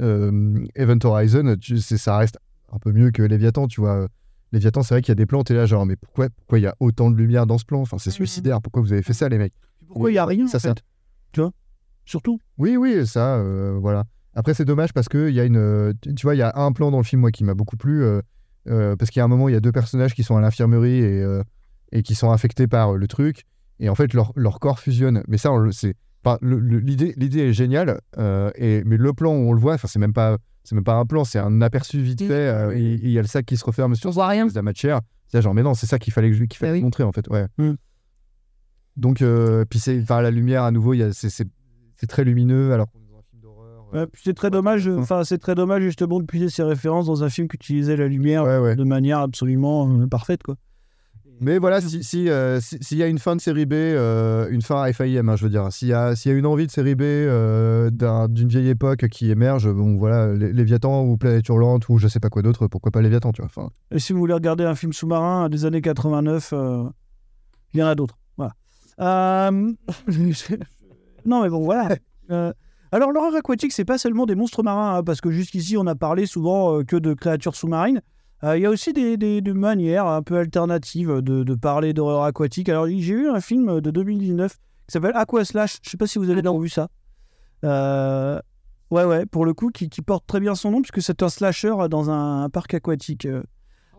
euh, 0.01 0.63
Event 0.75 0.99
Horizon, 1.03 1.55
tu 1.59 1.79
sais, 1.79 1.97
ça 1.97 2.17
reste 2.17 2.37
un 2.71 2.77
peu 2.77 2.91
mieux 2.91 3.09
que 3.09 3.23
Léviathan, 3.23 3.67
tu 3.67 3.81
vois. 3.81 4.07
Léviathan, 4.51 4.81
c'est 4.83 4.93
vrai 4.93 5.01
qu'il 5.01 5.11
y 5.11 5.13
a 5.13 5.15
des 5.15 5.25
plans, 5.25 5.43
t'es 5.43 5.53
là, 5.53 5.65
genre, 5.65 5.85
mais 5.85 5.95
pourquoi 5.97 6.29
pourquoi 6.29 6.59
il 6.59 6.63
y 6.63 6.67
a 6.67 6.75
autant 6.79 7.11
de 7.11 7.15
lumière 7.17 7.45
dans 7.45 7.57
ce 7.57 7.65
plan? 7.65 7.81
Enfin, 7.81 7.97
c'est 7.97 8.11
suicidaire. 8.11 8.61
Pourquoi 8.61 8.81
vous 8.81 8.93
avez 8.93 9.01
fait 9.03 9.13
ça, 9.13 9.27
les 9.29 9.37
mecs? 9.37 9.53
Pourquoi 9.87 10.11
il 10.11 10.15
y 10.15 10.17
a 10.17 10.25
rien, 10.25 10.47
Ça, 10.47 10.57
en 10.57 10.59
c'est- 10.59 10.83
Tu 11.33 11.41
vois? 11.41 11.51
Surtout. 12.05 12.39
Oui, 12.57 12.77
oui, 12.77 13.05
ça, 13.05 13.35
euh, 13.35 13.77
voilà. 13.81 14.05
Après, 14.33 14.53
c'est 14.53 14.63
dommage 14.65 14.93
parce 14.93 15.09
qu'il 15.09 15.29
y 15.31 15.39
a 15.39 15.43
une. 15.45 15.57
euh, 15.57 15.93
Tu 16.01 16.21
vois, 16.23 16.35
il 16.35 16.37
y 16.37 16.41
a 16.43 16.53
un 16.55 16.71
plan 16.71 16.91
dans 16.91 16.97
le 16.97 17.03
film, 17.03 17.21
moi, 17.21 17.31
qui 17.31 17.43
m'a 17.43 17.53
beaucoup 17.55 17.75
plu. 17.77 18.03
euh, 18.03 18.21
euh, 18.69 18.95
parce 18.95 19.11
qu'il 19.11 19.19
y 19.19 19.21
a 19.21 19.25
un 19.25 19.29
moment, 19.29 19.49
il 19.49 19.53
y 19.53 19.55
a 19.55 19.59
deux 19.61 19.71
personnages 19.71 20.13
qui 20.13 20.23
sont 20.23 20.35
à 20.37 20.41
l'infirmerie 20.41 20.99
et, 20.99 21.25
et 21.93 22.03
qui 22.03 22.15
sont 22.15 22.31
infectés 22.31 22.67
par 22.67 22.93
le 22.93 23.07
truc. 23.07 23.43
Et 23.79 23.89
en 23.89 23.95
fait, 23.95 24.13
leur, 24.13 24.31
leur 24.35 24.59
corps 24.59 24.79
fusionne. 24.79 25.23
Mais 25.27 25.37
ça, 25.37 25.51
on 25.51 25.57
le 25.57 25.71
sait. 25.71 25.95
Enfin, 26.23 26.37
le- 26.41 26.59
le- 26.59 26.79
l'idée, 26.79 27.13
l'idée 27.17 27.39
est 27.49 27.53
géniale. 27.53 27.99
et, 28.55 28.83
mais 28.85 28.97
le 28.97 29.13
plan 29.13 29.31
où 29.31 29.49
on 29.49 29.53
le 29.53 29.59
voit, 29.59 29.73
enfin, 29.73 29.87
c'est 29.87 29.99
même 29.99 30.13
pas. 30.13 30.37
C'est 30.67 30.75
même 30.75 30.83
pas 30.83 30.95
un 30.95 31.05
plan, 31.05 31.23
c'est 31.23 31.39
un 31.39 31.61
aperçu 31.61 32.01
vite 32.01 32.21
fait. 32.21 32.33
euh, 32.33 32.75
et 32.75 32.99
il 33.01 33.09
y 33.09 33.17
a 33.17 33.21
le 33.21 33.27
sac 33.29 33.45
qui 33.45 33.55
se 33.55 33.63
referme 33.63 33.95
sur. 33.95 34.11
Voit 34.11 34.27
rien. 34.27 34.47
La 34.53 34.61
matière. 34.61 34.99
C'est 35.29 35.41
genre, 35.41 35.53
mais 35.53 35.63
non, 35.63 35.73
c'est 35.73 35.85
ça 35.85 35.97
qu'il 35.97 36.11
fallait, 36.11 36.27
que 36.29 36.35
je- 36.35 36.43
qu'il 36.43 36.57
fallait 36.57 36.73
Bah 36.73 36.77
oui. 36.79 36.83
montrer, 36.83 37.03
en 37.03 37.13
fait. 37.13 37.25
Ouais. 37.29 37.45
Mm. 37.57 37.75
Donc, 38.97 39.21
euh, 39.21 39.63
puis 39.69 39.79
c'est, 39.79 40.03
la 40.09 40.29
lumière, 40.29 40.63
à 40.63 40.71
nouveau, 40.71 40.93
c'est, 41.13 41.47
très 42.09 42.25
lumineux. 42.25 42.73
Alors 42.73 42.87
puis 44.11 44.21
c'est 44.25 44.33
très 44.33 44.49
dommage, 44.49 44.89
enfin, 44.89 45.23
c'est 45.23 45.37
très 45.37 45.55
dommage, 45.55 45.81
justement, 45.83 46.19
de 46.19 46.25
puiser 46.25 46.49
ces 46.49 46.63
références 46.63 47.05
dans 47.05 47.23
un 47.23 47.29
film 47.29 47.47
qui 47.47 47.55
utilisait 47.55 47.95
la 47.95 48.07
lumière 48.09 48.43
Ouais, 48.43 48.57
ouais. 48.59 48.75
de 48.75 48.83
manière 48.83 49.19
absolument 49.19 49.89
euh, 49.89 50.07
parfaite, 50.07 50.43
quoi. 50.43 50.55
Mais 51.39 51.59
voilà, 51.59 51.81
si- 51.81 52.03
si, 52.03 52.29
euh, 52.29 52.59
si- 52.59 52.77
s'il 52.81 52.97
y 52.97 53.03
a 53.03 53.07
une 53.07 53.19
fin 53.19 53.35
de 53.35 53.41
série 53.41 53.65
B, 53.65 53.73
euh, 53.73 54.47
une 54.49 54.61
fin 54.63 54.91
FAIM, 54.91 55.29
hein, 55.29 55.35
je 55.35 55.43
veux 55.43 55.49
dire, 55.51 55.71
s'il 55.71 55.87
y 55.89 55.93
a, 55.93 56.15
s'il 56.15 56.31
y 56.31 56.35
a 56.35 56.37
une 56.37 56.45
envie 56.47 56.65
de 56.65 56.71
série 56.71 56.95
B 56.95 57.01
euh, 57.03 57.89
d'un- 57.91 58.27
d'une 58.27 58.47
vieille 58.47 58.69
époque 58.69 59.07
qui 59.09 59.29
émerge, 59.29 59.71
bon 59.71 59.97
voilà, 59.97 60.33
Lé- 60.33 60.51
Léviathan 60.51 61.03
ou 61.03 61.15
Planète 61.17 61.47
Hurlante 61.47 61.89
ou 61.89 61.99
je 61.99 62.07
sais 62.07 62.19
pas 62.19 62.29
quoi 62.29 62.41
d'autre, 62.41 62.67
pourquoi 62.67 62.91
pas 62.91 63.01
Léviathan, 63.01 63.31
tu 63.33 63.43
vois. 63.43 63.69
Et 63.91 63.99
si 63.99 64.13
vous 64.13 64.19
voulez 64.19 64.33
regarder 64.33 64.63
un 64.63 64.73
film 64.75 64.93
sous-marin 64.93 65.47
des 65.49 65.65
années 65.65 65.81
89, 65.81 66.49
euh, 66.53 66.83
il 67.73 67.79
y 67.79 67.83
en 67.83 67.87
a 67.87 67.95
d'autres. 67.95 68.17
Voilà. 68.37 68.53
Non, 71.25 71.43
mais 71.43 71.49
bon, 71.49 71.63
voilà. 71.63 71.95
Alors, 72.91 73.11
l'horreur 73.11 73.35
aquatique, 73.35 73.73
c'est 73.73 73.83
pas 73.85 73.97
seulement 73.97 74.25
des 74.25 74.35
monstres 74.35 74.63
marins, 74.63 74.97
hein, 74.97 75.03
parce 75.03 75.19
que 75.21 75.29
jusqu'ici, 75.29 75.75
on 75.77 75.85
a 75.87 75.95
parlé 75.95 76.25
souvent 76.25 76.83
que 76.83 76.95
de 76.95 77.13
créatures 77.13 77.53
sous-marines. 77.55 78.01
Euh, 78.43 78.57
Il 78.57 78.61
y 78.61 78.65
a 78.65 78.69
aussi 78.69 78.93
des, 78.93 79.17
des- 79.17 79.41
des 79.41 79.53
manières 79.53 80.05
un 80.05 80.21
peu 80.21 80.37
alternatives 80.37 81.21
de, 81.21 81.43
de 81.43 81.55
parler 81.55 81.93
d'horreur 81.93 82.23
aquatique. 82.23 82.69
Alors, 82.69 82.85
j'ai 82.87 83.15
vu 83.15 83.29
un 83.29 83.41
film 83.41 83.81
de 83.81 83.91
2019 83.91 84.53
qui 84.53 84.59
s'appelle 84.89 85.15
Aqua 85.15 85.43
Slash. 85.43 85.79
Je 85.81 85.89
sais 85.89 85.97
pas 85.97 86.07
si 86.07 86.19
vous 86.19 86.29
avez 86.29 86.41
déjà 86.41 86.57
vu 86.57 86.69
ça. 86.69 86.89
Euh, 87.63 88.39
ouais, 88.91 89.03
ouais, 89.05 89.25
pour 89.25 89.45
le 89.45 89.53
coup, 89.53 89.69
qui, 89.71 89.89
qui 89.89 90.01
porte 90.01 90.25
très 90.27 90.39
bien 90.39 90.53
son 90.55 90.71
nom, 90.71 90.81
puisque 90.81 91.01
c'est 91.01 91.23
un 91.23 91.29
slasher 91.29 91.73
dans 91.89 92.09
un, 92.11 92.43
un 92.43 92.49
parc 92.49 92.73
aquatique. 92.75 93.25
euh, 93.25 93.41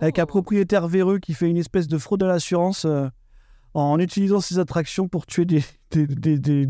avec 0.00 0.20
un 0.20 0.26
propriétaire 0.26 0.86
véreux 0.86 1.18
qui 1.18 1.34
fait 1.34 1.48
une 1.50 1.56
espèce 1.56 1.88
de 1.88 1.98
fraude 1.98 2.22
à 2.22 2.28
l'assurance. 2.28 2.86
en 3.74 3.98
utilisant 3.98 4.40
ces 4.40 4.58
attractions 4.60 5.08
pour 5.08 5.26
tuer 5.26 5.44
des, 5.44 5.64
des, 5.90 6.68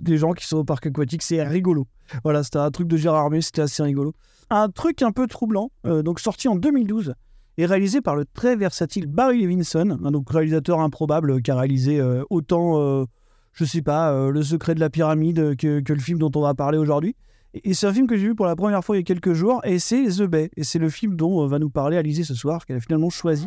des, 0.00 0.16
gens 0.16 0.32
qui 0.32 0.46
sont 0.46 0.58
au 0.58 0.64
parc 0.64 0.86
aquatique. 0.86 1.22
C'est 1.22 1.42
rigolo. 1.42 1.86
Voilà, 2.22 2.42
c'était 2.42 2.58
un 2.58 2.70
truc 2.70 2.88
de 2.88 2.96
Gérard 2.96 3.24
Armé, 3.24 3.40
c'était 3.40 3.62
assez 3.62 3.82
rigolo. 3.82 4.12
Un 4.50 4.68
truc 4.68 5.02
un 5.02 5.12
peu 5.12 5.26
troublant, 5.26 5.70
euh, 5.86 6.02
donc 6.02 6.20
sorti 6.20 6.48
en 6.48 6.56
2012 6.56 7.14
et 7.56 7.66
réalisé 7.66 8.00
par 8.00 8.16
le 8.16 8.24
très 8.24 8.56
versatile 8.56 9.06
Barry 9.06 9.42
Levinson, 9.42 9.98
un 10.04 10.10
donc 10.10 10.28
réalisateur 10.28 10.80
improbable 10.80 11.40
qui 11.40 11.52
a 11.52 11.56
réalisé 11.56 12.00
euh, 12.00 12.24
autant, 12.28 12.80
euh, 12.80 13.04
je 13.52 13.64
sais 13.64 13.80
pas, 13.80 14.28
Le 14.28 14.42
secret 14.42 14.74
de 14.74 14.80
la 14.80 14.90
pyramide 14.90 15.56
que, 15.56 15.82
le 15.86 16.00
film 16.00 16.18
dont 16.18 16.32
on 16.34 16.40
va 16.40 16.54
parler 16.54 16.78
aujourd'hui. 16.78 17.14
Et, 17.54 17.72
c'est 17.72 17.86
un 17.86 17.92
film 17.92 18.08
que 18.08 18.16
j'ai 18.16 18.26
vu 18.26 18.34
pour 18.34 18.46
la 18.46 18.56
première 18.56 18.84
fois 18.84 18.96
il 18.96 18.98
y 18.98 19.02
a 19.02 19.04
quelques 19.04 19.34
jours, 19.34 19.60
et 19.64 19.78
c'est 19.78 20.04
The 20.06 20.22
Bay. 20.22 20.50
Et 20.56 20.64
c'est 20.64 20.80
le 20.80 20.90
film 20.90 21.14
dont 21.14 21.46
va 21.46 21.60
nous 21.60 21.70
parler 21.70 21.96
Alizé 21.96 22.24
ce 22.24 22.34
soir, 22.34 22.66
qu'elle 22.66 22.78
a 22.78 22.80
finalement 22.80 23.10
choisi. 23.10 23.46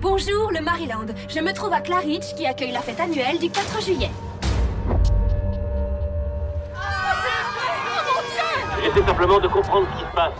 Bonjour, 0.00 0.50
le 0.50 0.64
Maryland. 0.64 1.06
Je 1.28 1.38
me 1.38 1.52
trouve 1.52 1.72
à 1.72 1.80
Claridge 1.80 2.34
qui 2.36 2.44
accueille 2.44 2.72
la 2.72 2.80
fête 2.80 2.98
annuelle 2.98 3.38
du 3.38 3.48
4 3.48 3.80
juillet. 3.80 4.10
J'essaie 8.82 9.06
simplement 9.06 9.38
de 9.38 9.46
comprendre 9.48 9.86
ce 9.92 10.02
qui 10.02 10.10
se 10.10 10.14
passe. 10.14 10.32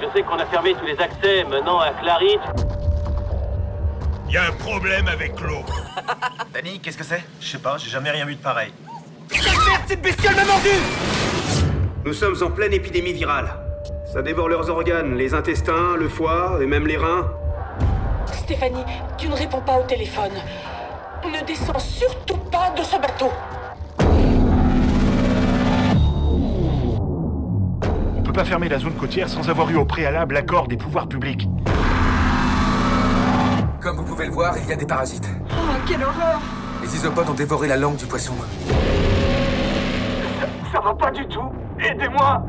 Je 0.00 0.06
sais 0.14 0.22
qu'on 0.22 0.38
a 0.38 0.46
fermé 0.46 0.74
tous 0.74 0.86
les 0.86 0.98
accès 1.00 1.44
menant 1.44 1.80
à 1.80 1.90
Claridge. 1.90 2.40
Il 4.28 4.34
y 4.34 4.36
a 4.36 4.44
un 4.44 4.52
problème 4.52 5.08
avec 5.08 5.40
l'eau. 5.40 5.64
Danny, 6.54 6.78
qu'est-ce 6.80 6.98
que 6.98 7.04
c'est? 7.04 7.24
Je 7.40 7.48
sais 7.48 7.58
pas, 7.58 7.76
j'ai 7.78 7.90
jamais 7.90 8.10
rien 8.10 8.24
vu 8.24 8.36
de 8.36 8.40
pareil. 8.40 8.72
Merde, 9.32 9.82
cette 9.86 10.02
bestiole 10.02 10.34
m'a 10.36 10.44
mordu 10.44 10.68
Nous 12.04 12.12
sommes 12.12 12.36
en 12.42 12.50
pleine 12.50 12.72
épidémie 12.72 13.12
virale. 13.12 13.48
Ça 14.12 14.22
dévore 14.22 14.48
leurs 14.48 14.70
organes, 14.70 15.16
les 15.16 15.34
intestins, 15.34 15.96
le 15.96 16.08
foie 16.08 16.58
et 16.62 16.66
même 16.66 16.86
les 16.86 16.96
reins. 16.96 17.28
Stéphanie, 18.32 18.84
tu 19.18 19.28
ne 19.28 19.34
réponds 19.34 19.60
pas 19.60 19.78
au 19.78 19.82
téléphone. 19.82 20.32
Ne 21.24 21.44
descends 21.44 21.78
surtout 21.78 22.36
pas 22.36 22.70
de 22.76 22.82
ce 22.82 22.96
bateau. 22.96 23.30
Pas 28.36 28.44
fermer 28.44 28.68
la 28.68 28.78
zone 28.78 28.92
côtière 28.92 29.30
sans 29.30 29.48
avoir 29.48 29.70
eu 29.70 29.76
au 29.76 29.86
préalable 29.86 30.34
l'accord 30.34 30.68
des 30.68 30.76
pouvoirs 30.76 31.08
publics. 31.08 31.48
Comme 33.80 33.96
vous 33.96 34.04
pouvez 34.04 34.26
le 34.26 34.32
voir, 34.32 34.54
il 34.62 34.68
y 34.68 34.72
a 34.74 34.76
des 34.76 34.84
parasites. 34.84 35.26
Oh, 35.52 35.54
quelle 35.88 36.02
horreur 36.02 36.38
Les 36.82 36.94
isopodes 36.94 37.30
ont 37.30 37.34
dévoré 37.34 37.66
la 37.66 37.78
langue 37.78 37.96
du 37.96 38.04
poisson. 38.04 38.34
Ça 40.70 40.80
va 40.80 40.92
pas 40.92 41.10
du 41.12 41.26
tout. 41.28 41.50
Aidez-moi 41.78 42.46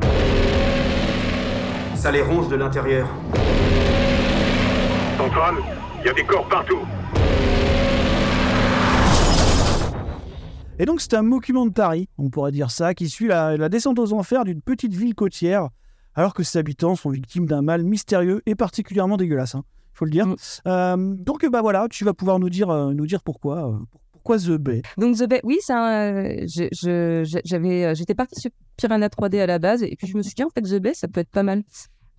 Ça 1.94 2.12
les 2.12 2.20
ronge 2.20 2.48
de 2.48 2.56
l'intérieur. 2.56 3.08
Antoine, 5.18 5.56
il 6.00 6.06
y 6.06 6.10
a 6.10 6.12
des 6.12 6.24
corps 6.24 6.46
partout. 6.50 6.80
Et 10.78 10.84
donc, 10.84 11.00
c'est 11.00 11.14
un 11.14 11.22
mockumentary, 11.22 12.08
on 12.18 12.30
pourrait 12.30 12.52
dire 12.52 12.70
ça, 12.70 12.94
qui 12.94 13.08
suit 13.08 13.26
la, 13.26 13.56
la 13.56 13.68
descente 13.68 13.98
aux 13.98 14.12
enfers 14.12 14.44
d'une 14.44 14.60
petite 14.62 14.94
ville 14.94 15.14
côtière, 15.14 15.68
alors 16.14 16.34
que 16.34 16.42
ses 16.44 16.58
habitants 16.58 16.94
sont 16.94 17.10
victimes 17.10 17.46
d'un 17.46 17.62
mal 17.62 17.82
mystérieux 17.82 18.42
et 18.46 18.54
particulièrement 18.54 19.16
dégueulasse, 19.16 19.54
il 19.56 19.62
faut 19.94 20.04
le 20.04 20.10
dire. 20.12 20.26
Euh, 20.66 20.96
donc, 20.96 21.44
bah 21.50 21.62
voilà, 21.62 21.88
tu 21.90 22.04
vas 22.04 22.14
pouvoir 22.14 22.38
nous 22.38 22.48
dire, 22.50 22.70
euh, 22.70 22.92
nous 22.94 23.06
dire 23.06 23.22
pourquoi, 23.24 23.70
euh, 23.70 23.76
pourquoi 24.12 24.38
The 24.38 24.50
Bay. 24.52 24.82
Donc 24.98 25.16
The 25.16 25.28
Bay, 25.28 25.40
oui, 25.42 25.58
je- 25.66 26.68
je- 26.70 26.88
euh, 26.88 27.94
j'étais 27.94 28.14
partie 28.14 28.40
sur 28.40 28.50
Piranha 28.76 29.08
3D 29.08 29.40
à 29.40 29.46
la 29.46 29.58
base 29.58 29.82
et 29.82 29.96
puis 29.96 30.06
je 30.06 30.16
me 30.16 30.22
suis 30.22 30.34
dit 30.34 30.44
en 30.44 30.50
fait 30.50 30.62
The 30.62 30.80
Bay, 30.80 30.94
ça 30.94 31.08
peut 31.08 31.20
être 31.20 31.30
pas 31.30 31.42
mal. 31.42 31.64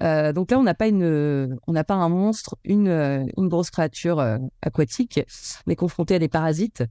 Euh, 0.03 0.31
donc 0.33 0.51
là, 0.51 0.59
on 0.59 0.63
n'a 0.63 0.73
pas 0.73 0.87
une, 0.87 1.57
on 1.67 1.71
n'a 1.71 1.83
pas 1.85 1.93
un 1.95 2.09
monstre, 2.09 2.55
une, 2.65 2.87
une 2.89 3.47
grosse 3.47 3.69
créature 3.69 4.19
euh, 4.19 4.37
aquatique, 4.61 5.21
mais 5.67 5.75
confronté 5.77 6.15
à 6.15 6.19
des 6.19 6.29
parasites, 6.29 6.83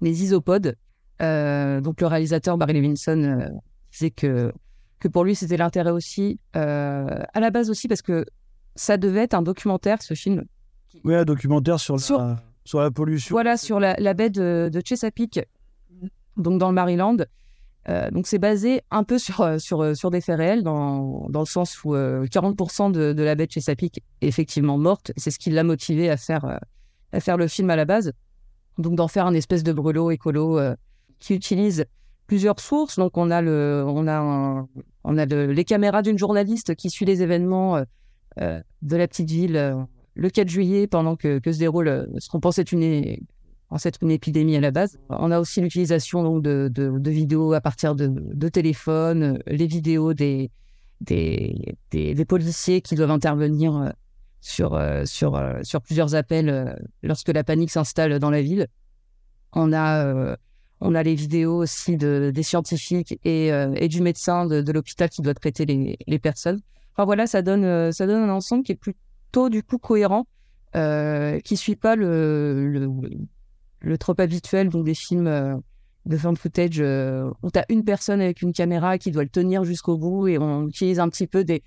les 0.00 0.22
isopodes. 0.22 0.76
Euh, 1.22 1.80
donc 1.80 2.00
le 2.00 2.06
réalisateur 2.06 2.56
Barry 2.58 2.74
Levinson 2.74 3.22
euh, 3.22 3.48
disait 3.92 4.10
que 4.10 4.52
que 5.00 5.08
pour 5.08 5.24
lui 5.24 5.34
c'était 5.34 5.56
l'intérêt 5.56 5.90
aussi, 5.90 6.38
euh, 6.56 7.22
à 7.32 7.40
la 7.40 7.50
base 7.50 7.70
aussi 7.70 7.86
parce 7.88 8.02
que 8.02 8.24
ça 8.74 8.96
devait 8.96 9.20
être 9.24 9.34
un 9.34 9.42
documentaire, 9.42 10.02
ce 10.02 10.14
film, 10.14 10.44
Oui, 11.04 11.14
un 11.14 11.24
documentaire 11.24 11.78
sur 11.78 11.96
la, 11.96 12.36
sur... 12.64 12.80
la 12.80 12.90
pollution. 12.90 13.32
voilà, 13.32 13.56
sur 13.56 13.78
la, 13.78 13.94
la 13.98 14.14
baie 14.14 14.30
de, 14.30 14.70
de 14.72 14.82
Chesapeake, 14.84 15.40
donc 16.36 16.58
dans 16.58 16.68
le 16.68 16.74
Maryland. 16.74 17.16
Euh, 17.88 18.10
donc 18.10 18.26
c'est 18.26 18.38
basé 18.38 18.82
un 18.90 19.02
peu 19.04 19.18
sur, 19.18 19.60
sur, 19.60 19.96
sur 19.96 20.10
des 20.10 20.20
faits 20.20 20.36
réels, 20.36 20.62
dans, 20.62 21.26
dans 21.28 21.40
le 21.40 21.46
sens 21.46 21.82
où 21.84 21.94
euh, 21.94 22.26
40% 22.26 22.90
de, 22.92 23.12
de 23.12 23.22
la 23.22 23.34
baie 23.34 23.46
de 23.46 23.52
Chesapeake 23.52 23.98
est 24.20 24.26
effectivement 24.26 24.78
morte. 24.78 25.12
C'est 25.16 25.30
ce 25.30 25.38
qui 25.38 25.50
l'a 25.50 25.62
motivé 25.64 26.10
à 26.10 26.16
faire, 26.16 26.58
à 27.12 27.20
faire 27.20 27.36
le 27.36 27.46
film 27.46 27.70
à 27.70 27.76
la 27.76 27.84
base. 27.84 28.12
Donc 28.78 28.94
d'en 28.94 29.08
faire 29.08 29.26
un 29.26 29.34
espèce 29.34 29.62
de 29.62 29.72
brûlot 29.72 30.10
écolo 30.10 30.58
euh, 30.58 30.74
qui 31.18 31.34
utilise 31.34 31.84
plusieurs 32.28 32.60
sources. 32.60 32.96
Donc 32.96 33.16
on 33.16 33.30
a, 33.32 33.42
le, 33.42 33.84
on 33.86 34.06
a, 34.06 34.66
on 35.02 35.18
a 35.18 35.26
le- 35.26 35.52
les 35.52 35.64
caméras 35.64 36.02
d'une 36.02 36.18
journaliste 36.18 36.76
qui 36.76 36.90
suit 36.90 37.04
les 37.04 37.22
événements 37.22 37.76
euh, 37.78 37.84
euh, 38.40 38.62
de 38.82 38.96
la 38.96 39.08
petite 39.08 39.30
ville 39.30 39.56
euh, 39.56 39.74
le 40.14 40.30
4 40.30 40.48
juillet 40.48 40.86
pendant 40.86 41.16
que, 41.16 41.40
se 41.44 41.58
déroule 41.58 42.08
ce 42.18 42.28
qu'on 42.28 42.40
pensait 42.40 42.62
une, 42.62 42.82
être 42.82 44.02
une 44.02 44.10
épidémie 44.10 44.56
à 44.56 44.60
la 44.60 44.70
base. 44.70 44.98
On 45.08 45.30
a 45.30 45.40
aussi 45.40 45.60
l'utilisation 45.60 46.22
donc, 46.22 46.42
de, 46.42 46.70
de, 46.72 47.10
vidéos 47.10 47.52
à 47.52 47.60
partir 47.60 47.94
de, 47.94 48.08
de 48.08 48.48
téléphones, 48.48 49.40
les 49.46 49.66
vidéos 49.66 50.14
des, 50.14 50.50
des, 51.00 51.76
des, 51.92 52.14
des 52.14 52.24
policiers 52.24 52.80
qui 52.80 52.96
doivent 52.96 53.12
intervenir 53.12 53.92
sur, 54.40 54.76
sur, 55.04 55.40
sur 55.62 55.82
plusieurs 55.82 56.16
appels 56.16 56.76
lorsque 57.04 57.28
la 57.28 57.44
panique 57.44 57.70
s'installe 57.70 58.18
dans 58.18 58.30
la 58.30 58.42
ville. 58.42 58.66
On 59.52 59.72
a, 59.72 60.36
on 60.80 60.94
a 60.94 61.02
les 61.02 61.14
vidéos 61.14 61.56
aussi 61.56 61.96
de, 61.96 62.30
des 62.34 62.42
scientifiques 62.42 63.18
et, 63.24 63.52
euh, 63.52 63.88
du 63.88 64.00
médecin 64.00 64.46
de, 64.46 64.72
l'hôpital 64.72 65.08
qui 65.08 65.22
doit 65.22 65.34
traiter 65.34 65.66
les, 65.66 66.18
personnes. 66.18 66.60
Enfin 66.94 67.04
voilà, 67.04 67.26
ça 67.26 67.42
donne, 67.42 67.64
euh, 67.64 67.92
ça 67.92 68.06
donne 68.06 68.22
un 68.22 68.32
ensemble 68.32 68.64
qui 68.64 68.72
est 68.72 68.76
plutôt 68.76 69.48
du 69.48 69.62
coup 69.62 69.78
cohérent, 69.78 70.26
euh, 70.76 71.40
qui 71.40 71.56
suit 71.56 71.76
pas 71.76 71.96
le, 71.96 72.88
trope 73.98 74.20
habituel 74.20 74.68
donc 74.68 74.84
des 74.84 74.94
films 74.94 75.26
euh, 75.26 75.56
de 76.04 76.16
fan 76.18 76.36
footage 76.36 76.78
euh, 76.80 77.30
où 77.42 77.50
tu 77.50 77.58
as 77.58 77.64
une 77.70 77.84
personne 77.84 78.20
avec 78.20 78.42
une 78.42 78.52
caméra 78.52 78.98
qui 78.98 79.10
doit 79.10 79.22
le 79.22 79.30
tenir 79.30 79.64
jusqu'au 79.64 79.96
bout 79.96 80.28
et 80.28 80.38
on 80.38 80.68
utilise 80.68 81.00
un 81.00 81.08
petit 81.08 81.26
peu 81.26 81.44
des. 81.44 81.62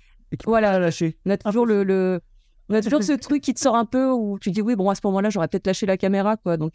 Voilà, 0.46 0.78
lâché. 0.78 1.18
On 1.26 1.30
a 1.30 1.36
toujours 1.36 1.66
le. 1.66 1.82
le... 1.84 2.20
On 2.68 2.74
a 2.74 2.80
toujours 2.80 3.02
ce 3.02 3.12
truc 3.12 3.42
qui 3.42 3.52
te 3.52 3.60
sort 3.60 3.76
un 3.76 3.84
peu 3.84 4.10
où 4.10 4.38
tu 4.38 4.50
dis 4.50 4.62
oui, 4.62 4.76
bon, 4.76 4.88
à 4.88 4.94
ce 4.94 5.00
moment-là, 5.04 5.30
j'aurais 5.30 5.48
peut-être 5.48 5.66
lâché 5.66 5.84
la 5.84 5.96
caméra, 5.96 6.36
quoi. 6.36 6.56
Donc 6.56 6.74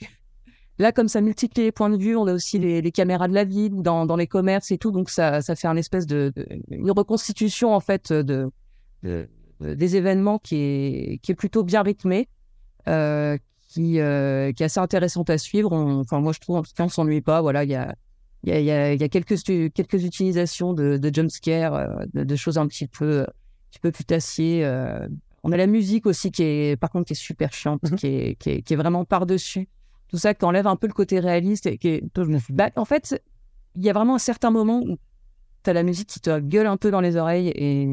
là, 0.80 0.91
comme 0.91 1.07
ça 1.07 1.21
multiplie 1.21 1.63
les 1.63 1.71
points 1.71 1.89
de 1.89 1.97
vue, 1.97 2.15
on 2.15 2.28
a 2.28 2.34
aussi 2.34 2.59
les, 2.59 2.82
les 2.82 2.91
caméras 2.91 3.28
de 3.28 3.34
la 3.34 3.43
ville 3.43 3.73
ou 3.73 3.82
dans, 3.82 4.05
dans 4.05 4.15
les 4.15 4.28
commerces 4.28 4.71
et 4.71 4.78
tout. 4.78 4.91
Donc 4.91 5.09
ça, 5.09 5.41
ça 5.41 5.55
fait 5.55 5.67
un 5.67 5.75
espèce 5.78 6.05
de, 6.05 6.32
de- 6.36 6.47
une 6.69 6.91
reconstitution, 6.91 7.73
en 7.73 7.80
fait, 7.80 8.11
de, 8.13 8.49
de- 9.03 9.28
de- 9.61 9.73
des 9.73 9.95
événements 9.95 10.38
qui 10.39 10.55
est, 10.57 11.19
qui 11.23 11.31
est 11.31 11.35
plutôt 11.35 11.64
bien 11.64 11.81
rythmée, 11.81 12.27
euh, 12.88 13.38
qui, 13.69 13.99
euh, 13.99 14.52
qui 14.53 14.64
est 14.64 14.68
assez 14.68 14.80
intéressante 14.80 15.30
à 15.30 15.38
suivre. 15.38 15.72
On- 15.72 15.99
enfin, 16.02 16.19
moi, 16.19 16.31
je 16.34 16.39
trouve, 16.39 16.57
en 16.57 16.64
tout 16.64 16.72
cas, 16.76 16.84
on 16.85 16.89
s'ennuie 16.89 17.22
pas. 17.22 17.41
Voilà, 17.41 17.64
il 17.64 17.69
y 17.72 17.76
a. 17.76 17.95
Il 18.43 18.56
y 18.56 18.61
y 18.61 18.65
y 18.65 18.72
a 19.03 19.10
quelques, 19.10 19.35
quelques 19.73 20.03
utilisations 20.06 20.73
de, 20.73 20.97
de 20.97 21.14
jumpscare, 21.14 21.73
euh, 21.73 21.88
de, 22.14 22.23
de 22.23 22.35
choses 22.35 22.60
un 22.60 22.68
petit 22.68 22.88
peu, 22.88 23.22
un 23.22 23.26
petit 23.72 23.80
peu 23.80 23.91
putassier. 23.91 24.64
euh. 24.64 25.07
On 25.43 25.52
a 25.52 25.57
la 25.57 25.65
musique 25.68 26.06
aussi 26.06 26.31
qui 26.31 26.43
est, 26.43 26.80
par 26.80 26.91
contre, 26.91 27.06
qui 27.07 27.14
est 27.14 27.15
super 27.15 27.52
chiante, 27.52 27.81
qui, 27.97 28.07
est, 28.07 28.35
qui, 28.35 28.49
est, 28.52 28.61
qui 28.61 28.73
est 28.73 28.77
vraiment 28.77 29.06
par-dessus. 29.06 29.68
Tout 30.09 30.17
ça 30.17 30.34
qui 30.34 30.45
enlève 30.45 30.67
un 30.67 30.75
peu 30.75 30.88
le 30.88 30.93
côté 30.93 31.19
réaliste 31.19 31.65
et 31.65 31.77
qui 31.77 31.88
est... 31.89 32.03
Bah, 32.49 32.69
en 32.75 32.85
fait, 32.85 33.21
il 33.75 33.84
y 33.84 33.89
a 33.89 33.93
vraiment 33.93 34.15
un 34.15 34.19
certain 34.19 34.51
moment 34.51 34.79
où 34.81 34.97
tu 35.63 35.69
as 35.69 35.73
la 35.73 35.84
musique 35.84 36.07
qui 36.07 36.19
te 36.21 36.39
gueule 36.39 36.67
un 36.67 36.77
peu 36.77 36.91
dans 36.91 37.01
les 37.01 37.17
oreilles 37.17 37.49
et 37.49 37.88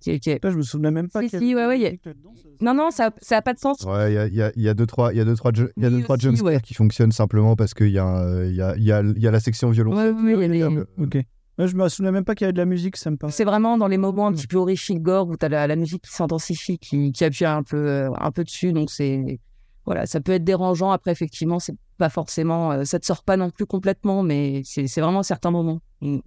qui 0.00 0.10
est... 0.10 0.18
Qui 0.20 0.30
est... 0.30 0.40
je 0.42 0.56
me 0.56 0.62
souvenais 0.62 0.90
même 0.90 1.08
pas. 1.08 1.22
Si, 1.22 1.30
si, 1.30 1.54
ouais, 1.54 1.66
ouais, 1.66 1.78
il 1.78 1.82
y 1.82 1.86
a- 1.86 2.12
Non, 2.60 2.74
non, 2.74 2.90
ça 2.90 3.10
n'a 3.30 3.42
pas 3.42 3.54
de 3.54 3.58
sens. 3.58 3.82
Ouais, 3.84 4.12
il 4.12 4.14
y 4.14 4.18
a, 4.18 4.26
il 4.26 4.34
y 4.34 4.42
a- 4.42 4.52
il 4.56 4.62
y 4.62 4.68
a 4.68 4.74
deux, 4.74 4.86
trois, 4.86 5.12
il 5.12 5.16
y 5.16 5.20
a 5.20 5.24
deux, 5.24 5.36
trois, 5.36 5.52
ju- 5.54 5.70
il 5.76 5.82
y 5.82 5.86
a 5.86 5.90
deux, 5.90 6.02
trois 6.02 6.18
jumpscares 6.18 6.46
ouais. 6.46 6.60
qui 6.60 6.74
fonctionnent 6.74 7.12
simplement 7.12 7.56
parce 7.56 7.72
qu'il 7.74 7.90
y, 7.90 7.98
a 7.98 8.44
y, 8.46 8.60
a, 8.60 8.76
il 8.76 8.82
y, 8.84 8.92
a, 8.92 9.00
il 9.00 9.18
y 9.22 9.26
a 9.26 9.30
la 9.30 9.40
section 9.40 9.70
violon. 9.70 9.96
Ouais, 9.96 10.48
les- 10.48 10.64
Ok. 10.98 11.18
Je 11.60 11.74
me 11.74 11.88
souvenais 11.88 12.12
même 12.12 12.24
pas 12.24 12.36
qu'il 12.36 12.44
y 12.44 12.46
avait 12.46 12.52
de 12.52 12.58
la 12.58 12.66
musique, 12.66 12.96
ça 12.96 13.10
me 13.10 13.16
parle. 13.16 13.32
C'est 13.32 13.44
vraiment 13.44 13.76
dans 13.78 13.88
les 13.88 13.98
moments 13.98 14.28
un 14.28 14.32
petit 14.32 14.46
peu 14.46 14.58
horrifiques, 14.58 15.02
gore, 15.02 15.26
où 15.28 15.36
tu 15.36 15.44
as 15.44 15.48
la, 15.48 15.66
la 15.66 15.74
musique 15.74 16.02
qui 16.04 16.12
s'intensifie, 16.12 16.78
qui, 16.78 17.10
qui 17.10 17.24
appuie 17.24 17.46
un 17.46 17.64
peu, 17.64 17.76
euh, 17.76 18.10
un 18.20 18.30
peu 18.30 18.44
dessus. 18.44 18.72
Donc, 18.72 18.90
c'est. 18.90 19.40
Voilà, 19.88 20.04
ça 20.04 20.20
peut 20.20 20.32
être 20.32 20.44
dérangeant. 20.44 20.90
Après, 20.90 21.10
effectivement, 21.12 21.58
c'est 21.58 21.74
pas 21.96 22.10
forcément. 22.10 22.72
euh, 22.72 22.84
ça 22.84 22.98
te 23.00 23.06
sort 23.06 23.22
pas 23.22 23.38
non 23.38 23.48
plus 23.48 23.64
complètement, 23.64 24.22
mais 24.22 24.60
c'est 24.64 24.84
vraiment 25.00 25.22
certains 25.22 25.50
moments 25.50 25.80
où 26.02 26.20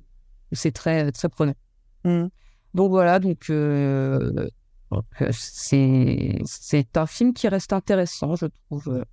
c'est 0.52 0.72
très, 0.72 1.12
très 1.12 1.30
prenant. 1.30 1.54
Donc, 2.74 2.90
voilà, 2.90 3.20
donc. 3.20 3.52
euh, 3.52 4.50
euh, 5.22 5.30
c'est 5.32 6.98
un 6.98 7.06
film 7.06 7.34
qui 7.36 7.48
reste 7.48 7.72
intéressant, 7.72 8.36
je 8.36 8.48
trouve, 8.66 8.88
euh, 8.90 9.04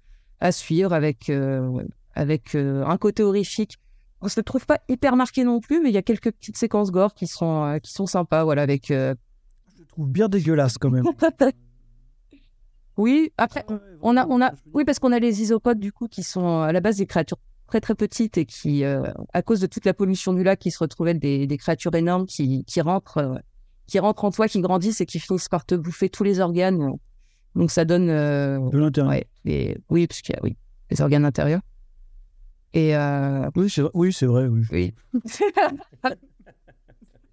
à 0.40 0.50
suivre 0.50 0.94
avec, 0.94 1.28
euh, 1.28 1.84
avec 2.14 2.54
euh, 2.54 2.84
un 2.86 2.96
côté 2.96 3.22
horrifique. 3.22 3.76
On 4.22 4.28
se 4.28 4.40
le 4.40 4.44
trouve 4.44 4.64
pas 4.64 4.80
hyper 4.88 5.14
marqué 5.14 5.44
non 5.44 5.60
plus, 5.60 5.82
mais 5.82 5.90
il 5.90 5.94
y 5.94 5.98
a 5.98 6.02
quelques 6.02 6.32
petites 6.32 6.56
séquences 6.56 6.90
gore 6.90 7.12
qui 7.12 7.26
sont, 7.26 7.64
euh, 7.64 7.78
qui 7.80 7.92
sont 7.92 8.06
sympas, 8.06 8.44
voilà, 8.44 8.62
avec. 8.62 8.90
euh, 8.90 9.14
Je 9.78 9.84
trouve 9.84 10.08
bien 10.08 10.28
dégueulasse 10.30 10.78
quand 10.78 10.90
même. 10.90 11.04
Oui, 12.98 13.32
après, 13.38 13.64
on 14.02 14.16
a, 14.16 14.26
on 14.26 14.42
a, 14.42 14.52
oui, 14.74 14.84
parce 14.84 14.98
qu'on 14.98 15.12
a 15.12 15.20
les 15.20 15.40
isopodes, 15.40 15.78
du 15.78 15.92
coup, 15.92 16.08
qui 16.08 16.24
sont 16.24 16.62
à 16.62 16.72
la 16.72 16.80
base 16.80 16.96
des 16.96 17.06
créatures 17.06 17.38
très 17.68 17.80
très 17.80 17.94
petites 17.94 18.36
et 18.38 18.44
qui, 18.44 18.82
euh, 18.84 19.02
à 19.32 19.40
cause 19.42 19.60
de 19.60 19.66
toute 19.66 19.84
la 19.84 19.94
pollution 19.94 20.32
du 20.32 20.42
lac, 20.42 20.58
qui 20.58 20.72
se 20.72 20.80
retrouvaient 20.80 21.14
des, 21.14 21.46
des 21.46 21.58
créatures 21.58 21.94
énormes 21.94 22.26
qui, 22.26 22.64
qui 22.64 22.80
rentrent, 22.80 23.18
euh, 23.18 23.38
qui 23.86 24.00
rentrent 24.00 24.24
en 24.24 24.32
toi, 24.32 24.48
qui 24.48 24.60
grandissent 24.60 25.00
et 25.00 25.06
qui 25.06 25.20
finissent 25.20 25.48
par 25.48 25.64
te 25.64 25.76
bouffer 25.76 26.08
tous 26.08 26.24
les 26.24 26.40
organes. 26.40 26.94
Donc 27.54 27.70
ça 27.70 27.84
donne 27.84 28.10
euh, 28.10 28.58
de 28.70 28.78
l'intérieur. 28.78 29.12
Ouais, 29.12 29.28
et, 29.44 29.78
oui, 29.90 30.08
parce 30.08 30.20
qu'il 30.20 30.34
y 30.34 30.38
a 30.38 30.40
oui, 30.42 30.56
les 30.90 31.00
organes 31.00 31.24
intérieurs. 31.24 31.62
Et 32.74 32.96
euh, 32.96 33.48
oui, 33.54 33.70
c'est 33.70 33.82
oui, 33.94 34.12
c'est 34.12 34.26
vrai, 34.26 34.48
oui. 34.48 34.62
oui. 34.72 34.94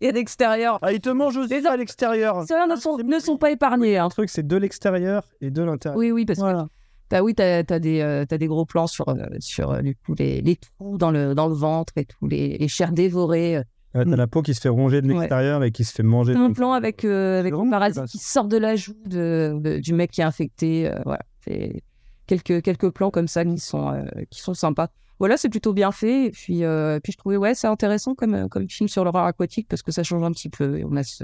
et 0.02 0.10
à 0.10 0.12
l'extérieur. 0.12 0.80
Ah, 0.82 0.92
ils 0.94 1.00
te 1.00 1.10
mangent 1.10 1.38
aussi 1.38 1.54
à 1.68 1.78
l'extérieur. 1.78 2.44
Ceux-là 2.48 2.68
ne 2.68 2.76
sont, 2.76 2.98
ne 2.98 3.20
sont 3.20 3.38
pas 3.38 3.52
épargnés. 3.52 3.98
Hein. 3.98 4.06
Le 4.06 4.10
truc, 4.12 4.30
c'est 4.30 4.46
de 4.46 4.56
l'extérieur 4.58 5.28
et 5.42 5.52
de 5.52 5.62
l'intérieur. 5.64 5.98
Oui, 5.98 6.12
oui, 6.12 6.26
parce 6.26 6.40
Voilà. 6.40 6.64
que 6.64 6.70
t'as, 7.10 7.22
oui, 7.22 7.34
t'as, 7.36 7.64
t'as 7.64 7.80
des, 7.80 8.02
euh, 8.02 8.26
des 8.26 8.48
gros 8.48 8.66
plans 8.66 8.88
sur, 8.88 9.08
euh, 9.10 9.16
sur 9.40 9.72
euh, 9.72 9.82
du 9.82 9.96
coup, 9.96 10.14
les, 10.18 10.42
les 10.42 10.56
trous 10.58 10.98
dans 10.98 11.12
le, 11.12 11.34
dans 11.36 11.48
le 11.48 11.54
ventre 11.56 11.94
et 11.98 12.06
tout, 12.06 12.28
les, 12.28 12.58
les 12.58 12.68
chairs 12.68 12.92
dévorées. 12.92 13.58
Ouais, 13.94 14.04
t'as 14.04 14.16
la 14.18 14.28
peau 14.28 14.42
qui 14.42 14.54
se 14.54 14.60
fait 14.60 14.68
ronger 14.70 15.02
de 15.02 15.08
Ouais. 15.08 15.14
l'extérieur 15.20 15.64
et 15.64 15.72
qui 15.72 15.86
se 15.86 15.94
fait 15.94 16.04
manger 16.04 16.34
de 16.34 16.40
un 16.40 16.52
plan 16.52 16.74
avec, 16.74 17.06
euh, 17.06 17.40
avec 17.40 17.54
le 17.54 17.70
parasite 17.70 18.04
qui 18.06 18.18
sort 18.18 18.48
de 18.50 18.58
la 18.58 18.76
joue 18.76 18.94
de, 19.06 19.56
de- 19.58 19.78
du 19.80 19.94
mec 19.94 20.12
qui 20.12 20.20
est 20.20 20.26
infecté. 20.26 20.92
euh, 20.92 21.00
voilà, 21.06 21.22
c'est 21.46 21.82
quelques, 22.28 22.62
quelques 22.62 22.90
plans 22.90 23.10
comme 23.12 23.30
ça 23.30 23.46
qui 23.46 23.58
sont, 23.58 23.90
euh, 23.94 24.04
qui 24.30 24.42
sont 24.42 24.54
sympas. 24.54 24.90
Voilà, 25.20 25.38
c'est 25.38 25.50
plutôt 25.50 25.74
bien 25.74 25.92
fait. 25.92 26.26
Et 26.26 26.32
puis, 26.32 26.64
euh, 26.64 27.00
puis 27.02 27.14
je 27.14 27.18
trouvais, 27.18 27.38
ouais, 27.38 27.56
c'est 27.56 27.68
intéressant 27.68 28.16
comme, 28.16 28.34
euh, 28.36 28.48
comme 28.48 28.70
film 28.70 28.90
sur 28.90 29.04
l'horreur 29.06 29.26
aquatique 29.26 29.68
parce 29.70 29.82
que 29.82 29.92
ça 29.92 30.04
change 30.04 30.24
un 30.24 30.32
petit 30.32 30.50
peu. 30.50 30.78
Et 30.80 30.84
on 30.86 30.96
a 30.96 31.04
ce, 31.04 31.24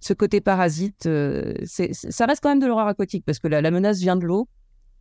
ce 0.00 0.12
côté 0.12 0.40
parasite. 0.40 1.06
euh, 1.06 1.54
c'est, 1.64 1.94
ça 1.94 2.26
reste 2.26 2.42
quand 2.42 2.50
même 2.50 2.60
de 2.60 2.66
l'horreur 2.66 2.86
aquatique 2.86 3.24
parce 3.24 3.38
que 3.38 3.48
la, 3.48 3.60
la 3.62 3.70
menace 3.70 3.98
vient 3.98 4.16
de 4.16 4.26
l'eau. 4.26 4.48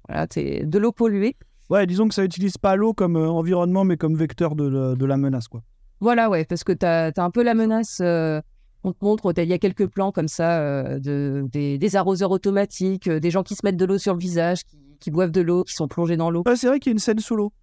Voilà, 0.07 0.27
c'est 0.31 0.65
de 0.65 0.79
l'eau 0.79 0.91
polluée. 0.91 1.35
Ouais, 1.69 1.85
disons 1.85 2.07
que 2.07 2.13
ça 2.13 2.23
utilise 2.23 2.57
pas 2.57 2.75
l'eau 2.75 2.93
comme 2.93 3.15
euh, 3.17 3.29
environnement, 3.29 3.83
mais 3.83 3.97
comme 3.97 4.15
vecteur 4.15 4.55
de, 4.55 4.67
la- 4.67 4.95
de 4.95 5.05
la 5.05 5.17
menace, 5.17 5.47
quoi. 5.47 5.61
Voilà, 5.99 6.29
ouais, 6.29 6.45
parce 6.45 6.63
que 6.63 6.73
tu 6.73 6.85
as, 6.85 7.11
un 7.17 7.29
peu 7.31 7.43
la 7.43 7.53
menace. 7.53 8.01
on 8.01 8.91
te 8.91 8.97
montre, 9.05 9.33
il 9.37 9.47
y 9.47 9.53
a 9.53 9.57
quelques 9.57 9.87
plans 9.87 10.11
comme 10.11 10.27
ça, 10.27 10.99
de, 10.99 11.45
des, 11.49 11.77
des 11.77 11.95
arroseurs 11.95 12.31
automatiques, 12.31 13.09
des 13.09 13.31
gens 13.31 13.43
qui 13.43 13.55
se 13.55 13.61
mettent 13.63 13.77
de 13.77 13.85
l'eau 13.85 13.97
sur 13.97 14.13
le 14.13 14.19
visage, 14.19 14.65
qui, 14.65 14.77
qui 14.99 15.11
boivent 15.11 15.31
de 15.31 15.39
l'eau, 15.39 15.63
qui 15.63 15.73
sont 15.73 15.87
plongés 15.87 16.17
dans 16.17 16.29
l'eau. 16.29 16.43
Ah, 16.45 16.57
c'est 16.57 16.67
vrai 16.67 16.79
qu'il 16.81 16.89
y 16.89 16.91
a 16.91 16.95
une 16.95 16.99
scène 16.99 17.19
sous 17.19 17.37
l'eau. 17.37 17.53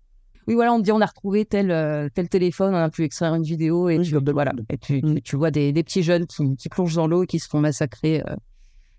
Oui, 0.47 0.55
voilà, 0.55 0.73
on 0.73 0.79
te 0.79 0.85
dit 0.85 0.93
on 0.93 1.01
a 1.01 1.07
retrouvé 1.07 1.45
tel, 1.45 1.71
euh, 1.71 2.09
tel 2.15 2.29
téléphone, 2.29 2.75
on 2.75 2.79
a 2.79 2.89
pu 2.91 3.05
extraire 3.05 3.35
une 3.35 3.43
vidéo 3.43 3.89
et, 3.89 4.01
tu, 4.01 4.17
voilà, 4.33 4.53
et 4.69 4.79
tu, 4.79 5.01
tu- 5.03 5.23
tu 5.23 5.37
vois 5.37 5.51
des, 5.51 5.73
des 5.73 5.83
petits 5.83 6.03
jeunes 6.03 6.27
qui, 6.27 6.57
qui 6.57 6.69
plongent 6.69 6.95
dans 6.97 7.07
l'eau 7.07 7.23
et 7.25 7.27
qui 7.27 7.39
se 7.39 7.49
font 7.49 7.61
massacrer, 7.61 8.23
euh, 8.29 8.35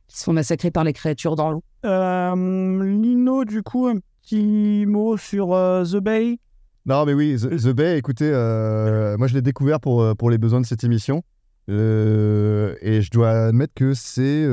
qui 0.08 0.18
se 0.20 0.24
font 0.24 0.34
massacrer 0.34 0.72
par 0.72 0.84
les 0.84 0.94
créatures 0.94 1.36
dans 1.36 1.52
l'eau. 1.52 1.64
Euh, 1.86 2.84
Lino, 2.86 3.44
du 3.44 3.64
coup, 3.64 3.88
un 3.88 3.98
petit 4.24 4.86
mot 4.88 5.18
sur 5.18 5.54
euh, 5.54 5.84
The 5.84 5.98
Bay? 5.98 6.40
Non, 6.86 7.06
mais 7.06 7.14
oui, 7.14 7.36
The, 7.40 7.58
The 7.58 7.70
Bay, 7.74 7.98
écoutez, 7.98 8.30
euh, 8.32 9.18
moi 9.18 9.28
je 9.28 9.34
l'ai 9.34 9.42
découvert 9.42 9.80
pour, 9.80 10.16
pour 10.16 10.30
les 10.30 10.38
besoins 10.38 10.62
de 10.62 10.66
cette 10.66 10.84
émission. 10.84 11.24
Euh, 11.70 12.76
et 12.82 13.02
je 13.02 13.12
dois 13.12 13.30
admettre 13.48 13.74
que 13.76 13.94
c'est. 13.94 14.46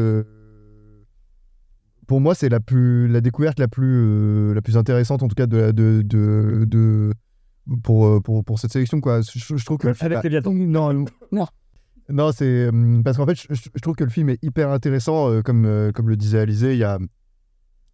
Euh, 2.09 2.15
pour 2.15 2.21
moi, 2.21 2.35
c'est 2.35 2.49
la, 2.49 2.61
plus, 2.61 3.07
la 3.09 3.21
découverte 3.21 3.59
la 3.61 3.69
plus, 3.69 4.03
euh, 4.05 4.55
la 4.55 4.63
plus 4.63 4.77
intéressante, 4.77 5.23
en 5.23 5.29
tout 5.29 5.35
cas, 5.35 5.47
de, 5.47 5.71
de, 5.73 6.03
de, 6.03 6.65
de- 6.67 7.13
pour, 7.83 8.07
euh, 8.07 8.21
pour, 8.21 8.45
pour 8.45 8.59
cette 8.59 8.73
sélection. 8.73 9.01
Quoi. 9.01 9.21
Je, 9.21 9.57
je 9.57 9.65
trouve 9.65 9.79
que. 9.79 9.89
Avec 10.05 10.23
les 10.23 10.31
biatons. 10.31 10.55
Non, 10.55 11.05
Non. 11.33 11.47
non, 12.09 12.33
c'est 12.33 12.69
hum, 12.69 13.03
parce 13.05 13.17
qu'en 13.19 13.27
fait, 13.27 13.35
je, 13.51 13.81
trouve 13.83 13.95
que 13.95 14.05
le 14.05 14.11
film 14.11 14.31
est 14.31 14.43
hyper 14.43 14.71
intéressant, 14.71 15.31
euh, 15.31 15.43
comme, 15.43 15.67
euh, 15.67 15.93
comme 15.93 16.09
le 16.09 16.17
disait 16.17 16.39
Alizé. 16.39 16.73
Il 16.73 16.79
y 16.79 16.85
a, 16.85 16.99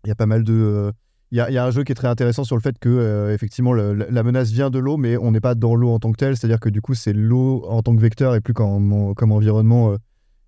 il 0.04 0.08
y 0.08 0.10
a 0.12 0.14
pas 0.14 0.26
mal 0.26 0.44
de. 0.44 0.52
euh, 0.52 0.92
il 1.32 1.38
y, 1.38 1.40
a, 1.40 1.50
il 1.50 1.54
y 1.54 1.58
a 1.58 1.64
un 1.66 1.70
jeu 1.72 1.82
qui 1.82 1.90
est 1.90 1.96
très 1.96 2.06
intéressant 2.06 2.44
sur 2.44 2.54
le 2.54 2.60
fait 2.62 2.78
que, 2.78 2.88
euh, 2.88 3.34
effectivement, 3.34 3.72
le- 3.72 3.94
la 3.94 4.22
menace 4.22 4.50
vient 4.52 4.70
de 4.70 4.78
l'eau, 4.78 4.96
mais 4.96 5.16
on 5.16 5.32
n'est 5.32 5.40
pas 5.40 5.56
dans 5.56 5.74
l'eau 5.74 5.90
en 5.90 5.98
tant 5.98 6.12
que 6.12 6.16
telle. 6.18 6.36
C'est-à-dire 6.36 6.60
que, 6.60 6.68
du 6.68 6.80
coup, 6.80 6.94
c'est 6.94 7.12
l'eau 7.12 7.64
en 7.66 7.82
tant 7.82 7.96
que 7.96 8.00
vecteur 8.00 8.36
et 8.36 8.40
plus 8.40 8.54
qu'en- 8.54 9.14
comme 9.14 9.32
environnement 9.32 9.90
euh, 9.92 9.96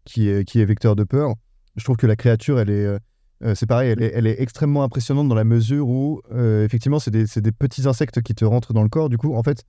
qui, 0.05 0.29
est, 0.29 0.45
qui 0.45 0.61
est 0.61 0.65
vecteur 0.65 0.95
de 0.95 1.03
peur. 1.03 1.35
Je 1.75 1.83
trouve 1.83 1.97
que 1.97 2.07
la 2.07 2.15
créature, 2.15 2.61
elle 2.61 2.71
est. 2.71 2.97
euh, 3.43 3.55
c'est 3.55 3.67
pareil, 3.67 3.91
elle 3.91 4.03
est, 4.03 4.13
elle 4.15 4.27
est 4.27 4.41
extrêmement 4.41 4.83
impressionnante 4.83 5.29
dans 5.29 5.35
la 5.35 5.45
mesure 5.45 5.89
où, 5.89 6.21
euh, 6.33 6.65
effectivement, 6.65 6.99
c'est 6.99 7.11
des, 7.11 7.27
c'est 7.27 7.41
des 7.43 7.53
petits 7.53 7.87
insectes 7.87 8.23
qui 8.23 8.35
te 8.35 8.45
rentrent 8.45 8.73
dans 8.73 8.83
le 8.83 8.89
corps. 8.89 9.09
Du 9.09 9.19
coup, 9.19 9.35
en 9.35 9.43
fait, 9.43 9.65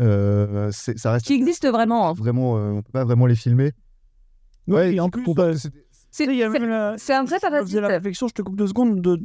euh, 0.00 0.70
ça 0.72 1.12
reste 1.12 1.26
Qui 1.26 1.34
existe 1.34 1.66
vraiment. 1.66 2.08
hein. 2.10 2.12
vraiment, 2.12 2.56
euh, 2.58 2.70
on 2.70 2.82
peut 2.82 2.92
pas 2.92 3.04
vraiment 3.04 3.26
les 3.26 3.34
filmer. 3.34 3.72
Ouais, 4.66 4.94
et 4.94 5.00
en 5.00 5.08
plus, 5.08 5.24
bah, 5.34 5.52
C'est 6.10 6.24
il 6.24 6.34
y 6.36 6.42
avait 6.42 6.58
la- 6.58 6.96
c'est 6.98 7.14
un 7.14 7.24
vrai 7.24 7.38
je 7.40 7.46
me 7.46 7.50
parasite. 7.50 7.68
faisais 7.68 7.80
la 7.80 7.88
réflexion, 7.88 8.28
je 8.28 8.34
te 8.34 8.42
coupe 8.42 8.56
deux 8.56 8.66
secondes, 8.66 9.00
de... 9.00 9.20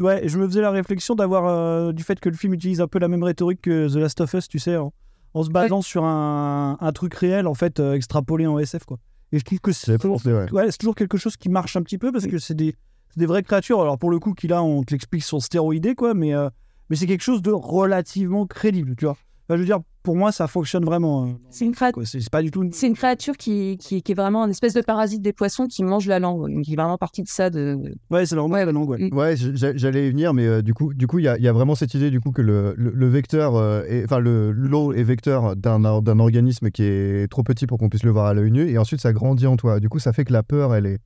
Ouais, 0.00 0.26
je 0.26 0.38
me 0.38 0.46
faisais 0.46 0.62
la 0.62 0.70
réflexion 0.70 1.14
d'avoir 1.14 1.46
euh, 1.46 1.92
du 1.92 2.02
fait 2.02 2.18
que 2.18 2.28
le 2.30 2.34
film 2.34 2.54
utilise 2.54 2.80
un 2.80 2.88
peu 2.88 2.98
la 2.98 3.08
même 3.08 3.22
rhétorique 3.22 3.60
que 3.60 3.88
The 3.92 3.96
Last 3.96 4.20
of 4.22 4.32
Us, 4.34 4.48
tu 4.48 4.58
sais, 4.58 4.76
en, 4.76 4.92
en 5.34 5.42
se 5.42 5.50
basant 5.50 5.82
sur 5.82 6.04
un, 6.04 6.78
un 6.80 6.92
truc 6.92 7.14
réel, 7.14 7.46
en 7.46 7.54
fait, 7.54 7.78
euh, 7.78 7.92
extrapolé 7.94 8.46
en 8.46 8.58
SF, 8.58 8.84
quoi. 8.84 8.98
Et 9.32 9.38
je 9.38 9.44
trouve 9.44 9.60
que 9.60 9.72
c'est 9.72 9.98
toujours, 9.98 10.16
pensé, 10.16 10.32
ouais. 10.32 10.50
ouais, 10.52 10.70
c'est 10.70 10.78
toujours 10.78 10.94
quelque 10.94 11.18
chose 11.18 11.36
qui 11.36 11.48
marche 11.50 11.76
un 11.76 11.82
petit 11.82 11.98
peu 11.98 12.10
parce 12.12 12.26
que 12.26 12.38
c'est 12.38 12.54
des, 12.54 12.74
c'est 13.12 13.20
des 13.20 13.26
vraies 13.26 13.42
créatures. 13.42 13.80
Alors 13.80 13.98
pour 13.98 14.10
le 14.10 14.18
coup, 14.18 14.34
qui 14.34 14.48
là, 14.48 14.62
on 14.62 14.82
te 14.82 14.92
l'explique 14.92 15.22
sur 15.24 15.40
stéroïdés, 15.42 15.94
quoi, 15.94 16.14
mais, 16.14 16.34
euh, 16.34 16.48
mais 16.90 16.96
c'est 16.96 17.06
quelque 17.06 17.22
chose 17.24 17.42
de 17.42 17.50
relativement 17.50 18.46
crédible, 18.46 18.94
tu 18.96 19.04
vois. 19.04 19.16
Enfin, 19.48 19.56
je 19.56 19.60
veux 19.60 19.66
dire, 19.66 19.80
pour 20.04 20.16
moi, 20.16 20.32
ça 20.32 20.46
fonctionne 20.48 20.84
vraiment. 20.84 21.26
euh, 21.26 21.32
C'est 21.50 21.64
une, 21.64 21.72
créature- 21.74 21.94
quoi. 21.94 22.04
C'est 22.06 22.20
c'est 22.20 22.30
pas 22.30 22.42
du 22.42 22.50
tout. 22.50 22.62
une- 22.62 22.72
c'est 22.72 22.86
une 22.86 22.94
créature 22.94 23.36
qui, 23.36 23.76
qui, 23.78 24.02
qui 24.02 24.12
est 24.12 24.14
vraiment 24.14 24.44
une 24.44 24.50
espèce 24.50 24.72
de 24.74 24.80
parasite 24.80 25.20
des 25.22 25.32
poissons 25.32 25.66
qui 25.66 25.82
mange 25.84 26.06
la 26.06 26.18
langue. 26.20 26.48
Donc, 26.52 26.66
il 26.66 26.72
est 26.72 26.76
vraiment 26.76 26.96
partie 26.98 27.22
de 27.22 27.28
ça. 27.28 27.50
De... 27.50 27.76
Ouais, 28.10 28.24
c'est 28.26 28.34
vraiment 28.36 28.54
la 28.56 28.64
langue, 28.66 28.88
ouais. 28.88 29.12
Ouais, 29.12 29.36
j'a- 29.36 29.76
j'allais 29.76 30.06
y 30.08 30.10
venir, 30.10 30.32
mais 30.32 30.46
euh, 30.46 30.62
du 30.62 30.74
coup, 30.74 30.94
du 30.94 31.06
coup, 31.06 31.18
il 31.18 31.24
y, 31.24 31.28
a- 31.28 31.38
y 31.38 31.46
a 31.48 31.52
vraiment 31.52 31.74
cette 31.74 31.94
idée 31.94 32.10
du 32.10 32.20
coup 32.20 32.30
que 32.32 32.42
le, 32.42 32.74
le, 32.76 32.90
le 32.94 33.08
vecteur, 33.08 33.54
euh, 33.56 33.82
enfin 34.04 34.18
le 34.20 34.50
l'eau 34.52 34.92
est 34.92 35.02
vecteur 35.04 35.54
d'un 35.56 35.84
organisme 35.84 36.70
qui 36.70 36.82
est 36.84 37.30
trop 37.30 37.42
petit 37.42 37.66
pour 37.66 37.78
qu'on 37.78 37.88
puisse 37.88 38.04
le 38.04 38.10
voir 38.10 38.26
à 38.26 38.34
l'œil 38.34 38.50
nu, 38.50 38.68
et 38.70 38.78
ensuite 38.78 39.00
ça 39.00 39.12
grandit 39.12 39.46
en 39.46 39.56
toi. 39.56 39.78
Du 39.80 39.88
coup, 39.88 39.98
ça 39.98 40.12
fait 40.12 40.24
que 40.24 40.32
la 40.32 40.42
peur, 40.42 40.74
elle 40.74 40.86
est 40.86 40.98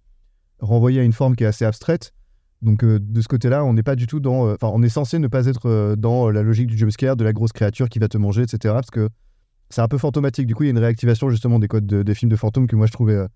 renvoyée 0.61 1.01
à 1.01 1.05
une 1.05 1.13
forme 1.13 1.37
qui 1.37 1.45
est 1.45 1.47
assez 1.47 1.65
abstraite. 1.65 2.13
Donc 2.63 2.83
euh, 2.85 2.99
de 3.01 3.21
ce 3.21 3.29
côté-là, 3.29 3.65
on 3.65 3.75
n'est 3.75 3.83
pas 3.83 3.97
du 3.97 4.07
tout 4.07 4.19
dans, 4.21 4.47
euh, 4.49 4.55
enfin, 4.55 4.71
on 4.73 4.83
est 4.83 4.89
censé 4.89 5.19
ne 5.19 5.29
pas 5.29 5.47
être 5.47 5.67
euh, 5.69 5.95
dans 5.97 6.31
la 6.31 6.43
logique 6.43 6.67
du 6.69 6.77
jumpscare, 6.79 7.17
de 7.17 7.25
la 7.25 7.33
grosse 7.33 7.53
créature 7.53 7.89
qui 7.89 7.99
va 7.99 8.09
te 8.09 8.17
manger, 8.19 8.43
etc. 8.43 8.75
Parce 8.75 8.91
que 8.91 9.09
c'est 9.69 9.83
un 9.83 9.89
peu 9.89 9.99
fantomatique. 9.99 10.47
Du 10.47 10.55
coup, 10.55 10.63
il 10.63 10.67
y 10.67 10.71
a 10.71 10.73
une 10.73 10.79
réactivation 10.79 11.29
justement 11.29 11.59
des 11.59 11.69
codes 11.69 11.87
de- 11.87 12.03
des 12.03 12.15
films 12.15 12.31
de 12.31 12.37
fantômes 12.37 12.67
que 12.67 12.77
moi 12.77 12.87
je 12.87 12.93
trouvais 12.93 13.27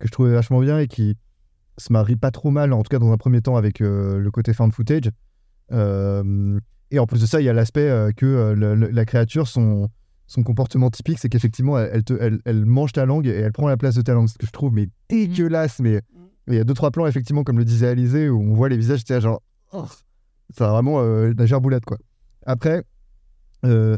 que 0.00 0.06
je 0.08 0.10
trouvais 0.12 0.32
vachement 0.32 0.60
bien 0.60 0.78
et 0.80 0.88
qui 0.88 1.16
se 1.78 1.92
marie 1.92 2.16
pas 2.16 2.30
trop 2.32 2.50
mal, 2.50 2.72
en 2.72 2.82
tout 2.82 2.88
cas 2.88 2.98
dans 2.98 3.12
un 3.12 3.16
premier 3.16 3.40
temps, 3.40 3.56
avec 3.56 3.78
le 3.80 4.28
côté 4.32 4.52
found 4.52 4.72
footage. 4.72 5.10
Et 6.90 6.98
en 6.98 7.06
plus 7.06 7.20
de 7.20 7.26
ça, 7.26 7.40
il 7.40 7.44
y 7.44 7.48
a 7.48 7.52
l'aspect 7.52 8.10
que 8.16 8.52
le- 8.56 8.74
le- 8.74 8.88
la 8.90 9.04
créature, 9.04 9.48
son, 9.48 9.88
son 10.26 10.42
comportement 10.42 10.90
typique, 10.90 11.18
c'est 11.18 11.28
qu'effectivement, 11.28 11.78
elle, 11.78 11.90
elle 11.92 12.04
te- 12.04 12.16
elle- 12.20 12.40
elle 12.44 12.64
mange 12.66 12.92
ta 12.92 13.04
langue 13.04 13.26
et 13.26 13.30
elle 13.34 13.52
prend 13.52 13.68
la 13.68 13.76
place 13.76 13.94
de 13.94 14.02
ta 14.02 14.14
langue. 14.14 14.28
Ce 14.28 14.38
que 14.38 14.46
je 14.46 14.52
trouve 14.52 14.72
mais 14.72 14.88
dégueulasse. 15.08 15.80
Mais 15.80 16.02
il 16.48 16.54
y 16.54 16.58
a 16.58 16.64
deux, 16.64 16.74
trois 16.74 16.90
plans, 16.90 17.06
effectivement, 17.06 17.44
comme 17.44 17.58
le 17.58 17.64
disait 17.64 17.88
Alizé, 17.88 18.28
où 18.28 18.40
on 18.40 18.54
voit 18.54 18.68
les 18.68 18.76
visages, 18.76 19.00
c'était 19.00 19.20
genre. 19.20 19.42
oh, 19.72 19.84
ça 20.56 20.68
a 20.68 20.72
vraiment 20.72 21.00
euh, 21.00 21.32
la 21.36 21.46
gerboulade, 21.46 21.84
quoi. 21.84 21.96
Après, 22.46 22.84
euh, 23.64 23.96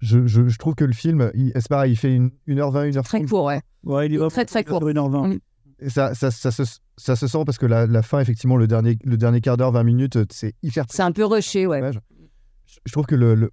je, 0.00 0.26
je- 0.26 0.48
je 0.48 0.58
trouve 0.58 0.74
que 0.74 0.84
le 0.84 0.92
film, 0.92 1.30
il- 1.34 1.52
c'est 1.56 1.68
pareil, 1.68 1.92
il 1.92 1.96
fait 1.96 2.14
une, 2.14 2.30
1h20, 2.46 2.90
1h30. 2.92 3.02
Très 3.04 3.24
court, 3.24 3.44
ouais. 3.46 3.60
Ouais, 3.84 4.06
il 4.06 4.14
est 4.14 4.28
Très, 4.30 4.44
très 4.44 4.64
court. 4.64 4.82
1h20. 4.84 5.38
Et 5.80 5.90
ça, 5.90 6.14
ça, 6.14 6.30
ça, 6.30 6.50
se, 6.50 6.62
ça 6.96 7.16
se 7.16 7.26
sent 7.26 7.42
parce 7.44 7.58
que 7.58 7.66
la, 7.66 7.86
la 7.86 8.02
fin, 8.02 8.20
effectivement, 8.20 8.56
le 8.56 8.66
dernier, 8.66 8.96
le 9.04 9.16
dernier 9.16 9.40
quart 9.40 9.56
d'heure, 9.56 9.72
20 9.72 9.82
minutes, 9.84 10.18
c'est 10.32 10.54
hyper. 10.62 10.84
C'est 10.90 11.02
un 11.02 11.12
peu 11.12 11.24
rushé, 11.24 11.66
ouais. 11.66 11.92
Je, 11.92 11.98
je 12.84 12.92
trouve 12.92 13.06
que 13.06 13.14
le, 13.14 13.34
le- 13.34 13.52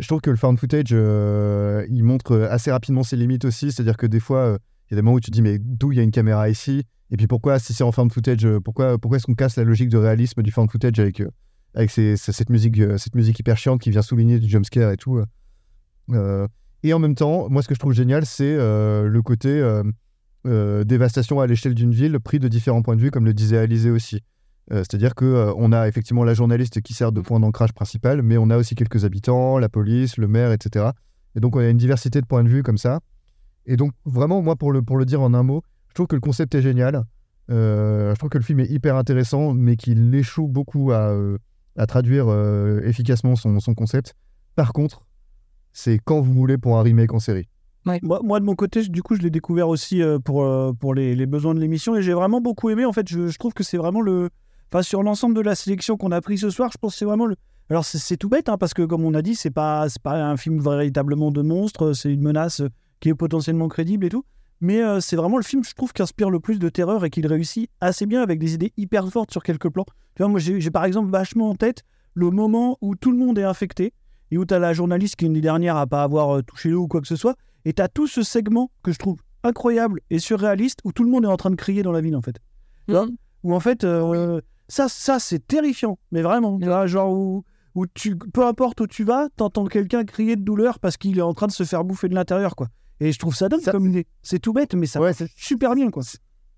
je 0.00 0.06
trouve 0.08 0.20
que 0.22 0.30
le 0.30 0.36
found 0.36 0.58
footage, 0.58 0.86
euh, 0.92 1.86
il 1.90 2.02
montre 2.02 2.32
euh, 2.32 2.48
assez 2.50 2.70
rapidement 2.70 3.02
ses 3.02 3.16
limites 3.16 3.44
aussi. 3.44 3.72
C'est-à-dire 3.72 3.96
que 3.98 4.06
des 4.06 4.20
fois, 4.20 4.38
euh, 4.38 4.58
il 4.90 4.94
y 4.94 4.94
a 4.94 4.96
des 4.96 5.02
moments 5.02 5.16
où 5.16 5.20
tu 5.20 5.30
te 5.30 5.34
dis, 5.34 5.42
mais 5.42 5.58
d'où 5.58 5.92
il 5.92 5.96
y 5.98 6.00
a 6.00 6.02
une 6.02 6.10
caméra 6.10 6.48
ici? 6.48 6.84
Et 7.10 7.16
puis 7.16 7.26
pourquoi, 7.26 7.58
si 7.58 7.72
c'est 7.72 7.84
en 7.84 7.92
found 7.92 8.12
footage, 8.12 8.44
euh, 8.44 8.60
pourquoi, 8.60 8.98
pourquoi 8.98 9.16
est-ce 9.18 9.26
qu'on 9.26 9.34
casse 9.34 9.56
la 9.56 9.64
logique 9.64 9.88
de 9.88 9.96
réalisme 9.98 10.42
du 10.42 10.50
found 10.50 10.70
footage 10.70 10.98
avec, 10.98 11.20
euh, 11.20 11.30
avec 11.74 11.90
ces- 11.90 12.16
ces- 12.16 12.32
cette, 12.32 12.50
musique, 12.50 12.78
euh, 12.80 12.98
cette 12.98 13.14
musique 13.14 13.38
hyper 13.38 13.56
chiante 13.56 13.80
qui 13.80 13.90
vient 13.90 14.02
souligner 14.02 14.38
du 14.40 14.48
jumpscare 14.48 14.90
et 14.90 14.96
tout 14.96 15.22
euh. 16.12 16.46
Et 16.82 16.92
en 16.92 16.98
même 16.98 17.14
temps, 17.14 17.48
moi, 17.48 17.62
ce 17.62 17.68
que 17.68 17.74
je 17.74 17.80
trouve 17.80 17.92
génial, 17.92 18.26
c'est 18.26 18.44
euh, 18.56 19.08
le 19.08 19.22
côté 19.22 19.48
euh, 20.46 20.84
dévastation 20.84 21.40
à 21.40 21.46
l'échelle 21.46 21.74
d'une 21.74 21.90
ville, 21.92 22.20
pris 22.20 22.38
de 22.38 22.46
différents 22.48 22.82
points 22.82 22.94
de 22.96 23.00
vue, 23.00 23.10
comme 23.10 23.24
le 23.24 23.34
disait 23.34 23.58
Alizé 23.58 23.90
aussi. 23.90 24.20
C'est-à-dire 24.70 25.12
euh, 25.22 25.52
on 25.56 25.70
a 25.72 25.86
effectivement 25.86 26.24
la 26.24 26.34
journaliste 26.34 26.80
qui 26.82 26.92
sert 26.92 27.12
de 27.12 27.20
point 27.20 27.38
d'ancrage 27.38 27.72
principal, 27.72 28.22
mais 28.22 28.36
on 28.36 28.50
a 28.50 28.56
aussi 28.56 28.74
quelques 28.74 29.04
habitants, 29.04 29.58
la 29.58 29.68
police, 29.68 30.16
le 30.16 30.26
maire, 30.26 30.50
etc. 30.52 30.86
Et 31.36 31.40
donc 31.40 31.54
on 31.54 31.60
a 31.60 31.68
une 31.68 31.76
diversité 31.76 32.20
de 32.20 32.26
points 32.26 32.42
de 32.42 32.48
vue 32.48 32.62
comme 32.64 32.78
ça. 32.78 32.98
Et 33.66 33.76
donc 33.76 33.92
vraiment, 34.04 34.42
moi, 34.42 34.56
pour 34.56 34.72
le, 34.72 34.82
pour 34.82 34.96
le 34.96 35.04
dire 35.04 35.20
en 35.20 35.34
un 35.34 35.42
mot, 35.44 35.62
trouve 35.96 36.06
que 36.06 36.14
le 36.16 36.20
concept 36.20 36.54
est 36.54 36.62
génial. 36.62 37.04
Euh, 37.50 38.12
je 38.14 38.18
trouve 38.18 38.30
que 38.30 38.38
le 38.38 38.44
film 38.44 38.60
est 38.60 38.70
hyper 38.70 38.96
intéressant, 38.96 39.52
mais 39.54 39.76
qu'il 39.76 40.14
échoue 40.14 40.48
beaucoup 40.48 40.92
à, 40.92 41.10
euh, 41.10 41.38
à 41.76 41.86
traduire 41.86 42.26
euh, 42.28 42.80
efficacement 42.84 43.36
son, 43.36 43.60
son 43.60 43.74
concept. 43.74 44.14
Par 44.56 44.72
contre, 44.72 45.04
c'est 45.72 45.98
quand 46.04 46.20
vous 46.20 46.32
voulez 46.32 46.58
pour 46.58 46.78
un 46.78 46.82
remake 46.82 47.12
en 47.12 47.18
série. 47.18 47.48
Moi, 48.02 48.20
moi, 48.24 48.40
de 48.40 48.44
mon 48.44 48.56
côté, 48.56 48.82
je- 48.82 48.90
du 48.90 49.02
coup, 49.02 49.14
je 49.14 49.20
l'ai 49.22 49.30
découvert 49.30 49.68
aussi 49.68 50.02
euh, 50.02 50.18
pour, 50.18 50.42
euh, 50.42 50.72
pour 50.72 50.92
les, 50.94 51.14
les 51.14 51.26
besoins 51.26 51.54
de 51.54 51.60
l'émission 51.60 51.94
et 51.94 52.02
j'ai 52.02 52.14
vraiment 52.14 52.40
beaucoup 52.40 52.68
aimé. 52.70 52.84
En 52.84 52.92
fait, 52.92 53.08
je, 53.08 53.28
je 53.28 53.38
trouve 53.38 53.52
que 53.54 53.62
c'est 53.62 53.76
vraiment 53.76 54.00
le, 54.00 54.30
enfin 54.72 54.82
sur 54.82 55.04
l'ensemble 55.04 55.34
de 55.36 55.40
la 55.40 55.54
sélection 55.54 55.96
qu'on 55.96 56.10
a 56.10 56.20
pris 56.20 56.36
ce 56.38 56.50
soir, 56.50 56.70
je 56.72 56.78
pense 56.78 56.94
que 56.94 56.98
c'est 56.98 57.04
vraiment 57.04 57.26
le. 57.26 57.36
Alors 57.70 57.84
c'est- 57.84 58.16
tout 58.16 58.28
bête, 58.28 58.48
hein, 58.48 58.58
parce 58.58 58.74
que 58.74 58.82
comme 58.82 59.04
on 59.04 59.14
a 59.14 59.22
dit, 59.22 59.36
c'est 59.36 59.50
pas 59.52 59.88
c'est 59.88 60.02
pas 60.02 60.20
un 60.24 60.36
film 60.36 60.58
véritablement 60.60 61.30
de 61.30 61.42
monstre, 61.42 61.92
c'est 61.92 62.12
une 62.12 62.22
menace 62.22 62.60
qui 62.98 63.08
est 63.10 63.14
potentiellement 63.14 63.68
crédible 63.68 64.04
et 64.06 64.08
tout. 64.08 64.24
Mais 64.60 64.82
euh, 64.82 65.00
c'est 65.00 65.16
vraiment 65.16 65.36
le 65.36 65.42
film, 65.42 65.64
je 65.64 65.74
trouve, 65.74 65.92
qui 65.92 66.02
inspire 66.02 66.30
le 66.30 66.40
plus 66.40 66.58
de 66.58 66.68
terreur 66.68 67.04
et 67.04 67.10
qu'il 67.10 67.26
réussit 67.26 67.70
assez 67.80 68.06
bien 68.06 68.22
avec 68.22 68.38
des 68.38 68.54
idées 68.54 68.72
hyper 68.76 69.08
fortes 69.08 69.30
sur 69.30 69.42
quelques 69.42 69.68
plans. 69.68 69.86
Tu 70.14 70.22
vois, 70.22 70.28
moi 70.28 70.40
j'ai 70.40 70.70
par 70.70 70.84
exemple 70.84 71.10
vachement 71.10 71.50
en 71.50 71.54
tête 71.54 71.82
le 72.14 72.30
moment 72.30 72.78
où 72.80 72.96
tout 72.96 73.12
le 73.12 73.18
monde 73.18 73.38
est 73.38 73.44
infecté 73.44 73.92
et 74.30 74.38
où 74.38 74.46
tu 74.46 74.54
as 74.54 74.58
la 74.58 74.72
journaliste 74.72 75.16
qui 75.16 75.26
est 75.26 75.28
une 75.28 75.34
des 75.34 75.40
dernières 75.40 75.76
à 75.76 75.86
pas 75.86 76.02
avoir 76.02 76.36
euh, 76.38 76.42
touché 76.42 76.70
l'eau 76.70 76.82
ou 76.84 76.88
quoi 76.88 77.00
que 77.00 77.06
ce 77.06 77.16
soit. 77.16 77.36
Et 77.64 77.72
tu 77.72 77.82
as 77.82 77.88
tout 77.88 78.06
ce 78.06 78.22
segment 78.22 78.70
que 78.82 78.92
je 78.92 78.98
trouve 78.98 79.18
incroyable 79.42 80.00
et 80.10 80.18
surréaliste 80.18 80.80
où 80.84 80.92
tout 80.92 81.04
le 81.04 81.10
monde 81.10 81.24
est 81.24 81.28
en 81.28 81.36
train 81.36 81.50
de 81.50 81.56
crier 81.56 81.82
dans 81.82 81.92
la 81.92 82.00
ville 82.00 82.16
en 82.16 82.22
fait. 82.22 82.38
Tu 82.86 82.94
vois 82.94 83.06
Où 83.42 83.54
en 83.54 83.60
fait, 83.60 83.84
euh, 83.84 84.40
ça, 84.68 84.88
ça 84.88 85.18
c'est 85.18 85.46
terrifiant, 85.46 85.98
mais 86.10 86.22
vraiment. 86.22 86.58
Vois, 86.58 86.86
genre 86.86 87.12
où, 87.12 87.44
où 87.74 87.86
tu, 87.86 88.16
peu 88.16 88.46
importe 88.46 88.80
où 88.80 88.86
tu 88.86 89.04
vas, 89.04 89.28
t'entends 89.36 89.66
quelqu'un 89.66 90.04
crier 90.04 90.36
de 90.36 90.42
douleur 90.42 90.78
parce 90.78 90.96
qu'il 90.96 91.18
est 91.18 91.22
en 91.22 91.34
train 91.34 91.46
de 91.46 91.52
se 91.52 91.64
faire 91.64 91.84
bouffer 91.84 92.08
de 92.08 92.14
l'intérieur 92.14 92.56
quoi. 92.56 92.68
Et 93.00 93.12
je 93.12 93.18
trouve 93.18 93.34
ça 93.36 93.48
dingue 93.48 93.60
comme 93.72 93.86
idée. 93.90 94.06
C'est 94.22 94.38
tout 94.38 94.52
bête, 94.52 94.74
mais 94.74 94.86
ça 94.86 95.00
marche 95.00 95.22
super 95.36 95.74
bien 95.74 95.90
quoi. 95.90 96.02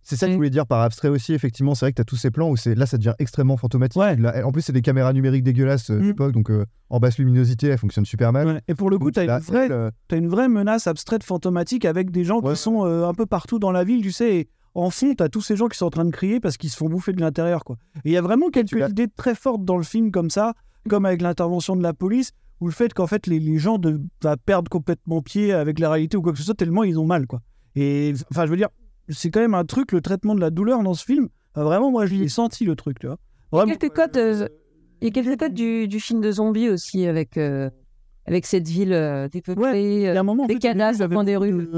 C'est 0.03 0.17
ça 0.17 0.25
que 0.27 0.33
je 0.33 0.37
voulais 0.37 0.49
dire 0.49 0.67
par 0.67 0.81
abstrait 0.81 1.09
aussi, 1.09 1.35
effectivement. 1.35 1.75
C'est 1.75 1.85
vrai 1.85 1.93
que 1.93 1.97
tu 1.97 2.01
as 2.01 2.05
tous 2.05 2.17
ces 2.17 2.31
plans 2.31 2.49
où 2.49 2.57
c'est 2.57 2.75
là, 2.75 2.87
ça 2.87 2.97
devient 2.97 3.13
extrêmement 3.19 3.59
fantomatique. 3.59 4.01
Là, 4.01 4.47
en 4.47 4.53
plus, 4.53 4.63
c'est 4.63 4.73
des 4.73 4.81
caméras 4.81 5.13
numériques 5.13 5.43
dégueulasses 5.45 5.91
euh, 5.91 6.01
d'époque, 6.01 6.33
donc 6.33 6.51
euh, 6.51 6.65
en 6.89 6.99
basse 6.99 7.19
luminosité, 7.19 7.67
elles 7.67 7.77
fonctionnent 7.79 8.07
super 8.07 8.33
mal. 8.33 8.47
Ouais. 8.47 8.61
Et 8.69 8.75
pour 8.75 8.89
le 8.89 8.99
coup, 8.99 9.11
tu 9.11 9.21
as, 9.21 9.27
là, 9.27 9.37
une 9.39 9.43
vraie- 9.45 9.71
euh, 9.71 9.91
une 10.13 10.29
vraie 10.29 10.49
menace 10.49 10.87
abstraite 10.87 11.25
fantomatique 11.25 11.85
avec 11.85 12.11
des 12.11 12.25
gens 12.25 12.41
qui 12.41 12.57
sont 12.57 12.87
euh, 12.87 13.07
un 13.07 13.13
peu 13.13 13.27
partout 13.27 13.59
dans 13.59 13.71
la 13.73 13.85
ville, 13.85 14.01
tu 14.01 14.13
sais. 14.13 14.35
Et 14.37 14.49
en 14.75 14.89
fond, 14.89 15.13
tu 15.15 15.23
as 15.23 15.29
tous 15.29 15.43
ces 15.43 15.57
gens 15.57 15.69
qui 15.69 15.77
sont 15.77 15.87
en 15.87 15.91
train 15.91 16.05
de 16.07 16.11
crier 16.11 16.41
parce 16.41 16.57
qu'ils 16.57 16.71
se 16.71 16.77
font 16.79 16.89
bouffer 16.89 17.13
de 17.13 17.21
l'intérieur. 17.21 17.65
quoi. 17.65 17.77
Et 17.97 18.01
il 18.11 18.13
y 18.13 18.17
a 18.17 18.23
vraiment 18.23 18.49
quelques 18.49 18.73
idées 18.89 19.09
très 19.15 19.35
fortes 19.35 19.65
dans 19.67 19.77
le 19.77 19.83
film 19.83 20.11
comme 20.11 20.31
ça, 20.31 20.55
comme 20.89 21.05
avec 21.05 21.21
l'intervention 21.21 21.77
de 21.77 21.83
la 21.83 21.93
police, 21.93 22.33
ou 22.61 22.67
le 22.67 22.73
fait 22.73 22.93
qu'en 22.95 23.07
fait, 23.07 23.27
les, 23.27 23.39
les 23.39 23.59
gens 23.59 23.79
de, 23.79 24.01
va 24.23 24.37
perdre 24.37 24.69
complètement 24.71 25.23
pied 25.23 25.53
avec 25.53 25.79
la 25.79 25.91
réalité 25.91 26.17
ou 26.17 26.23
quoi 26.23 26.33
que 26.33 26.39
ce 26.39 26.45
soit, 26.45 26.55
tellement 26.55 26.85
ils 26.85 26.99
ont 26.99 27.07
mal. 27.07 27.27
quoi. 27.27 27.41
Et 27.77 28.13
enfin, 28.31 28.47
je 28.47 28.51
veux 28.51 28.57
dire, 28.57 28.69
c'est 29.09 29.31
quand 29.31 29.41
même 29.41 29.55
un 29.55 29.65
truc, 29.65 29.93
le 29.93 30.01
traitement 30.01 30.35
de 30.35 30.41
la 30.41 30.51
douleur 30.51 30.83
dans 30.83 30.95
ce 30.95 31.05
film. 31.05 31.29
euh, 31.57 31.63
vraiment, 31.65 31.91
moi, 31.91 32.07
je 32.07 32.15
l'ai 32.15 32.29
senti 32.29 32.65
le 32.65 32.75
truc, 32.77 32.99
tu 32.99 33.07
vois. 33.07 33.19
Il 33.53 33.69
y 33.69 33.73
a 33.73 33.77
quelques 33.77 33.95
codes, 33.95 34.17
euh, 34.17 34.49
il 35.01 35.07
y 35.07 35.09
a 35.09 35.13
quelques 35.13 35.39
codes 35.39 35.55
du, 35.55 35.89
du 35.89 36.01
film 36.01 36.21
de 36.21 36.31
zombies 36.33 36.69
aussi 36.69 37.07
avec, 37.07 37.37
euh, 37.39 37.71
avec 38.27 38.45
cette 38.45 38.69
ville 38.69 38.93
euh, 38.93 39.29
dépeuplée, 39.29 39.95
Il 39.97 40.01
y 40.03 40.09
a 40.09 40.21
un 40.21 40.23
moment, 40.23 40.45
en 40.45 40.47
des 40.47 40.55
fait, 40.55 40.59
cadavres 40.61 40.97
au 40.97 40.99
j'avais 40.99 41.15
coin 41.15 41.25
des 41.25 41.37
rues. 41.37 41.69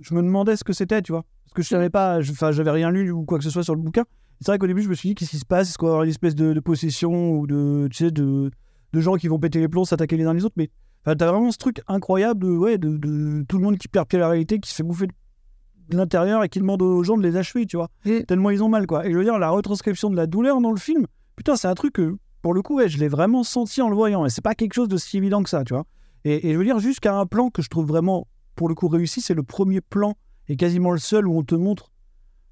je 0.00 0.14
me 0.14 0.22
demandais 0.22 0.56
ce 0.56 0.64
que 0.64 0.72
c'était, 0.72 1.02
tu 1.02 1.12
vois. 1.12 1.24
Parce 1.44 1.54
que 1.54 1.62
je 1.62 1.68
savais 1.68 1.90
pas, 1.90 2.18
enfin, 2.20 2.50
j'avais 2.52 2.70
rien 2.70 2.90
lu 2.90 3.10
ou 3.10 3.24
quoi 3.24 3.38
que 3.38 3.44
ce 3.44 3.50
soit 3.50 3.62
sur 3.64 3.74
le 3.74 3.82
bouquin. 3.82 4.04
C'est 4.40 4.52
vrai 4.52 4.58
qu'au 4.58 4.66
début, 4.66 4.82
je 4.82 4.88
me 4.88 4.94
suis 4.94 5.10
dit, 5.10 5.14
qu'est-ce 5.14 5.30
qui 5.32 5.38
se 5.38 5.44
passe? 5.44 5.68
Est-ce 5.68 5.78
qu'on 5.78 5.86
va 5.86 5.92
avoir 5.92 6.04
une 6.04 6.10
espèce 6.10 6.34
de, 6.34 6.52
de 6.54 6.60
possession 6.60 7.32
ou 7.32 7.46
de, 7.46 7.88
tu 7.90 8.04
sais, 8.04 8.10
de, 8.10 8.50
de 8.92 9.00
gens 9.00 9.16
qui 9.16 9.28
vont 9.28 9.38
péter 9.38 9.60
les 9.60 9.68
plombs, 9.68 9.84
s'attaquer 9.84 10.16
les 10.16 10.24
uns 10.24 10.34
les 10.34 10.44
autres 10.44 10.56
Mais 10.56 10.70
enfin, 11.04 11.16
t'as 11.16 11.30
vraiment 11.30 11.52
ce 11.52 11.58
truc 11.58 11.82
incroyable 11.88 12.40
de, 12.40 12.50
ouais, 12.50 12.78
de, 12.78 12.96
de 12.96 13.44
tout 13.48 13.58
le 13.58 13.64
monde 13.64 13.78
qui 13.78 13.88
perd 13.88 14.08
pied 14.08 14.18
à 14.18 14.22
la 14.22 14.28
réalité, 14.28 14.58
qui 14.58 14.70
se 14.70 14.74
fait 14.74 14.82
bouffer 14.82 15.06
de 15.06 15.96
l'intérieur 15.96 16.44
et 16.44 16.48
qui 16.48 16.60
demande 16.60 16.82
aux 16.82 17.02
gens 17.02 17.16
de 17.16 17.22
les 17.22 17.36
achever, 17.36 17.66
tu 17.66 17.76
vois. 17.76 17.88
Tellement 18.26 18.50
ils 18.50 18.62
ont 18.62 18.68
mal, 18.68 18.86
quoi. 18.86 19.06
Et 19.06 19.12
je 19.12 19.18
veux 19.18 19.24
dire, 19.24 19.38
la 19.38 19.50
retranscription 19.50 20.10
de 20.10 20.16
la 20.16 20.26
douleur 20.26 20.60
dans 20.60 20.70
le 20.70 20.78
film, 20.78 21.06
putain, 21.36 21.56
c'est 21.56 21.68
un 21.68 21.74
truc 21.74 21.94
que, 21.94 22.16
pour 22.42 22.54
le 22.54 22.62
coup, 22.62 22.76
ouais, 22.76 22.88
je 22.88 22.98
l'ai 22.98 23.08
vraiment 23.08 23.42
senti 23.42 23.82
en 23.82 23.88
le 23.88 23.96
voyant. 23.96 24.24
Et 24.24 24.30
c'est 24.30 24.40
pas 24.40 24.54
quelque 24.54 24.74
chose 24.74 24.88
de 24.88 24.96
si 24.96 25.16
évident 25.18 25.42
que 25.42 25.50
ça, 25.50 25.64
tu 25.64 25.74
vois. 25.74 25.84
Et, 26.24 26.48
et 26.48 26.52
je 26.52 26.58
veux 26.58 26.64
dire, 26.64 26.78
jusqu'à 26.78 27.14
un 27.14 27.26
plan 27.26 27.50
que 27.50 27.60
je 27.62 27.68
trouve 27.68 27.86
vraiment, 27.86 28.28
pour 28.54 28.68
le 28.68 28.74
coup, 28.74 28.88
réussi, 28.88 29.20
c'est 29.20 29.34
le 29.34 29.42
premier 29.42 29.80
plan 29.80 30.14
et 30.48 30.56
quasiment 30.56 30.90
le 30.92 30.98
seul 30.98 31.26
où 31.26 31.36
on 31.36 31.42
te 31.42 31.54
montre 31.54 31.90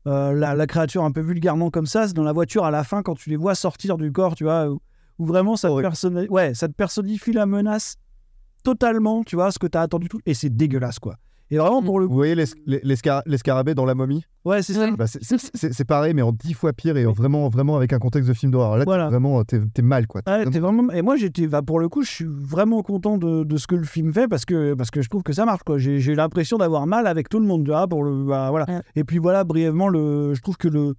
euh, 0.07 0.33
la, 0.33 0.55
la 0.55 0.67
créature 0.67 1.05
un 1.05 1.13
peu 1.13 1.21
vulgairement 1.21 1.71
comme 1.71 1.87
ça. 1.87 2.09
C'est 2.09 2.15
dans 2.15 2.23
la 2.23 2.33
voiture 2.33 2.65
à 2.65 2.71
la 2.71 2.83
fin 2.83 3.03
quand 3.03 3.15
tu 3.15 3.31
les 3.31 3.37
vois 3.37 3.55
sortir 3.55 3.99
du 3.99 4.11
corps, 4.11 4.35
tu 4.35 4.45
vois, 4.45 4.69
où, 4.71 4.81
où 5.19 5.27
vraiment 5.27 5.57
ça 5.57 5.69
te, 5.69 5.81
personnalise- 5.81 6.31
ouais, 6.31 6.55
ça 6.55 6.69
te 6.69 6.73
personnifie 6.75 7.33
la 7.33 7.47
menace 7.47 7.97
totalement, 8.65 9.23
tu 9.25 9.37
vois, 9.37 9.51
ce 9.51 9.59
que 9.59 9.67
tu 9.67 9.79
as 9.79 9.83
attendu 9.83 10.09
tout. 10.09 10.21
Et 10.27 10.35
c'est 10.35 10.51
dégueulasse, 10.51 10.99
quoi. 10.99 11.17
Et 11.51 11.57
vraiment, 11.57 11.83
pour 11.83 11.99
le 11.99 12.05
Vous 12.05 12.13
voyez 12.15 12.35
les, 12.35 12.45
les, 12.67 12.79
les 12.83 12.97
scar- 12.97 13.23
les 13.25 13.39
scarabées 13.39 13.75
dans 13.75 13.87
la 13.87 13.95
momie? 13.95 14.23
Ouais, 14.45 14.61
c'est 14.63 14.75
ça. 14.75 14.91
Bah, 14.91 15.07
c'est- 15.07 15.21
c'est 15.23 15.39
c'est- 15.39 15.73
c'est 15.73 15.85
pareil, 15.87 16.13
mais 16.13 16.21
en 16.21 16.31
dix 16.31 16.53
fois 16.53 16.75
pire 16.75 16.95
et 16.99 17.07
en 17.07 17.13
vraiment, 17.13 17.49
vraiment 17.49 17.75
avec 17.77 17.95
un 17.95 17.99
contexte 17.99 18.29
de 18.29 18.35
film 18.35 18.53
d'horreur. 18.53 18.77
Là, 18.77 18.85
t'es 18.85 18.91
vraiment, 19.11 19.43
t'es 19.45 19.59
t'es 19.73 19.81
mal, 19.81 20.07
quoi. 20.07 20.21
Ouais, 20.27 20.45
t'es 20.45 20.59
vraiment... 20.59 20.91
Et 20.93 21.01
moi, 21.01 21.17
j'étais, 21.17 21.47
bah, 21.47 21.63
pour 21.63 21.81
le 21.81 21.89
coup, 21.89 22.03
je 22.03 22.11
suis 22.11 22.27
vraiment 22.29 22.83
content 22.83 23.17
de, 23.17 23.45
de 23.45 23.57
ce 23.57 23.67
que 23.67 23.77
le 23.77 23.85
film 23.85 24.13
fait 24.13 24.29
parce 24.29 24.45
que, 24.45 24.75
parce 24.75 24.91
que 24.91 25.01
je 25.01 25.09
trouve 25.09 25.23
que 25.23 25.33
ça 25.33 25.47
marche. 25.47 25.63
Quoi. 25.65 25.79
J'ai, 25.79 26.01
j'ai 26.01 26.15
l'impression 26.15 26.59
d'avoir 26.59 26.87
mal 26.87 27.07
avec 27.07 27.31
tout 27.31 27.39
le 27.41 27.47
monde. 27.47 27.65
tu 27.65 27.71
vois, 27.71 27.89
pour 27.89 28.05
le, 28.05 28.25
bah, 28.27 28.51
voilà. 28.51 28.83
Et 28.95 29.05
puis 29.05 29.17
voilà, 29.17 29.45
brièvement, 29.45 29.89
le, 29.89 30.35
je 30.35 30.43
trouve 30.43 30.59
que 30.59 30.69
le, 30.69 30.97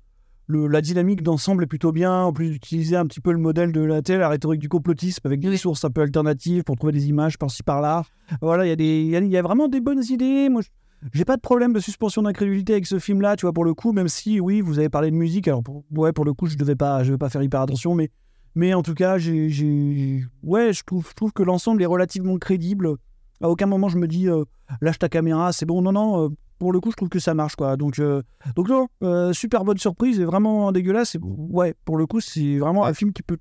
le, 0.49 0.67
la 0.67 0.81
dynamique 0.81 1.21
d'ensemble 1.21 1.63
est 1.63 1.67
plutôt 1.67 1.91
bien. 1.91 2.23
En 2.23 2.34
plus 2.34 2.49
d'utiliser 2.49 2.95
un 2.95 3.05
petit 3.05 3.21
peu 3.21 3.31
le 3.31 3.38
modèle 3.38 3.71
de 3.71 3.81
la 3.81 4.01
télé, 4.01 4.17
la 4.17 4.30
rhétorique 4.30 4.59
du 4.59 4.67
complotisme 4.67 5.21
avec 5.26 5.39
des 5.39 5.57
sources 5.57 5.85
un 5.85 5.91
peu 5.91 6.01
alternatives 6.01 6.63
pour 6.63 6.76
trouver 6.76 6.91
des 6.91 7.07
images 7.07 7.38
par-ci 7.38 7.61
par-là. 7.61 8.03
Voilà, 8.41 8.65
il 8.65 8.69
y, 8.69 8.71
a 8.71 8.76
des- 8.76 9.01
il 9.01 9.07
y, 9.09 9.15
a, 9.15 9.19
il 9.19 9.30
y 9.30 9.38
a 9.38 9.41
vraiment 9.43 9.67
des 9.67 9.80
bonnes 9.80 10.03
idées. 10.09 10.49
Moi, 10.49 10.61
je- 10.63 10.69
j'ai 11.13 11.23
pas 11.23 11.35
de 11.35 11.41
problème 11.41 11.71
de 11.71 11.80
suspension 11.80 12.23
d'incrédulité 12.23 12.73
avec 12.73 12.88
ce 12.88 12.97
film-là, 12.97 13.35
tu 13.35 13.45
vois, 13.45 13.53
pour 13.53 13.63
le 13.63 13.76
coup, 13.76 13.91
même 13.93 14.07
si, 14.07 14.39
oui, 14.39 14.59
vous 14.61 14.80
avez 14.80 14.89
parlé 14.89 15.11
de 15.11 15.15
musique, 15.15 15.47
alors, 15.47 15.61
pour, 15.61 15.84
ouais, 15.95 16.11
pour 16.13 16.26
le 16.26 16.34
coup, 16.34 16.47
je 16.47 16.57
devais 16.57 16.76
pas, 16.76 17.03
je 17.03 17.11
vais 17.11 17.17
pas 17.19 17.30
faire 17.30 17.43
hyper 17.43 17.61
attention, 17.61 17.93
mais, 17.93 18.09
mais 18.55 18.73
en 18.73 18.81
tout 18.81 18.95
cas, 18.95 19.19
j'ai, 19.19 19.49
j'ai- 19.49 20.23
ouais, 20.41 20.73
je 20.73 20.84
trouve, 20.84 21.07
je 21.07 21.13
trouve 21.13 21.31
que 21.31 21.43
l'ensemble 21.43 21.84
est 21.84 21.85
relativement 21.85 22.38
crédible. 22.39 22.95
À 23.39 23.49
aucun 23.49 23.67
moment, 23.67 23.88
je 23.88 23.97
me 23.99 24.07
dis, 24.07 24.27
euh, 24.27 24.43
lâche 24.81 24.97
ta 24.99 25.09
caméra, 25.09 25.53
c'est 25.53 25.65
bon, 25.67 25.81
non, 25.84 25.91
non, 25.91 26.26
euh, 26.26 26.30
pour 26.60 26.72
le 26.73 26.80
coup, 26.80 26.91
je 26.91 26.95
trouve 26.98 27.10
que 27.10 27.19
ça 27.19 27.34
marche, 27.34 27.56
quoi. 27.56 27.76
Donc, 27.77 27.98
euh, 27.99 28.22
donc 28.56 28.69
non, 28.69 28.88
euh, 29.03 29.34
super 29.34 29.64
bonne 29.64 29.77
surprise 29.77 30.19
et 30.19 30.26
vraiment 30.26 30.72
dégueulasse. 30.72 31.15
Et, 31.15 31.19
ouais, 31.23 31.73
pour 31.86 31.98
le 31.98 32.06
coup, 32.06 32.19
c'est 32.19 32.57
vraiment 32.60 32.86
un 32.86 32.94
film 32.94 33.14
qui 33.14 33.23
peut, 33.23 33.38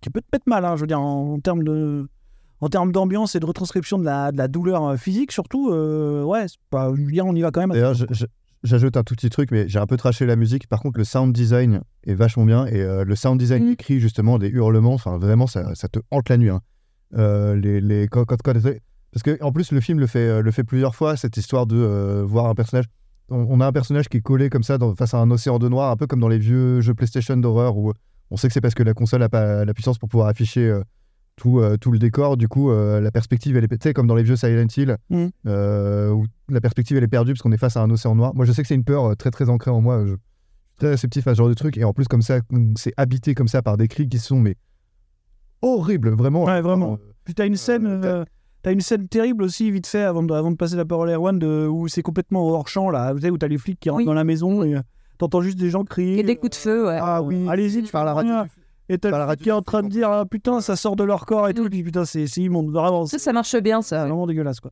qui 0.00 0.10
peut 0.10 0.20
te 0.20 0.26
mettre 0.32 0.48
mal, 0.48 0.64
hein, 0.64 0.76
je 0.76 0.82
veux 0.82 0.86
dire, 0.86 1.00
en, 1.00 1.34
en 1.34 1.40
termes 1.40 1.62
de, 1.62 2.06
en 2.60 2.68
termes 2.68 2.92
d'ambiance 2.92 3.34
et 3.36 3.40
de 3.40 3.46
retranscription 3.46 3.98
de 3.98 4.04
la, 4.04 4.32
de 4.32 4.36
la 4.36 4.48
douleur 4.48 4.84
euh, 4.84 4.96
physique, 4.96 5.32
surtout, 5.32 5.70
euh, 5.70 6.22
ouais, 6.24 6.48
c'est 6.48 6.58
pas, 6.70 6.92
je 6.94 7.00
veux 7.02 7.10
dire, 7.12 7.24
on 7.26 7.34
y 7.34 7.40
va 7.42 7.50
quand 7.50 7.60
même. 7.60 7.70
D'ailleurs, 7.70 7.94
j'ajoute 8.62 8.96
un 8.96 9.04
tout 9.04 9.14
petit 9.14 9.30
truc, 9.30 9.50
mais 9.52 9.68
j'ai 9.68 9.78
un 9.78 9.86
peu 9.86 9.96
traché 9.96 10.26
la 10.26 10.34
musique. 10.36 10.66
Par 10.66 10.80
contre, 10.80 10.98
le 10.98 11.04
sound 11.04 11.32
design 11.32 11.82
est 12.04 12.14
vachement 12.14 12.44
bien. 12.44 12.66
Et 12.66 12.82
le 13.04 13.14
sound 13.14 13.38
design 13.38 13.64
Mm. 13.64 13.68
des 13.70 13.76
cris, 13.76 14.00
justement, 14.00 14.38
des 14.38 14.48
hurlements, 14.48 14.94
enfin, 14.94 15.18
vraiment, 15.18 15.46
ça, 15.46 15.74
ça 15.76 15.86
te 15.88 16.00
hante 16.10 16.28
la 16.28 16.36
nuit. 16.36 16.50
hein. 16.50 16.60
Les, 17.12 17.80
les, 17.80 18.08
quand, 18.08 18.24
quand- 18.24 18.42
quand- 18.42 18.54
parce 19.16 19.22
que, 19.22 19.42
en 19.42 19.50
plus, 19.50 19.72
le 19.72 19.80
film 19.80 19.98
le 19.98 20.06
fait, 20.06 20.18
euh, 20.28 20.42
le 20.42 20.50
fait 20.50 20.62
plusieurs 20.62 20.94
fois, 20.94 21.16
cette 21.16 21.38
histoire 21.38 21.66
de 21.66 21.76
euh, 21.76 22.22
voir 22.26 22.46
un 22.46 22.54
personnage. 22.54 22.84
On, 23.30 23.46
on 23.48 23.60
a 23.60 23.66
un 23.66 23.72
personnage 23.72 24.08
qui 24.10 24.18
est 24.18 24.20
collé 24.20 24.50
comme 24.50 24.62
ça 24.62 24.76
dans- 24.76 24.94
face 24.94 25.14
à 25.14 25.18
un 25.18 25.30
océan 25.30 25.58
de 25.58 25.68
noir, 25.70 25.90
un 25.90 25.96
peu 25.96 26.06
comme 26.06 26.20
dans 26.20 26.28
les 26.28 26.38
vieux 26.38 26.82
jeux 26.82 26.92
PlayStation 26.92 27.34
d'horreur 27.38 27.78
où 27.78 27.92
on 28.30 28.36
sait 28.36 28.48
que 28.48 28.52
c'est 28.52 28.60
parce 28.60 28.74
que 28.74 28.82
la 28.82 28.92
console 28.92 29.20
n'a 29.20 29.30
pas 29.30 29.64
la 29.64 29.72
puissance 29.72 29.96
pour 29.98 30.10
pouvoir 30.10 30.28
afficher 30.28 30.68
euh, 30.68 30.82
tout, 31.36 31.60
euh, 31.60 31.78
tout 31.78 31.90
le 31.92 31.98
décor. 31.98 32.36
Du 32.36 32.46
coup, 32.46 32.70
euh, 32.70 33.00
la 33.00 33.10
perspective, 33.10 33.56
elle 33.56 33.64
est, 33.64 33.82
sais, 33.82 33.94
comme 33.94 34.06
dans 34.06 34.14
les 34.14 34.22
vieux 34.22 34.36
Silent 34.36 34.66
Hill, 34.76 34.96
Mm. 35.08 35.26
euh, 35.46 36.10
où 36.10 36.26
la 36.50 36.60
perspective, 36.60 36.98
elle 36.98 37.04
est 37.04 37.08
perdue 37.08 37.32
parce 37.32 37.40
qu'on 37.42 37.52
est 37.52 37.56
face 37.56 37.78
à 37.78 37.82
un 37.82 37.88
océan 37.90 38.14
noir. 38.14 38.34
Moi, 38.34 38.44
je 38.44 38.52
sais 38.52 38.60
que 38.60 38.68
c'est 38.68 38.74
une 38.74 38.84
peur 38.84 39.06
euh, 39.06 39.14
très, 39.14 39.30
très 39.30 39.48
ancrée 39.48 39.70
en 39.70 39.80
moi. 39.80 40.02
Je 40.04 40.10
suis 40.10 40.16
très 40.78 40.90
réceptif 40.90 41.26
à 41.26 41.32
ce 41.34 41.38
genre 41.38 41.48
de 41.48 41.54
truc. 41.54 41.78
Et 41.78 41.84
en 41.84 41.94
plus, 41.94 42.06
comme 42.06 42.20
ça, 42.22 42.40
c'est 42.76 42.92
habité 42.98 43.34
comme 43.34 43.48
ça 43.48 43.62
par 43.62 43.78
des 43.78 43.88
cris 43.88 44.08
qui 44.10 44.18
sont, 44.18 44.38
mais 44.40 44.56
horribles, 45.62 46.10
vraiment. 46.10 46.44
Ouais, 46.44 46.60
vraiment. 46.60 46.98
Puis 47.24 47.32
t'as 47.34 47.46
une 47.46 47.56
scène. 47.56 48.24
Euh, 48.66 48.70
T'as 48.70 48.72
une 48.72 48.80
scène 48.80 49.08
terrible 49.08 49.44
aussi, 49.44 49.70
vite 49.70 49.86
fait, 49.86 50.02
avant 50.02 50.22
de, 50.22 50.34
avant 50.34 50.50
de 50.50 50.56
passer 50.56 50.76
la 50.76 50.84
parole 50.84 51.08
à 51.10 51.14
Erwan, 51.14 51.38
de, 51.38 51.66
où 51.66 51.88
c'est 51.88 52.02
complètement 52.02 52.46
hors 52.48 52.68
champ, 52.68 52.90
là, 52.90 53.12
vous 53.12 53.20
savez, 53.20 53.30
où 53.30 53.38
t'as 53.38 53.48
les 53.48 53.58
flics 53.58 53.78
qui 53.78 53.90
rentrent 53.90 54.04
dans 54.04 54.14
la 54.14 54.24
maison 54.24 54.64
et 54.64 54.74
euh, 54.74 54.80
t'entends 55.18 55.40
juste 55.40 55.58
des 55.58 55.70
gens 55.70 55.84
crier. 55.84 56.18
Et 56.18 56.22
des 56.22 56.36
coups 56.36 56.50
de 56.50 56.56
feu, 56.56 56.86
ouais. 56.88 56.98
Ah 57.00 57.22
oui, 57.22 57.46
allez-y, 57.48 57.82
tu 57.82 57.92
parles 57.92 58.06
la 58.06 58.14
radio. 58.14 58.34
Et 58.88 58.98
t'as 58.98 59.26
le 59.26 59.34
qui 59.36 59.48
est 59.48 59.52
en 59.52 59.62
train 59.62 59.82
de 59.82 59.88
dire, 59.88 60.10
ah, 60.10 60.26
putain, 60.26 60.60
ça 60.60 60.76
sort 60.76 60.94
de 60.94 61.02
leur 61.02 61.26
corps 61.26 61.48
et 61.48 61.54
tout. 61.54 61.68
Puis 61.68 61.82
putain, 61.82 62.04
c'est 62.04 62.24
immonde, 62.36 62.70
vraiment. 62.70 63.04
Ça, 63.06 63.18
ça 63.18 63.32
marche 63.32 63.56
bien, 63.56 63.82
ça. 63.82 64.02
C'est 64.02 64.08
vraiment 64.08 64.26
dégueulasse, 64.26 64.60
quoi. 64.60 64.70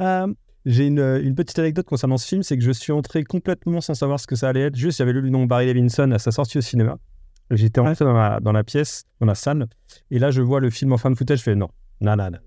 Euh, 0.00 0.32
J'ai 0.66 0.86
une, 0.86 1.00
une 1.00 1.34
petite 1.34 1.58
anecdote 1.58 1.86
concernant 1.86 2.16
ce 2.16 2.26
film, 2.28 2.42
c'est 2.42 2.56
que 2.56 2.62
je 2.62 2.70
suis 2.70 2.92
entré 2.92 3.24
complètement 3.24 3.80
sans 3.80 3.94
savoir 3.94 4.20
ce 4.20 4.26
que 4.26 4.36
ça 4.36 4.48
allait 4.48 4.62
être. 4.62 4.76
Juste, 4.76 4.98
j'avais 4.98 5.12
lu 5.12 5.20
le 5.20 5.30
nom 5.30 5.42
de 5.42 5.48
Barry 5.48 5.66
Levinson 5.66 6.10
à 6.12 6.18
sa 6.18 6.30
sortie 6.30 6.58
au 6.58 6.60
cinéma. 6.60 6.98
J'étais 7.50 7.80
rentré 7.80 8.04
dans 8.04 8.12
la, 8.12 8.40
dans 8.40 8.52
la 8.52 8.64
pièce, 8.64 9.04
dans 9.20 9.26
la 9.26 9.36
salle, 9.36 9.66
et 10.10 10.18
là, 10.18 10.32
je 10.32 10.42
vois 10.42 10.60
le 10.60 10.70
film 10.70 10.92
en 10.92 10.96
fin 10.98 11.10
de 11.10 11.16
footage. 11.16 11.38
Je 11.38 11.44
fais 11.44 11.54
non, 11.54 11.68
non, 12.00 12.16
non, 12.16 12.30
non. 12.30 12.38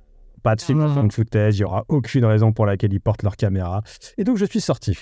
Pas 0.44 0.56
de 0.56 0.62
film 0.62 0.88
fin 0.94 1.04
de 1.04 1.14
footage, 1.14 1.58
il 1.58 1.62
n'y 1.62 1.66
aura 1.66 1.86
aucune 1.88 2.26
raison 2.26 2.52
pour 2.54 2.66
laquelle 2.66 2.94
ils 2.94 3.02
portent 3.02 3.24
leur 3.24 3.36
caméra. 3.36 3.82
Et 4.18 4.24
donc, 4.24 4.38
je 4.38 4.46
suis 4.46 4.62
sorti. 4.62 4.98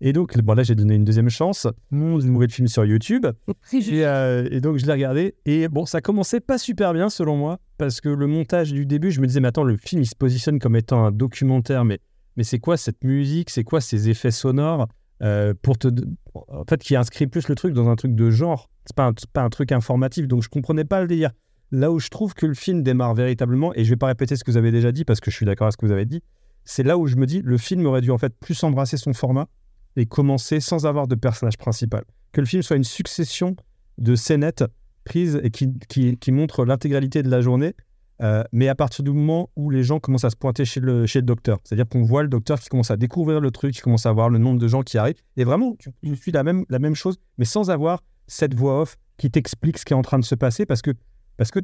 Et 0.00 0.12
donc, 0.12 0.38
bon, 0.38 0.54
là, 0.54 0.62
j'ai 0.62 0.74
donné 0.74 0.94
une 0.94 1.04
deuxième 1.04 1.30
chance. 1.30 1.66
Mon 1.90 2.18
nouvel 2.18 2.50
film 2.50 2.68
sur 2.68 2.84
YouTube. 2.84 3.26
Et, 3.72 4.04
euh, 4.04 4.46
et 4.50 4.60
donc, 4.60 4.76
je 4.76 4.86
l'ai 4.86 4.92
regardé. 4.92 5.34
Et 5.46 5.68
bon, 5.68 5.86
ça 5.86 6.00
commençait 6.00 6.40
pas 6.40 6.58
super 6.58 6.92
bien, 6.92 7.08
selon 7.08 7.36
moi, 7.36 7.58
parce 7.78 8.00
que 8.00 8.08
le 8.08 8.26
montage 8.26 8.72
du 8.72 8.84
début, 8.84 9.10
je 9.10 9.20
me 9.20 9.26
disais, 9.26 9.40
mais 9.40 9.48
attends, 9.48 9.64
le 9.64 9.76
film, 9.76 10.02
il 10.02 10.06
se 10.06 10.14
positionne 10.14 10.58
comme 10.58 10.76
étant 10.76 11.04
un 11.06 11.12
documentaire, 11.12 11.84
mais, 11.84 12.00
mais 12.36 12.44
c'est 12.44 12.58
quoi 12.58 12.76
cette 12.76 13.04
musique? 13.04 13.50
C'est 13.50 13.64
quoi 13.64 13.80
ces 13.80 14.10
effets 14.10 14.30
sonores 14.30 14.86
euh, 15.22 15.54
pour 15.62 15.78
te... 15.78 15.88
En 16.34 16.64
fait, 16.68 16.82
qui 16.82 16.94
inscrit 16.94 17.26
plus 17.26 17.48
le 17.48 17.54
truc 17.54 17.72
dans 17.72 17.88
un 17.88 17.96
truc 17.96 18.14
de 18.14 18.30
genre? 18.30 18.68
C'est 18.84 18.94
pas 18.94 19.06
un, 19.06 19.14
pas 19.32 19.42
un 19.42 19.48
truc 19.48 19.72
informatif, 19.72 20.28
donc 20.28 20.42
je 20.42 20.50
comprenais 20.50 20.84
pas 20.84 21.00
le 21.00 21.06
délire. 21.08 21.30
Là 21.72 21.90
où 21.90 21.98
je 21.98 22.08
trouve 22.08 22.34
que 22.34 22.46
le 22.46 22.54
film 22.54 22.82
démarre 22.82 23.14
véritablement, 23.14 23.74
et 23.74 23.84
je 23.84 23.90
vais 23.90 23.96
pas 23.96 24.06
répéter 24.06 24.36
ce 24.36 24.44
que 24.44 24.50
vous 24.50 24.56
avez 24.56 24.70
déjà 24.70 24.92
dit, 24.92 25.04
parce 25.04 25.20
que 25.20 25.30
je 25.30 25.36
suis 25.36 25.46
d'accord 25.46 25.66
avec 25.66 25.72
ce 25.72 25.76
que 25.78 25.86
vous 25.86 25.92
avez 25.92 26.06
dit, 26.06 26.22
c'est 26.64 26.82
là 26.82 26.98
où 26.98 27.06
je 27.06 27.16
me 27.16 27.26
dis, 27.26 27.42
le 27.42 27.58
film 27.58 27.86
aurait 27.86 28.00
dû 28.00 28.10
en 28.10 28.18
fait 28.18 28.34
plus 28.38 28.62
embrasser 28.64 28.96
son 28.96 29.12
format 29.12 29.48
et 29.96 30.06
commencer 30.06 30.60
sans 30.60 30.86
avoir 30.86 31.06
de 31.06 31.14
personnage 31.14 31.56
principal. 31.56 32.04
Que 32.32 32.40
le 32.40 32.46
film 32.46 32.62
soit 32.62 32.76
une 32.76 32.84
succession 32.84 33.56
de 33.98 34.14
scénettes 34.14 34.64
prise 35.04 35.40
et 35.42 35.50
qui, 35.50 35.72
qui, 35.88 36.18
qui 36.18 36.32
montre 36.32 36.64
l'intégralité 36.66 37.22
de 37.22 37.30
la 37.30 37.40
journée. 37.40 37.74
Euh, 38.22 38.42
mais 38.50 38.68
à 38.68 38.74
partir 38.74 39.04
du 39.04 39.10
moment 39.10 39.50
où 39.56 39.68
les 39.68 39.82
gens 39.82 40.00
commencent 40.00 40.24
à 40.24 40.30
se 40.30 40.36
pointer 40.36 40.64
chez 40.64 40.80
le, 40.80 41.04
chez 41.04 41.20
le 41.20 41.26
docteur, 41.26 41.58
c'est-à-dire 41.64 41.86
qu'on 41.86 42.02
voit 42.02 42.22
le 42.22 42.28
docteur 42.28 42.58
qui 42.58 42.68
commence 42.68 42.90
à 42.90 42.96
découvrir 42.96 43.40
le 43.40 43.50
truc, 43.50 43.74
qui 43.74 43.82
commence 43.82 44.06
à 44.06 44.12
voir 44.12 44.30
le 44.30 44.38
nombre 44.38 44.58
de 44.58 44.68
gens 44.68 44.82
qui 44.82 44.96
arrivent, 44.96 45.20
et 45.36 45.44
vraiment, 45.44 45.76
tu, 45.78 45.90
tu 46.02 46.16
suis 46.16 46.32
la 46.32 46.42
même, 46.42 46.64
la 46.70 46.78
même 46.78 46.94
chose, 46.94 47.18
mais 47.36 47.44
sans 47.44 47.70
avoir 47.70 48.02
cette 48.26 48.54
voix 48.54 48.80
off 48.80 48.96
qui 49.18 49.30
t'explique 49.30 49.76
ce 49.78 49.84
qui 49.84 49.92
est 49.92 49.96
en 49.96 50.02
train 50.02 50.18
de 50.18 50.24
se 50.24 50.34
passer, 50.34 50.64
parce 50.64 50.80
que, 50.80 50.92
parce 51.36 51.50
que 51.50 51.60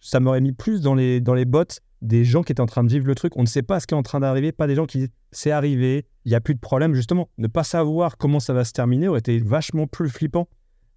ça 0.00 0.20
m'aurait 0.20 0.40
mis 0.40 0.52
plus 0.52 0.80
dans 0.80 0.94
les, 0.94 1.20
dans 1.20 1.34
les 1.34 1.44
bottes 1.44 1.80
des 2.02 2.24
gens 2.24 2.42
qui 2.42 2.52
étaient 2.52 2.60
en 2.60 2.66
train 2.66 2.84
de 2.84 2.88
vivre 2.88 3.06
le 3.06 3.14
truc. 3.14 3.36
On 3.36 3.42
ne 3.42 3.46
sait 3.46 3.62
pas 3.62 3.80
ce 3.80 3.86
qui 3.86 3.94
est 3.94 3.96
en 3.96 4.02
train 4.02 4.20
d'arriver, 4.20 4.52
pas 4.52 4.66
des 4.66 4.74
gens 4.74 4.86
qui 4.86 5.08
c'est 5.32 5.50
arrivé, 5.50 6.06
il 6.24 6.30
n'y 6.30 6.34
a 6.34 6.40
plus 6.40 6.54
de 6.54 6.60
problème, 6.60 6.94
justement. 6.94 7.28
Ne 7.38 7.46
pas 7.46 7.64
savoir 7.64 8.16
comment 8.16 8.40
ça 8.40 8.52
va 8.52 8.64
se 8.64 8.72
terminer 8.72 9.08
aurait 9.08 9.18
été 9.18 9.38
vachement 9.38 9.86
plus 9.86 10.08
flippant. 10.08 10.48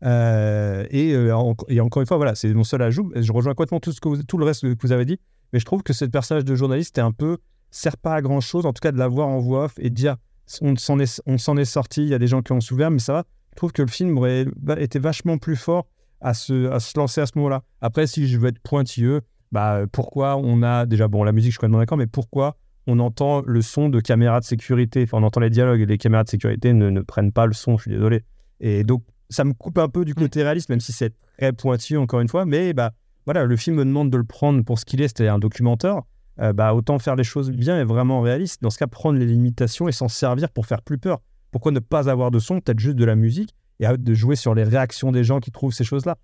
Euh, 0.06 0.86
et, 0.92 1.14
euh, 1.14 1.54
et 1.68 1.82
encore 1.82 2.02
une 2.02 2.08
fois, 2.08 2.18
voilà, 2.18 2.36
c'est 2.36 2.54
mon 2.54 2.64
seul 2.64 2.82
ajout. 2.82 3.12
Je 3.16 3.32
rejoins 3.32 3.54
complètement 3.54 3.80
tout, 3.80 3.92
ce 3.92 4.00
que 4.00 4.22
tout 4.22 4.38
le 4.38 4.46
reste 4.46 4.62
que 4.62 4.82
vous 4.82 4.92
avez 4.92 5.06
dit, 5.06 5.20
mais 5.52 5.60
je 5.60 5.66
trouve 5.66 5.84
que 5.84 5.94
ce 5.94 6.06
personnage 6.06 6.46
de 6.46 6.56
journaliste 6.56 6.98
est 6.98 7.02
un 7.02 7.12
peu 7.12 7.38
sert 7.72 7.98
pas 7.98 8.16
à 8.16 8.22
grand 8.22 8.42
chose, 8.42 8.66
en 8.66 8.74
tout 8.74 8.82
cas 8.82 8.92
de 8.92 8.98
l'avoir 8.98 9.28
en 9.28 9.40
voix 9.40 9.66
off 9.66 9.74
et 9.78 9.90
de 9.90 9.96
dire 9.96 10.16
on 10.62 10.76
s'en 10.76 11.00
est, 11.00 11.22
est 11.28 11.66
sorti, 11.66 12.02
il 12.02 12.10
y 12.10 12.14
a 12.14 12.20
des 12.20 12.28
gens 12.28 12.42
qui 12.42 12.54
en 12.54 12.62
souviennent, 12.62 12.94
mais 12.94 13.00
ça 13.00 13.14
va. 13.14 13.26
Je 13.52 13.56
trouve 13.58 13.72
que 13.72 13.82
le 13.82 13.88
film 13.88 14.18
aurait 14.18 14.48
été 14.78 15.00
vachement 15.00 15.38
plus 15.38 15.56
fort 15.56 15.86
à 16.22 16.34
se, 16.34 16.70
à 16.72 16.80
se 16.80 16.98
lancer 16.98 17.22
à 17.22 17.26
ce 17.26 17.34
moment-là. 17.36 17.64
Après, 17.82 18.08
si 18.08 18.28
je 18.28 18.38
veux 18.38 18.50
être 18.50 18.60
pointilleux, 18.60 19.22
bah, 19.52 19.82
pourquoi 19.92 20.38
on 20.38 20.62
a 20.64 20.86
déjà, 20.86 21.08
bon, 21.08 21.24
la 21.24 21.32
musique, 21.32 21.52
je 21.52 21.54
suis 21.54 21.60
complètement 21.60 21.80
d'accord, 21.80 21.98
mais 21.98 22.08
pourquoi 22.08 22.58
on 22.88 23.00
entend 23.00 23.42
le 23.46 23.62
son 23.62 23.90
de 23.90 24.00
caméras 24.00 24.40
de 24.40 24.46
sécurité, 24.46 25.04
enfin, 25.04 25.20
on 25.20 25.24
entend 25.24 25.40
les 25.40 25.50
dialogues 25.50 25.82
et 25.82 25.86
les 25.86 25.98
caméras 25.98 26.24
de 26.24 26.30
sécurité 26.30 26.74
ne, 26.74 26.90
ne 26.90 27.02
prennent 27.02 27.32
pas 27.32 27.46
le 27.46 27.54
son, 27.54 27.78
je 27.78 27.84
suis 27.84 27.92
désolé. 27.92 28.24
Et 28.60 28.84
donc, 28.84 29.04
ça 29.30 29.44
me 29.44 29.54
coupe 29.54 29.78
un 29.78 29.90
peu 29.90 30.06
du 30.06 30.16
côté 30.16 30.44
réaliste, 30.44 30.70
même 30.70 30.80
si 30.80 30.92
c'est 30.92 31.14
très 31.38 31.54
pointilleux, 31.54 32.00
encore 32.00 32.20
une 32.20 32.30
fois, 32.30 32.46
mais 32.46 32.74
bah, 32.74 32.92
voilà, 33.26 33.46
le 33.46 33.56
film 33.56 33.78
me 33.78 33.86
demande 33.86 34.10
de 34.10 34.18
le 34.18 34.24
prendre 34.24 34.64
pour 34.64 34.80
ce 34.80 34.86
qu'il 34.86 35.02
est, 35.02 35.08
c'est-à-dire 35.08 35.36
un 35.36 35.40
documentaire. 35.40 36.02
Euh, 36.42 36.54
bah, 36.54 36.74
autant 36.74 37.00
faire 37.00 37.16
les 37.18 37.26
choses 37.26 37.52
bien 37.52 37.80
et 37.80 37.84
vraiment 37.84 38.22
réaliste. 38.22 38.62
Dans 38.62 38.70
ce 38.70 38.78
cas, 38.78 38.88
prendre 38.88 39.20
les 39.20 39.26
limitations 39.26 39.90
et 39.90 39.92
s'en 39.92 40.08
servir 40.08 40.50
pour 40.50 40.66
faire 40.66 40.82
plus 40.82 40.98
peur. 40.98 41.20
Pourquoi 41.52 41.72
ne 41.72 41.80
pas 41.80 42.10
avoir 42.10 42.32
de 42.32 42.40
son, 42.40 42.62
peut-être 42.62 42.80
juste 42.80 42.96
de 42.96 43.06
la 43.06 43.16
musique, 43.16 43.54
et 43.80 43.86
à- 43.86 43.98
de 43.98 44.14
jouer 44.14 44.36
sur 44.36 44.54
les 44.56 44.64
réactions 44.64 45.12
des 45.12 45.24
gens 45.24 45.40
qui 45.40 45.52
trouvent 45.52 45.74
ces 45.74 45.84
choses-là. 45.84 46.16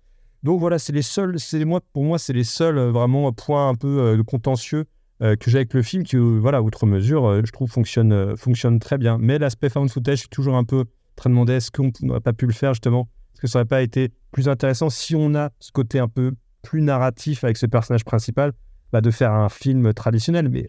Donc 0.42 0.60
voilà, 0.60 0.78
c'est 0.78 0.92
les 0.92 1.02
seuls, 1.02 1.40
c'est 1.40 1.64
moi, 1.64 1.80
pour 1.92 2.04
moi, 2.04 2.18
c'est 2.18 2.32
les 2.32 2.44
seuls 2.44 2.78
euh, 2.78 2.90
vraiment 2.92 3.32
points 3.32 3.68
un 3.68 3.74
peu 3.74 4.00
euh, 4.00 4.22
contentieux 4.22 4.84
euh, 5.22 5.34
que 5.34 5.50
j'ai 5.50 5.58
avec 5.58 5.72
le 5.74 5.82
film 5.82 6.04
qui, 6.04 6.16
euh, 6.16 6.38
voilà, 6.40 6.62
outre 6.62 6.86
mesure, 6.86 7.26
euh, 7.26 7.40
je 7.44 7.50
trouve 7.50 7.70
fonctionne, 7.70 8.12
euh, 8.12 8.36
fonctionne 8.36 8.78
très 8.78 8.98
bien. 8.98 9.16
Mais 9.18 9.38
l'aspect 9.38 9.70
found 9.70 9.90
footage, 9.90 10.16
je 10.16 10.20
suis 10.20 10.28
toujours 10.28 10.56
un 10.56 10.64
peu 10.64 10.80
en 10.80 10.84
train 11.16 11.30
de 11.30 11.34
demander 11.34 11.54
est-ce 11.54 11.70
qu'on 11.70 11.90
n'aurait 12.02 12.20
pas 12.20 12.34
pu 12.34 12.46
le 12.46 12.52
faire 12.52 12.74
justement? 12.74 13.08
Est-ce 13.34 13.40
que 13.40 13.46
ça 13.46 13.58
n'aurait 13.58 13.68
pas 13.68 13.82
été 13.82 14.12
plus 14.30 14.48
intéressant 14.48 14.90
si 14.90 15.16
on 15.16 15.34
a 15.34 15.50
ce 15.58 15.72
côté 15.72 15.98
un 15.98 16.08
peu 16.08 16.32
plus 16.62 16.82
narratif 16.82 17.42
avec 17.44 17.56
ce 17.56 17.66
personnage 17.66 18.04
principal, 18.04 18.52
bah, 18.92 19.00
de 19.00 19.10
faire 19.10 19.32
un 19.32 19.48
film 19.48 19.94
traditionnel? 19.94 20.50
Mais 20.50 20.68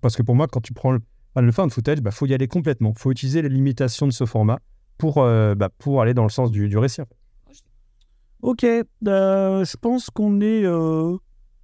parce 0.00 0.16
que 0.16 0.22
pour 0.22 0.34
moi, 0.34 0.48
quand 0.48 0.60
tu 0.60 0.72
prends 0.72 0.92
le 0.92 1.52
found 1.52 1.72
footage, 1.72 1.98
il 1.98 2.02
bah, 2.02 2.10
faut 2.10 2.26
y 2.26 2.34
aller 2.34 2.48
complètement. 2.48 2.92
Il 2.96 3.00
faut 3.00 3.12
utiliser 3.12 3.40
les 3.42 3.48
limitations 3.48 4.06
de 4.06 4.12
ce 4.12 4.26
format 4.26 4.58
pour, 4.98 5.18
euh, 5.18 5.54
bah, 5.54 5.70
pour 5.78 6.00
aller 6.02 6.14
dans 6.14 6.22
le 6.22 6.30
sens 6.30 6.50
du, 6.50 6.68
du 6.68 6.78
récit. 6.78 7.02
Ok, 8.42 8.64
euh, 8.64 8.84
je 9.64 9.76
pense 9.76 10.10
qu'on 10.10 10.40
est 10.40 10.64
euh, 10.64 11.16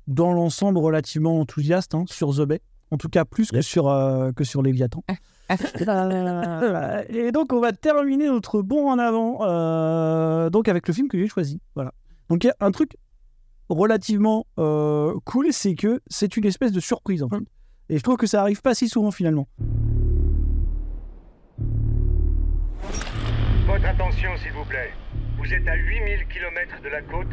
dans 0.07 0.33
l'ensemble 0.33 0.79
relativement 0.79 1.39
enthousiaste 1.39 1.95
hein, 1.95 2.05
sur 2.09 2.35
The 2.35 2.43
Bay. 2.43 2.61
En 2.91 2.97
tout 2.99 3.09
cas, 3.09 3.25
plus 3.25 3.51
que 3.51 3.63
sur, 3.63 3.89
euh, 3.89 4.33
que 4.33 4.45
sur 4.45 4.63
Léviathan. 4.63 5.03
Et 7.09 7.33
donc, 7.33 7.53
on 7.53 7.61
va 7.61 7.73
terminer 7.73 8.27
notre 8.27 8.63
bond 8.63 8.91
en 8.91 8.99
avant 8.99 9.39
euh, 9.43 10.51
donc 10.51 10.69
avec 10.69 10.87
le 10.89 10.95
film 10.95 11.09
que 11.09 11.19
j'ai 11.19 11.29
choisi. 11.29 11.61
Voilà. 11.75 11.93
Donc, 12.29 12.45
il 12.45 12.49
y 12.49 12.51
a 12.51 12.57
un 12.61 12.71
truc 12.71 12.97
relativement 13.69 14.47
euh, 14.59 15.15
cool, 15.25 15.47
c'est 15.53 15.75
que 15.75 16.01
c'est 16.09 16.37
une 16.37 16.45
espèce 16.45 16.73
de 16.73 16.81
surprise 16.81 17.23
en 17.23 17.29
fait. 17.29 17.39
Et 17.89 17.99
je 17.99 18.03
trouve 18.03 18.17
que 18.17 18.27
ça 18.27 18.41
arrive 18.41 18.61
pas 18.61 18.75
si 18.75 18.89
souvent 18.89 19.11
finalement. 19.11 19.49
Votre 23.73 23.87
attention, 23.87 24.37
s'il 24.37 24.53
vous 24.53 24.67
plaît. 24.67 24.93
Vous 25.39 25.51
êtes 25.51 25.67
à 25.67 25.75
8000 25.75 26.27
km 26.27 26.83
de 26.83 26.89
la 26.91 27.01
côte 27.01 27.33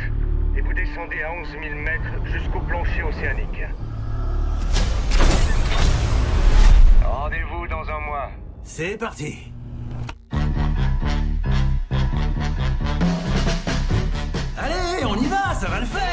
et 0.58 0.62
vous 0.62 0.74
descendez 0.74 1.22
à 1.22 1.34
11 1.34 1.50
000 1.50 1.76
mètres 1.76 2.26
jusqu'au 2.32 2.62
plancher 2.62 3.04
océanique. 3.04 3.62
Rendez-vous 7.04 7.68
dans 7.68 7.90
un 7.90 8.00
mois. 8.00 8.32
C'est 8.64 8.98
parti. 8.98 9.52
Allez, 14.58 15.04
on 15.06 15.18
y 15.18 15.28
va, 15.28 15.54
ça 15.56 15.68
va 15.68 15.82
le 15.82 15.86
faire. 15.88 16.09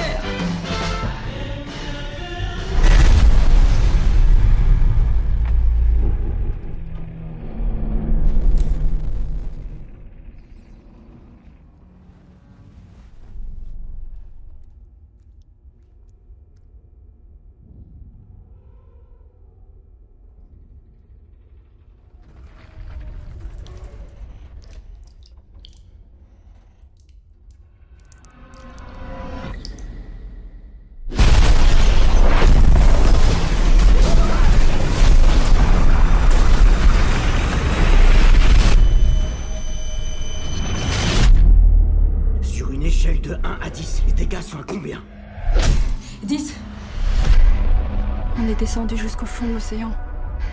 Descendu 48.76 48.96
jusqu'au 48.98 49.24
fond 49.24 49.46
de 49.46 49.54
l'océan. 49.54 49.90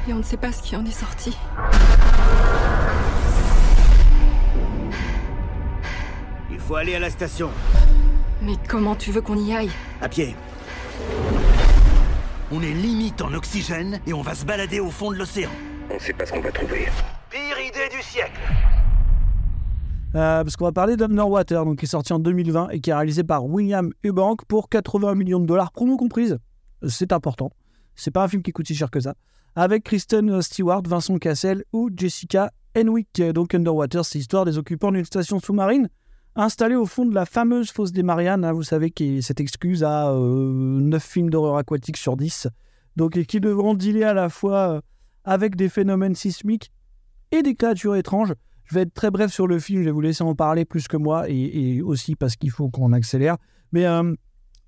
Et 0.08 0.14
on 0.14 0.18
ne 0.18 0.24
sait 0.24 0.38
pas 0.38 0.54
ce 0.54 0.62
qui 0.62 0.78
en 0.78 0.86
est 0.86 0.92
sorti. 0.92 1.38
Il 6.50 6.58
faut 6.58 6.76
aller 6.76 6.96
à 6.96 7.00
la 7.00 7.10
station. 7.10 7.50
Mais 8.42 8.54
comment 8.70 8.96
tu 8.96 9.12
veux 9.12 9.20
qu'on 9.20 9.36
y 9.36 9.54
aille? 9.54 9.72
À 10.02 10.08
pied. 10.08 10.38
On 12.50 12.62
est 12.62 12.74
limite 12.74 13.22
en 13.22 13.34
oxygène 13.34 14.00
et 14.08 14.14
on 14.14 14.22
va 14.22 14.36
se 14.36 14.46
balader 14.46 14.80
au 14.80 14.90
fond 14.90 15.12
de 15.12 15.18
l'océan. 15.18 15.50
On 15.94 16.00
sait 16.00 16.14
pas 16.14 16.26
ce 16.26 16.32
qu'on 16.32 16.42
va 16.42 16.52
trouver. 16.52 16.88
Pire 17.30 17.60
idée 17.60 17.94
du 17.94 18.02
siècle. 18.02 18.40
Euh, 20.16 20.44
parce 20.44 20.56
qu'on 20.56 20.66
va 20.66 20.72
parler 20.72 20.96
d'Underwater, 20.96 21.66
donc 21.66 21.80
qui 21.80 21.86
est 21.86 21.90
sorti 21.90 22.14
en 22.14 22.20
2020 22.20 22.70
et 22.70 22.80
qui 22.80 22.92
est 22.92 22.94
réalisé 22.94 23.26
par 23.26 23.44
William 23.46 23.92
Eubank 24.06 24.46
pour 24.46 24.70
80 24.70 25.16
millions 25.16 25.42
de 25.42 25.46
dollars, 25.46 25.74
promo 25.74 25.98
comprise. 25.98 26.38
C'est 26.88 27.12
important. 27.12 27.52
C'est 27.96 28.12
pas 28.12 28.24
un 28.24 28.28
film 28.28 28.42
qui 28.42 28.52
coûte 28.52 28.68
si 28.68 28.76
cher 28.76 28.90
que 28.92 29.00
ça. 29.00 29.16
Avec 29.56 29.84
Kristen 29.84 30.42
Stewart, 30.42 30.84
Vincent 30.88 31.18
Cassel 31.18 31.64
ou 31.74 31.90
Jessica 31.96 32.52
Henwick. 32.76 33.22
Donc 33.34 33.54
Underwater, 33.54 34.04
c'est 34.04 34.18
l'histoire 34.18 34.46
des 34.46 34.58
occupants 34.58 34.92
d'une 34.92 35.06
station 35.06 35.40
sous-marine 35.40 35.90
installée 36.36 36.76
au 36.76 36.86
fond 36.86 37.06
de 37.06 37.14
la 37.14 37.26
fameuse 37.26 37.72
fosse 37.72 37.92
des 37.92 38.04
Mariannes. 38.04 38.44
hein, 38.44 38.54
vous 38.54 38.64
savez, 38.64 38.92
qui 38.92 39.18
est 39.18 39.22
cette 39.22 39.40
excuse 39.40 39.84
à 39.84 40.10
euh, 40.10 40.80
9 40.80 41.04
films 41.04 41.30
d'horreur 41.30 41.58
aquatique 41.58 41.98
sur 41.98 42.18
10. 42.18 42.48
Donc, 42.96 43.22
qui 43.24 43.40
devront 43.40 43.74
dealer 43.74 44.04
à 44.04 44.14
la 44.14 44.30
fois 44.30 44.76
euh, 44.76 44.82
avec 45.24 45.56
des 45.56 45.70
phénomènes 45.70 46.16
sismiques 46.16 46.72
et 47.32 47.42
des 47.44 47.56
créatures 47.56 47.96
étranges. 47.96 48.34
Je 48.66 48.76
vais 48.76 48.82
être 48.82 48.94
très 48.94 49.12
bref 49.12 49.32
sur 49.32 49.48
le 49.48 49.60
film, 49.60 49.82
je 49.82 49.86
vais 49.86 49.92
vous 49.92 50.02
laisser 50.02 50.24
en 50.24 50.36
parler 50.36 50.66
plus 50.66 50.88
que 50.88 50.98
moi 50.98 51.30
et, 51.30 51.76
et 51.76 51.82
aussi 51.82 52.16
parce 52.16 52.36
qu'il 52.36 52.52
faut 52.52 52.70
qu'on 52.70 52.94
accélère. 52.94 53.38
Mais 53.72 53.86
euh, 53.86 54.14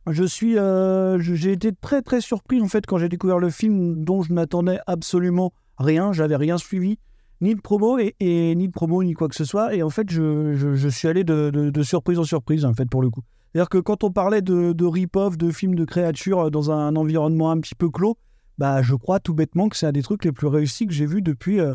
je 0.10 0.24
suis, 0.24 0.58
euh, 0.58 1.18
j'ai 1.20 1.52
été 1.52 1.72
très 1.74 2.02
très 2.02 2.22
surpris 2.22 2.62
en 2.62 2.68
fait 2.68 2.86
quand 2.86 2.98
j'ai 2.98 3.10
découvert 3.10 3.40
le 3.40 3.50
film 3.50 4.04
dont 4.04 4.22
je 4.22 4.34
n'attendais 4.34 4.80
absolument 4.88 5.52
rien, 5.78 6.14
j'avais 6.14 6.36
rien 6.36 6.58
suivi, 6.58 6.98
ni 7.42 7.56
de 7.56 7.62
promo 7.62 7.98
et, 8.00 8.16
ni 8.56 8.68
de 8.68 8.72
promo 8.72 9.04
ni 9.04 9.14
quoi 9.14 9.28
que 9.28 9.36
ce 9.36 9.46
soit. 9.46 9.76
Et 9.76 9.84
en 9.84 9.90
fait, 9.90 10.10
je, 10.10 10.54
je- 10.54 10.88
suis 10.90 11.08
allé 11.08 11.24
de, 11.24 11.50
de- 11.50 11.84
surprise 11.84 12.20
en 12.20 12.24
surprise 12.24 12.66
en 12.66 12.74
fait 12.74 12.90
pour 12.90 13.02
le 13.02 13.10
coup. 13.10 13.22
C'est-à-dire 13.52 13.70
que 13.70 13.78
quand 13.78 14.04
on 14.04 14.12
parlait 14.12 14.42
de, 14.42 14.74
de 14.74 14.86
rip-off, 14.86 15.38
de 15.38 15.50
films 15.52 15.76
de 15.76 15.86
créatures 15.86 16.52
dans 16.52 16.72
un 16.72 16.96
environnement 16.96 17.52
un 17.52 17.60
petit 17.60 17.76
peu 17.76 17.90
clos, 17.90 18.18
bah 18.58 18.82
je 18.82 18.96
crois 18.96 19.20
tout 19.20 19.34
bêtement 19.34 19.70
que 19.70 19.76
c'est 19.78 19.86
un 19.88 19.92
des 19.92 20.02
trucs 20.04 20.24
les 20.26 20.32
plus 20.32 20.48
réussis 20.48 20.88
que 20.88 20.94
j'ai 20.94 21.06
vu 21.06 21.22
depuis. 21.22 21.60
euh, 21.60 21.74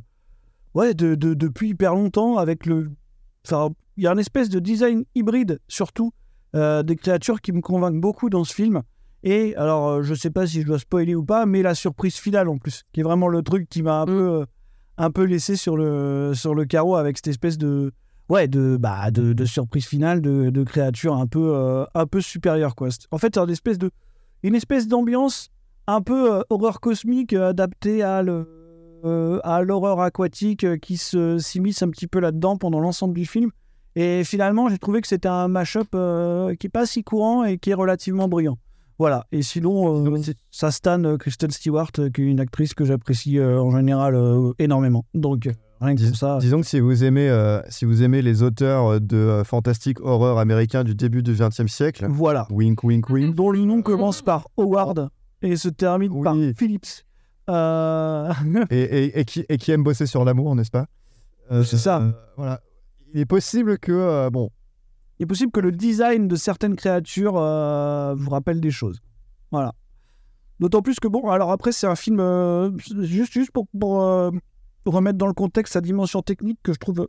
ouais, 0.75 0.95
de, 0.95 1.15
de- 1.15 1.35
depuis 1.35 1.71
hyper 1.71 1.95
longtemps, 1.95 2.37
avec 2.39 2.65
le. 2.67 2.91
Enfin, 3.47 3.71
il 3.97 4.05
y 4.05 4.07
a 4.07 4.13
une 4.13 4.19
espèce 4.19 4.49
de 4.49 4.59
design 4.61 5.05
hybride, 5.15 5.59
surtout, 5.69 6.07
euh, 6.09 6.20
des 6.55 6.97
créatures 6.97 7.41
qui 7.41 7.53
me 7.53 7.61
convainquent 7.61 8.01
beaucoup 8.01 8.31
dans 8.31 8.45
ce 8.45 8.55
film. 8.55 8.83
Et 9.23 9.55
alors, 9.57 9.89
euh, 9.89 10.03
je 10.03 10.15
sais 10.15 10.31
pas 10.31 10.47
si 10.47 10.63
je 10.63 10.67
dois 10.67 10.79
spoiler 10.79 11.15
ou 11.15 11.25
pas, 11.25 11.45
mais 11.47 11.63
la 11.63 11.75
surprise 11.75 12.17
finale 12.17 12.49
en 12.49 12.57
plus, 12.57 12.85
qui 12.93 13.01
est 13.01 13.03
vraiment 13.03 13.29
le 13.29 13.43
truc 13.43 13.69
qui 13.69 13.83
m'a 13.83 14.01
un 14.01 14.07
peu, 14.07 14.41
euh, 14.41 14.45
un 14.97 15.11
peu 15.11 15.25
laissé 15.25 15.57
sur 15.57 15.77
le, 15.77 16.33
sur 16.35 16.55
le 16.55 16.65
carreau 16.65 16.97
avec 16.97 17.19
cette 17.19 17.29
espèce 17.29 17.59
de. 17.59 17.93
ouais, 18.31 18.49
de, 18.49 18.79
bah, 18.81 19.11
de, 19.11 19.33
de 19.33 19.45
surprise 19.45 19.87
finale, 19.87 20.23
de, 20.23 20.51
de 20.51 20.63
créatures 20.65 21.15
un 21.15 21.27
peu, 21.27 21.53
euh, 21.55 21.85
un 21.95 22.07
peu 22.07 22.21
supérieures. 22.21 22.75
Quoi. 22.75 22.89
En 23.11 23.19
fait, 23.19 23.35
c'est 23.35 23.41
une 23.41 23.51
espèce 23.51 23.79
de, 23.79 23.91
une 24.43 24.55
espèce 24.55 24.89
d'ambiance 24.89 25.51
un 25.87 26.01
peu 26.01 26.33
euh, 26.33 26.43
horreur 26.49 26.81
cosmique 26.81 27.35
euh, 27.35 27.51
adaptée 27.51 28.03
à 28.03 28.23
le, 28.23 28.47
euh, 29.05 29.39
à 29.45 29.63
l'horreur 29.63 30.01
aquatique 30.01 30.65
euh, 30.65 30.79
qui 30.79 30.97
se 30.97 31.37
s'immisce 31.39 31.83
un 31.83 31.91
petit 31.91 32.07
peu 32.07 32.21
là-dedans 32.21 32.57
pendant 32.57 32.81
l'ensemble 32.81 33.15
du 33.15 33.27
film. 33.27 33.51
Et 33.97 34.23
finalement, 34.25 34.69
j'ai 34.69 34.79
trouvé 34.79 35.01
que 35.01 35.09
c'était 35.09 35.29
un 35.29 35.49
mash-up 35.49 35.89
euh, 35.95 36.55
qui 36.55 36.67
est 36.69 36.71
pas 36.71 36.87
si 36.87 37.03
courant 37.03 37.45
et 37.45 37.59
qui 37.59 37.71
est 37.71 37.75
relativement 37.75 38.29
brillant. 38.29 38.57
Voilà. 38.99 39.27
Et 39.33 39.43
sinon, 39.43 40.05
euh, 40.07 40.21
ça 40.51 40.71
stan 40.71 41.03
euh, 41.05 41.17
Kristen 41.17 41.51
Stewart, 41.51 41.91
euh, 41.99 42.11
qui 42.11 42.23
est 42.23 42.27
une 42.27 42.39
actrice 42.41 42.75
que 42.75 42.85
j'apprécie 42.85 43.39
euh, 43.39 43.61
en 43.61 43.71
général 43.77 44.15
énormément. 44.59 45.07
Donc, 45.15 45.49
rien 45.81 45.95
que 45.97 46.03
ça. 46.15 46.37
Disons 46.39 46.61
que 46.61 46.67
si 46.67 46.79
vous 46.81 47.03
aimez, 47.03 47.31
si 47.71 47.85
vous 47.87 48.03
aimez 48.03 48.21
les 48.23 48.43
auteurs 48.43 49.01
de 49.01 49.43
fantastique 49.45 50.01
horreur 50.01 50.39
américain 50.39 50.85
du 50.85 50.95
début 50.95 51.23
du 51.23 51.33
XXe 51.33 51.67
siècle, 51.67 52.07
Voilà. 52.11 52.47
wink, 52.51 52.85
wink, 52.85 53.09
wink, 53.09 53.35
dont 53.35 53.51
le 53.51 53.61
nom 53.61 53.81
commence 53.83 54.21
par 54.23 54.47
Howard 54.59 55.09
et 55.43 55.57
se 55.57 55.69
termine 55.71 56.23
par 56.23 56.37
Phillips. 56.57 57.05
Et, 58.71 58.81
et- 58.83 59.21
et 59.21 59.25
qui, 59.25 59.45
et 59.49 59.57
qui 59.57 59.73
aime 59.73 59.83
bosser 59.83 60.07
sur 60.07 60.25
l'amour, 60.25 60.55
n'est-ce 60.55 60.71
pas? 60.71 60.87
C'est 61.65 61.79
ça. 61.79 62.03
voilà. 62.37 62.61
Il 63.13 63.21
est 63.21 63.27
possible 63.27 63.79
que, 63.79 63.93
euh, 63.93 64.31
bon, 64.31 64.51
Il 65.19 65.25
est 65.25 65.27
possible 65.27 65.53
que 65.53 65.61
le 65.61 65.73
design 65.73 66.29
de 66.29 66.37
certaines 66.37 66.77
créatures 66.77 67.37
euh, 67.37 68.15
vous 68.17 68.31
rappelle 68.31 68.61
des 68.61 68.71
choses. 68.71 69.01
Voilà. 69.51 69.75
D'autant 70.61 70.83
plus 70.83 71.01
que, 71.01 71.09
bon, 71.09 71.29
alors 71.29 71.51
après, 71.51 71.73
c'est 71.73 71.87
un 71.87 71.97
film, 71.97 72.21
euh, 72.21 72.71
juste, 72.79 73.33
juste 73.33 73.51
pour, 73.51 73.67
remettre 74.87 75.19
dans 75.19 75.27
le 75.27 75.35
contexte 75.35 75.75
sa 75.75 75.81
dimension 75.81 76.23
technique 76.23 76.59
que 76.63 76.73
je 76.73 76.79
trouve 76.79 77.07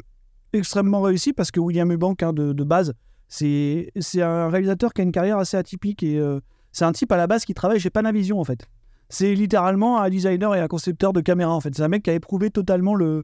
extrêmement 0.53 1.01
réussi 1.01 1.31
parce 1.31 1.51
que 1.51 1.59
William 1.59 1.89
Eubank, 1.91 2.21
hein, 2.21 2.33
de, 2.33 2.51
de 2.51 2.63
base, 2.65 2.93
c'est 3.29 3.91
c'est 3.97 4.21
un 4.21 4.49
réalisateur 4.49 4.93
qui 4.93 4.99
a 5.01 5.03
une 5.05 5.13
carrière 5.13 5.37
assez 5.37 5.55
atypique 5.55 6.03
et 6.03 6.21
c'est 6.73 6.83
un 6.83 6.91
type 6.91 7.11
à 7.13 7.17
la 7.17 7.27
base 7.27 7.45
qui 7.45 7.53
travaille 7.53 7.79
chez 7.79 7.89
Panavision, 7.89 8.39
en 8.39 8.43
fait. 8.43 8.67
C'est 9.07 9.33
littéralement 9.35 10.01
un 10.01 10.09
designer 10.09 10.53
et 10.55 10.59
un 10.59 10.67
concepteur 10.67 11.13
de 11.13 11.21
caméra, 11.21 11.53
en 11.53 11.61
fait. 11.61 11.73
C'est 11.75 11.83
un 11.83 11.87
mec 11.87 12.03
qui 12.03 12.09
a 12.09 12.13
éprouvé 12.13 12.51
totalement 12.51 12.93
le, 12.93 13.23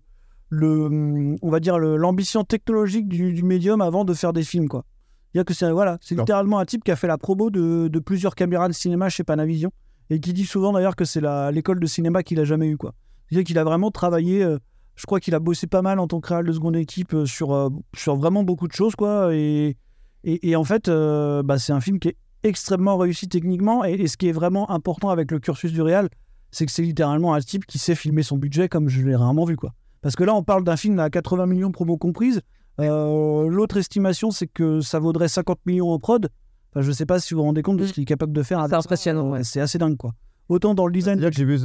le 0.49 1.35
on 1.41 1.49
va 1.49 1.59
dire, 1.59 1.77
l'ambition 1.77 2.43
technologique 2.43 3.07
du, 3.07 3.33
du 3.33 3.43
médium 3.43 3.81
avant 3.81 4.05
de 4.05 4.13
faire 4.13 4.33
des 4.33 4.43
films, 4.43 4.67
quoi. 4.67 4.85
C'est-à-dire 5.33 5.45
que 5.45 5.53
c'est 5.53 5.71
voilà, 5.71 5.97
c'est 6.01 6.15
littéralement 6.21 6.59
un 6.59 6.65
type 6.65 6.83
qui 6.83 6.91
a 6.91 6.95
fait 6.95 7.07
la 7.07 7.17
promo 7.17 7.49
de, 7.49 7.89
de 7.89 7.99
plusieurs 7.99 8.33
caméras 8.33 8.67
de 8.67 8.73
cinéma 8.73 9.09
chez 9.09 9.23
Panavision 9.23 9.71
et 10.09 10.19
qui 10.19 10.31
dit 10.33 10.45
souvent 10.45 10.71
d'ailleurs 10.71 10.95
que 10.95 11.05
c'est 11.05 11.21
l'école 11.51 11.79
de 11.79 11.85
cinéma 11.85 12.23
qu'il 12.23 12.39
a 12.39 12.45
jamais 12.45 12.67
eu, 12.69 12.77
quoi. 12.77 12.93
C'est-à-dire 13.29 13.45
qu'il 13.45 13.59
a 13.59 13.63
vraiment 13.63 13.91
travaillé. 13.91 14.41
euh, 14.43 14.57
je 14.95 15.05
crois 15.05 15.19
qu'il 15.19 15.35
a 15.35 15.39
bossé 15.39 15.67
pas 15.67 15.81
mal 15.83 15.99
en 15.99 16.07
tant 16.07 16.19
que 16.21 16.29
réal 16.29 16.45
de 16.45 16.51
seconde 16.51 16.75
équipe 16.75 17.13
euh, 17.13 17.25
sur, 17.25 17.53
euh, 17.53 17.69
sur 17.93 18.15
vraiment 18.15 18.43
beaucoup 18.43 18.67
de 18.67 18.73
choses, 18.73 18.95
quoi. 18.95 19.35
Et, 19.35 19.75
et, 20.23 20.49
et 20.49 20.55
en 20.55 20.63
fait, 20.63 20.89
bah, 20.89 21.59
c'est 21.59 21.73
un 21.73 21.81
film 21.81 21.99
qui 21.99 22.07
est 22.07 22.17
extrêmement 22.43 22.97
réussi 22.97 23.27
techniquement. 23.27 23.85
Et, 23.85 23.93
et 23.93 24.07
ce 24.07 24.17
qui 24.17 24.27
est 24.29 24.31
vraiment 24.31 24.71
important 24.71 25.09
avec 25.09 25.29
le 25.29 25.39
cursus 25.39 25.71
du 25.71 25.81
réal, 25.81 26.09
c'est 26.51 26.65
que 26.65 26.71
c'est 26.71 26.81
littéralement 26.81 27.33
un 27.33 27.39
type 27.41 27.65
qui 27.65 27.77
sait 27.77 27.93
filmer 27.93 28.23
son 28.23 28.37
budget 28.37 28.69
comme 28.69 28.87
je 28.89 29.01
l'ai 29.05 29.15
rarement 29.15 29.45
vu, 29.45 29.55
quoi. 29.55 29.73
Parce 30.07 30.15
que 30.15 30.23
là, 30.23 30.33
on 30.33 30.41
parle 30.41 30.63
d'un 30.63 30.77
film 30.77 30.99
à 30.99 31.09
80 31.09 31.47
millions 31.47 31.69
promo 31.69 31.97
comprises. 31.97 32.39
Euh, 32.79 33.49
L'autre 33.49 33.75
estimation, 33.75 34.31
c'est 34.31 34.47
que 34.47 34.79
ça 34.79 34.99
vaudrait 34.99 35.27
50 35.27 35.59
millions 35.65 35.89
en 35.89 35.99
prod. 35.99 36.29
Enfin, 36.71 36.79
je 36.79 36.93
sais 36.93 37.05
pas 37.05 37.19
si 37.19 37.33
vous 37.33 37.41
vous 37.41 37.45
rendez 37.45 37.61
compte 37.61 37.75
de 37.75 37.85
ce 37.85 37.91
qu'il 37.91 38.03
est 38.03 38.05
capable 38.05 38.31
de 38.31 38.41
faire. 38.41 38.65
C'est 38.69 38.73
impressionnant. 38.73 39.43
C'est 39.43 39.59
assez 39.59 39.77
dingue, 39.77 39.97
quoi. 39.97 40.13
Autant 40.47 40.73
dans 40.75 40.87
le 40.87 40.93
design. 40.93 41.19
j'ai 41.33 41.43
vu, 41.43 41.59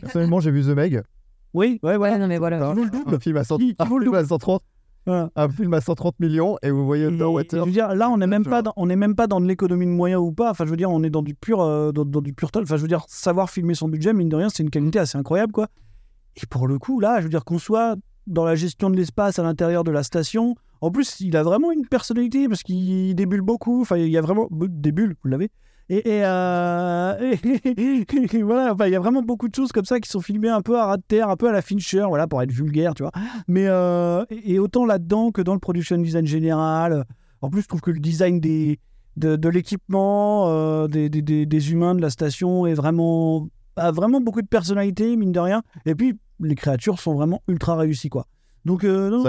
personnellement, 0.00 0.40
j'ai 0.40 0.50
vu 0.50 0.64
The 0.64 0.74
Meg. 0.74 1.04
Oui, 1.54 1.78
ouais, 1.84 1.94
ouais. 1.94 2.18
non, 2.18 2.26
mais 2.26 2.38
voilà. 2.38 2.68
Un 2.68 3.20
film 3.20 3.36
à, 3.36 3.44
100 3.44 3.58
un 3.78 3.86
film 3.86 4.12
à 4.12 4.24
130 4.24 4.60
un 5.06 5.48
film 5.48 5.72
à 5.72 5.80
130 5.80 6.18
millions 6.18 6.58
et 6.64 6.72
vous 6.72 6.84
voyez. 6.84 7.04
Je 7.04 7.58
veux 7.64 7.70
dire, 7.70 7.94
là, 7.94 8.10
on 8.10 8.16
n'est 8.16 8.26
même 8.26 8.44
pas, 8.44 8.60
dans, 8.60 8.72
on 8.76 8.86
même 8.86 9.14
pas 9.14 9.28
dans 9.28 9.40
de 9.40 9.46
l'économie 9.46 9.86
de 9.86 9.92
moyens 9.92 10.20
ou 10.20 10.32
pas. 10.32 10.50
Enfin, 10.50 10.64
je 10.64 10.70
veux 10.70 10.76
dire, 10.76 10.90
on 10.90 11.04
est 11.04 11.10
dans 11.10 11.22
du 11.22 11.36
pur, 11.36 11.60
euh, 11.60 11.92
dans, 11.92 12.04
dans 12.04 12.22
du 12.22 12.32
pur. 12.32 12.50
Enfin, 12.56 12.76
je 12.76 12.82
veux 12.82 12.88
dire, 12.88 13.04
savoir 13.06 13.50
filmer 13.50 13.76
son 13.76 13.88
budget, 13.88 14.12
mine 14.12 14.28
de 14.28 14.34
rien, 14.34 14.48
c'est 14.48 14.64
une 14.64 14.70
qualité 14.70 14.98
assez 14.98 15.16
incroyable, 15.16 15.52
quoi. 15.52 15.68
Et 16.42 16.46
pour 16.46 16.68
le 16.68 16.78
coup, 16.78 17.00
là, 17.00 17.18
je 17.18 17.24
veux 17.24 17.28
dire 17.28 17.44
qu'on 17.44 17.58
soit 17.58 17.96
dans 18.26 18.44
la 18.44 18.54
gestion 18.54 18.90
de 18.90 18.96
l'espace 18.96 19.38
à 19.38 19.42
l'intérieur 19.42 19.84
de 19.84 19.90
la 19.90 20.02
station. 20.02 20.54
En 20.80 20.90
plus, 20.90 21.20
il 21.20 21.36
a 21.36 21.42
vraiment 21.42 21.72
une 21.72 21.86
personnalité 21.86 22.48
parce 22.48 22.62
qu'il 22.62 23.14
débule 23.14 23.40
beaucoup. 23.40 23.80
Enfin, 23.80 23.96
il 23.96 24.08
y 24.08 24.18
a 24.18 24.20
vraiment 24.20 24.48
des 24.50 24.92
bulles, 24.92 25.16
vous 25.22 25.30
l'avez. 25.30 25.50
Euh, 25.90 27.14
et- 27.64 28.42
voilà, 28.42 28.74
enfin, 28.74 28.86
il 28.86 28.92
y 28.92 28.96
a 28.96 29.00
vraiment 29.00 29.22
beaucoup 29.22 29.48
de 29.48 29.54
choses 29.54 29.72
comme 29.72 29.86
ça 29.86 29.98
qui 30.00 30.08
sont 30.08 30.20
filmées 30.20 30.50
un 30.50 30.60
peu 30.60 30.78
à 30.78 30.86
ras 30.86 30.96
de 30.98 31.02
terre, 31.02 31.30
un 31.30 31.36
peu 31.36 31.48
à 31.48 31.52
la 31.52 31.62
Fincher, 31.62 32.04
voilà, 32.06 32.26
pour 32.28 32.42
être 32.42 32.52
vulgaire, 32.52 32.94
tu 32.94 33.02
vois. 33.02 33.12
Mais 33.48 33.66
euh, 33.66 34.24
et 34.30 34.58
autant 34.58 34.84
là-dedans 34.84 35.32
que 35.32 35.40
dans 35.40 35.54
le 35.54 35.60
production 35.60 35.96
design 35.96 36.26
général. 36.26 37.04
En 37.40 37.50
plus, 37.50 37.62
je 37.62 37.68
trouve 37.68 37.80
que 37.80 37.92
le 37.92 38.00
design 38.00 38.40
des, 38.40 38.80
de, 39.16 39.48
l'équipement, 39.48 40.48
euh, 40.48 40.88
des 40.88 41.72
humains 41.72 41.94
de 41.94 42.02
la 42.02 42.10
station 42.10 42.66
est 42.66 42.74
vraiment 42.74 43.48
a 43.78 43.90
vraiment 43.90 44.20
beaucoup 44.20 44.42
de 44.42 44.46
personnalité, 44.46 45.16
mine 45.16 45.32
de 45.32 45.40
rien. 45.40 45.62
Et 45.86 45.94
puis, 45.94 46.18
les 46.40 46.54
créatures 46.54 46.98
sont 46.98 47.14
vraiment 47.14 47.42
ultra 47.48 47.76
réussies, 47.76 48.08
quoi. 48.08 48.26
Donc, 48.64 48.84
euh, 48.84 49.10
non, 49.10 49.22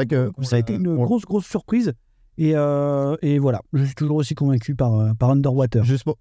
ça 0.43 0.55
a 0.55 0.59
été 0.59 0.75
une 0.75 0.95
grosse, 0.95 1.23
grosse 1.23 1.45
surprise. 1.45 1.93
Et, 2.37 2.53
euh, 2.55 3.15
et 3.21 3.37
voilà, 3.37 3.61
je 3.73 3.83
suis 3.83 3.95
toujours 3.95 4.17
aussi 4.17 4.33
convaincu 4.33 4.75
par, 4.75 4.93
euh, 4.95 5.13
par 5.13 5.29
Underwater. 5.29 5.83
Juste 5.83 6.05
pour, 6.05 6.17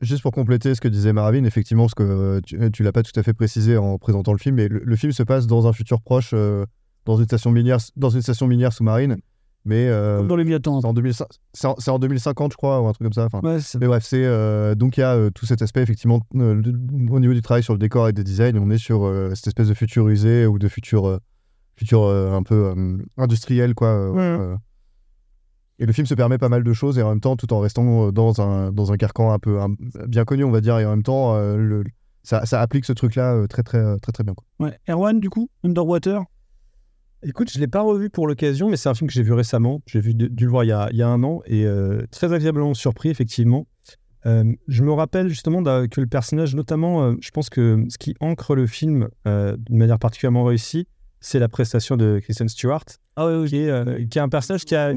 juste 0.00 0.22
pour 0.22 0.32
compléter 0.32 0.74
ce 0.74 0.80
que 0.80 0.88
disait 0.88 1.12
Maravine, 1.12 1.46
effectivement, 1.46 1.84
parce 1.84 1.94
que 1.94 2.02
euh, 2.02 2.40
tu, 2.44 2.58
tu 2.72 2.82
l'as 2.82 2.92
pas 2.92 3.02
tout 3.02 3.18
à 3.18 3.22
fait 3.22 3.34
précisé 3.34 3.76
en 3.76 3.96
présentant 3.98 4.32
le 4.32 4.38
film, 4.38 4.56
mais 4.56 4.68
le, 4.68 4.80
le 4.84 4.96
film 4.96 5.12
se 5.12 5.22
passe 5.22 5.46
dans 5.46 5.68
un 5.68 5.72
futur 5.72 6.00
proche, 6.00 6.30
euh, 6.34 6.64
dans 7.04 7.16
une 7.16 7.24
station 7.24 7.50
minière, 7.50 7.78
dans 7.96 8.10
une 8.10 8.22
station 8.22 8.46
minière 8.46 8.72
sous-marine. 8.72 9.18
Mais 9.66 9.88
euh, 9.88 10.18
Comme 10.18 10.28
dans 10.28 10.36
les 10.36 10.44
Léviathan. 10.44 10.80
c'est 10.80 10.86
en, 10.86 10.94
2005 10.94 11.26
c'est 11.52 11.66
en- 11.66 11.74
c'est 11.78 11.90
en 11.90 11.98
2050, 11.98 12.52
je 12.52 12.56
crois, 12.56 12.80
ou 12.80 12.86
un 12.86 12.92
truc 12.92 13.04
comme 13.06 13.12
ça. 13.12 13.26
Enfin, 13.26 13.40
Ouais, 13.46 13.60
c'est- 13.60 13.78
mais 13.78 13.86
bref, 13.86 14.04
c'est 14.04 14.24
euh, 14.24 14.74
donc 14.74 14.96
il 14.96 15.00
y 15.00 15.02
a 15.02 15.14
euh, 15.14 15.30
tout 15.30 15.44
cet 15.44 15.60
aspect 15.60 15.82
effectivement 15.82 16.20
euh, 16.36 16.62
au 17.10 17.20
niveau 17.20 17.34
du 17.34 17.42
travail 17.42 17.62
sur 17.62 17.74
le 17.74 17.78
décor 17.78 18.08
et 18.08 18.12
des 18.14 18.24
designs. 18.24 18.56
On 18.58 18.70
est 18.70 18.78
sur 18.78 19.06
cette 19.34 19.48
espèce 19.48 19.68
de 19.68 19.74
futur 19.74 20.08
usé 20.08 20.46
ou 20.46 20.58
de 20.58 20.66
futur, 20.68 21.18
futur 21.76 22.06
un 22.08 22.42
peu 22.42 22.74
industriel, 23.18 23.74
quoi. 23.74 24.10
Et 25.78 25.86
le 25.86 25.92
film 25.94 26.06
se 26.06 26.14
permet 26.14 26.36
pas 26.36 26.50
mal 26.50 26.62
de 26.62 26.72
choses 26.74 26.98
et 26.98 27.02
en 27.02 27.08
même 27.08 27.20
temps, 27.20 27.36
tout 27.36 27.52
en 27.54 27.60
restant 27.60 28.12
dans 28.12 28.40
un, 28.42 28.70
dans 28.70 28.92
un 28.92 28.96
carcan 28.98 29.32
un 29.32 29.38
peu 29.38 29.60
un- 29.60 29.74
bien 30.06 30.24
connu, 30.26 30.44
on 30.44 30.50
va 30.50 30.60
dire, 30.60 30.78
et 30.78 30.84
en 30.84 30.90
même 30.90 31.02
temps, 31.02 31.34
le- 31.38 31.84
ça, 32.22 32.44
ça 32.44 32.60
applique 32.60 32.84
ce 32.84 32.92
truc-là 32.92 33.46
très, 33.48 33.62
très, 33.62 33.96
très, 33.98 34.12
très 34.12 34.22
bien. 34.24 34.34
Quoi. 34.34 34.44
Ouais. 34.66 34.78
Erwan, 34.90 35.20
du 35.20 35.30
coup, 35.30 35.48
Underwater? 35.64 36.22
Écoute, 37.22 37.50
je 37.50 37.58
ne 37.58 37.60
l'ai 37.60 37.68
pas 37.68 37.82
revu 37.82 38.08
pour 38.08 38.26
l'occasion, 38.26 38.70
mais 38.70 38.76
c'est 38.76 38.88
un 38.88 38.94
film 38.94 39.08
que 39.08 39.12
j'ai 39.12 39.22
vu 39.22 39.32
récemment. 39.32 39.82
J'ai 39.86 40.00
vu, 40.00 40.14
dû 40.14 40.44
le 40.44 40.50
voir 40.50 40.64
il 40.64 40.68
y 40.68 40.72
a, 40.72 40.88
il 40.90 40.96
y 40.96 41.02
a 41.02 41.08
un 41.08 41.22
an 41.22 41.42
et 41.44 41.66
euh, 41.66 42.06
très 42.10 42.32
agréablement 42.32 42.72
surpris, 42.72 43.10
effectivement. 43.10 43.66
Euh, 44.26 44.44
je 44.68 44.82
me 44.82 44.92
rappelle 44.92 45.28
justement 45.28 45.62
que 45.62 46.00
le 46.00 46.06
personnage, 46.06 46.54
notamment, 46.54 47.02
euh, 47.02 47.14
je 47.20 47.30
pense 47.30 47.50
que 47.50 47.84
ce 47.88 47.98
qui 47.98 48.14
ancre 48.20 48.54
le 48.54 48.66
film 48.66 49.08
d'une 49.24 49.76
manière 49.76 49.98
particulièrement 49.98 50.44
réussie, 50.44 50.86
c'est 51.20 51.38
la 51.38 51.48
prestation 51.48 51.96
de 51.96 52.18
Kristen 52.22 52.48
Stewart, 52.48 52.84
qui, 52.86 53.56
est, 53.56 53.70
euh, 53.70 54.06
qui 54.06 54.18
est 54.18 54.22
un 54.22 54.28
personnage 54.30 54.64
qui 54.64 54.74
a, 54.74 54.94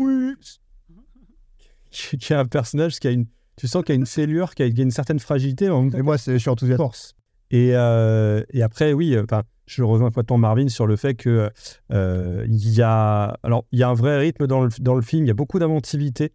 qui, 1.91 2.17
qui 2.17 2.33
est 2.33 2.35
un 2.35 2.45
personnage 2.45 2.99
qui 2.99 3.07
a 3.07 3.11
une, 3.11 3.25
tu 3.57 3.67
sens 3.67 3.83
qu'il 3.83 3.93
y 3.93 3.97
a 3.97 3.99
une 3.99 4.05
fêlure, 4.05 4.55
qui 4.55 4.63
a, 4.63 4.67
une 4.67 4.91
certaine 4.91 5.19
fragilité. 5.19 5.65
Et 5.65 6.01
moi, 6.01 6.15
je 6.17 6.37
suis 6.37 6.49
enthousiaste. 6.49 6.77
Force. 6.77 7.15
Et, 7.51 7.69
et 7.69 8.63
après, 8.63 8.93
oui, 8.93 9.15
euh, 9.15 9.25
'fin, 9.29 9.43
je 9.65 9.83
rejoins 9.83 10.09
complètement 10.09 10.37
Marvin 10.37 10.67
sur 10.67 10.87
le 10.87 10.95
fait 10.95 11.15
que 11.15 11.49
euh, 11.91 12.45
il 12.47 12.73
y 12.73 12.81
a, 12.81 13.37
alors 13.43 13.65
il 13.71 13.79
y 13.79 13.83
a 13.83 13.89
un 13.89 13.93
vrai 13.93 14.17
rythme 14.17 14.47
dans 14.47 14.61
le, 14.61 14.69
dans 14.79 14.95
le 14.95 15.01
film. 15.01 15.25
Il 15.25 15.27
y 15.27 15.31
a 15.31 15.35
beaucoup 15.35 15.59
d'inventivité 15.59 16.31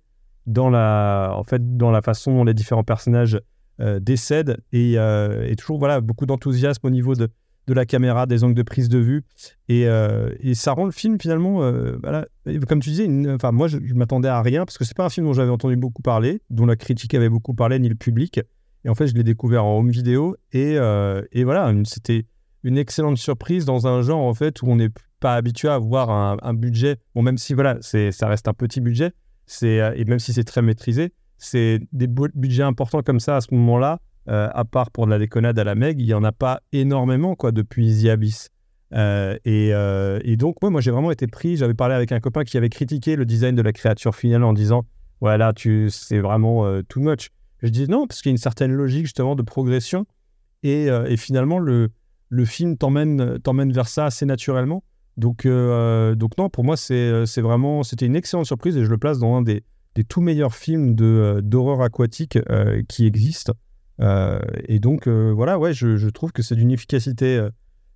dans 0.47 0.71
la, 0.71 1.33
en 1.35 1.45
fait, 1.45 1.77
dans 1.77 1.91
la 1.91 2.03
façon 2.03 2.35
dont 2.35 2.45
les 2.45 2.55
différents 2.55 2.85
personnages 2.85 3.39
euh, 3.81 4.01
décèdent 4.01 4.59
et, 4.73 4.95
euh, 4.99 5.47
et 5.47 5.57
toujours 5.57 5.79
voilà 5.79 6.01
beaucoup 6.01 6.27
d'enthousiasme 6.27 6.87
au 6.87 6.91
niveau 6.91 7.15
de, 7.15 7.29
de 7.67 7.75
la 7.75 7.85
caméra, 7.85 8.27
des 8.27 8.45
angles 8.45 8.55
de 8.55 8.63
prise 8.63 8.89
de 8.89 8.99
vue 8.99 9.25
et, 9.69 9.87
euh, 9.87 10.31
et 10.41 10.55
ça 10.55 10.73
rend 10.73 10.87
le 10.87 10.91
film 10.91 11.21
finalement, 11.21 11.63
euh, 11.63 11.99
voilà, 12.03 12.27
comme 12.67 12.81
tu 12.81 12.91
disais, 12.91 13.09
enfin 13.35 13.53
moi 13.53 13.69
je, 13.69 13.79
je 13.85 13.95
m'attendais 13.95 14.29
à 14.29 14.41
rien 14.41 14.65
parce 14.65 14.79
que 14.79 14.85
c'est 14.85 14.97
pas 14.97 15.05
un 15.05 15.11
film 15.11 15.27
dont 15.27 15.35
j'avais 15.35 15.51
entendu 15.51 15.77
beaucoup 15.77 16.03
parler, 16.03 16.41
dont 16.51 16.67
la 16.67 16.77
critique 16.77 17.15
avait 17.15 17.29
beaucoup 17.29 17.55
parlé 17.55 17.79
ni 17.79 17.89
le 17.89 17.95
public. 17.95 18.41
Et 18.85 18.89
en 18.89 18.95
fait, 18.95 19.09
je 19.09 19.15
l'ai 19.15 19.25
découvert 19.25 19.65
en 19.65 19.79
home 19.79 19.91
vidéo 19.91 20.37
et, 20.53 20.79
euh, 20.79 21.21
et 21.33 21.45
voilà, 21.45 21.73
c'était 21.85 22.27
une 22.65 22.79
excellente 22.79 23.19
surprise 23.19 23.65
dans 23.65 23.87
un 23.87 24.03
genre 24.03 24.21
en 24.21 24.35
fait 24.35 24.63
où 24.63 24.67
on 24.69 24.77
n'est 24.77 24.91
pas 25.21 25.35
habitué 25.35 25.69
à 25.69 25.79
voir 25.79 26.11
un, 26.11 26.55
budget. 26.55 26.97
Bon, 27.15 27.23
même 27.23 27.39
si 27.39 27.55
voilà, 27.55 27.79
c'est 27.81 28.13
ça 28.13 28.29
reste 28.29 28.49
un 28.49 28.53
petit 28.55 28.81
budget, 28.81 29.13
c'est 29.47 29.81
euh, 29.81 29.93
et 29.97 30.05
même 30.05 30.19
si 30.19 30.33
c'est 30.33 30.45
très 30.45 30.63
maîtrisé, 30.63 31.13
c'est 31.39 31.81
des 31.93 32.07
bu- 32.07 32.31
budgets 32.35 32.63
importants 32.63 33.03
comme 33.03 33.21
ça 33.21 33.37
à 33.37 33.41
ce 33.41 33.53
moment-là. 33.55 33.99
euh, 34.29 34.49
à 34.53 34.65
part 34.65 34.91
pour 34.91 35.07
de 35.07 35.11
la 35.11 35.19
déconnade 35.19 35.59
à 35.59 35.65
la 35.65 35.75
Meg, 35.75 36.01
il 36.01 36.07
y 36.07 36.15
en 36.15 36.23
a 36.23 36.33
pas 36.33 36.61
énormément 36.73 37.35
quoi 37.35 37.51
depuis 37.51 38.03
The 38.03 38.09
Abyss. 38.09 38.51
Euh, 38.95 39.37
et, 39.45 39.71
euh, 39.73 40.19
et 40.23 40.37
donc, 40.37 40.63
ouais, 40.63 40.71
moi, 40.71 40.81
j'ai 40.81 40.91
vraiment 40.91 41.11
été 41.11 41.27
pris. 41.27 41.57
J'avais 41.57 41.75
parlé 41.75 41.95
avec 41.95 42.13
un 42.13 42.21
copain 42.21 42.45
qui 42.45 42.57
avait 42.57 42.69
critiqué 42.69 43.17
le 43.17 43.25
design 43.25 43.55
de 43.55 43.63
la 43.63 43.73
créature 43.73 44.15
finale 44.15 44.45
en 44.45 44.53
disant 44.53 44.85
Voilà, 45.21 45.53
tu, 45.53 45.89
c'est 45.91 46.21
vraiment 46.21 46.83
too 46.89 47.01
much. 47.01 47.31
Je 47.63 47.69
dis 47.69 47.89
non, 47.89 48.07
parce 48.07 48.21
qu'il 48.21 48.31
y 48.31 48.33
a 48.33 48.35
une 48.35 48.39
certaine 48.39 48.73
logique 48.73 49.05
justement 49.07 49.35
de 49.35 49.43
progression. 49.43 50.07
Et, 50.63 50.87
et 50.87 51.17
finalement, 51.17 51.59
le, 51.59 51.91
le 52.29 52.45
film 52.45 52.77
t'emmène, 52.77 53.39
vers 53.73 53.89
ça 53.89 54.07
assez 54.07 54.27
naturellement. 54.27 54.83
Donc, 55.17 55.47
euh, 55.47 56.15
donc 56.15 56.39
non, 56.39 56.49
pour 56.49 56.65
moi, 56.65 56.77
euh, 56.91 57.27
c'est 57.27 57.41
vraiment, 57.41 57.83
c'était 57.83 58.07
une 58.07 58.17
excellente 58.17 58.47
surprise 58.47 58.77
et 58.77 58.85
je 58.85 58.91
le 58.91 58.99
place 58.99 59.19
dans 59.19 59.35
un 59.37 59.43
des, 59.43 59.65
des 59.95 60.05
tout 60.05 60.21
meilleurs 60.21 60.55
films 60.55 60.95
euh, 61.01 61.41
d'horreur 61.41 61.83
aquatique 61.83 62.39
euh, 62.51 62.83
qui 62.89 63.07
existent. 63.07 63.55
Euh, 64.01 64.39
et 64.69 64.79
donc, 64.79 65.09
euh, 65.09 65.33
voilà, 65.35 65.59
ouais, 65.59 65.73
je, 65.73 65.97
je 65.97 66.09
trouve 66.09 66.31
que 66.31 66.43
c'est 66.43 66.55
d'une 66.55 66.71
efficacité, 66.71 67.37
euh, 67.37 67.51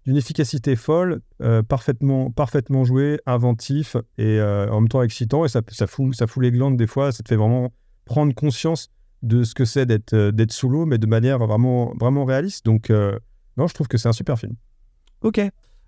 d'une 0.05 0.17
efficacité 0.17 0.75
folle, 0.75 1.21
euh, 1.43 1.63
parfaitement, 1.63 2.33
parfaitement 2.33 2.83
joué, 2.83 3.21
inventif 3.25 3.97
et 4.19 4.41
euh, 4.41 4.69
en 4.71 4.81
même 4.81 4.89
temps 4.89 5.03
excitant. 5.03 5.45
Et 5.45 5.49
ça, 5.49 5.61
ça, 5.69 5.87
fout, 5.87 6.13
ça 6.17 6.27
fout 6.27 6.43
les 6.43 6.51
glandes 6.51 6.77
des 6.77 6.89
fois. 6.89 7.13
Ça 7.13 7.23
te 7.23 7.29
fait 7.29 7.37
vraiment 7.37 7.73
prendre 8.05 8.35
conscience 8.35 8.91
de 9.23 9.45
ce 9.45 9.55
que 9.55 9.65
c'est 9.65 9.87
d'être, 9.87 10.15
euh, 10.15 10.33
sous 10.51 10.69
l'eau, 10.69 10.87
mais 10.87 10.99
de 10.99 11.07
manière 11.07 11.39
vraiment, 11.39 11.95
vraiment 12.01 12.25
réaliste. 12.25 12.65
Donc, 12.65 12.91
euh, 12.91 13.17
non, 13.57 13.67
je 13.67 13.75
trouve 13.75 13.89
que 13.89 13.99
c'est 13.99 14.09
un 14.09 14.13
super 14.13 14.39
film. 14.39 14.55
Ok. 15.23 15.41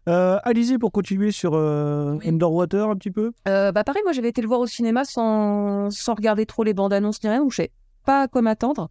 Euh, 0.06 0.38
Alizé, 0.42 0.78
pour 0.78 0.92
continuer 0.92 1.30
sur 1.30 1.54
euh, 1.54 2.18
Underwater 2.24 2.90
un 2.90 2.96
petit 2.96 3.10
peu. 3.10 3.32
Euh, 3.48 3.72
bah 3.72 3.84
pareil, 3.84 4.02
moi 4.04 4.12
j'avais 4.12 4.28
été 4.28 4.42
le 4.42 4.48
voir 4.48 4.60
au 4.60 4.66
cinéma 4.66 5.04
sans, 5.04 5.90
sans 5.90 6.14
regarder 6.14 6.44
trop 6.44 6.62
les 6.62 6.74
bandes 6.74 6.92
annonces 6.92 7.22
ni 7.22 7.30
rien, 7.30 7.40
donc 7.40 7.52
je 7.52 7.56
sais 7.56 7.70
pas 8.04 8.22
à 8.24 8.28
quoi 8.28 8.42
m'attendre. 8.42 8.90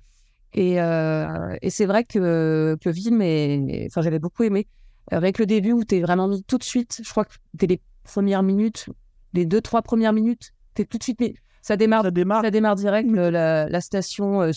Et, 0.54 0.82
euh, 0.82 1.56
et 1.62 1.70
c'est 1.70 1.86
vrai 1.86 2.04
que, 2.04 2.76
que 2.82 2.90
le 2.90 2.94
film 2.94 3.22
est. 3.22 3.86
Enfin, 3.88 4.02
j'avais 4.02 4.20
beaucoup 4.20 4.44
aimé. 4.44 4.68
Avec 5.12 5.38
le 5.38 5.46
début 5.46 5.72
où 5.74 5.84
tu 5.84 5.96
es 5.98 6.02
vraiment 6.02 6.28
mis 6.28 6.44
tout 6.44 6.58
de 6.58 6.64
suite, 6.64 7.02
je 7.04 7.10
crois 7.10 7.26
que 7.26 7.34
dès 7.54 7.68
les 7.68 7.82
premières 8.04 8.42
minutes, 8.44 8.88
les 9.34 9.46
deux, 9.46 9.62
trois 9.62 9.82
premières 9.82 10.14
minutes, 10.14 10.52
tu 10.76 10.82
es 10.82 10.86
tout 10.86 10.98
de 10.98 11.04
suite 11.04 11.20
mis. 11.20 11.36
Ça 11.62 11.76
démarre, 11.78 12.04
ça 12.04 12.12
démarre. 12.12 12.76
direct. 12.76 13.10
le- 13.12 13.30
la, 13.30 13.68
la 13.70 13.82
station 13.82 14.42
euh, 14.42 14.52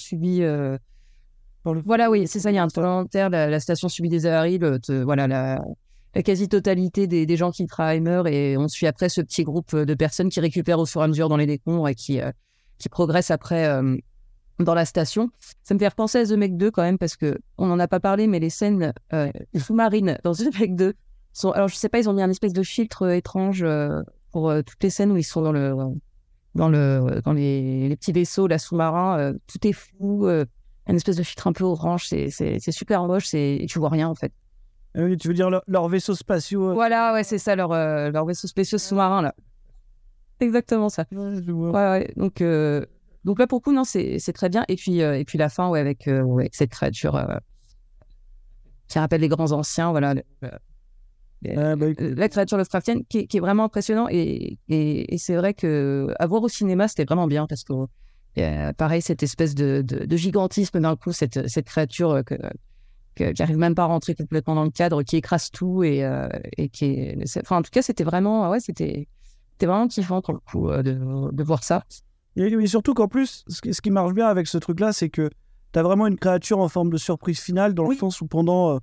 Voilà, 1.84 2.10
oui, 2.10 2.26
c'est 2.26 2.40
ça, 2.40 2.50
il 2.50 2.54
y 2.54 2.58
a 2.58 2.62
un 2.62 2.68
volontaire. 2.74 3.30
La, 3.30 3.48
la 3.48 3.60
station 3.60 3.88
subit 3.88 4.08
des 4.08 4.26
avaries. 4.26 4.58
le- 4.58 4.78
te- 4.78 5.02
voilà, 5.02 5.26
la, 5.26 5.60
la 6.14 6.22
quasi-totalité 6.22 7.06
des, 7.06 7.26
des 7.26 7.36
gens 7.36 7.50
qui 7.50 7.66
travaillent 7.66 8.00
meurent 8.00 8.26
et 8.28 8.56
on 8.56 8.68
suit 8.68 8.86
après 8.86 9.08
ce 9.08 9.20
petit 9.20 9.44
groupe 9.44 9.74
de 9.76 9.94
personnes 9.94 10.28
qui 10.28 10.40
récupèrent 10.40 10.78
au 10.78 10.86
fur 10.86 11.00
et 11.00 11.04
à 11.04 11.08
mesure 11.08 11.28
dans 11.28 11.36
les 11.36 11.46
décombres 11.46 11.88
et 11.88 11.94
qui, 11.94 12.20
euh, 12.20 12.30
qui 12.78 12.88
progressent 12.88 13.30
après 13.30 13.66
euh, 13.66 13.96
dans 14.58 14.74
la 14.74 14.84
station. 14.84 15.30
Ça 15.62 15.74
me 15.74 15.78
fait 15.78 15.88
repenser 15.88 16.18
à 16.18 16.24
The 16.24 16.32
Meg 16.32 16.56
2 16.56 16.70
quand 16.70 16.82
même 16.82 16.98
parce 16.98 17.16
que 17.16 17.38
on 17.58 17.66
n'en 17.66 17.78
a 17.78 17.88
pas 17.88 18.00
parlé, 18.00 18.26
mais 18.26 18.38
les 18.38 18.50
scènes 18.50 18.92
euh, 19.12 19.30
sous-marines 19.58 20.18
dans 20.24 20.32
The 20.32 20.58
Meg 20.58 20.76
2 20.76 20.94
sont. 21.32 21.50
Alors 21.50 21.68
je 21.68 21.74
sais 21.74 21.88
pas, 21.88 21.98
ils 21.98 22.08
ont 22.08 22.12
mis 22.14 22.22
un 22.22 22.30
espèce 22.30 22.52
de 22.54 22.62
filtre 22.62 23.08
étrange 23.10 23.66
pour 24.32 24.52
toutes 24.64 24.82
les 24.82 24.90
scènes 24.90 25.10
où 25.12 25.16
ils 25.16 25.24
sont 25.24 25.42
dans 25.42 25.52
le 25.52 25.74
dans 26.54 26.68
le 26.70 27.20
dans 27.24 27.32
les, 27.34 27.88
les 27.88 27.96
petits 27.96 28.12
vaisseaux 28.12 28.46
là 28.46 28.58
sous-marins. 28.58 29.34
tout 29.46 29.66
est 29.66 29.72
flou, 29.74 30.26
euh, 30.88 30.92
un 30.92 30.96
espèce 30.96 31.16
de 31.16 31.22
filtre 31.22 31.46
un 31.46 31.52
peu 31.52 31.64
orange. 31.64 32.06
C'est 32.08 32.70
super 32.70 33.04
moche. 33.04 33.32
Et 33.34 33.66
tu 33.68 33.78
vois 33.78 33.88
rien 33.90 34.08
en 34.08 34.14
fait. 34.14 34.32
Ah 34.94 35.02
oui, 35.02 35.16
tu 35.18 35.28
veux 35.28 35.34
dire 35.34 35.50
leur- 35.50 35.62
leurs 35.66 35.88
vaisseaux 35.88 36.14
spatiaux. 36.14 36.70
euh, 36.70 36.74
Voilà, 36.74 37.12
ouais, 37.12 37.22
c'est 37.22 37.38
ça, 37.38 37.54
leur, 37.54 37.72
euh, 37.72 38.10
leur 38.10 38.24
vaisseau 38.24 38.48
spéciaux 38.48 38.78
sous-marin, 38.78 39.20
là. 39.20 39.34
Exactement 40.40 40.88
ça. 40.88 41.04
Ouais, 41.12 41.46
ouais. 41.74 42.12
Donc, 42.16 42.40
euh, 42.40 42.84
donc 43.24 43.38
là, 43.38 43.46
pour 43.46 43.58
le 43.58 43.62
coup, 43.62 43.72
non, 43.72 43.84
c'est 43.84 44.18
très 44.34 44.48
bien. 44.48 44.64
Et 44.68 44.76
puis, 44.76 45.02
euh, 45.02 45.18
et 45.18 45.24
puis 45.24 45.36
la 45.38 45.48
fin, 45.50 45.68
ouais, 45.68 45.80
avec, 45.80 46.08
cette 46.52 46.70
créature 46.70 47.40
qui 48.88 48.98
rappelle 48.98 49.20
les 49.20 49.28
grands 49.28 49.52
anciens, 49.52 49.90
voilà. 49.90 50.14
le- 50.14 50.22
le- 50.42 50.50
bah, 51.42 51.86
la 52.16 52.28
créature 52.28 52.56
Lovecraftienne 52.56 53.02
qui, 53.08 53.18
est- 53.18 53.26
qui 53.26 53.36
est 53.36 53.40
vraiment 53.40 53.64
impressionnant. 53.64 54.06
Et, 54.10 54.58
et, 54.68 55.14
et 55.14 55.18
c'est 55.18 55.36
vrai 55.36 55.54
que 55.54 56.08
à 56.18 56.26
voir 56.26 56.42
au 56.42 56.48
cinéma, 56.48 56.88
c'était 56.88 57.04
vraiment 57.04 57.26
bien 57.26 57.46
parce 57.46 57.64
que, 57.64 57.72
euh, 58.44 58.72
pareil, 58.72 59.02
cette 59.02 59.22
espèce 59.22 59.54
de, 59.54 59.82
de, 59.86 60.04
de 60.04 60.16
gigantisme 60.16 60.80
d'un 60.80 60.96
coup, 60.96 61.12
cette, 61.12 61.48
cette 61.48 61.66
créature 61.66 62.10
euh, 62.10 62.22
que, 62.22 62.34
que- 63.14 63.32
qui 63.32 63.42
arrive 63.42 63.56
même 63.56 63.74
pas 63.74 63.84
à 63.84 63.86
rentrer 63.86 64.14
complètement 64.14 64.54
dans 64.54 64.64
le 64.64 64.70
cadre, 64.70 65.02
qui 65.02 65.16
écrase 65.16 65.50
tout 65.50 65.82
et, 65.82 66.04
euh, 66.04 66.28
et 66.56 66.68
qui 66.68 66.84
est... 66.86 67.38
Enfin, 67.40 67.58
en 67.58 67.62
tout 67.62 67.70
cas, 67.70 67.82
c'était 67.82 68.04
vraiment... 68.04 68.50
Ouais, 68.50 68.60
c'était 68.60 69.08
vraiment 69.60 69.88
kiffant 69.88 70.20
pour 70.20 70.34
le 70.34 70.40
coup 70.40 70.70
de, 70.70 71.32
de 71.32 71.42
voir 71.42 71.64
ça. 71.64 71.84
Et, 72.36 72.42
et 72.42 72.66
surtout 72.66 72.92
qu'en 72.92 73.08
plus, 73.08 73.44
ce 73.48 73.62
qui, 73.62 73.72
ce 73.72 73.80
qui 73.80 73.90
marche 73.90 74.12
bien 74.12 74.26
avec 74.26 74.46
ce 74.46 74.58
truc-là, 74.58 74.92
c'est 74.92 75.08
que 75.08 75.30
tu 75.72 75.78
as 75.78 75.82
vraiment 75.82 76.06
une 76.06 76.18
créature 76.18 76.58
en 76.58 76.68
forme 76.68 76.90
de 76.90 76.98
surprise 76.98 77.40
finale, 77.40 77.72
dans 77.72 77.88
le 77.88 77.96
sens 77.96 78.20
où 78.20 78.26
pendant, 78.26 78.78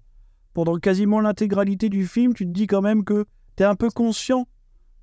pendant 0.55 0.77
quasiment 0.77 1.19
l'intégralité 1.19 1.89
du 1.89 2.07
film, 2.07 2.33
tu 2.33 2.45
te 2.45 2.51
dis 2.51 2.65
quand 2.65 2.81
même 2.81 3.03
que 3.03 3.25
tu 3.55 3.61
es 3.63 3.65
un 3.67 3.75
peu 3.75 3.89
conscient 3.89 4.47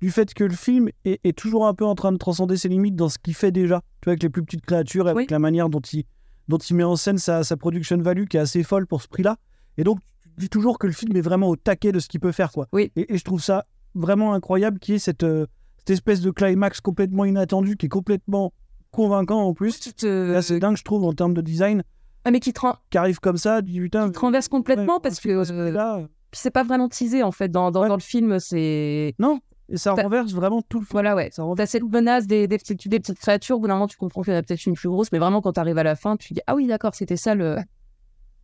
du 0.01 0.11
fait 0.11 0.33
que 0.33 0.43
le 0.43 0.53
film 0.53 0.89
est, 1.05 1.19
est 1.23 1.37
toujours 1.37 1.67
un 1.67 1.73
peu 1.73 1.85
en 1.85 1.95
train 1.95 2.11
de 2.11 2.17
transcender 2.17 2.57
ses 2.57 2.69
limites 2.69 2.95
dans 2.95 3.09
ce 3.09 3.19
qu'il 3.19 3.35
fait 3.35 3.51
déjà. 3.51 3.81
Tu 4.01 4.05
vois, 4.05 4.11
avec 4.11 4.23
les 4.23 4.29
plus 4.29 4.43
petites 4.43 4.65
créatures, 4.65 5.07
avec 5.07 5.29
la 5.29 5.39
manière 5.39 5.69
dont 5.69 5.79
il, 5.79 6.05
dont 6.47 6.57
il 6.57 6.75
met 6.75 6.83
en 6.83 6.95
scène 6.95 7.17
sa, 7.17 7.43
sa 7.43 7.55
production 7.55 7.97
value 7.97 8.25
qui 8.25 8.37
est 8.37 8.39
assez 8.39 8.63
folle 8.63 8.87
pour 8.87 9.01
ce 9.01 9.07
prix-là. 9.07 9.37
Et 9.77 9.83
donc, 9.83 9.99
tu 10.23 10.29
dis 10.37 10.49
toujours 10.49 10.79
que 10.79 10.87
le 10.87 10.93
film 10.93 11.15
est 11.15 11.21
vraiment 11.21 11.49
au 11.49 11.55
taquet 11.55 11.91
de 11.91 11.99
ce 11.99 12.07
qu'il 12.07 12.19
peut 12.19 12.31
faire. 12.31 12.51
Quoi. 12.51 12.67
Oui. 12.73 12.91
Et, 12.95 13.13
et 13.13 13.17
je 13.17 13.23
trouve 13.23 13.41
ça 13.41 13.65
vraiment 13.93 14.33
incroyable 14.33 14.79
qu'il 14.79 14.93
y 14.93 14.95
ait 14.95 14.99
cette, 14.99 15.23
euh, 15.23 15.45
cette 15.77 15.91
espèce 15.91 16.21
de 16.21 16.31
climax 16.31 16.81
complètement 16.81 17.25
inattendu, 17.25 17.77
qui 17.77 17.85
est 17.85 17.89
complètement 17.89 18.53
convaincant 18.91 19.41
en 19.41 19.53
plus. 19.53 19.79
C'est 19.97 20.35
assez 20.35 20.59
dingue, 20.59 20.77
je 20.77 20.83
trouve, 20.83 21.03
en 21.05 21.13
termes 21.13 21.33
de 21.33 21.41
design. 21.41 21.83
Ah, 22.25 22.31
mais 22.31 22.39
qui 22.39 22.53
te. 22.53 22.59
Qui 22.89 22.97
arrive 22.97 23.19
comme 23.19 23.37
ça, 23.37 23.61
dis 23.61 23.79
putain. 23.79 24.07
Qui 24.07 24.13
te 24.13 24.19
renverse 24.19 24.47
complètement 24.47 24.99
parce 24.99 25.19
que 25.19 25.29
euh, 25.29 26.07
puis 26.31 26.39
c'est 26.39 26.51
pas 26.51 26.63
vraiment 26.63 26.87
teasé 26.87 27.23
en 27.23 27.31
fait 27.31 27.49
dans, 27.49 27.71
dans, 27.71 27.87
dans 27.87 27.95
le 27.95 28.01
film 28.01 28.39
c'est 28.39 29.15
non 29.19 29.39
et 29.71 29.77
ça 29.77 29.93
renverse 29.93 30.31
vraiment 30.33 30.61
tout 30.61 30.79
le 30.79 30.85
film 30.85 30.91
voilà 30.93 31.15
ouais 31.15 31.29
t'as 31.31 31.65
cette 31.65 31.83
menace 31.83 32.27
des, 32.27 32.47
des, 32.47 32.57
petites, 32.57 32.87
des 32.87 32.99
petites 32.99 33.19
créatures 33.19 33.55
au 33.57 33.59
bout 33.59 33.67
d'un 33.67 33.73
moment 33.75 33.87
tu 33.87 33.97
comprends 33.97 34.21
qu'il 34.21 34.33
y 34.33 34.35
en 34.35 34.39
a 34.39 34.43
peut-être 34.43 34.65
une 34.65 34.73
plus 34.75 34.89
grosse 34.89 35.11
mais 35.11 35.19
vraiment 35.19 35.41
quand 35.41 35.53
t'arrives 35.53 35.77
à 35.77 35.83
la 35.83 35.95
fin 35.95 36.17
tu 36.17 36.33
dis 36.33 36.41
ah 36.47 36.55
oui 36.55 36.67
d'accord 36.67 36.93
c'était 36.93 37.17
ça 37.17 37.33
le 37.35 37.55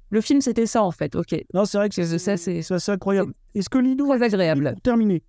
le 0.09 0.21
film 0.21 0.39
c'était 0.41 0.65
ça 0.65 0.81
en 0.83 0.91
fait 0.91 1.15
ok 1.15 1.35
non 1.53 1.65
c'est 1.65 1.77
vrai 1.77 1.89
que 1.89 1.95
c'est 1.95 2.17
ça 2.17 2.37
c'est 2.37 2.59
assez 2.71 2.91
incroyable 2.91 3.33
est-ce 3.55 3.69
que 3.69 3.77
Lido 3.77 4.07
très 4.07 4.23
agréable 4.23 4.71
pour 4.73 4.81
terminer 4.81 5.21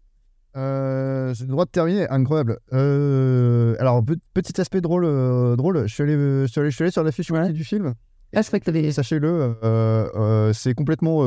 Euh, 0.57 1.35
J'ai 1.35 1.45
le 1.45 1.51
droit 1.51 1.67
de 1.67 1.71
terminer, 1.71 2.09
incroyable. 2.09 2.59
Euh, 2.73 3.77
alors, 3.79 4.03
pe- 4.05 4.17
petit 4.35 4.59
aspect 4.61 4.81
drôle, 4.81 5.05
euh, 5.05 5.57
drôle. 5.57 5.87
Je 5.87 5.93
suis 5.95 6.03
allé, 6.03 6.15
je 6.15 6.47
suis 6.47 6.61
allé, 6.61 6.71
je 6.71 6.75
suis 6.75 6.83
allé 6.85 6.91
sur 6.91 7.05
la 7.05 7.13
fiche 7.13 7.31
du 7.53 7.65
film. 7.65 7.95
Ah, 8.35 8.43
je 8.43 8.47
crois 8.49 8.59
que 8.59 8.65
t'avais- 8.65 8.91
Sachez-le, 8.91 9.29
euh, 9.63 10.09
euh, 10.17 10.53
c'est 10.55 10.75
complètement. 10.75 11.19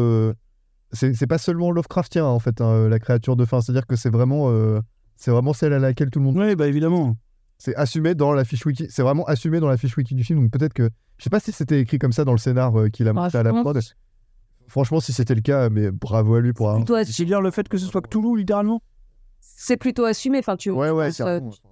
C'est 0.94 1.14
c'est 1.14 1.28
pas 1.28 1.38
seulement 1.38 1.72
Lovecraftien 1.72 2.26
en 2.26 2.40
fait, 2.40 2.62
hein, 2.62 2.88
la 2.88 3.00
créature 3.00 3.36
de 3.36 3.46
fin. 3.46 3.62
C'est-à-dire 3.62 3.88
que 3.88 3.96
c'est 3.96 4.10
vraiment, 4.10 4.50
euh, 4.50 4.80
c'est 5.16 5.32
vraiment 5.32 5.54
celle 5.54 5.74
à 5.74 5.80
laquelle 5.80 6.10
tout 6.10 6.20
le 6.20 6.26
monde. 6.26 6.38
Oui, 6.38 6.56
bah 6.56 6.68
évidemment. 6.68 7.16
C'est 7.58 7.76
assumé 7.76 8.16
dans 8.16 8.34
la 8.34 8.44
fiche 8.44 8.66
wiki. 8.66 8.88
C'est 8.90 9.04
vraiment 9.04 9.24
assumé 9.26 9.60
dans 9.60 9.68
la 9.68 9.78
fiche 9.78 9.96
wiki 9.96 10.16
du 10.16 10.24
film. 10.24 10.42
Donc 10.42 10.52
peut-être 10.52 10.74
que, 10.74 10.90
je 11.18 11.24
sais 11.24 11.30
pas 11.30 11.40
si 11.40 11.52
c'était 11.52 11.80
écrit 11.80 12.00
comme 12.00 12.12
ça 12.12 12.26
dans 12.26 12.32
le 12.32 12.40
scénar 12.40 12.78
euh, 12.80 12.90
qu'il 12.90 13.08
a 13.08 13.14
monté 13.14 13.38
à 13.38 13.44
la 13.44 13.54
prod. 13.54 13.80
Franchement, 14.68 15.00
si 15.00 15.14
c'était 15.14 15.36
le 15.36 15.42
cas, 15.42 15.70
mais 15.70 15.92
bravo 15.92 16.36
à 16.36 16.42
lui 16.42 16.54
pour. 16.54 16.84
Toi, 16.86 17.06
C'est 17.06 17.26
dire 17.26 17.42
le 17.42 17.52
fait 17.52 17.68
que 17.68 17.78
ce 17.78 17.86
soit 17.86 18.02
Cthulhu, 18.02 18.38
littéralement? 18.38 18.82
C'est 19.40 19.78
plutôt 19.78 20.06
assumé 20.06 20.40
enfin 20.40 20.56
tu 20.56 20.72
Ouais, 20.72 20.90
ouais, 20.90 21.12
tu, 21.12 21.24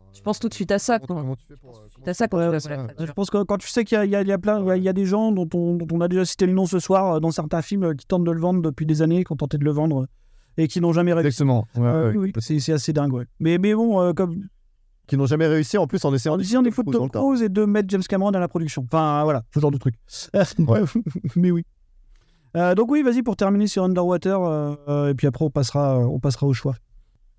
euh, 0.09 0.11
tu- 0.13 0.17
tu 0.19 0.23
penses 0.23 0.39
tout 0.39 0.49
de 0.49 0.53
suite 0.53 0.71
à 0.71 0.79
ça 0.79 0.99
quoi. 0.99 1.23
T'as 2.03 2.13
ça 2.13 2.27
quand 2.27 2.37
tu 2.37 2.43
vois 2.45 2.77
la 2.97 3.05
Je 3.05 3.11
pense 3.11 3.29
que 3.29 3.43
quand 3.43 3.57
tu 3.57 3.67
sais 3.67 3.83
qu'il 3.85 3.95
y, 4.09 4.15
a- 4.15 4.21
y 4.23 4.29
y 4.29 4.37
plein, 4.37 4.75
il 4.75 4.83
y 4.83 4.89
a 4.89 4.93
des 4.93 5.05
gens 5.05 5.31
dont 5.31 5.47
on, 5.53 5.75
dont 5.75 5.87
on 5.91 6.01
a 6.01 6.07
déjà 6.07 6.25
cité 6.25 6.45
le 6.45 6.53
nom 6.53 6.65
ce 6.65 6.79
soir 6.79 7.15
euh, 7.15 7.19
dans 7.19 7.31
certains 7.31 7.61
films 7.61 7.83
euh, 7.83 7.93
qui 7.93 8.05
tentent 8.05 8.23
de 8.25 8.31
le 8.31 8.39
vendre 8.41 8.61
depuis 8.61 8.85
des 8.85 9.01
années, 9.01 9.23
qui 9.23 9.31
ont 9.31 9.35
tenté 9.37 9.57
de 9.57 9.63
le 9.65 9.71
vendre 9.71 10.01
euh, 10.03 10.05
et 10.57 10.67
qui 10.67 10.81
n'ont 10.81 10.91
jamais 10.93 11.13
réussi. 11.13 11.27
Exactement. 11.27 11.67
Ouais, 11.75 11.87
Euh, 11.87 12.11
ouais. 12.11 12.17
oui, 12.17 12.31
oui, 12.35 12.59
c'est 12.59 12.73
assez 12.73 12.91
dingue. 12.93 13.13
Ouais. 13.13 13.25
Mais, 13.39 13.57
mais 13.57 13.73
bon, 13.73 14.01
euh, 14.01 14.13
comme 14.13 14.47
Qui 15.07 15.15
n'ont 15.17 15.25
jamais 15.25 15.47
réussi 15.47 15.77
en 15.77 15.87
plus 15.87 16.03
en 16.05 16.13
essayant. 16.13 16.35
en 16.35 16.39
essayant 16.39 16.61
des 16.61 16.71
photos 16.71 16.93
de 16.93 16.99
Tom 16.99 17.09
Cruise 17.09 17.41
et 17.41 17.49
de 17.49 17.65
mettre 17.65 17.89
James 17.89 18.03
Cameron 18.03 18.31
à 18.31 18.39
la 18.39 18.47
production. 18.47 18.83
Enfin 18.91 19.23
voilà, 19.23 19.43
ce 19.53 19.59
genre 19.59 19.71
de 19.71 19.77
truc. 19.77 19.95
mais 21.35 21.51
oui. 21.51 21.63
Euh, 22.57 22.73
donc 22.75 22.89
oui, 22.91 23.03
vas-y 23.03 23.21
pour 23.21 23.35
terminer 23.35 23.67
sur 23.67 23.83
Underwater 23.83 24.41
euh, 24.41 24.75
euh, 24.87 25.09
et 25.09 25.13
puis 25.13 25.27
après 25.27 25.45
on 25.45 25.51
passera, 25.51 25.99
euh, 25.99 26.03
on 26.05 26.19
passera 26.19 26.47
au 26.47 26.53
choix. 26.53 26.73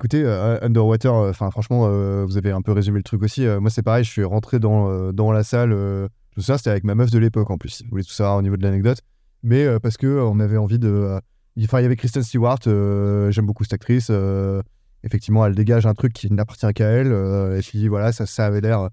Écoutez, 0.01 0.23
euh, 0.25 0.59
Underwater, 0.63 1.15
euh, 1.15 1.29
enfin 1.29 1.51
franchement, 1.51 1.83
euh, 1.87 2.25
vous 2.25 2.39
avez 2.39 2.53
un 2.53 2.63
peu 2.63 2.73
résumé 2.73 2.97
le 3.01 3.03
truc 3.03 3.23
aussi. 3.23 3.47
Euh, 3.47 3.61
moi, 3.61 3.69
c'est 3.69 3.83
pareil, 3.83 4.03
je 4.03 4.09
suis 4.11 4.25
rentré 4.25 4.59
dans, 4.59 4.89
euh, 4.91 5.13
dans 5.13 5.31
la 5.31 5.43
salle. 5.45 5.73
euh, 5.75 6.09
me 6.39 6.43
souviens, 6.43 6.57
c'était 6.57 6.71
avec 6.71 6.85
ma 6.85 6.95
meuf 6.95 7.11
de 7.11 7.19
l'époque 7.19 7.51
en 7.51 7.59
plus. 7.59 7.83
Vous 7.83 7.91
voulez 7.91 8.05
tout 8.05 8.11
savoir 8.13 8.39
au 8.39 8.43
niveau 8.43 8.57
de 8.57 8.63
l'anecdote. 8.63 9.01
Mais 9.43 9.65
euh, 9.67 9.79
parce 9.79 9.99
que 9.99 10.07
euh, 10.07 10.25
on 10.25 10.41
avait 10.41 10.57
envie 10.57 10.79
de. 10.79 10.89
euh, 10.89 11.21
il- 11.57 11.65
Enfin, 11.67 11.81
il 11.81 11.83
y 11.83 11.87
avait 11.87 11.97
Kristen 11.97 12.23
Stewart. 12.23 12.59
euh, 12.67 13.31
J'aime 13.31 13.45
beaucoup 13.45 13.63
cette 13.65 13.75
actrice. 13.75 14.07
euh, 14.09 14.63
effectivement, 15.05 15.45
elle 15.45 15.55
dégage 15.55 15.85
un 15.85 15.93
truc 15.93 16.15
qui 16.15 16.33
n'appartient 16.33 16.73
qu'à 16.75 16.87
elle. 16.89 17.13
euh, 17.13 17.59
et 17.59 17.61
puis 17.61 17.87
voilà, 17.89 18.13
ça, 18.13 18.25
ça 18.25 18.47
avait 18.47 18.63
l'air 18.63 18.81
euh, 18.81 18.89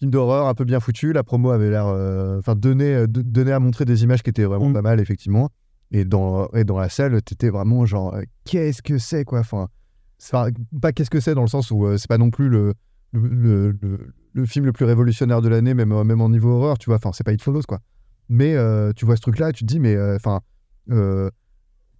film 0.00 0.10
d'horreur 0.10 0.48
un 0.48 0.54
peu 0.54 0.64
bien 0.64 0.80
foutu. 0.80 1.12
La 1.12 1.22
promo 1.22 1.50
avait 1.50 1.70
l'air, 1.70 1.86
euh, 1.86 2.40
enfin, 2.40 2.56
donner, 2.56 3.06
de- 3.06 3.22
donner 3.22 3.52
à 3.52 3.60
montrer 3.60 3.84
des 3.84 4.02
images 4.02 4.24
qui 4.24 4.30
étaient 4.30 4.44
vraiment 4.46 4.72
pas 4.72 4.82
mal, 4.82 4.98
effectivement. 4.98 5.48
Et 5.92 6.04
dans, 6.04 6.48
et 6.54 6.64
dans 6.64 6.78
la 6.80 6.88
salle, 6.88 7.22
t'étais 7.22 7.50
vraiment 7.50 7.86
genre, 7.86 8.14
euh, 8.14 8.22
qu'est-ce 8.44 8.82
que 8.82 8.98
c'est 8.98 9.24
quoi 9.24 9.38
Enfin, 9.40 9.68
pas- 10.30 10.48
pas 10.80 10.92
qu'est-ce 10.92 11.10
que 11.10 11.20
c'est 11.20 11.34
dans 11.34 11.42
le 11.42 11.48
sens 11.48 11.70
où 11.70 11.86
euh, 11.86 11.96
c'est 11.96 12.08
pas 12.08 12.18
non 12.18 12.30
plus 12.30 12.48
le, 12.48 12.74
le, 13.12 13.28
le- 13.28 13.78
le- 13.80 14.12
le 14.32 14.46
film 14.46 14.64
le 14.64 14.72
plus 14.72 14.84
révolutionnaire 14.84 15.40
de 15.42 15.48
l'année, 15.48 15.74
même, 15.74 15.92
euh, 15.92 16.04
même 16.04 16.20
en 16.20 16.28
niveau 16.28 16.50
horreur, 16.52 16.78
tu 16.78 16.90
vois. 16.90 16.96
Enfin, 16.96 17.10
c'est 17.12 17.24
pas 17.24 17.32
It 17.32 17.42
Follows, 17.42 17.62
quoi. 17.66 17.80
Mais 18.28 18.54
euh, 18.54 18.92
tu 18.94 19.04
vois 19.06 19.16
ce 19.16 19.22
truc-là, 19.22 19.52
tu 19.52 19.64
te 19.64 19.66
dis, 19.72 19.80
mais 19.80 19.96
enfin, 20.14 20.40
euh, 20.90 21.30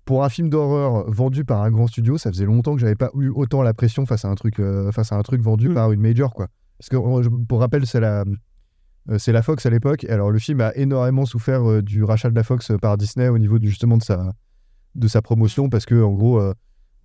pour 0.05 0.23
un 0.25 0.29
film 0.29 0.49
d'horreur 0.49 1.11
vendu 1.11 1.45
par 1.45 1.63
un 1.63 1.71
grand 1.71 1.87
studio, 1.89 2.19
ça 2.19 2.31
faisait 2.31 2.45
longtemps 2.45 2.75
que 2.75 2.81
j'avais 2.81 2.95
pas 2.95 3.11
eu 3.19 3.29
autant 3.31 3.63
la 3.63 3.75
pression 3.75 4.07
face 4.07 4.25
à 4.25 4.29
un 4.29 4.35
truc, 4.37 4.61
face 4.93 5.13
à 5.13 5.17
un 5.17 5.23
truc 5.23 5.41
vendu 5.41 5.69
par 5.71 5.91
une 5.93 6.01
major, 6.01 6.33
quoi. 6.35 6.49
Parce 6.79 6.89
que 6.89 7.29
pour 7.45 7.61
rappel, 7.61 7.85
c'est 7.87 8.01
la, 8.01 8.25
c'est 9.19 9.33
la 9.33 9.43
Fox 9.43 9.67
à 9.67 9.71
l'époque. 9.71 10.05
Et 10.05 10.11
Alors 10.11 10.31
le 10.31 10.39
film 10.39 10.61
a 10.61 10.75
énormément 10.77 11.27
souffert 11.27 11.83
du 11.83 12.05
rachat 12.05 12.31
de 12.31 12.35
la 12.37 12.43
Fox 12.45 12.73
par 12.81 12.97
Disney 12.97 13.29
au 13.29 13.39
niveau 13.39 13.59
du, 13.59 13.69
justement 13.69 13.97
de 13.97 14.03
sa, 14.03 14.33
de 14.95 15.09
sa 15.09 15.21
promotion, 15.23 15.69
parce 15.69 15.85
que 15.85 16.01
en 16.01 16.13
gros, 16.13 16.41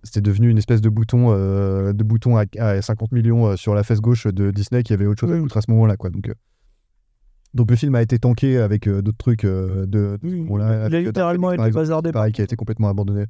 c'était 0.06 0.22
devenu 0.22 0.48
une 0.50 0.56
espèce 0.58 0.80
de 0.80 0.88
bouton, 0.88 1.26
euh, 1.32 1.92
de 1.92 2.02
bouton 2.04 2.36
à, 2.38 2.44
à 2.58 2.80
50 2.80 3.12
millions 3.12 3.46
euh, 3.48 3.56
sur 3.56 3.74
la 3.74 3.82
fesse 3.82 4.00
gauche 4.00 4.26
de 4.26 4.50
Disney 4.50 4.82
qui 4.82 4.92
avait 4.94 5.04
autre 5.06 5.20
chose 5.20 5.32
à 5.32 5.38
foutre 5.38 5.56
à 5.58 5.60
ce 5.60 5.70
moment-là. 5.72 5.96
Quoi. 5.96 6.08
Donc, 6.10 6.28
euh, 6.28 6.34
donc 7.54 7.70
le 7.70 7.76
film 7.76 7.94
a 7.94 8.02
été 8.02 8.18
tanké 8.18 8.58
avec 8.58 8.86
euh, 8.86 9.02
d'autres 9.02 9.18
trucs 9.18 9.44
euh, 9.44 9.86
de, 9.86 10.18
il 10.22 10.60
a 10.60 10.88
littéralement 10.88 11.52
été 11.52 11.70
bazardé. 11.70 12.12
Pareil, 12.12 12.32
qui 12.32 12.40
a 12.40 12.44
été 12.44 12.56
complètement 12.56 12.88
abandonné. 12.88 13.24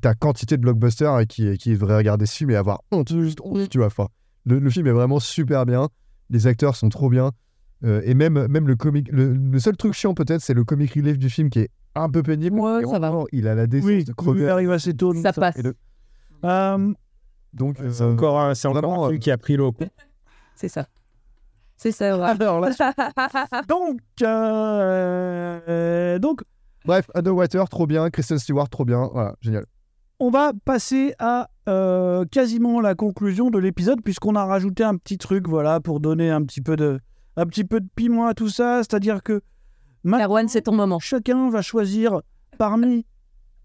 T'as 0.00 0.14
quantité 0.14 0.56
de 0.56 0.62
blockbusters 0.62 1.12
euh, 1.12 1.24
qui, 1.24 1.56
qui 1.58 1.72
devraient 1.72 1.96
regarder 1.98 2.26
ce 2.26 2.34
film 2.36 2.50
et 2.50 2.56
avoir 2.56 2.80
honte, 2.92 3.10
juste 3.12 3.40
honte, 3.42 3.68
tu 3.68 3.78
vois. 3.78 3.88
Enfin, 3.88 4.08
le, 4.46 4.58
le 4.58 4.70
film 4.70 4.86
est 4.86 4.92
vraiment 4.92 5.20
super 5.20 5.66
bien. 5.66 5.88
Les 6.30 6.46
acteurs 6.46 6.76
sont 6.76 6.88
trop 6.88 7.08
bien. 7.10 7.30
Euh, 7.84 8.00
et 8.04 8.14
même, 8.14 8.46
même 8.46 8.68
le 8.68 8.76
comic, 8.76 9.08
le, 9.10 9.32
le 9.34 9.58
seul 9.58 9.76
truc 9.76 9.92
chiant 9.92 10.14
peut-être, 10.14 10.40
c'est 10.40 10.54
le 10.54 10.64
comic 10.64 10.94
relief 10.94 11.18
du 11.18 11.28
film 11.30 11.50
qui 11.50 11.60
est 11.60 11.68
un 11.94 12.08
peu 12.08 12.22
pénible. 12.22 12.58
Ouais, 12.58 12.82
ça 12.84 12.98
va. 12.98 13.10
vraiment, 13.10 13.26
Il 13.32 13.48
a 13.48 13.54
la 13.54 13.66
décence 13.66 13.86
Oui, 13.88 14.04
de 14.04 14.10
il 14.10 14.14
crever. 14.14 14.48
arrive 14.48 14.70
assez 14.70 14.94
tôt. 14.94 15.12
Ça 15.14 15.32
passe. 15.32 15.56
Et 15.58 15.62
le- 15.62 15.74
Euh, 16.44 16.92
Donc, 17.52 17.76
C'est 17.78 18.02
euh, 18.02 18.12
encore 18.12 18.40
un, 18.40 18.54
c'est 18.54 18.68
encore 18.68 18.82
vraiment, 18.82 19.04
un 19.04 19.08
truc 19.08 19.20
qui 19.22 19.30
a 19.30 19.38
pris 19.38 19.56
l'eau. 19.56 19.72
quoi. 19.78 19.86
C'est 20.54 20.68
ça. 20.68 20.86
C'est 21.76 21.92
ça, 21.92 22.16
ouais. 22.16 22.24
Alors 22.24 22.60
là, 22.60 22.70
donc, 23.68 24.00
euh, 24.22 26.18
donc, 26.18 26.42
Bref, 26.84 27.10
Underwater, 27.14 27.68
trop 27.68 27.86
bien. 27.86 28.10
Kristen 28.10 28.38
Stewart, 28.38 28.68
trop 28.68 28.84
bien. 28.84 29.08
Voilà, 29.12 29.36
génial. 29.40 29.66
on 30.18 30.30
va 30.30 30.52
passer 30.64 31.14
à 31.18 31.48
euh, 31.68 32.24
quasiment 32.24 32.80
la 32.80 32.94
conclusion 32.94 33.50
de 33.50 33.58
l'épisode 33.58 34.02
puisqu'on 34.02 34.34
a 34.34 34.44
rajouté 34.44 34.82
un 34.82 34.96
petit 34.96 35.18
truc, 35.18 35.48
voilà, 35.48 35.80
pour 35.80 36.00
donner 36.00 36.30
un 36.30 36.42
petit 36.42 36.60
peu 36.60 36.76
de, 36.76 37.00
un 37.36 37.46
petit 37.46 37.64
peu 37.64 37.80
de 37.80 37.88
piment 37.94 38.26
à 38.26 38.34
tout 38.34 38.48
ça. 38.48 38.78
C'est-à-dire 38.78 39.22
que 39.22 39.42
Erwan, 40.04 40.48
c'est 40.48 40.62
ton 40.62 40.72
moment. 40.72 40.98
chacun 40.98 41.50
va 41.50 41.62
choisir 41.62 42.22
parmi 42.58 43.06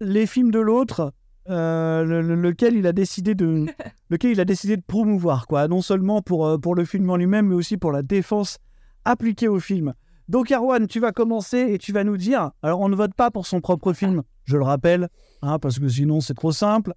les 0.00 0.26
films 0.26 0.52
de 0.52 0.60
l'autre 0.60 1.12
euh, 1.50 2.04
le- 2.04 2.22
le- 2.22 2.34
lequel 2.34 2.74
il 2.76 2.86
a 2.86 2.92
décidé 2.92 3.34
de 3.34 3.66
lequel 4.10 4.32
il 4.32 4.40
a 4.40 4.44
décidé 4.44 4.76
de 4.76 4.82
promouvoir 4.86 5.46
quoi 5.46 5.68
non 5.68 5.82
seulement 5.82 6.20
pour 6.22 6.46
euh, 6.46 6.58
pour 6.58 6.74
le 6.74 6.84
film 6.84 7.08
en 7.10 7.16
lui-même 7.16 7.48
mais 7.48 7.54
aussi 7.54 7.76
pour 7.76 7.92
la 7.92 8.02
défense 8.02 8.58
appliquée 9.04 9.48
au 9.48 9.58
film 9.60 9.94
donc 10.28 10.50
Erwan 10.50 10.86
tu 10.86 11.00
vas 11.00 11.12
commencer 11.12 11.58
et 11.72 11.78
tu 11.78 11.92
vas 11.92 12.04
nous 12.04 12.16
dire 12.16 12.50
alors 12.62 12.80
on 12.80 12.88
ne 12.88 12.96
vote 12.96 13.14
pas 13.14 13.30
pour 13.30 13.46
son 13.46 13.60
propre 13.60 13.92
film 13.92 14.22
je 14.44 14.56
le 14.56 14.64
rappelle 14.64 15.08
hein, 15.42 15.58
parce 15.58 15.78
que 15.78 15.88
sinon 15.88 16.20
c'est 16.20 16.34
trop 16.34 16.52
simple 16.52 16.92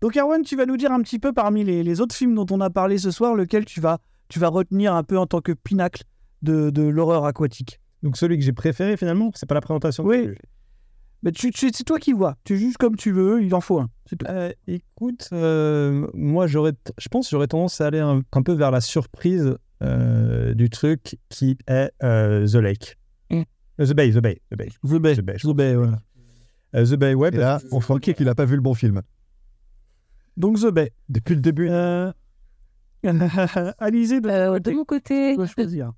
donc 0.00 0.16
Erwan 0.16 0.42
tu 0.42 0.56
vas 0.56 0.66
nous 0.66 0.76
dire 0.76 0.90
un 0.92 1.00
petit 1.02 1.18
peu 1.18 1.32
parmi 1.32 1.62
les, 1.64 1.82
les 1.84 2.00
autres 2.00 2.14
films 2.14 2.34
dont 2.34 2.46
on 2.50 2.60
a 2.60 2.70
parlé 2.70 2.98
ce 2.98 3.10
soir 3.10 3.34
lequel 3.34 3.64
tu 3.64 3.80
vas 3.80 3.98
tu 4.28 4.38
vas 4.38 4.48
retenir 4.48 4.94
un 4.94 5.02
peu 5.04 5.18
en 5.18 5.26
tant 5.26 5.40
que 5.40 5.52
pinacle 5.52 6.02
de, 6.42 6.70
de 6.70 6.82
l'horreur 6.82 7.24
aquatique 7.26 7.78
Donc 8.02 8.16
celui 8.16 8.36
que 8.38 8.44
j'ai 8.44 8.52
préféré 8.52 8.96
finalement, 8.96 9.30
c'est 9.34 9.46
pas 9.48 9.54
la 9.54 9.60
présentation. 9.60 10.02
que 10.02 10.08
Oui. 10.08 10.24
j'ai- 10.24 10.38
mais 11.24 11.32
tu, 11.32 11.50
tu- 11.50 11.70
c'est 11.72 11.82
toi 11.84 11.98
qui 11.98 12.12
vois 12.12 12.36
tu 12.44 12.56
juges 12.56 12.76
comme 12.76 12.94
tu 12.96 13.10
veux 13.10 13.42
il 13.42 13.52
en 13.54 13.60
faut 13.60 13.80
un 13.80 13.88
c'est 14.06 14.16
tout. 14.16 14.26
Euh, 14.28 14.52
écoute, 14.68 15.28
euh, 15.32 16.06
moi 16.14 16.46
j'aurais, 16.46 16.74
je 16.98 17.08
pense 17.08 17.26
que 17.26 17.30
j'aurais 17.30 17.46
tendance 17.48 17.80
à 17.80 17.86
aller 17.86 17.98
un, 18.00 18.22
un 18.32 18.42
peu 18.42 18.52
vers 18.52 18.70
la 18.70 18.80
surprise 18.82 19.56
euh, 19.82 20.52
du 20.54 20.68
truc 20.70 21.16
qui 21.30 21.56
est 21.66 21.90
euh, 22.02 22.46
The 22.46 22.56
Lake. 22.56 22.98
Mm. 23.30 23.42
The 23.78 23.92
Bay, 23.94 24.12
The 24.12 24.18
Bay, 24.18 24.40
The 24.52 24.56
Bay. 24.56 24.68
The 24.84 24.98
Bay, 24.98 25.16
The 25.16 25.20
Bay, 25.22 25.34
je 25.38 25.48
The 25.48 25.52
Bay, 25.56 25.74
voilà. 25.74 25.98
Euh, 26.76 26.84
The 26.86 26.94
Bay, 26.96 27.14
ouais. 27.14 27.28
Et 27.32 27.38
là, 27.38 27.60
on 27.72 27.80
sent 27.80 27.98
qu'il 28.14 28.28
a 28.28 28.34
pas 28.34 28.44
vu 28.44 28.56
le 28.56 28.60
bon 28.60 28.74
film. 28.74 29.00
Donc 30.36 30.60
The 30.60 30.66
Bay. 30.70 30.92
Depuis 31.08 31.34
le 31.34 31.40
début. 31.40 31.68
Euh... 31.70 32.12
Alizé, 33.78 34.20
de, 34.20 34.28
Euh, 34.28 34.58
de 34.58 34.70
mon 34.70 34.84
côté, 34.84 35.34
choisir. 35.46 35.92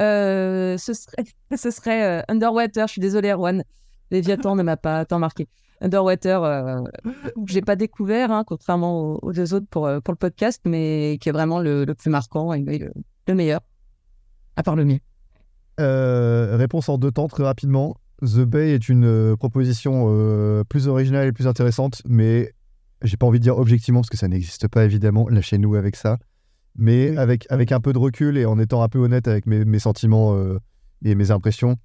euh, 0.00 0.76
ce 0.78 0.92
serait, 0.94 1.24
ce 1.56 1.70
serait 1.70 2.20
euh, 2.20 2.22
Underwater. 2.28 2.86
Je 2.86 2.92
suis 2.92 3.00
désolée, 3.00 3.30
Erwan. 3.30 3.62
Léviathan 4.10 4.56
ne 4.56 4.62
m'a 4.62 4.76
pas 4.76 5.04
tant 5.04 5.18
marqué. 5.18 5.48
Underwater, 5.80 6.42
euh, 6.42 6.82
que 7.04 7.10
j'ai 7.46 7.60
pas 7.62 7.76
découvert, 7.76 8.32
hein, 8.32 8.44
contrairement 8.46 9.00
aux, 9.00 9.18
aux 9.22 9.32
deux 9.32 9.54
autres 9.54 9.66
pour, 9.70 9.86
euh, 9.86 10.00
pour 10.00 10.12
le 10.12 10.18
podcast, 10.18 10.62
mais 10.64 11.18
qui 11.20 11.28
est 11.28 11.32
vraiment 11.32 11.60
le, 11.60 11.84
le 11.84 11.94
plus 11.94 12.10
marquant 12.10 12.52
et 12.52 12.62
le, 12.62 12.92
le 13.28 13.34
meilleur, 13.34 13.60
à 14.56 14.62
part 14.62 14.76
le 14.76 14.84
mien. 14.84 14.98
Euh, 15.80 16.56
réponse 16.56 16.88
en 16.88 16.98
deux 16.98 17.12
temps, 17.12 17.28
très 17.28 17.44
rapidement. 17.44 17.96
The 18.22 18.40
Bay 18.40 18.74
est 18.74 18.88
une 18.88 19.04
euh, 19.04 19.36
proposition 19.36 20.06
euh, 20.08 20.64
plus 20.64 20.88
originale 20.88 21.28
et 21.28 21.32
plus 21.32 21.46
intéressante, 21.46 22.02
mais 22.04 22.52
j'ai 23.02 23.16
pas 23.16 23.26
envie 23.26 23.38
de 23.38 23.44
dire 23.44 23.56
objectivement 23.58 24.00
parce 24.00 24.10
que 24.10 24.16
ça 24.16 24.26
n'existe 24.26 24.66
pas 24.66 24.84
évidemment. 24.84 25.28
Lâchez-nous 25.28 25.76
avec 25.76 25.94
ça. 25.94 26.18
Mais 26.76 27.16
avec, 27.16 27.46
avec 27.50 27.72
un 27.72 27.80
peu 27.80 27.92
de 27.92 27.98
recul 27.98 28.36
et 28.36 28.44
en 28.44 28.58
étant 28.58 28.82
un 28.82 28.88
peu 28.88 28.98
honnête 28.98 29.26
avec 29.26 29.46
mes, 29.46 29.64
mes 29.64 29.78
sentiments 29.78 30.34
euh, 30.34 30.58
et 31.04 31.14
mes 31.14 31.30
impressions, 31.30 31.76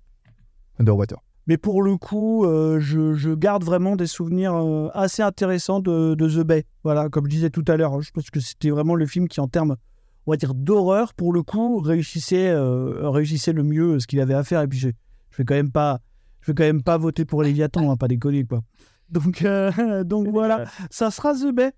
Underwater. 0.80 1.18
Mais 1.48 1.58
pour 1.58 1.84
le 1.84 1.98
coup, 1.98 2.46
euh, 2.46 2.80
je, 2.80 3.14
je 3.16 3.32
garde 3.32 3.64
vraiment 3.64 3.96
des 3.96 4.08
souvenirs 4.08 4.56
euh, 4.56 4.90
assez 4.94 5.22
intéressants 5.22 5.82
de, 5.82 6.16
de 6.16 6.30
The 6.30 6.46
Bay. 6.46 6.66
Voilà, 6.84 7.10
comme 7.10 7.26
je 7.26 7.32
disais 7.32 7.50
tout 7.50 7.66
à 7.68 7.76
l'heure, 7.76 7.94
hein, 7.94 8.02
je 8.02 8.12
pense 8.12 8.30
que 8.30 8.40
c'était 8.40 8.70
vraiment 8.70 8.96
le 8.96 9.06
film 9.06 9.28
qui, 9.28 9.42
en 9.42 9.48
termes, 9.48 9.76
on 10.26 10.32
va 10.32 10.38
dire, 10.38 10.54
d'horreur, 10.54 11.14
pour 11.14 11.34
le 11.34 11.44
coup, 11.44 11.80
réussissait, 11.80 12.50
euh, 12.50 13.10
réussissait 13.10 13.52
le 13.52 13.64
mieux 13.64 14.00
ce 14.00 14.08
qu'il 14.08 14.22
avait 14.22 14.34
à 14.34 14.44
faire. 14.44 14.62
Et 14.62 14.68
puis, 14.68 14.80
je, 14.80 14.90
je 15.32 15.38
vais 15.38 15.44
quand 15.44 15.56
même 15.56 15.72
pas, 15.72 16.00
je 16.40 16.52
vais 16.52 16.56
quand 16.56 16.64
même 16.64 16.84
pas 16.84 16.98
voter 16.98 17.26
pour 17.26 17.44
Léviathan, 17.44 17.92
hein, 17.92 17.98
pas 17.98 18.08
déconner, 18.08 18.46
quoi. 18.46 18.62
Donc, 19.10 19.44
donc 20.06 20.30
voilà, 20.30 20.64
ça 20.92 21.12
sera 21.12 21.34
The 21.34 21.54
Bay. 21.54 21.74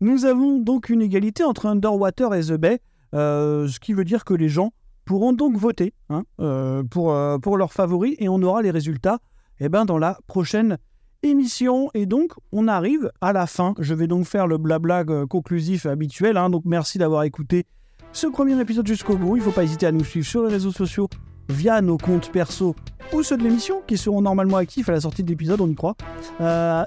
Nous 0.00 0.24
avons 0.24 0.58
donc 0.58 0.88
une 0.88 1.02
égalité 1.02 1.44
entre 1.44 1.66
Underwater 1.66 2.34
et 2.34 2.40
The 2.40 2.54
Bay, 2.54 2.80
ce 3.12 3.78
qui 3.80 3.92
veut 3.92 4.04
dire 4.04 4.24
que 4.24 4.32
les 4.32 4.48
gens 4.48 4.72
pourront 5.10 5.32
donc 5.32 5.56
voter 5.56 5.92
hein, 6.08 6.22
euh, 6.38 6.84
pour, 6.84 7.12
euh, 7.12 7.36
pour 7.36 7.56
leurs 7.56 7.72
favoris 7.72 8.14
et 8.20 8.28
on 8.28 8.40
aura 8.42 8.62
les 8.62 8.70
résultats 8.70 9.18
eh 9.58 9.68
ben, 9.68 9.84
dans 9.84 9.98
la 9.98 10.20
prochaine 10.28 10.78
émission. 11.24 11.90
Et 11.94 12.06
donc, 12.06 12.30
on 12.52 12.68
arrive 12.68 13.10
à 13.20 13.32
la 13.32 13.48
fin. 13.48 13.74
Je 13.80 13.92
vais 13.92 14.06
donc 14.06 14.24
faire 14.24 14.46
le 14.46 14.56
blabla 14.56 15.02
euh, 15.08 15.26
conclusif 15.26 15.84
habituel. 15.84 16.36
hein. 16.36 16.48
Donc, 16.48 16.62
merci 16.64 16.98
d'avoir 16.98 17.24
écouté 17.24 17.66
ce 18.12 18.28
premier 18.28 18.60
épisode 18.60 18.86
jusqu'au 18.86 19.16
bout. 19.16 19.34
Il 19.34 19.40
ne 19.40 19.44
faut 19.46 19.50
pas 19.50 19.64
hésiter 19.64 19.86
à 19.86 19.90
nous 19.90 20.04
suivre 20.04 20.26
sur 20.28 20.44
les 20.44 20.50
réseaux 20.50 20.70
sociaux 20.70 21.08
via 21.48 21.82
nos 21.82 21.98
comptes 21.98 22.30
perso 22.30 22.76
ou 23.12 23.24
ceux 23.24 23.36
de 23.36 23.42
l'émission 23.42 23.82
qui 23.88 23.98
seront 23.98 24.22
normalement 24.22 24.58
actifs 24.58 24.88
à 24.90 24.92
la 24.92 25.00
sortie 25.00 25.24
de 25.24 25.28
l'épisode, 25.28 25.60
on 25.60 25.66
y 25.66 25.74
croit. 25.74 25.96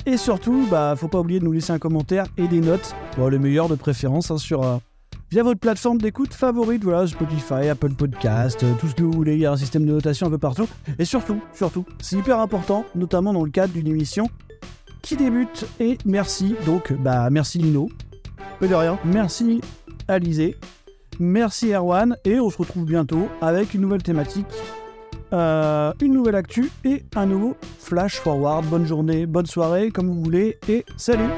Et 0.06 0.16
surtout, 0.16 0.66
bah, 0.72 0.96
faut 0.96 1.10
pas 1.10 1.20
oublier 1.20 1.42
de 1.42 1.44
nous 1.44 1.52
laisser 1.52 1.74
un 1.74 1.80
commentaire 1.80 2.28
et 2.38 2.48
des 2.48 2.62
notes, 2.62 2.96
bon, 3.18 3.28
les 3.28 3.38
meilleurs 3.40 3.68
de 3.68 3.76
préférence, 3.76 4.32
hein, 4.32 4.38
sur, 4.38 4.80
via 5.34 5.42
votre 5.42 5.60
plateforme 5.60 5.98
d'écoute 5.98 6.32
favorite, 6.32 6.84
voilà, 6.84 7.08
Spotify, 7.08 7.68
Apple 7.68 7.96
Podcast, 7.96 8.62
euh, 8.62 8.72
tout 8.80 8.88
ce 8.88 8.94
que 8.94 9.02
vous 9.02 9.12
voulez, 9.12 9.34
il 9.34 9.40
y 9.40 9.48
a 9.48 9.52
un 9.52 9.58
système 9.58 9.84
de 9.84 9.92
notation 9.92 10.28
un 10.28 10.30
peu 10.30 10.38
partout. 10.38 10.68
Et 11.00 11.06
surtout, 11.06 11.42
surtout, 11.56 11.88
c'est 12.00 12.18
hyper 12.18 12.38
important, 12.38 12.86
notamment 12.94 13.34
dans 13.34 13.44
le 13.44 13.50
cadre 13.50 13.74
d'une 13.74 13.88
émission 13.88 14.30
qui 15.02 15.18
débute. 15.18 15.66
Et 15.80 15.98
merci, 16.06 16.54
donc, 16.68 16.94
bah, 16.94 17.32
merci 17.32 17.58
Lino. 17.58 17.90
Mais 18.62 18.68
de 18.68 18.76
rien. 18.76 19.00
Merci 19.06 19.62
Alizé. 20.08 20.56
Merci 21.20 21.74
Erwan. 21.74 22.16
Et 22.26 22.40
on 22.40 22.52
se 22.52 22.58
retrouve 22.60 22.86
bientôt 22.86 23.28
avec 23.42 23.74
une 23.74 23.82
nouvelle 23.82 24.04
thématique, 24.04 24.46
euh, 25.34 25.94
une 26.00 26.14
nouvelle 26.14 26.36
actu 26.36 26.70
et 26.86 27.02
un 27.16 27.26
nouveau 27.26 27.58
flash 27.80 28.18
forward. 28.18 28.68
Bonne 28.68 28.86
journée, 28.86 29.26
bonne 29.26 29.48
soirée, 29.48 29.90
comme 29.90 30.12
vous 30.12 30.22
voulez. 30.22 30.60
Et 30.70 30.86
salut 30.96 31.30